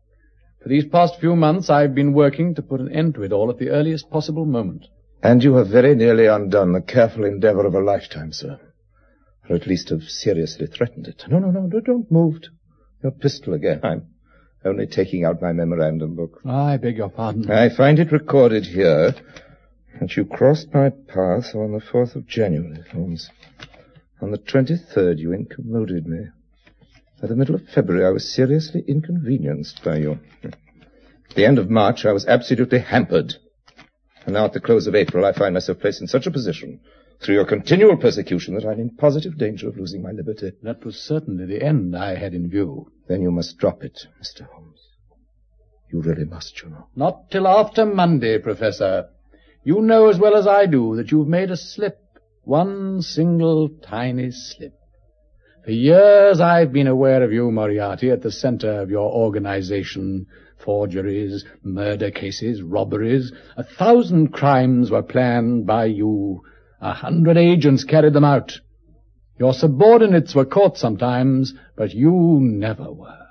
For 0.60 0.68
these 0.68 0.84
past 0.84 1.20
few 1.20 1.36
months, 1.36 1.70
I've 1.70 1.94
been 1.94 2.12
working 2.12 2.56
to 2.56 2.62
put 2.62 2.80
an 2.80 2.92
end 2.92 3.14
to 3.14 3.22
it 3.22 3.32
all 3.32 3.50
at 3.50 3.58
the 3.58 3.70
earliest 3.70 4.10
possible 4.10 4.44
moment. 4.46 4.86
And 5.22 5.44
you 5.44 5.54
have 5.54 5.68
very 5.68 5.94
nearly 5.94 6.26
undone 6.26 6.72
the 6.72 6.80
careful 6.80 7.24
endeavor 7.24 7.66
of 7.66 7.74
a 7.74 7.80
lifetime, 7.80 8.32
sir. 8.32 8.58
Or 9.48 9.54
at 9.54 9.68
least 9.68 9.90
have 9.90 10.02
seriously 10.02 10.66
threatened 10.66 11.06
it. 11.06 11.22
No, 11.28 11.38
no, 11.38 11.52
no, 11.52 11.60
no 11.66 11.80
don't 11.80 12.10
move. 12.10 12.40
Your 13.00 13.12
pistol 13.12 13.54
again. 13.54 13.80
I'm 13.84 14.06
only 14.64 14.88
taking 14.88 15.24
out 15.24 15.40
my 15.40 15.52
memorandum 15.52 16.16
book. 16.16 16.40
I 16.44 16.78
beg 16.78 16.96
your 16.96 17.10
pardon. 17.10 17.48
I 17.48 17.68
find 17.68 18.00
it 18.00 18.10
recorded 18.10 18.64
here 18.64 19.14
that 19.98 20.16
you 20.16 20.24
crossed 20.24 20.72
my 20.72 20.90
path 20.90 21.54
on 21.54 21.72
the 21.72 21.80
4th 21.80 22.14
of 22.14 22.26
January, 22.26 22.82
Holmes. 22.92 23.30
On 24.20 24.30
the 24.30 24.38
23rd, 24.38 25.18
you 25.18 25.32
incommoded 25.32 26.06
me. 26.06 26.26
By 27.20 27.28
the 27.28 27.36
middle 27.36 27.54
of 27.54 27.68
February, 27.68 28.06
I 28.06 28.10
was 28.10 28.32
seriously 28.32 28.84
inconvenienced 28.86 29.82
by 29.84 29.96
you. 29.98 30.20
At 30.42 31.36
the 31.36 31.46
end 31.46 31.58
of 31.58 31.70
March, 31.70 32.04
I 32.04 32.12
was 32.12 32.26
absolutely 32.26 32.80
hampered. 32.80 33.34
And 34.24 34.34
now 34.34 34.46
at 34.46 34.52
the 34.52 34.60
close 34.60 34.86
of 34.86 34.94
April, 34.94 35.24
I 35.24 35.32
find 35.32 35.54
myself 35.54 35.80
placed 35.80 36.00
in 36.00 36.06
such 36.06 36.26
a 36.26 36.30
position 36.30 36.80
through 37.20 37.34
your 37.34 37.44
continual 37.44 37.96
persecution 37.96 38.54
that 38.54 38.64
I'm 38.64 38.80
in 38.80 38.96
positive 38.96 39.36
danger 39.36 39.68
of 39.68 39.76
losing 39.76 40.02
my 40.02 40.12
liberty. 40.12 40.52
That 40.62 40.84
was 40.84 40.96
certainly 40.96 41.46
the 41.46 41.62
end 41.62 41.96
I 41.96 42.14
had 42.16 42.34
in 42.34 42.48
view. 42.48 42.90
Then 43.08 43.22
you 43.22 43.30
must 43.30 43.58
drop 43.58 43.84
it, 43.84 44.06
Mr. 44.20 44.46
Holmes. 44.48 44.80
You 45.92 46.00
really 46.00 46.24
must, 46.24 46.62
you 46.62 46.70
know. 46.70 46.86
Not 46.94 47.30
till 47.30 47.46
after 47.46 47.84
Monday, 47.84 48.38
Professor. 48.38 49.08
You 49.62 49.82
know 49.82 50.08
as 50.08 50.18
well 50.18 50.36
as 50.36 50.46
I 50.46 50.66
do 50.66 50.96
that 50.96 51.10
you've 51.10 51.28
made 51.28 51.50
a 51.50 51.56
slip. 51.56 51.98
One 52.44 53.02
single 53.02 53.68
tiny 53.68 54.30
slip. 54.30 54.72
For 55.64 55.70
years 55.70 56.40
I've 56.40 56.72
been 56.72 56.86
aware 56.86 57.22
of 57.22 57.32
you, 57.32 57.50
Moriarty, 57.50 58.10
at 58.10 58.22
the 58.22 58.32
center 58.32 58.80
of 58.80 58.90
your 58.90 59.12
organization. 59.12 60.26
Forgeries, 60.64 61.44
murder 61.62 62.10
cases, 62.10 62.62
robberies. 62.62 63.32
A 63.56 63.64
thousand 63.64 64.32
crimes 64.32 64.90
were 64.90 65.02
planned 65.02 65.66
by 65.66 65.86
you. 65.86 66.42
A 66.80 66.92
hundred 66.92 67.36
agents 67.36 67.84
carried 67.84 68.14
them 68.14 68.24
out. 68.24 68.60
Your 69.38 69.54
subordinates 69.54 70.34
were 70.34 70.44
caught 70.44 70.76
sometimes, 70.76 71.54
but 71.76 71.94
you 71.94 72.38
never 72.42 72.92
were. 72.92 73.26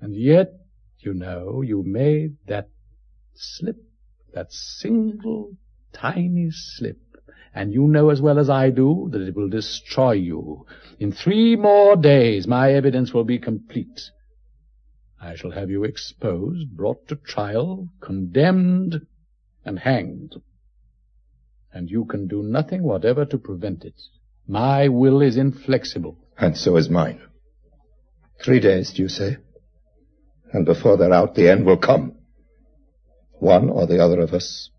And 0.00 0.14
yet, 0.14 0.52
you 0.98 1.14
know, 1.14 1.62
you 1.62 1.82
made 1.84 2.36
that 2.46 2.68
slip, 3.34 3.76
that 4.38 4.52
single 4.52 5.56
tiny 5.92 6.48
slip. 6.50 7.00
And 7.54 7.72
you 7.72 7.88
know 7.88 8.10
as 8.10 8.20
well 8.20 8.38
as 8.38 8.48
I 8.48 8.70
do 8.70 9.08
that 9.10 9.22
it 9.22 9.34
will 9.34 9.48
destroy 9.48 10.12
you. 10.12 10.64
In 11.00 11.10
three 11.12 11.56
more 11.56 11.96
days 11.96 12.46
my 12.46 12.72
evidence 12.72 13.12
will 13.12 13.24
be 13.24 13.38
complete. 13.38 14.00
I 15.20 15.34
shall 15.34 15.50
have 15.50 15.70
you 15.70 15.82
exposed, 15.82 16.70
brought 16.76 17.08
to 17.08 17.16
trial, 17.16 17.88
condemned, 18.00 19.00
and 19.64 19.80
hanged. 19.80 20.36
And 21.72 21.90
you 21.90 22.04
can 22.04 22.28
do 22.28 22.42
nothing 22.42 22.84
whatever 22.84 23.24
to 23.24 23.38
prevent 23.38 23.84
it. 23.84 24.00
My 24.46 24.86
will 24.86 25.20
is 25.20 25.36
inflexible. 25.36 26.16
And 26.38 26.56
so 26.56 26.76
is 26.76 26.88
mine. 26.88 27.20
Three 28.44 28.60
days, 28.60 28.92
do 28.92 29.02
you 29.02 29.08
say? 29.08 29.38
And 30.52 30.64
before 30.64 30.96
they're 30.96 31.12
out, 31.12 31.34
the 31.34 31.50
end 31.50 31.66
will 31.66 31.76
come. 31.76 32.17
One 33.40 33.70
or 33.70 33.86
the 33.86 34.02
other 34.02 34.20
of 34.20 34.32
us 34.32 34.70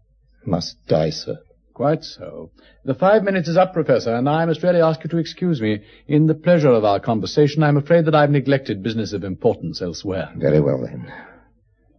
must 0.45 0.85
die, 0.87 1.11
sir. 1.11 1.37
Quite 1.73 2.03
so. 2.03 2.51
The 2.83 2.93
five 2.93 3.23
minutes 3.23 3.47
is 3.47 3.55
up, 3.55 3.71
Professor, 3.73 4.13
and 4.13 4.27
I 4.27 4.43
must 4.45 4.63
really 4.63 4.81
ask 4.81 5.01
you 5.03 5.09
to 5.11 5.17
excuse 5.17 5.61
me. 5.61 5.81
In 6.07 6.27
the 6.27 6.33
pleasure 6.33 6.71
of 6.71 6.83
our 6.83 6.99
conversation, 6.99 7.63
I'm 7.63 7.77
afraid 7.77 8.05
that 8.05 8.15
I've 8.15 8.31
neglected 8.31 8.83
business 8.83 9.13
of 9.13 9.23
importance 9.23 9.81
elsewhere. 9.81 10.29
Very 10.35 10.59
well, 10.59 10.81
then. 10.81 11.11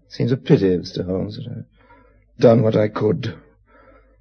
Seems 0.08 0.32
a 0.32 0.36
pity, 0.36 0.76
Mr. 0.76 1.06
Holmes, 1.06 1.36
that 1.36 1.46
I've 1.50 2.42
done 2.42 2.62
what 2.62 2.76
I 2.76 2.88
could. 2.88 3.40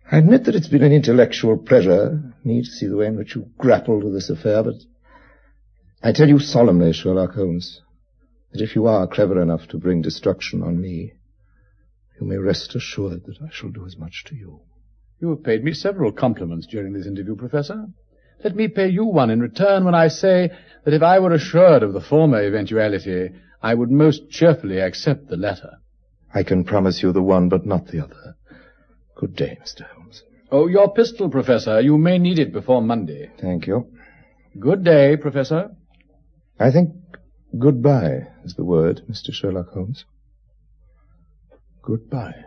I 0.10 0.20
admit 0.20 0.46
that 0.46 0.56
it's 0.56 0.70
been 0.70 0.84
an 0.84 0.94
intellectual 0.94 1.58
pleasure, 1.58 2.34
me 2.44 2.62
to 2.62 2.70
see 2.70 2.88
the 2.88 2.96
way 2.96 3.08
in 3.08 3.18
which 3.18 3.36
you 3.36 3.50
grappled 3.58 4.04
with 4.04 4.14
this 4.14 4.30
affair, 4.30 4.64
but 4.64 4.76
I 6.02 6.14
tell 6.14 6.30
you 6.30 6.40
solemnly, 6.40 6.94
Sherlock 6.94 7.34
Holmes, 7.34 7.82
that 8.54 8.62
if 8.62 8.76
you 8.76 8.88
are 8.88 9.08
clever 9.08 9.42
enough 9.42 9.68
to 9.68 9.78
bring 9.78 10.02
destruction 10.02 10.64
on 10.64 10.80
me, 10.80 11.14
you 12.20 12.28
may 12.28 12.38
rest 12.38 12.76
assured 12.76 13.26
that 13.26 13.42
I 13.42 13.50
shall 13.52 13.70
do 13.70 13.86
as 13.86 13.98
much 13.98 14.24
to 14.28 14.36
you. 14.36 14.62
You 15.20 15.30
have 15.30 15.44
paid 15.44 15.64
me 15.64 15.74
several 15.74 16.12
compliments 16.12 16.68
during 16.68 16.94
this 16.94 17.08
interview, 17.08 17.36
Professor. 17.36 17.88
Let 18.44 18.56
me 18.56 18.68
pay 18.70 18.88
you 18.88 19.06
one 19.06 19.30
in 19.30 19.42
return 19.42 19.84
when 19.84 19.96
I 19.96 20.08
say 20.08 20.50
that 20.86 20.94
if 20.94 21.02
I 21.02 21.20
were 21.20 21.34
assured 21.34 21.84
of 21.84 21.94
the 21.94 22.02
former 22.02 22.42
eventuality, 22.42 23.32
I 23.62 23.74
would 23.74 23.92
most 23.92 24.30
cheerfully 24.30 24.80
accept 24.80 25.28
the 25.28 25.36
latter. 25.36 25.80
I 26.34 26.44
can 26.44 26.64
promise 26.64 27.04
you 27.04 27.12
the 27.12 27.22
one, 27.22 27.50
but 27.50 27.66
not 27.66 27.88
the 27.88 28.04
other. 28.04 28.36
Good 29.16 29.36
day, 29.36 29.58
Mr. 29.62 29.82
Holmes. 29.82 30.24
Oh, 30.52 30.68
your 30.68 30.94
pistol, 30.94 31.30
Professor. 31.30 31.82
You 31.82 31.98
may 31.98 32.18
need 32.18 32.40
it 32.40 32.54
before 32.54 32.82
Monday. 32.82 33.30
Thank 33.42 33.68
you. 33.68 33.92
Good 34.58 34.84
day, 34.84 35.18
Professor. 35.18 35.72
I 36.60 36.72
think 36.72 36.92
goodbye 37.58 38.28
is 38.46 38.56
the 38.56 38.64
word, 38.64 39.02
Mr. 39.10 39.34
Sherlock 39.34 39.70
Holmes. 39.70 40.06
Goodbye. 41.82 42.46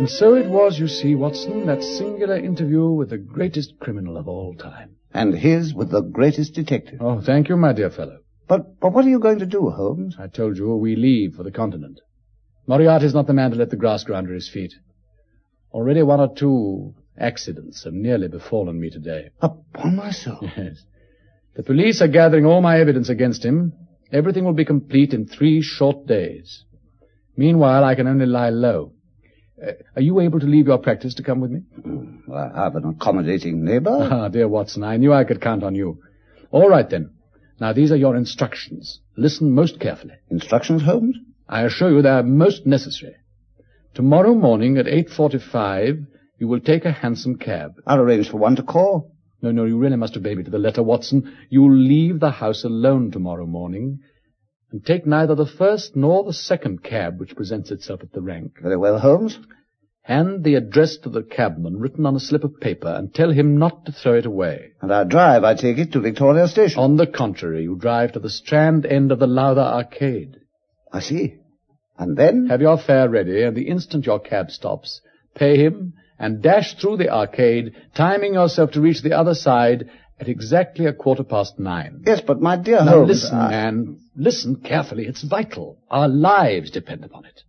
And 0.00 0.08
so 0.08 0.34
it 0.34 0.48
was, 0.48 0.78
you 0.78 0.88
see, 0.88 1.14
Watson, 1.14 1.66
that 1.66 1.82
singular 1.82 2.38
interview 2.38 2.88
with 2.88 3.10
the 3.10 3.18
greatest 3.18 3.78
criminal 3.80 4.16
of 4.16 4.28
all 4.28 4.54
time. 4.54 4.96
And 5.12 5.34
his 5.34 5.74
with 5.74 5.90
the 5.90 6.00
greatest 6.00 6.54
detective. 6.54 7.02
Oh, 7.02 7.20
thank 7.20 7.50
you, 7.50 7.56
my 7.58 7.74
dear 7.74 7.90
fellow. 7.90 8.20
But, 8.50 8.80
but 8.80 8.92
what 8.92 9.04
are 9.04 9.08
you 9.08 9.20
going 9.20 9.38
to 9.38 9.46
do, 9.46 9.70
Holmes? 9.70 10.16
I 10.18 10.26
told 10.26 10.56
you 10.56 10.74
we 10.74 10.96
leave 10.96 11.36
for 11.36 11.44
the 11.44 11.52
continent. 11.52 12.00
Moriarty's 12.66 13.14
not 13.14 13.28
the 13.28 13.32
man 13.32 13.52
to 13.52 13.56
let 13.56 13.70
the 13.70 13.76
grass 13.76 14.02
grow 14.02 14.16
under 14.16 14.34
his 14.34 14.50
feet. 14.50 14.74
Already 15.72 16.02
one 16.02 16.18
or 16.18 16.34
two 16.34 16.96
accidents 17.16 17.84
have 17.84 17.92
nearly 17.92 18.26
befallen 18.26 18.80
me 18.80 18.90
today. 18.90 19.30
Upon 19.40 19.94
my 19.94 20.10
soul. 20.10 20.40
Yes. 20.56 20.82
The 21.54 21.62
police 21.62 22.02
are 22.02 22.08
gathering 22.08 22.44
all 22.44 22.60
my 22.60 22.80
evidence 22.80 23.08
against 23.08 23.44
him. 23.44 23.72
Everything 24.12 24.44
will 24.44 24.52
be 24.52 24.64
complete 24.64 25.14
in 25.14 25.26
three 25.28 25.62
short 25.62 26.08
days. 26.08 26.64
Meanwhile, 27.36 27.84
I 27.84 27.94
can 27.94 28.08
only 28.08 28.26
lie 28.26 28.50
low. 28.50 28.94
Uh, 29.64 29.74
are 29.94 30.02
you 30.02 30.18
able 30.18 30.40
to 30.40 30.46
leave 30.46 30.66
your 30.66 30.78
practice 30.78 31.14
to 31.14 31.22
come 31.22 31.40
with 31.40 31.52
me? 31.52 31.60
Well, 32.26 32.52
I 32.52 32.64
have 32.64 32.74
an 32.74 32.84
accommodating 32.84 33.64
neighbor. 33.64 34.08
Ah, 34.10 34.28
dear 34.28 34.48
Watson, 34.48 34.82
I 34.82 34.96
knew 34.96 35.12
I 35.12 35.22
could 35.22 35.40
count 35.40 35.62
on 35.62 35.76
you. 35.76 36.00
All 36.50 36.68
right, 36.68 36.88
then. 36.88 37.10
Now, 37.60 37.74
these 37.74 37.92
are 37.92 37.96
your 37.96 38.16
instructions. 38.16 39.00
Listen 39.16 39.52
most 39.52 39.78
carefully. 39.78 40.14
Instructions, 40.30 40.82
Holmes? 40.82 41.16
I 41.46 41.62
assure 41.64 41.90
you 41.90 42.00
they 42.00 42.08
are 42.08 42.22
most 42.22 42.66
necessary. 42.66 43.16
Tomorrow 43.94 44.34
morning 44.34 44.78
at 44.78 44.86
8.45, 44.86 46.06
you 46.38 46.48
will 46.48 46.60
take 46.60 46.86
a 46.86 46.92
hansom 46.92 47.36
cab. 47.36 47.72
I'll 47.86 48.00
arrange 48.00 48.30
for 48.30 48.38
one 48.38 48.56
to 48.56 48.62
call. 48.62 49.12
No, 49.42 49.50
no, 49.50 49.64
you 49.64 49.76
really 49.76 49.96
must 49.96 50.16
obey 50.16 50.34
me 50.34 50.42
to 50.44 50.50
the 50.50 50.58
letter, 50.58 50.82
Watson. 50.82 51.36
You'll 51.50 51.76
leave 51.76 52.18
the 52.18 52.30
house 52.30 52.64
alone 52.64 53.10
tomorrow 53.10 53.46
morning 53.46 54.00
and 54.72 54.84
take 54.84 55.06
neither 55.06 55.34
the 55.34 55.46
first 55.46 55.96
nor 55.96 56.24
the 56.24 56.32
second 56.32 56.82
cab 56.82 57.20
which 57.20 57.36
presents 57.36 57.70
itself 57.70 58.02
at 58.02 58.12
the 58.12 58.22
rank. 58.22 58.52
Very 58.62 58.76
well, 58.76 58.98
Holmes. 58.98 59.38
Hand 60.02 60.44
the 60.44 60.54
address 60.54 60.96
to 60.98 61.08
the 61.08 61.22
cabman 61.22 61.78
written 61.78 62.06
on 62.06 62.16
a 62.16 62.20
slip 62.20 62.42
of 62.42 62.58
paper 62.60 62.88
and 62.88 63.12
tell 63.14 63.30
him 63.30 63.58
not 63.58 63.84
to 63.86 63.92
throw 63.92 64.14
it 64.14 64.26
away. 64.26 64.72
And 64.80 64.92
I 64.92 65.04
drive, 65.04 65.44
I 65.44 65.54
take 65.54 65.78
it, 65.78 65.92
to 65.92 66.00
Victoria 66.00 66.48
Station. 66.48 66.80
On 66.80 66.96
the 66.96 67.06
contrary, 67.06 67.62
you 67.64 67.76
drive 67.76 68.12
to 68.12 68.18
the 68.18 68.30
Strand 68.30 68.86
end 68.86 69.12
of 69.12 69.18
the 69.18 69.26
Lowther 69.26 69.60
Arcade. 69.60 70.36
I 70.92 71.00
see. 71.00 71.36
And 71.98 72.16
then? 72.16 72.46
Have 72.46 72.62
your 72.62 72.78
fare 72.78 73.08
ready, 73.08 73.42
and 73.42 73.54
the 73.56 73.68
instant 73.68 74.06
your 74.06 74.20
cab 74.20 74.50
stops, 74.50 75.00
pay 75.34 75.56
him 75.62 75.92
and 76.18 76.42
dash 76.42 76.74
through 76.74 76.96
the 76.96 77.10
arcade, 77.10 77.74
timing 77.94 78.34
yourself 78.34 78.72
to 78.72 78.80
reach 78.80 79.02
the 79.02 79.12
other 79.12 79.34
side 79.34 79.90
at 80.18 80.28
exactly 80.28 80.86
a 80.86 80.92
quarter 80.92 81.24
past 81.24 81.58
nine. 81.58 82.02
Yes, 82.06 82.20
but 82.20 82.40
my 82.40 82.56
dear 82.56 82.84
Now 82.84 82.90
Holmes... 82.92 83.08
listen, 83.08 83.38
I- 83.38 83.50
man. 83.50 84.00
Listen 84.16 84.56
carefully. 84.56 85.06
It's 85.06 85.22
vital. 85.22 85.78
Our 85.90 86.08
lives 86.08 86.70
depend 86.70 87.04
upon 87.04 87.24
it. 87.24 87.42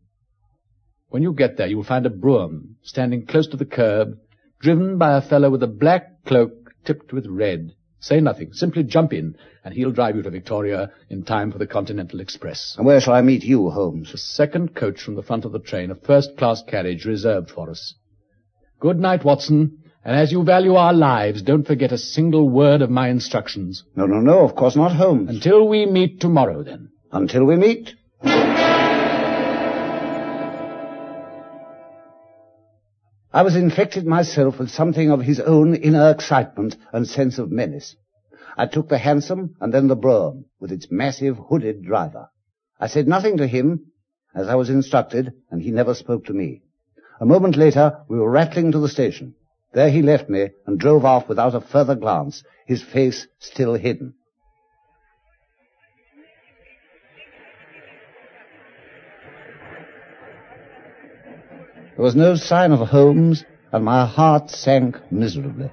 When 1.11 1.23
you 1.23 1.33
get 1.33 1.57
there, 1.57 1.67
you 1.67 1.75
will 1.75 1.83
find 1.83 2.05
a 2.05 2.09
brougham 2.09 2.77
standing 2.83 3.25
close 3.25 3.45
to 3.47 3.57
the 3.57 3.65
curb, 3.65 4.17
driven 4.61 4.97
by 4.97 5.17
a 5.17 5.21
fellow 5.21 5.49
with 5.49 5.61
a 5.61 5.67
black 5.67 6.23
cloak 6.25 6.71
tipped 6.85 7.11
with 7.11 7.27
red. 7.27 7.73
Say 7.99 8.21
nothing. 8.21 8.53
Simply 8.53 8.83
jump 8.83 9.11
in, 9.11 9.35
and 9.65 9.73
he'll 9.73 9.91
drive 9.91 10.15
you 10.15 10.21
to 10.21 10.29
Victoria 10.29 10.89
in 11.09 11.23
time 11.23 11.51
for 11.51 11.57
the 11.57 11.67
Continental 11.67 12.21
Express. 12.21 12.75
And 12.77 12.85
where 12.85 13.01
shall 13.01 13.13
I 13.13 13.21
meet 13.21 13.43
you, 13.43 13.69
Holmes? 13.69 14.13
The 14.13 14.17
second 14.17 14.73
coach 14.73 15.01
from 15.01 15.15
the 15.15 15.21
front 15.21 15.43
of 15.43 15.51
the 15.51 15.59
train, 15.59 15.91
a 15.91 15.95
first-class 15.95 16.63
carriage 16.65 17.03
reserved 17.03 17.51
for 17.51 17.69
us. 17.69 17.93
Good 18.79 18.97
night, 18.97 19.25
Watson. 19.25 19.79
And 20.05 20.15
as 20.15 20.31
you 20.31 20.45
value 20.45 20.75
our 20.75 20.93
lives, 20.93 21.41
don't 21.41 21.67
forget 21.67 21.91
a 21.91 21.97
single 21.97 22.49
word 22.49 22.81
of 22.81 22.89
my 22.89 23.09
instructions. 23.09 23.83
No, 23.97 24.05
no, 24.05 24.21
no, 24.21 24.45
of 24.45 24.55
course 24.55 24.77
not, 24.77 24.95
Holmes. 24.95 25.29
Until 25.29 25.67
we 25.67 25.85
meet 25.85 26.21
tomorrow, 26.21 26.63
then. 26.63 26.89
Until 27.11 27.43
we 27.43 27.57
meet. 27.57 27.95
I 33.34 33.44
was 33.44 33.56
infected 33.56 34.06
myself 34.06 34.60
with 34.60 34.70
something 34.72 35.10
of 35.10 35.22
his 35.22 35.40
own 35.40 35.74
inner 35.74 36.10
excitement 36.12 36.76
and 36.91 37.08
sense 37.08 37.40
of 37.40 37.49
menace. 37.49 37.95
I 38.58 38.66
took 38.66 38.90
the 38.90 38.98
hansom 38.98 39.56
and 39.62 39.74
then 39.74 39.88
the 39.88 39.95
brougham, 39.95 40.45
with 40.60 40.70
its 40.70 40.91
massive 40.91 41.38
hooded 41.38 41.84
driver. 41.84 42.30
I 42.78 42.88
said 42.88 43.08
nothing 43.08 43.38
to 43.38 43.48
him, 43.48 43.91
as 44.36 44.49
I 44.49 44.56
was 44.56 44.70
instructed, 44.70 45.32
and 45.49 45.62
he 45.62 45.72
never 45.72 45.94
spoke 45.94 46.26
to 46.26 46.34
me. 46.34 46.64
A 47.22 47.26
moment 47.26 47.56
later, 47.56 47.99
we 48.10 48.20
were 48.20 48.30
rattling 48.30 48.74
to 48.74 48.80
the 48.80 48.90
station. 48.90 49.36
There 49.74 49.90
he 49.90 50.02
left 50.02 50.30
me 50.30 50.49
and 50.68 50.78
drove 50.78 51.06
off 51.06 51.30
without 51.30 51.56
a 51.56 51.62
further 51.62 51.95
glance, 51.95 52.44
his 52.66 52.82
face 52.84 53.28
still 53.40 53.76
hidden. 53.76 54.16
There 62.02 62.06
was 62.07 62.15
no 62.15 62.34
sign 62.34 62.72
of 62.72 62.88
Holmes, 62.88 63.45
and 63.72 63.86
my 63.86 64.07
heart 64.07 64.49
sank 64.49 64.98
miserably. 65.11 65.69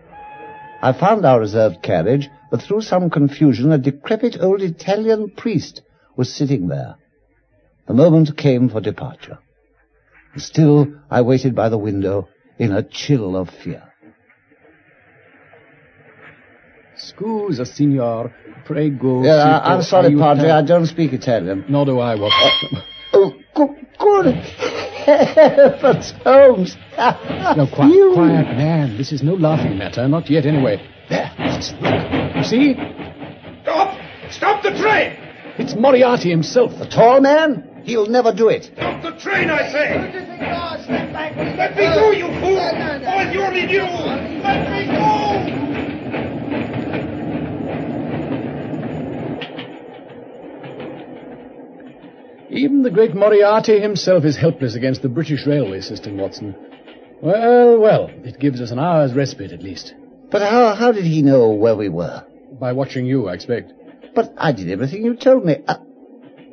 I 0.83 0.93
found 0.93 1.25
our 1.25 1.41
reserved 1.41 1.81
carriage, 1.83 2.29
but 2.51 2.61
through 2.61 2.83
some 2.83 3.09
confusion 3.09 3.73
a 3.73 3.79
decrepit 3.79 4.37
old 4.39 4.61
Italian 4.61 5.31
priest 5.31 5.81
was 6.19 6.31
sitting 6.31 6.69
there. 6.69 6.97
The 7.87 7.95
moment 7.95 8.37
came 8.37 8.69
for 8.69 8.83
departure. 8.83 9.39
And 10.35 10.43
Still, 10.43 10.89
I 11.11 11.23
waited 11.23 11.55
by 11.55 11.71
the 11.71 11.79
window 11.79 12.29
in 12.59 12.73
a 12.73 12.83
chill 12.83 13.35
of 13.35 13.49
fear. 13.49 13.85
Scusa, 16.95 17.67
signor. 17.67 18.35
Prego. 18.67 19.23
Yeah, 19.23 19.37
I- 19.37 19.73
I'm 19.73 19.83
sorry, 19.83 20.15
Padre, 20.15 20.51
I 20.51 20.61
don't 20.61 20.85
speak 20.85 21.15
Italian. 21.15 21.65
Nor 21.71 21.87
do 21.87 21.99
I, 22.01 22.17
Watson. 22.17 22.83
Uh, 23.15 23.31
oh, 23.57 23.77
good, 23.99 24.25
good 24.25 24.35
heavens, 25.07 26.13
Holmes! 26.25 26.77
No, 26.97 27.67
quiet, 27.75 28.15
quiet, 28.15 28.57
man. 28.57 28.97
This 28.97 29.13
is 29.13 29.23
no 29.23 29.35
laughing 29.35 29.79
matter. 29.79 30.07
Not 30.09 30.29
yet, 30.31 30.47
anyway. 30.47 30.77
There. 31.09 31.31
Look. 31.39 32.37
You 32.37 32.45
see? 32.45 32.75
Stop! 33.63 33.99
Stop 34.31 34.63
the 34.63 34.71
train! 34.71 35.17
It's 35.59 35.75
Moriarty 35.75 36.31
himself. 36.31 36.79
The 36.79 36.87
tall 36.87 37.21
man? 37.21 37.83
He'll 37.85 38.07
never 38.07 38.33
do 38.33 38.49
it. 38.49 38.65
Stop 38.77 39.03
the 39.03 39.13
train, 39.19 39.51
I 39.51 39.71
say! 39.73 40.19
Let 41.57 41.77
me 41.77 41.87
go, 41.95 42.11
you 42.13 42.27
fool! 42.41 42.59
All 42.59 43.33
you 43.33 43.43
only 43.43 43.67
knew! 43.67 43.83
Let 44.43 44.71
me 44.71 44.87
go! 44.93 45.78
Even 52.51 52.83
the 52.83 52.91
great 52.91 53.15
Moriarty 53.15 53.79
himself 53.79 54.25
is 54.25 54.37
helpless 54.37 54.75
against 54.75 55.03
the 55.03 55.09
British 55.09 55.47
railway 55.47 55.81
system, 55.81 56.17
Watson. 56.17 56.55
Well, 57.21 57.79
well, 57.79 58.11
it 58.25 58.39
gives 58.39 58.61
us 58.61 58.71
an 58.71 58.79
hour's 58.79 59.13
respite 59.13 59.53
at 59.53 59.63
least. 59.63 59.95
But 60.31 60.43
how, 60.43 60.75
how 60.75 60.93
did 60.93 61.05
he 61.05 61.21
know 61.21 61.51
where 61.51 61.77
we 61.77 61.89
were? 61.89 62.25
By 62.59 62.73
watching 62.73 63.07
you, 63.07 63.29
I 63.29 63.35
expect. 63.35 63.73
But 64.15 64.33
I 64.39 64.53
did 64.53 64.71
everything 64.71 65.05
you 65.05 65.15
told 65.15 65.45
me. 65.45 65.57
Uh, 65.67 65.77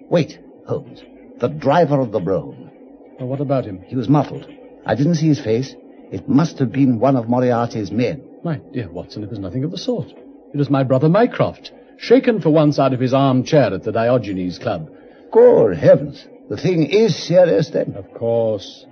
wait, 0.10 0.40
Holmes. 0.68 1.02
The 1.40 1.48
driver 1.48 2.00
of 2.00 2.12
the 2.12 2.20
brougham. 2.20 2.72
Well, 3.20 3.28
what 3.30 3.42
about 3.42 3.66
him? 3.66 3.82
He 3.82 3.96
was 3.96 4.10
muffled. 4.10 4.48
I 4.86 4.96
didn't 4.96 5.16
see 5.16 5.28
his 5.28 5.42
face. 5.42 5.76
It 6.12 6.28
must 6.28 6.60
have 6.60 6.72
been 6.72 7.00
one 7.00 7.16
of 7.16 7.30
Moriarty's 7.30 7.92
men. 7.92 8.24
My 8.44 8.58
dear 8.58 8.90
Watson, 8.90 9.24
it 9.24 9.30
was 9.30 9.40
nothing 9.40 9.64
of 9.64 9.72
the 9.72 9.78
sort. 9.78 10.08
It 10.08 10.58
was 10.58 10.70
my 10.70 10.84
brother 10.84 11.10
Mycroft, 11.10 11.72
shaken 11.98 12.42
for 12.42 12.50
once 12.50 12.80
out 12.80 12.94
of 12.94 13.00
his 13.00 13.14
armchair 13.14 13.74
at 13.74 13.84
the 13.84 13.92
Diogenes 13.92 14.60
Club. 14.60 14.90
Good 15.36 15.76
heavens. 15.76 16.26
The 16.50 16.56
thing 16.56 16.84
is 16.84 17.14
serious 17.28 17.70
then. 17.70 17.96
Of 17.98 18.14
course. 18.14 18.86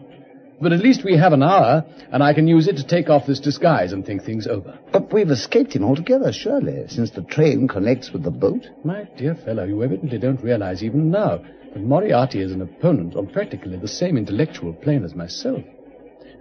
But 0.59 0.73
at 0.73 0.81
least 0.81 1.05
we 1.05 1.15
have 1.15 1.31
an 1.31 1.41
hour, 1.41 1.85
and 2.11 2.21
I 2.21 2.33
can 2.33 2.49
use 2.49 2.67
it 2.67 2.75
to 2.77 2.85
take 2.85 3.09
off 3.09 3.25
this 3.25 3.39
disguise 3.39 3.93
and 3.93 4.05
think 4.05 4.23
things 4.23 4.45
over. 4.45 4.77
But 4.91 5.13
we've 5.13 5.31
escaped 5.31 5.73
him 5.73 5.85
altogether, 5.85 6.33
surely, 6.33 6.85
since 6.89 7.11
the 7.11 7.21
train 7.21 7.69
connects 7.69 8.11
with 8.11 8.23
the 8.23 8.31
boat. 8.31 8.67
My 8.83 9.07
dear 9.17 9.35
fellow, 9.35 9.63
you 9.63 9.81
evidently 9.83 10.17
don't 10.17 10.43
realize 10.43 10.83
even 10.83 11.09
now 11.09 11.37
that 11.73 11.81
Moriarty 11.81 12.41
is 12.41 12.51
an 12.51 12.61
opponent 12.61 13.15
on 13.15 13.27
practically 13.27 13.77
the 13.77 13.87
same 13.87 14.17
intellectual 14.17 14.73
plane 14.73 15.05
as 15.05 15.15
myself. 15.15 15.63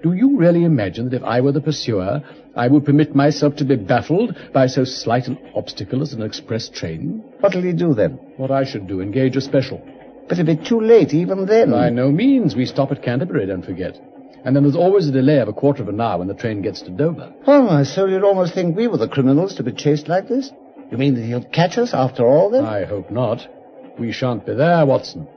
Do 0.02 0.14
you 0.14 0.36
really 0.36 0.64
imagine 0.64 1.10
that 1.10 1.16
if 1.16 1.22
I 1.22 1.40
were 1.40 1.52
the 1.52 1.60
pursuer, 1.60 2.22
I 2.56 2.66
would 2.66 2.84
permit 2.84 3.14
myself 3.14 3.56
to 3.56 3.64
be 3.64 3.76
baffled 3.76 4.36
by 4.52 4.66
so 4.66 4.84
slight 4.84 5.28
an 5.28 5.38
obstacle 5.54 6.02
as 6.02 6.12
an 6.12 6.22
express 6.22 6.68
train? 6.68 7.22
What'll 7.40 7.62
he 7.62 7.72
do 7.72 7.94
then? 7.94 8.18
What 8.36 8.50
I 8.50 8.64
should 8.64 8.88
do, 8.88 9.00
engage 9.00 9.36
a 9.36 9.40
special. 9.40 9.80
But 10.28 10.38
it'll 10.38 10.56
be 10.56 10.68
too 10.68 10.80
late 10.80 11.14
even 11.14 11.46
then. 11.46 11.70
By 11.70 11.90
no 11.90 12.10
means. 12.10 12.56
We 12.56 12.66
stop 12.66 12.90
at 12.90 13.02
Canterbury, 13.02 13.46
don't 13.46 13.64
forget. 13.64 13.96
And 14.44 14.56
then 14.56 14.64
there's 14.64 14.76
always 14.76 15.06
a 15.08 15.12
delay 15.12 15.38
of 15.38 15.48
a 15.48 15.52
quarter 15.52 15.82
of 15.82 15.88
an 15.88 16.00
hour 16.00 16.18
when 16.18 16.28
the 16.28 16.34
train 16.34 16.62
gets 16.62 16.82
to 16.82 16.90
Dover. 16.90 17.32
Oh, 17.46 17.62
my 17.62 17.84
soul, 17.84 18.10
you'd 18.10 18.24
almost 18.24 18.54
think 18.54 18.76
we 18.76 18.88
were 18.88 18.98
the 18.98 19.08
criminals 19.08 19.54
to 19.56 19.62
be 19.62 19.72
chased 19.72 20.08
like 20.08 20.26
this. 20.26 20.50
You 20.90 20.98
mean 20.98 21.14
that 21.14 21.24
he'll 21.24 21.44
catch 21.44 21.78
us 21.78 21.94
after 21.94 22.26
all, 22.26 22.50
then? 22.50 22.64
I 22.64 22.84
hope 22.84 23.10
not. 23.10 23.46
We 23.98 24.10
shan't 24.10 24.44
be 24.44 24.54
there, 24.54 24.84
Watson. 24.84 25.28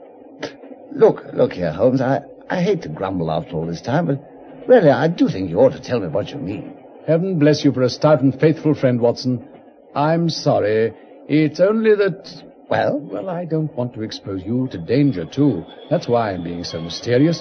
Look, 0.92 1.22
look 1.32 1.52
here, 1.52 1.72
Holmes. 1.72 2.00
I, 2.00 2.22
I 2.50 2.62
hate 2.62 2.82
to 2.82 2.88
grumble 2.88 3.30
after 3.30 3.52
all 3.54 3.66
this 3.66 3.80
time, 3.80 4.06
but 4.06 4.35
really, 4.68 4.90
I 4.90 5.08
do 5.08 5.28
think 5.28 5.50
you 5.50 5.58
ought 5.60 5.72
to 5.72 5.80
tell 5.80 6.00
me 6.00 6.08
what 6.08 6.30
you 6.30 6.38
mean. 6.38 6.76
Heaven 7.06 7.38
bless 7.38 7.64
you 7.64 7.72
for 7.72 7.82
a 7.82 7.88
stout 7.88 8.20
and 8.22 8.38
faithful 8.38 8.74
friend, 8.74 9.00
Watson. 9.00 9.46
I'm 9.94 10.28
sorry. 10.28 10.92
It's 11.28 11.60
only 11.60 11.94
that... 11.94 12.42
Well? 12.68 12.98
Well, 12.98 13.30
I 13.30 13.44
don't 13.44 13.72
want 13.74 13.94
to 13.94 14.02
expose 14.02 14.42
you 14.44 14.68
to 14.72 14.78
danger, 14.78 15.24
too. 15.24 15.64
That's 15.88 16.08
why 16.08 16.32
I'm 16.32 16.42
being 16.42 16.64
so 16.64 16.80
mysterious. 16.80 17.40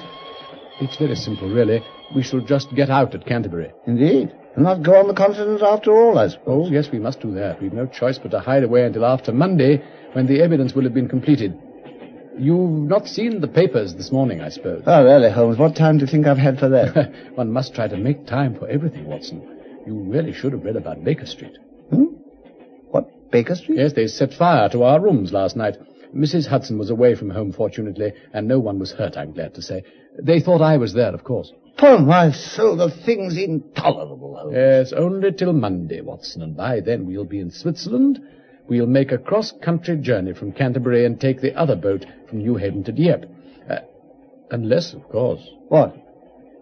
It's 0.79 0.97
very 0.97 1.15
simple, 1.15 1.49
really. 1.49 1.81
We 2.15 2.21
shall 2.21 2.41
just 2.41 2.75
get 2.75 2.91
out 2.91 3.15
at 3.15 3.25
Canterbury. 3.25 3.71
Indeed. 3.87 4.35
And 4.55 4.63
not 4.63 4.83
go 4.83 4.95
on 4.95 5.07
the 5.07 5.15
continent 5.15 5.63
after 5.63 5.91
all, 5.95 6.19
I 6.19 6.27
suppose. 6.27 6.67
Oh, 6.67 6.71
yes, 6.71 6.89
we 6.91 6.99
must 6.99 7.21
do 7.21 7.33
that. 7.33 7.61
We've 7.61 7.73
no 7.73 7.87
choice 7.87 8.19
but 8.19 8.31
to 8.31 8.39
hide 8.39 8.63
away 8.63 8.83
until 8.83 9.05
after 9.05 9.31
Monday, 9.31 9.83
when 10.13 10.27
the 10.27 10.41
evidence 10.41 10.73
will 10.73 10.83
have 10.83 10.93
been 10.93 11.09
completed. 11.09 11.59
You've 12.37 12.89
not 12.89 13.07
seen 13.07 13.39
the 13.39 13.47
papers 13.47 13.95
this 13.95 14.11
morning, 14.11 14.41
I 14.41 14.49
suppose. 14.49 14.83
Oh, 14.85 15.03
really, 15.03 15.31
Holmes? 15.31 15.57
What 15.57 15.75
time 15.75 15.97
do 15.97 16.05
you 16.05 16.11
think 16.11 16.27
I've 16.27 16.37
had 16.37 16.59
for 16.59 16.69
that? 16.69 17.13
One 17.35 17.51
must 17.51 17.73
try 17.73 17.87
to 17.87 17.97
make 17.97 18.27
time 18.27 18.55
for 18.57 18.67
everything, 18.67 19.05
Watson. 19.05 19.41
You 19.85 19.99
really 19.99 20.33
should 20.33 20.51
have 20.51 20.63
read 20.63 20.75
about 20.75 21.03
Baker 21.03 21.25
Street. 21.25 21.57
Hmm? 21.89 22.05
What, 22.89 23.31
Baker 23.31 23.55
Street? 23.55 23.77
Yes, 23.77 23.93
they 23.93 24.07
set 24.07 24.33
fire 24.33 24.67
to 24.69 24.83
our 24.83 24.99
rooms 24.99 25.31
last 25.31 25.55
night. 25.55 25.77
Mrs. 26.13 26.47
Hudson 26.47 26.77
was 26.77 26.89
away 26.89 27.15
from 27.15 27.29
home, 27.29 27.51
fortunately, 27.51 28.13
and 28.33 28.47
no 28.47 28.59
one 28.59 28.79
was 28.79 28.91
hurt, 28.91 29.17
I'm 29.17 29.33
glad 29.33 29.53
to 29.55 29.61
say. 29.61 29.83
They 30.21 30.39
thought 30.39 30.61
I 30.61 30.77
was 30.77 30.93
there, 30.93 31.13
of 31.13 31.23
course. 31.23 31.51
Upon 31.77 32.05
my 32.05 32.31
soul, 32.31 32.77
the 32.77 32.89
thing's 32.89 33.37
intolerable, 33.37 34.37
Holmes. 34.37 34.55
Yes, 34.55 34.93
only 34.93 35.31
till 35.33 35.51
Monday, 35.53 36.01
Watson, 36.01 36.41
and 36.41 36.55
by 36.55 36.79
then 36.79 37.05
we'll 37.05 37.25
be 37.25 37.39
in 37.39 37.51
Switzerland. 37.51 38.21
We'll 38.67 38.87
make 38.87 39.11
a 39.11 39.17
cross-country 39.17 39.97
journey 39.97 40.33
from 40.33 40.51
Canterbury 40.51 41.05
and 41.05 41.19
take 41.19 41.41
the 41.41 41.53
other 41.55 41.75
boat 41.75 42.05
from 42.27 42.43
Newhaven 42.43 42.83
to 42.85 42.91
Dieppe. 42.91 43.27
Uh, 43.69 43.79
unless, 44.51 44.93
of 44.93 45.07
course... 45.09 45.41
What? 45.67 45.95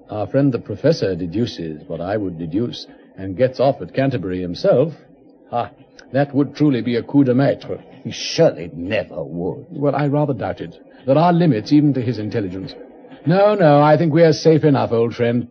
Our 0.09 0.27
friend 0.27 0.53
the 0.53 0.59
professor 0.59 1.15
deduces 1.15 1.83
what 1.87 2.01
I 2.01 2.17
would 2.17 2.37
deduce 2.37 2.87
and 3.17 3.37
gets 3.37 3.59
off 3.59 3.81
at 3.81 3.93
Canterbury 3.93 4.41
himself. 4.41 4.93
Ah, 5.51 5.71
that 6.11 6.33
would 6.33 6.55
truly 6.55 6.81
be 6.81 6.95
a 6.95 7.03
coup 7.03 7.23
de 7.23 7.33
maître. 7.33 7.81
He 8.03 8.11
surely 8.11 8.69
never 8.73 9.23
would. 9.23 9.65
Well, 9.69 9.95
I 9.95 10.07
rather 10.07 10.33
doubt 10.33 10.61
it. 10.61 10.75
There 11.05 11.17
are 11.17 11.33
limits 11.33 11.71
even 11.71 11.93
to 11.93 12.01
his 12.01 12.19
intelligence. 12.19 12.73
No, 13.25 13.55
no, 13.55 13.81
I 13.81 13.97
think 13.97 14.13
we 14.13 14.23
are 14.23 14.33
safe 14.33 14.63
enough, 14.63 14.91
old 14.91 15.15
friend. 15.15 15.47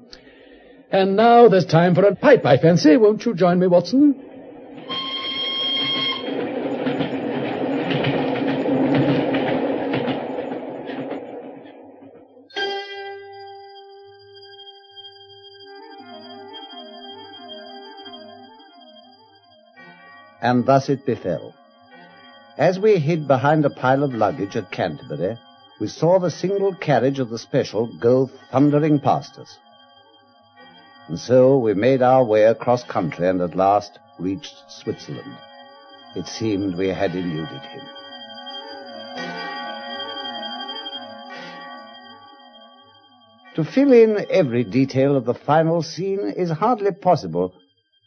And 0.91 1.17
now 1.17 1.49
there's 1.49 1.67
time 1.67 1.95
for 1.95 2.05
a 2.05 2.15
pipe, 2.15 2.45
I 2.45 2.59
fancy. 2.59 2.97
Won't 2.97 3.25
you 3.25 3.35
join 3.35 3.59
me, 3.59 3.67
Watson? 3.67 4.15
And 20.43 20.67
thus 20.67 20.89
it 20.89 21.07
befell. 21.07 21.55
As 22.59 22.79
we 22.79 22.99
hid 22.99 23.27
behind 23.29 23.65
a 23.65 23.71
pile 23.71 24.03
of 24.03 24.13
luggage 24.13 24.57
at 24.57 24.73
Canterbury, 24.73 25.39
we 25.81 25.87
saw 25.87 26.19
the 26.19 26.31
single 26.31 26.75
carriage 26.75 27.21
of 27.21 27.31
the 27.31 27.39
special 27.39 27.87
go 27.99 28.29
thundering 28.51 28.99
past 28.99 29.39
us. 29.39 29.57
And 31.09 31.19
so 31.19 31.59
we 31.59 31.75
made 31.75 32.03
our 32.03 32.25
way 32.25 32.45
across 32.45 32.83
country 32.83 33.29
and 33.29 33.41
at 33.41 33.55
last 33.55 33.99
reached 34.19 34.55
Switzerland. 34.69 35.37
It 36.17 36.27
seemed 36.27 36.77
we 36.77 36.89
had 36.89 37.15
eluded 37.15 37.63
him. 37.63 37.83
To 43.55 43.65
fill 43.65 43.93
in 43.93 44.27
every 44.31 44.65
detail 44.65 45.17
of 45.17 45.25
the 45.25 45.35
final 45.35 45.83
scene 45.83 46.33
is 46.37 46.51
hardly 46.51 46.93
possible, 46.93 47.55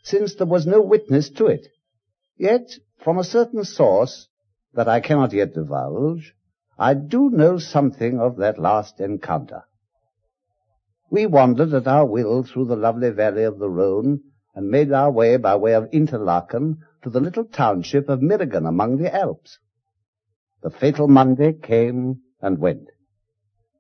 since 0.04 0.36
there 0.36 0.48
was 0.48 0.66
no 0.66 0.82
witness 0.82 1.30
to 1.32 1.46
it. 1.48 1.68
Yet, 2.38 2.70
from 2.98 3.18
a 3.18 3.24
certain 3.24 3.64
source 3.64 4.28
that 4.74 4.88
I 4.88 5.00
cannot 5.00 5.32
yet 5.32 5.54
divulge, 5.54 6.36
I 6.78 6.94
do 6.94 7.30
know 7.30 7.58
something 7.58 8.20
of 8.20 8.36
that 8.38 8.60
last 8.60 9.00
encounter. 9.00 9.64
We 11.10 11.26
wandered 11.28 11.74
at 11.74 11.88
our 11.88 12.06
will 12.06 12.44
through 12.44 12.66
the 12.66 12.76
lovely 12.76 13.10
valley 13.12 13.44
of 13.44 13.58
the 13.58 13.70
Rhone 13.70 14.22
and 14.54 14.70
made 14.70 14.92
our 14.92 15.12
way 15.12 15.38
by 15.38 15.56
way 15.56 15.74
of 15.74 15.88
Interlaken 15.94 16.84
to 17.04 17.10
the 17.10 17.22
little 17.22 17.46
township 17.46 18.10
of 18.10 18.22
Meiringen 18.22 18.68
among 18.68 18.98
the 18.98 19.14
Alps. 19.16 19.60
The 20.62 20.72
fatal 20.72 21.08
Monday 21.08 21.54
came 21.54 22.22
and 22.42 22.60
went, 22.60 22.90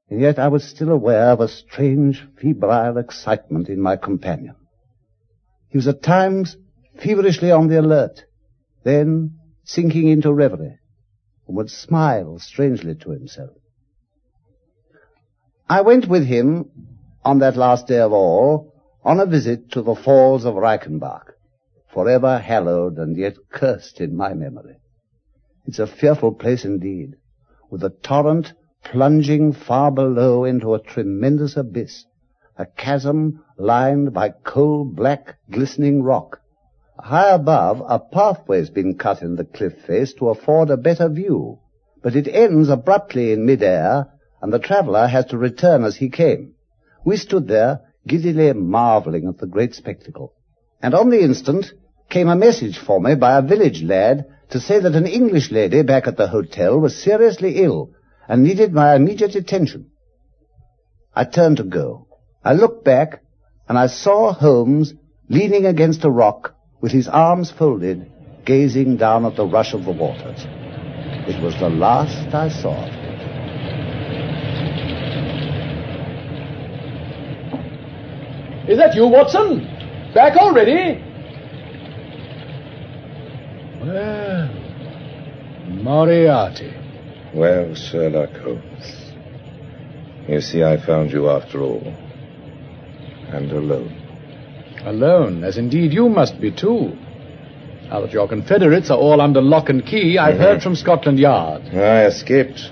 and 0.09 0.21
yet 0.21 0.39
I 0.39 0.47
was 0.47 0.63
still 0.63 0.91
aware 0.91 1.31
of 1.31 1.41
a 1.41 1.47
strange, 1.47 2.25
febrile 2.39 2.97
excitement 2.97 3.67
in 3.67 3.81
my 3.81 3.97
companion. 3.97 4.55
He 5.69 5.77
was 5.77 5.87
at 5.87 6.03
times 6.03 6.55
feverishly 6.97 7.51
on 7.51 7.67
the 7.67 7.79
alert, 7.79 8.25
then 8.85 9.39
sinking 9.63 10.07
into 10.07 10.31
reverie, 10.31 10.77
and 11.47 11.57
would 11.57 11.69
smile 11.69 12.39
strangely 12.39 12.95
to 12.95 13.09
himself. 13.09 13.57
I 15.67 15.81
went 15.81 16.07
with 16.07 16.25
him 16.25 16.69
on 17.23 17.39
that 17.39 17.57
last 17.57 17.87
day 17.87 17.99
of 17.99 18.13
all 18.13 18.73
on 19.03 19.19
a 19.19 19.25
visit 19.25 19.71
to 19.71 19.81
the 19.81 19.95
falls 19.95 20.45
of 20.45 20.53
Reichenbach, 20.53 21.33
forever 21.91 22.37
hallowed 22.37 22.97
and 22.97 23.17
yet 23.17 23.35
cursed 23.51 23.99
in 23.99 24.15
my 24.15 24.35
memory. 24.35 24.77
It's 25.65 25.79
a 25.79 25.87
fearful 25.87 26.33
place 26.33 26.63
indeed, 26.63 27.15
with 27.71 27.83
a 27.83 27.89
torrent 27.89 28.53
plunging 28.83 29.51
far 29.53 29.91
below 29.91 30.45
into 30.45 30.75
a 30.75 30.81
tremendous 30.81 31.57
abyss, 31.57 32.05
a 32.55 32.67
chasm 32.67 33.43
lined 33.57 34.13
by 34.13 34.29
coal 34.29 34.85
black 34.85 35.37
glistening 35.49 36.03
rock, 36.03 36.39
High 36.97 37.31
above, 37.35 37.83
a 37.87 37.99
pathway's 37.99 38.69
been 38.69 38.97
cut 38.97 39.21
in 39.21 39.35
the 39.35 39.43
cliff 39.43 39.73
face 39.85 40.13
to 40.13 40.29
afford 40.29 40.69
a 40.69 40.77
better 40.77 41.09
view, 41.09 41.59
but 42.01 42.15
it 42.15 42.27
ends 42.27 42.69
abruptly 42.69 43.33
in 43.33 43.45
mid-air, 43.45 44.07
and 44.41 44.51
the 44.51 44.59
traveller 44.59 45.07
has 45.07 45.25
to 45.25 45.37
return 45.37 45.83
as 45.83 45.97
he 45.97 46.09
came. 46.09 46.53
We 47.03 47.17
stood 47.17 47.47
there, 47.47 47.81
giddily 48.07 48.53
marvelling 48.53 49.27
at 49.27 49.39
the 49.39 49.45
great 49.45 49.75
spectacle. 49.75 50.33
And 50.81 50.93
on 50.93 51.09
the 51.09 51.21
instant 51.21 51.73
came 52.09 52.29
a 52.29 52.35
message 52.35 52.77
for 52.77 53.01
me 53.01 53.15
by 53.15 53.37
a 53.37 53.41
village 53.41 53.83
lad 53.83 54.25
to 54.51 54.59
say 54.59 54.79
that 54.79 54.95
an 54.95 55.05
English 55.05 55.51
lady 55.51 55.83
back 55.83 56.07
at 56.07 56.15
the 56.15 56.27
hotel 56.27 56.79
was 56.79 57.03
seriously 57.03 57.57
ill 57.57 57.91
and 58.27 58.41
needed 58.41 58.71
my 58.71 58.95
immediate 58.95 59.35
attention. 59.35 59.91
I 61.13 61.25
turned 61.25 61.57
to 61.57 61.63
go. 61.63 62.07
I 62.43 62.53
looked 62.53 62.85
back, 62.85 63.21
and 63.67 63.77
I 63.77 63.87
saw 63.87 64.31
Holmes 64.31 64.93
leaning 65.27 65.65
against 65.65 66.05
a 66.05 66.09
rock 66.09 66.54
with 66.81 66.91
his 66.91 67.07
arms 67.07 67.51
folded, 67.51 68.11
gazing 68.45 68.97
down 68.97 69.25
at 69.25 69.35
the 69.35 69.45
rush 69.45 69.73
of 69.73 69.85
the 69.85 69.91
waters. 69.91 70.45
It 71.27 71.41
was 71.41 71.57
the 71.59 71.69
last 71.69 72.33
I 72.33 72.49
saw 72.49 72.85
of 72.85 72.89
him. 72.89 73.05
Is 78.69 78.77
that 78.77 78.95
you, 78.95 79.07
Watson? 79.07 79.59
Back 80.13 80.37
already? 80.37 81.01
Well, 83.81 84.49
Moriarty. 85.83 86.73
Well, 87.33 87.75
Sherlock 87.75 88.31
Holmes. 88.37 89.13
You 90.27 90.41
see, 90.41 90.63
I 90.63 90.77
found 90.77 91.11
you 91.11 91.29
after 91.29 91.61
all. 91.61 91.93
And 93.29 93.51
alone. 93.51 94.04
Alone, 94.85 95.43
as 95.43 95.57
indeed 95.57 95.93
you 95.93 96.09
must 96.09 96.39
be 96.39 96.51
too. 96.51 96.95
Now 97.89 98.01
that 98.01 98.11
your 98.11 98.27
Confederates 98.27 98.89
are 98.89 98.97
all 98.97 99.19
under 99.19 99.41
lock 99.41 99.69
and 99.69 99.85
key, 99.85 100.17
I've 100.17 100.35
mm-hmm. 100.35 100.43
heard 100.43 100.61
from 100.61 100.75
Scotland 100.75 101.19
Yard. 101.19 101.63
I 101.73 102.05
escaped. 102.05 102.69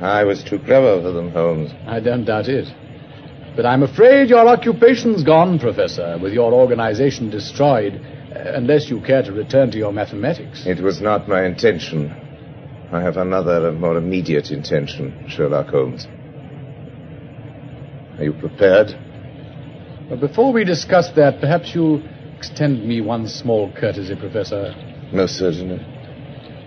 I 0.00 0.24
was 0.24 0.44
too 0.44 0.58
clever 0.58 1.00
for 1.00 1.12
them, 1.12 1.30
Holmes. 1.30 1.72
I 1.86 2.00
don't 2.00 2.24
doubt 2.24 2.48
it. 2.48 2.68
But 3.56 3.64
I'm 3.64 3.82
afraid 3.82 4.28
your 4.28 4.46
occupation's 4.46 5.22
gone, 5.22 5.58
Professor, 5.58 6.18
with 6.20 6.34
your 6.34 6.52
organization 6.52 7.30
destroyed, 7.30 7.94
uh, 7.94 8.52
unless 8.54 8.90
you 8.90 9.00
care 9.00 9.22
to 9.22 9.32
return 9.32 9.70
to 9.70 9.78
your 9.78 9.92
mathematics. 9.92 10.66
It 10.66 10.82
was 10.82 11.00
not 11.00 11.26
my 11.26 11.46
intention. 11.46 12.10
I 12.92 13.00
have 13.00 13.16
another, 13.16 13.68
and 13.68 13.80
more 13.80 13.96
immediate 13.96 14.50
intention, 14.50 15.24
Sherlock 15.28 15.68
Holmes. 15.68 16.06
Are 18.18 18.24
you 18.24 18.34
prepared? 18.34 18.94
But 20.08 20.20
before 20.20 20.52
we 20.52 20.64
discuss 20.64 21.10
that, 21.16 21.40
perhaps 21.40 21.74
you'll 21.74 22.02
extend 22.36 22.86
me 22.86 23.00
one 23.00 23.26
small 23.26 23.72
courtesy, 23.72 24.14
Professor. 24.14 24.72
Most 25.12 25.36
certainly. 25.36 25.78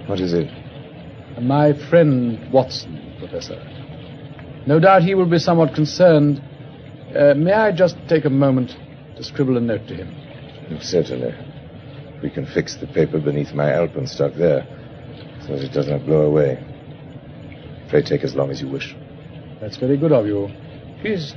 What 0.08 0.20
is 0.20 0.34
it? 0.34 0.50
My 1.42 1.72
friend 1.90 2.52
Watson, 2.52 3.16
Professor. 3.20 3.64
No 4.68 4.80
doubt 4.80 5.04
he 5.04 5.16
will 5.16 5.30
be 5.30 5.40
somewhat 5.40 5.74
concerned. 5.74 6.42
Uh, 7.16 7.34
may 7.34 7.54
I 7.54 7.72
just 7.72 7.96
take 8.10 8.26
a 8.26 8.30
moment 8.30 8.72
to 9.16 9.24
scribble 9.24 9.58
a 9.58 9.62
note 9.62 9.88
to 9.88 9.96
him? 9.96 10.80
Certainly. 10.82 11.34
We 12.22 12.30
can 12.30 12.46
fix 12.46 12.76
the 12.76 12.88
paper 12.88 13.20
beneath 13.20 13.54
my 13.54 13.72
alpenstock 13.72 14.38
there, 14.38 14.68
so 15.42 15.54
that 15.54 15.64
it 15.64 15.72
does 15.72 15.88
not 15.88 16.06
blow 16.06 16.24
away. 16.24 16.62
Pray 17.90 18.04
take 18.04 18.24
as 18.24 18.36
long 18.36 18.52
as 18.52 18.62
you 18.62 18.70
wish. 18.70 18.96
That's 19.62 19.78
very 19.78 19.98
good 19.98 20.12
of 20.12 20.26
you. 20.26 20.50
Please 21.02 21.34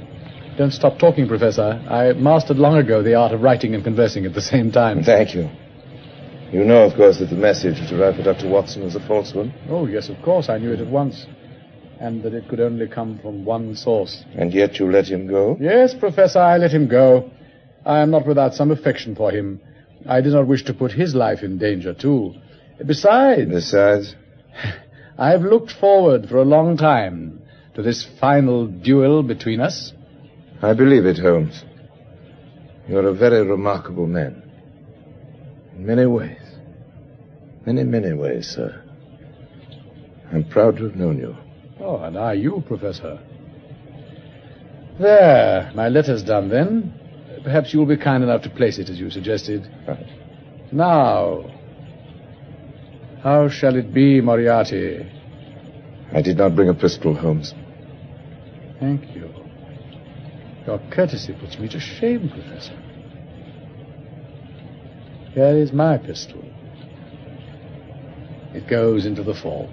don't 0.56 0.72
stop 0.72 0.98
talking, 0.98 1.28
Professor. 1.28 1.62
I 1.62 2.12
mastered 2.12 2.58
long 2.58 2.76
ago 2.76 3.02
the 3.02 3.14
art 3.14 3.32
of 3.32 3.40
writing 3.40 3.74
and 3.74 3.82
conversing 3.82 4.26
at 4.26 4.34
the 4.34 4.40
same 4.40 4.70
time. 4.70 5.02
Thank 5.02 5.34
you. 5.34 5.48
You 6.52 6.64
know, 6.64 6.84
of 6.84 6.94
course, 6.96 7.18
that 7.18 7.30
the 7.30 7.36
message 7.36 7.80
which 7.80 7.92
arrived 7.92 8.18
for 8.18 8.24
Dr. 8.24 8.48
Watson 8.48 8.84
was 8.84 8.94
a 8.94 9.00
false 9.00 9.32
one. 9.32 9.54
Oh, 9.70 9.86
yes, 9.86 10.10
of 10.10 10.20
course. 10.22 10.50
I 10.50 10.58
knew 10.58 10.72
it 10.72 10.80
at 10.80 10.86
once. 10.86 11.26
And 11.98 12.22
that 12.24 12.34
it 12.34 12.48
could 12.48 12.60
only 12.60 12.88
come 12.88 13.18
from 13.20 13.44
one 13.44 13.74
source. 13.74 14.22
And 14.34 14.52
yet 14.52 14.78
you 14.78 14.90
let 14.90 15.06
him 15.06 15.26
go? 15.28 15.56
Yes, 15.58 15.94
Professor, 15.94 16.40
I 16.40 16.58
let 16.58 16.70
him 16.70 16.88
go. 16.88 17.30
I 17.86 18.00
am 18.00 18.10
not 18.10 18.26
without 18.26 18.54
some 18.54 18.70
affection 18.70 19.16
for 19.16 19.30
him. 19.30 19.60
I 20.06 20.20
did 20.20 20.32
not 20.32 20.46
wish 20.46 20.64
to 20.64 20.74
put 20.74 20.92
his 20.92 21.14
life 21.14 21.42
in 21.42 21.58
danger, 21.58 21.94
too. 21.94 22.34
Besides. 22.84 23.50
Besides? 23.50 24.14
I've 25.18 25.42
looked 25.42 25.70
forward 25.70 26.28
for 26.28 26.36
a 26.36 26.44
long 26.44 26.76
time 26.76 27.40
to 27.74 27.82
this 27.82 28.06
final 28.20 28.66
duel 28.66 29.22
between 29.22 29.60
us. 29.60 29.92
I 30.62 30.74
believe 30.74 31.06
it, 31.06 31.18
Holmes. 31.18 31.64
You're 32.88 33.08
a 33.08 33.14
very 33.14 33.44
remarkable 33.44 34.06
man. 34.06 34.42
In 35.74 35.84
many 35.84 36.06
ways. 36.06 36.38
Many, 37.66 37.82
many 37.82 38.12
ways, 38.12 38.48
sir. 38.48 38.82
I'm 40.32 40.44
proud 40.44 40.76
to 40.76 40.84
have 40.84 40.96
known 40.96 41.18
you. 41.18 41.36
Oh, 41.80 41.96
and 41.96 42.16
are 42.16 42.34
you, 42.34 42.62
Professor? 42.66 43.18
There, 45.00 45.72
my 45.74 45.88
letter's 45.88 46.22
done 46.22 46.48
then. 46.48 46.94
Perhaps 47.42 47.74
you'll 47.74 47.86
be 47.86 47.96
kind 47.96 48.22
enough 48.22 48.42
to 48.42 48.50
place 48.50 48.78
it 48.78 48.88
as 48.88 48.98
you 49.00 49.10
suggested. 49.10 49.68
Right. 49.86 50.06
Now, 50.70 51.44
how 53.22 53.48
shall 53.48 53.74
it 53.76 53.92
be, 53.92 54.20
Moriarty? 54.20 55.10
I 56.14 56.22
did 56.22 56.36
not 56.36 56.54
bring 56.54 56.68
a 56.68 56.74
pistol, 56.74 57.14
Holmes. 57.14 57.52
Thank 58.78 59.14
you. 59.14 59.21
Your 60.66 60.78
courtesy 60.90 61.32
puts 61.32 61.58
me 61.58 61.68
to 61.68 61.80
shame, 61.80 62.30
Professor. 62.30 62.78
Here 65.34 65.56
is 65.56 65.72
my 65.72 65.98
pistol. 65.98 66.42
It 68.54 68.68
goes 68.68 69.06
into 69.06 69.22
the 69.22 69.34
falls. 69.34 69.70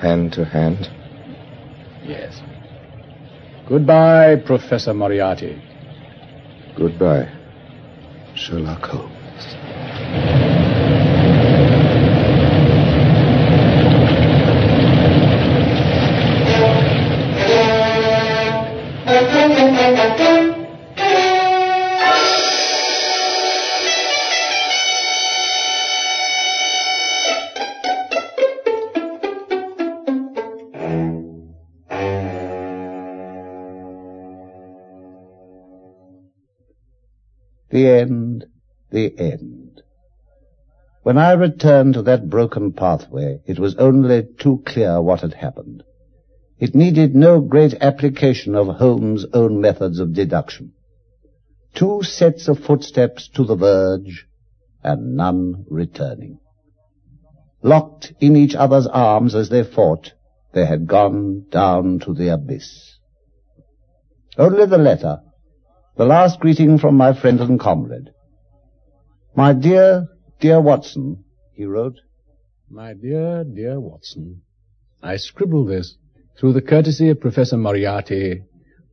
Hand 0.00 0.32
to 0.34 0.44
hand? 0.44 0.88
Yes. 2.04 2.40
Goodbye, 3.68 4.36
Professor 4.36 4.94
Moriarty. 4.94 5.60
Goodbye, 6.76 7.28
Sherlock 8.34 8.82
Holmes. 8.82 9.15
The 37.76 37.90
end, 37.90 38.46
the 38.90 39.12
end. 39.18 39.82
When 41.02 41.18
I 41.18 41.32
returned 41.32 41.92
to 41.92 42.02
that 42.04 42.30
broken 42.30 42.72
pathway, 42.72 43.42
it 43.44 43.58
was 43.58 43.74
only 43.74 44.26
too 44.38 44.62
clear 44.64 45.02
what 45.02 45.20
had 45.20 45.34
happened. 45.34 45.82
It 46.58 46.74
needed 46.74 47.14
no 47.14 47.42
great 47.42 47.74
application 47.82 48.54
of 48.54 48.76
Holmes' 48.78 49.26
own 49.34 49.60
methods 49.60 50.00
of 50.00 50.14
deduction. 50.14 50.72
Two 51.74 52.02
sets 52.02 52.48
of 52.48 52.60
footsteps 52.60 53.28
to 53.34 53.44
the 53.44 53.56
verge, 53.56 54.26
and 54.82 55.14
none 55.14 55.66
returning. 55.68 56.38
Locked 57.62 58.14
in 58.20 58.36
each 58.36 58.54
other's 58.54 58.86
arms 58.86 59.34
as 59.34 59.50
they 59.50 59.64
fought, 59.64 60.14
they 60.54 60.64
had 60.64 60.86
gone 60.86 61.44
down 61.50 61.98
to 62.06 62.14
the 62.14 62.32
abyss. 62.32 62.96
Only 64.38 64.64
the 64.64 64.78
letter, 64.78 65.20
the 65.96 66.04
last 66.04 66.40
greeting 66.40 66.78
from 66.78 66.94
my 66.94 67.18
friend 67.18 67.40
and 67.40 67.58
comrade. 67.58 68.10
My 69.34 69.54
dear, 69.54 70.08
dear 70.40 70.60
Watson, 70.60 71.24
he 71.54 71.64
wrote. 71.64 72.00
My 72.68 72.92
dear, 72.92 73.44
dear 73.44 73.80
Watson, 73.80 74.42
I 75.02 75.16
scribble 75.16 75.64
this 75.64 75.96
through 76.38 76.52
the 76.52 76.60
courtesy 76.60 77.08
of 77.08 77.20
Professor 77.20 77.56
Moriarty, 77.56 78.42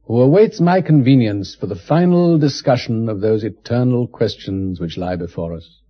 who 0.05 0.21
awaits 0.21 0.61
my 0.61 0.81
convenience 0.81 1.57
for 1.59 1.67
the 1.67 1.75
final 1.75 2.37
discussion 2.37 3.09
of 3.09 3.19
those 3.19 3.43
eternal 3.43 4.07
questions 4.07 4.79
which 4.79 4.97
lie 4.97 5.17
before 5.17 5.53
us. 5.53 5.81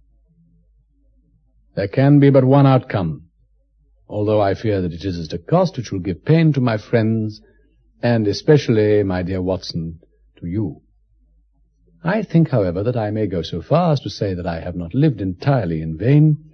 There 1.76 1.88
can 1.88 2.20
be 2.20 2.32
but 2.32 2.44
one 2.44 2.66
outcome, 2.66 3.30
although 4.08 4.42
I 4.42 4.56
fear 4.56 4.82
that 4.82 4.94
it 4.94 5.06
is 5.06 5.28
at 5.28 5.40
a 5.40 5.44
cost 5.44 5.78
which 5.78 5.92
will 5.92 6.00
give 6.00 6.26
pain 6.26 6.54
to 6.54 6.62
my 6.62 6.78
friends, 6.78 7.42
and 8.02 8.28
especially, 8.28 9.04
my 9.04 9.22
dear 9.22 9.42
Watson, 9.42 10.00
to 10.40 10.48
you. 10.48 10.82
I 12.06 12.22
think, 12.24 12.50
however, 12.50 12.84
that 12.84 12.98
I 12.98 13.12
may 13.12 13.28
go 13.28 13.42
so 13.44 13.62
far 13.62 13.94
as 13.94 14.02
to 14.02 14.10
say 14.10 14.34
that 14.34 14.46
I 14.46 14.60
have 14.60 14.76
not 14.76 14.94
lived 14.94 15.22
entirely 15.22 15.82
in 15.82 15.98
vain. 15.98 16.54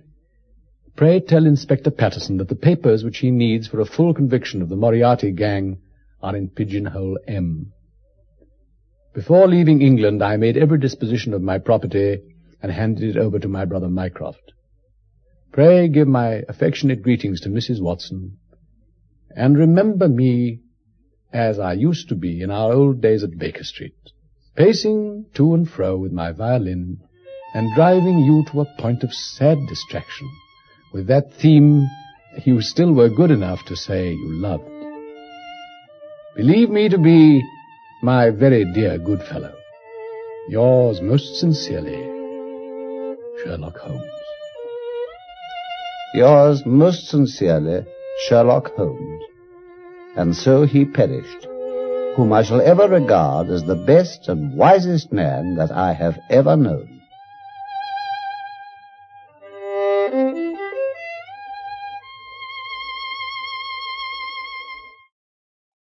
Pray 0.95 1.19
tell 1.21 1.47
Inspector 1.47 1.89
Patterson 1.89 2.37
that 2.37 2.49
the 2.49 2.55
papers 2.55 3.03
which 3.03 3.17
he 3.17 3.31
needs 3.31 3.67
for 3.67 3.79
a 3.79 3.85
full 3.85 4.13
conviction 4.13 4.61
of 4.61 4.69
the 4.69 4.75
Moriarty 4.75 5.31
gang 5.31 5.79
are 6.21 6.35
in 6.35 6.49
Pigeonhole 6.49 7.17
M. 7.27 7.73
Before 9.15 9.47
leaving 9.47 9.81
England, 9.81 10.21
I 10.21 10.37
made 10.37 10.55
every 10.55 10.77
disposition 10.77 11.33
of 11.33 11.41
my 11.41 11.57
property 11.57 12.21
and 12.61 12.71
handed 12.71 13.15
it 13.15 13.17
over 13.17 13.39
to 13.39 13.47
my 13.47 13.65
brother 13.65 13.89
Mycroft. 13.89 14.53
Pray 15.51 15.87
give 15.87 16.07
my 16.07 16.43
affectionate 16.47 17.01
greetings 17.01 17.41
to 17.41 17.49
Mrs. 17.49 17.81
Watson, 17.81 18.37
and 19.35 19.57
remember 19.57 20.07
me 20.07 20.59
as 21.33 21.57
I 21.57 21.73
used 21.73 22.09
to 22.09 22.15
be 22.15 22.41
in 22.41 22.51
our 22.51 22.71
old 22.71 23.01
days 23.01 23.23
at 23.23 23.37
Baker 23.37 23.63
Street 23.63 23.95
pacing 24.59 25.25
to 25.33 25.53
and 25.53 25.69
fro 25.69 25.95
with 25.95 26.11
my 26.11 26.33
violin, 26.33 26.99
and 27.53 27.73
driving 27.75 28.19
you 28.19 28.43
to 28.51 28.59
a 28.59 28.81
point 28.81 29.03
of 29.03 29.13
sad 29.13 29.57
distraction 29.69 30.29
with 30.93 31.07
that 31.07 31.31
theme 31.41 31.87
you 32.43 32.59
still 32.61 32.93
were 32.93 33.09
good 33.09 33.31
enough 33.31 33.63
to 33.65 33.75
say 33.75 34.11
you 34.11 34.33
loved. 34.33 34.69
Believe 36.35 36.69
me 36.69 36.89
to 36.89 36.97
be 36.97 37.41
my 38.03 38.29
very 38.31 38.65
dear 38.73 38.97
good 38.97 39.23
fellow, 39.23 39.55
yours 40.49 40.99
most 41.01 41.39
sincerely, 41.39 42.03
Sherlock 43.41 43.77
Holmes. 43.77 44.11
Yours 46.13 46.63
most 46.65 47.07
sincerely, 47.07 47.85
Sherlock 48.27 48.75
Holmes. 48.75 49.23
And 50.17 50.35
so 50.35 50.65
he 50.65 50.83
perished 50.83 51.48
whom 52.19 52.33
I 52.33 52.43
shall 52.43 52.59
ever 52.59 52.85
regard 52.85 53.47
as 53.47 53.63
the 53.63 53.77
best 53.77 54.27
and 54.27 54.53
wisest 54.53 55.13
man 55.13 55.55
that 55.55 55.71
I 55.71 55.93
have 55.93 56.19
ever 56.29 56.57
known. 56.57 56.99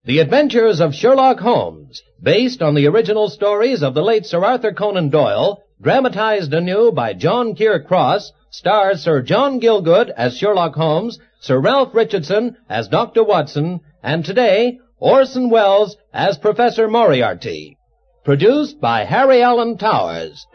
The 0.06 0.20
Adventures 0.20 0.80
of 0.80 0.94
Sherlock 0.94 1.40
Holmes, 1.40 2.02
based 2.22 2.62
on 2.62 2.74
the 2.74 2.86
original 2.86 3.28
stories 3.28 3.82
of 3.82 3.92
the 3.92 4.02
late 4.02 4.24
Sir 4.24 4.42
Arthur 4.42 4.72
Conan 4.72 5.10
Doyle, 5.10 5.62
dramatized 5.82 6.54
anew 6.54 6.90
by 6.90 7.12
John 7.12 7.54
Keir 7.54 7.82
Cross, 7.82 8.32
stars 8.50 9.02
Sir 9.02 9.20
John 9.20 9.60
Gielgud 9.60 10.08
as 10.16 10.38
Sherlock 10.38 10.74
Holmes, 10.74 11.18
Sir 11.40 11.60
Ralph 11.60 11.94
Richardson 11.94 12.56
as 12.66 12.88
Dr. 12.88 13.22
Watson, 13.22 13.80
and 14.02 14.24
today 14.24 14.78
Orson 15.04 15.50
Welles 15.50 15.98
as 16.14 16.38
Professor 16.38 16.88
Moriarty. 16.88 17.76
Produced 18.24 18.80
by 18.80 19.04
Harry 19.04 19.42
Alan 19.42 19.76
Towers. 19.76 20.46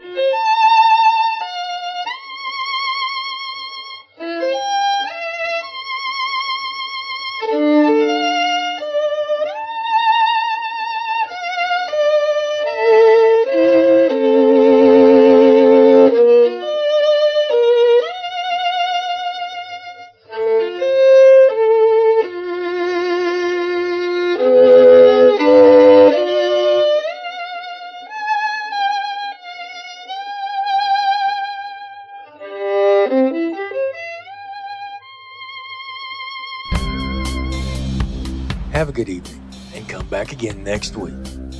Again 40.40 40.64
next 40.64 40.96
week. 40.96 41.12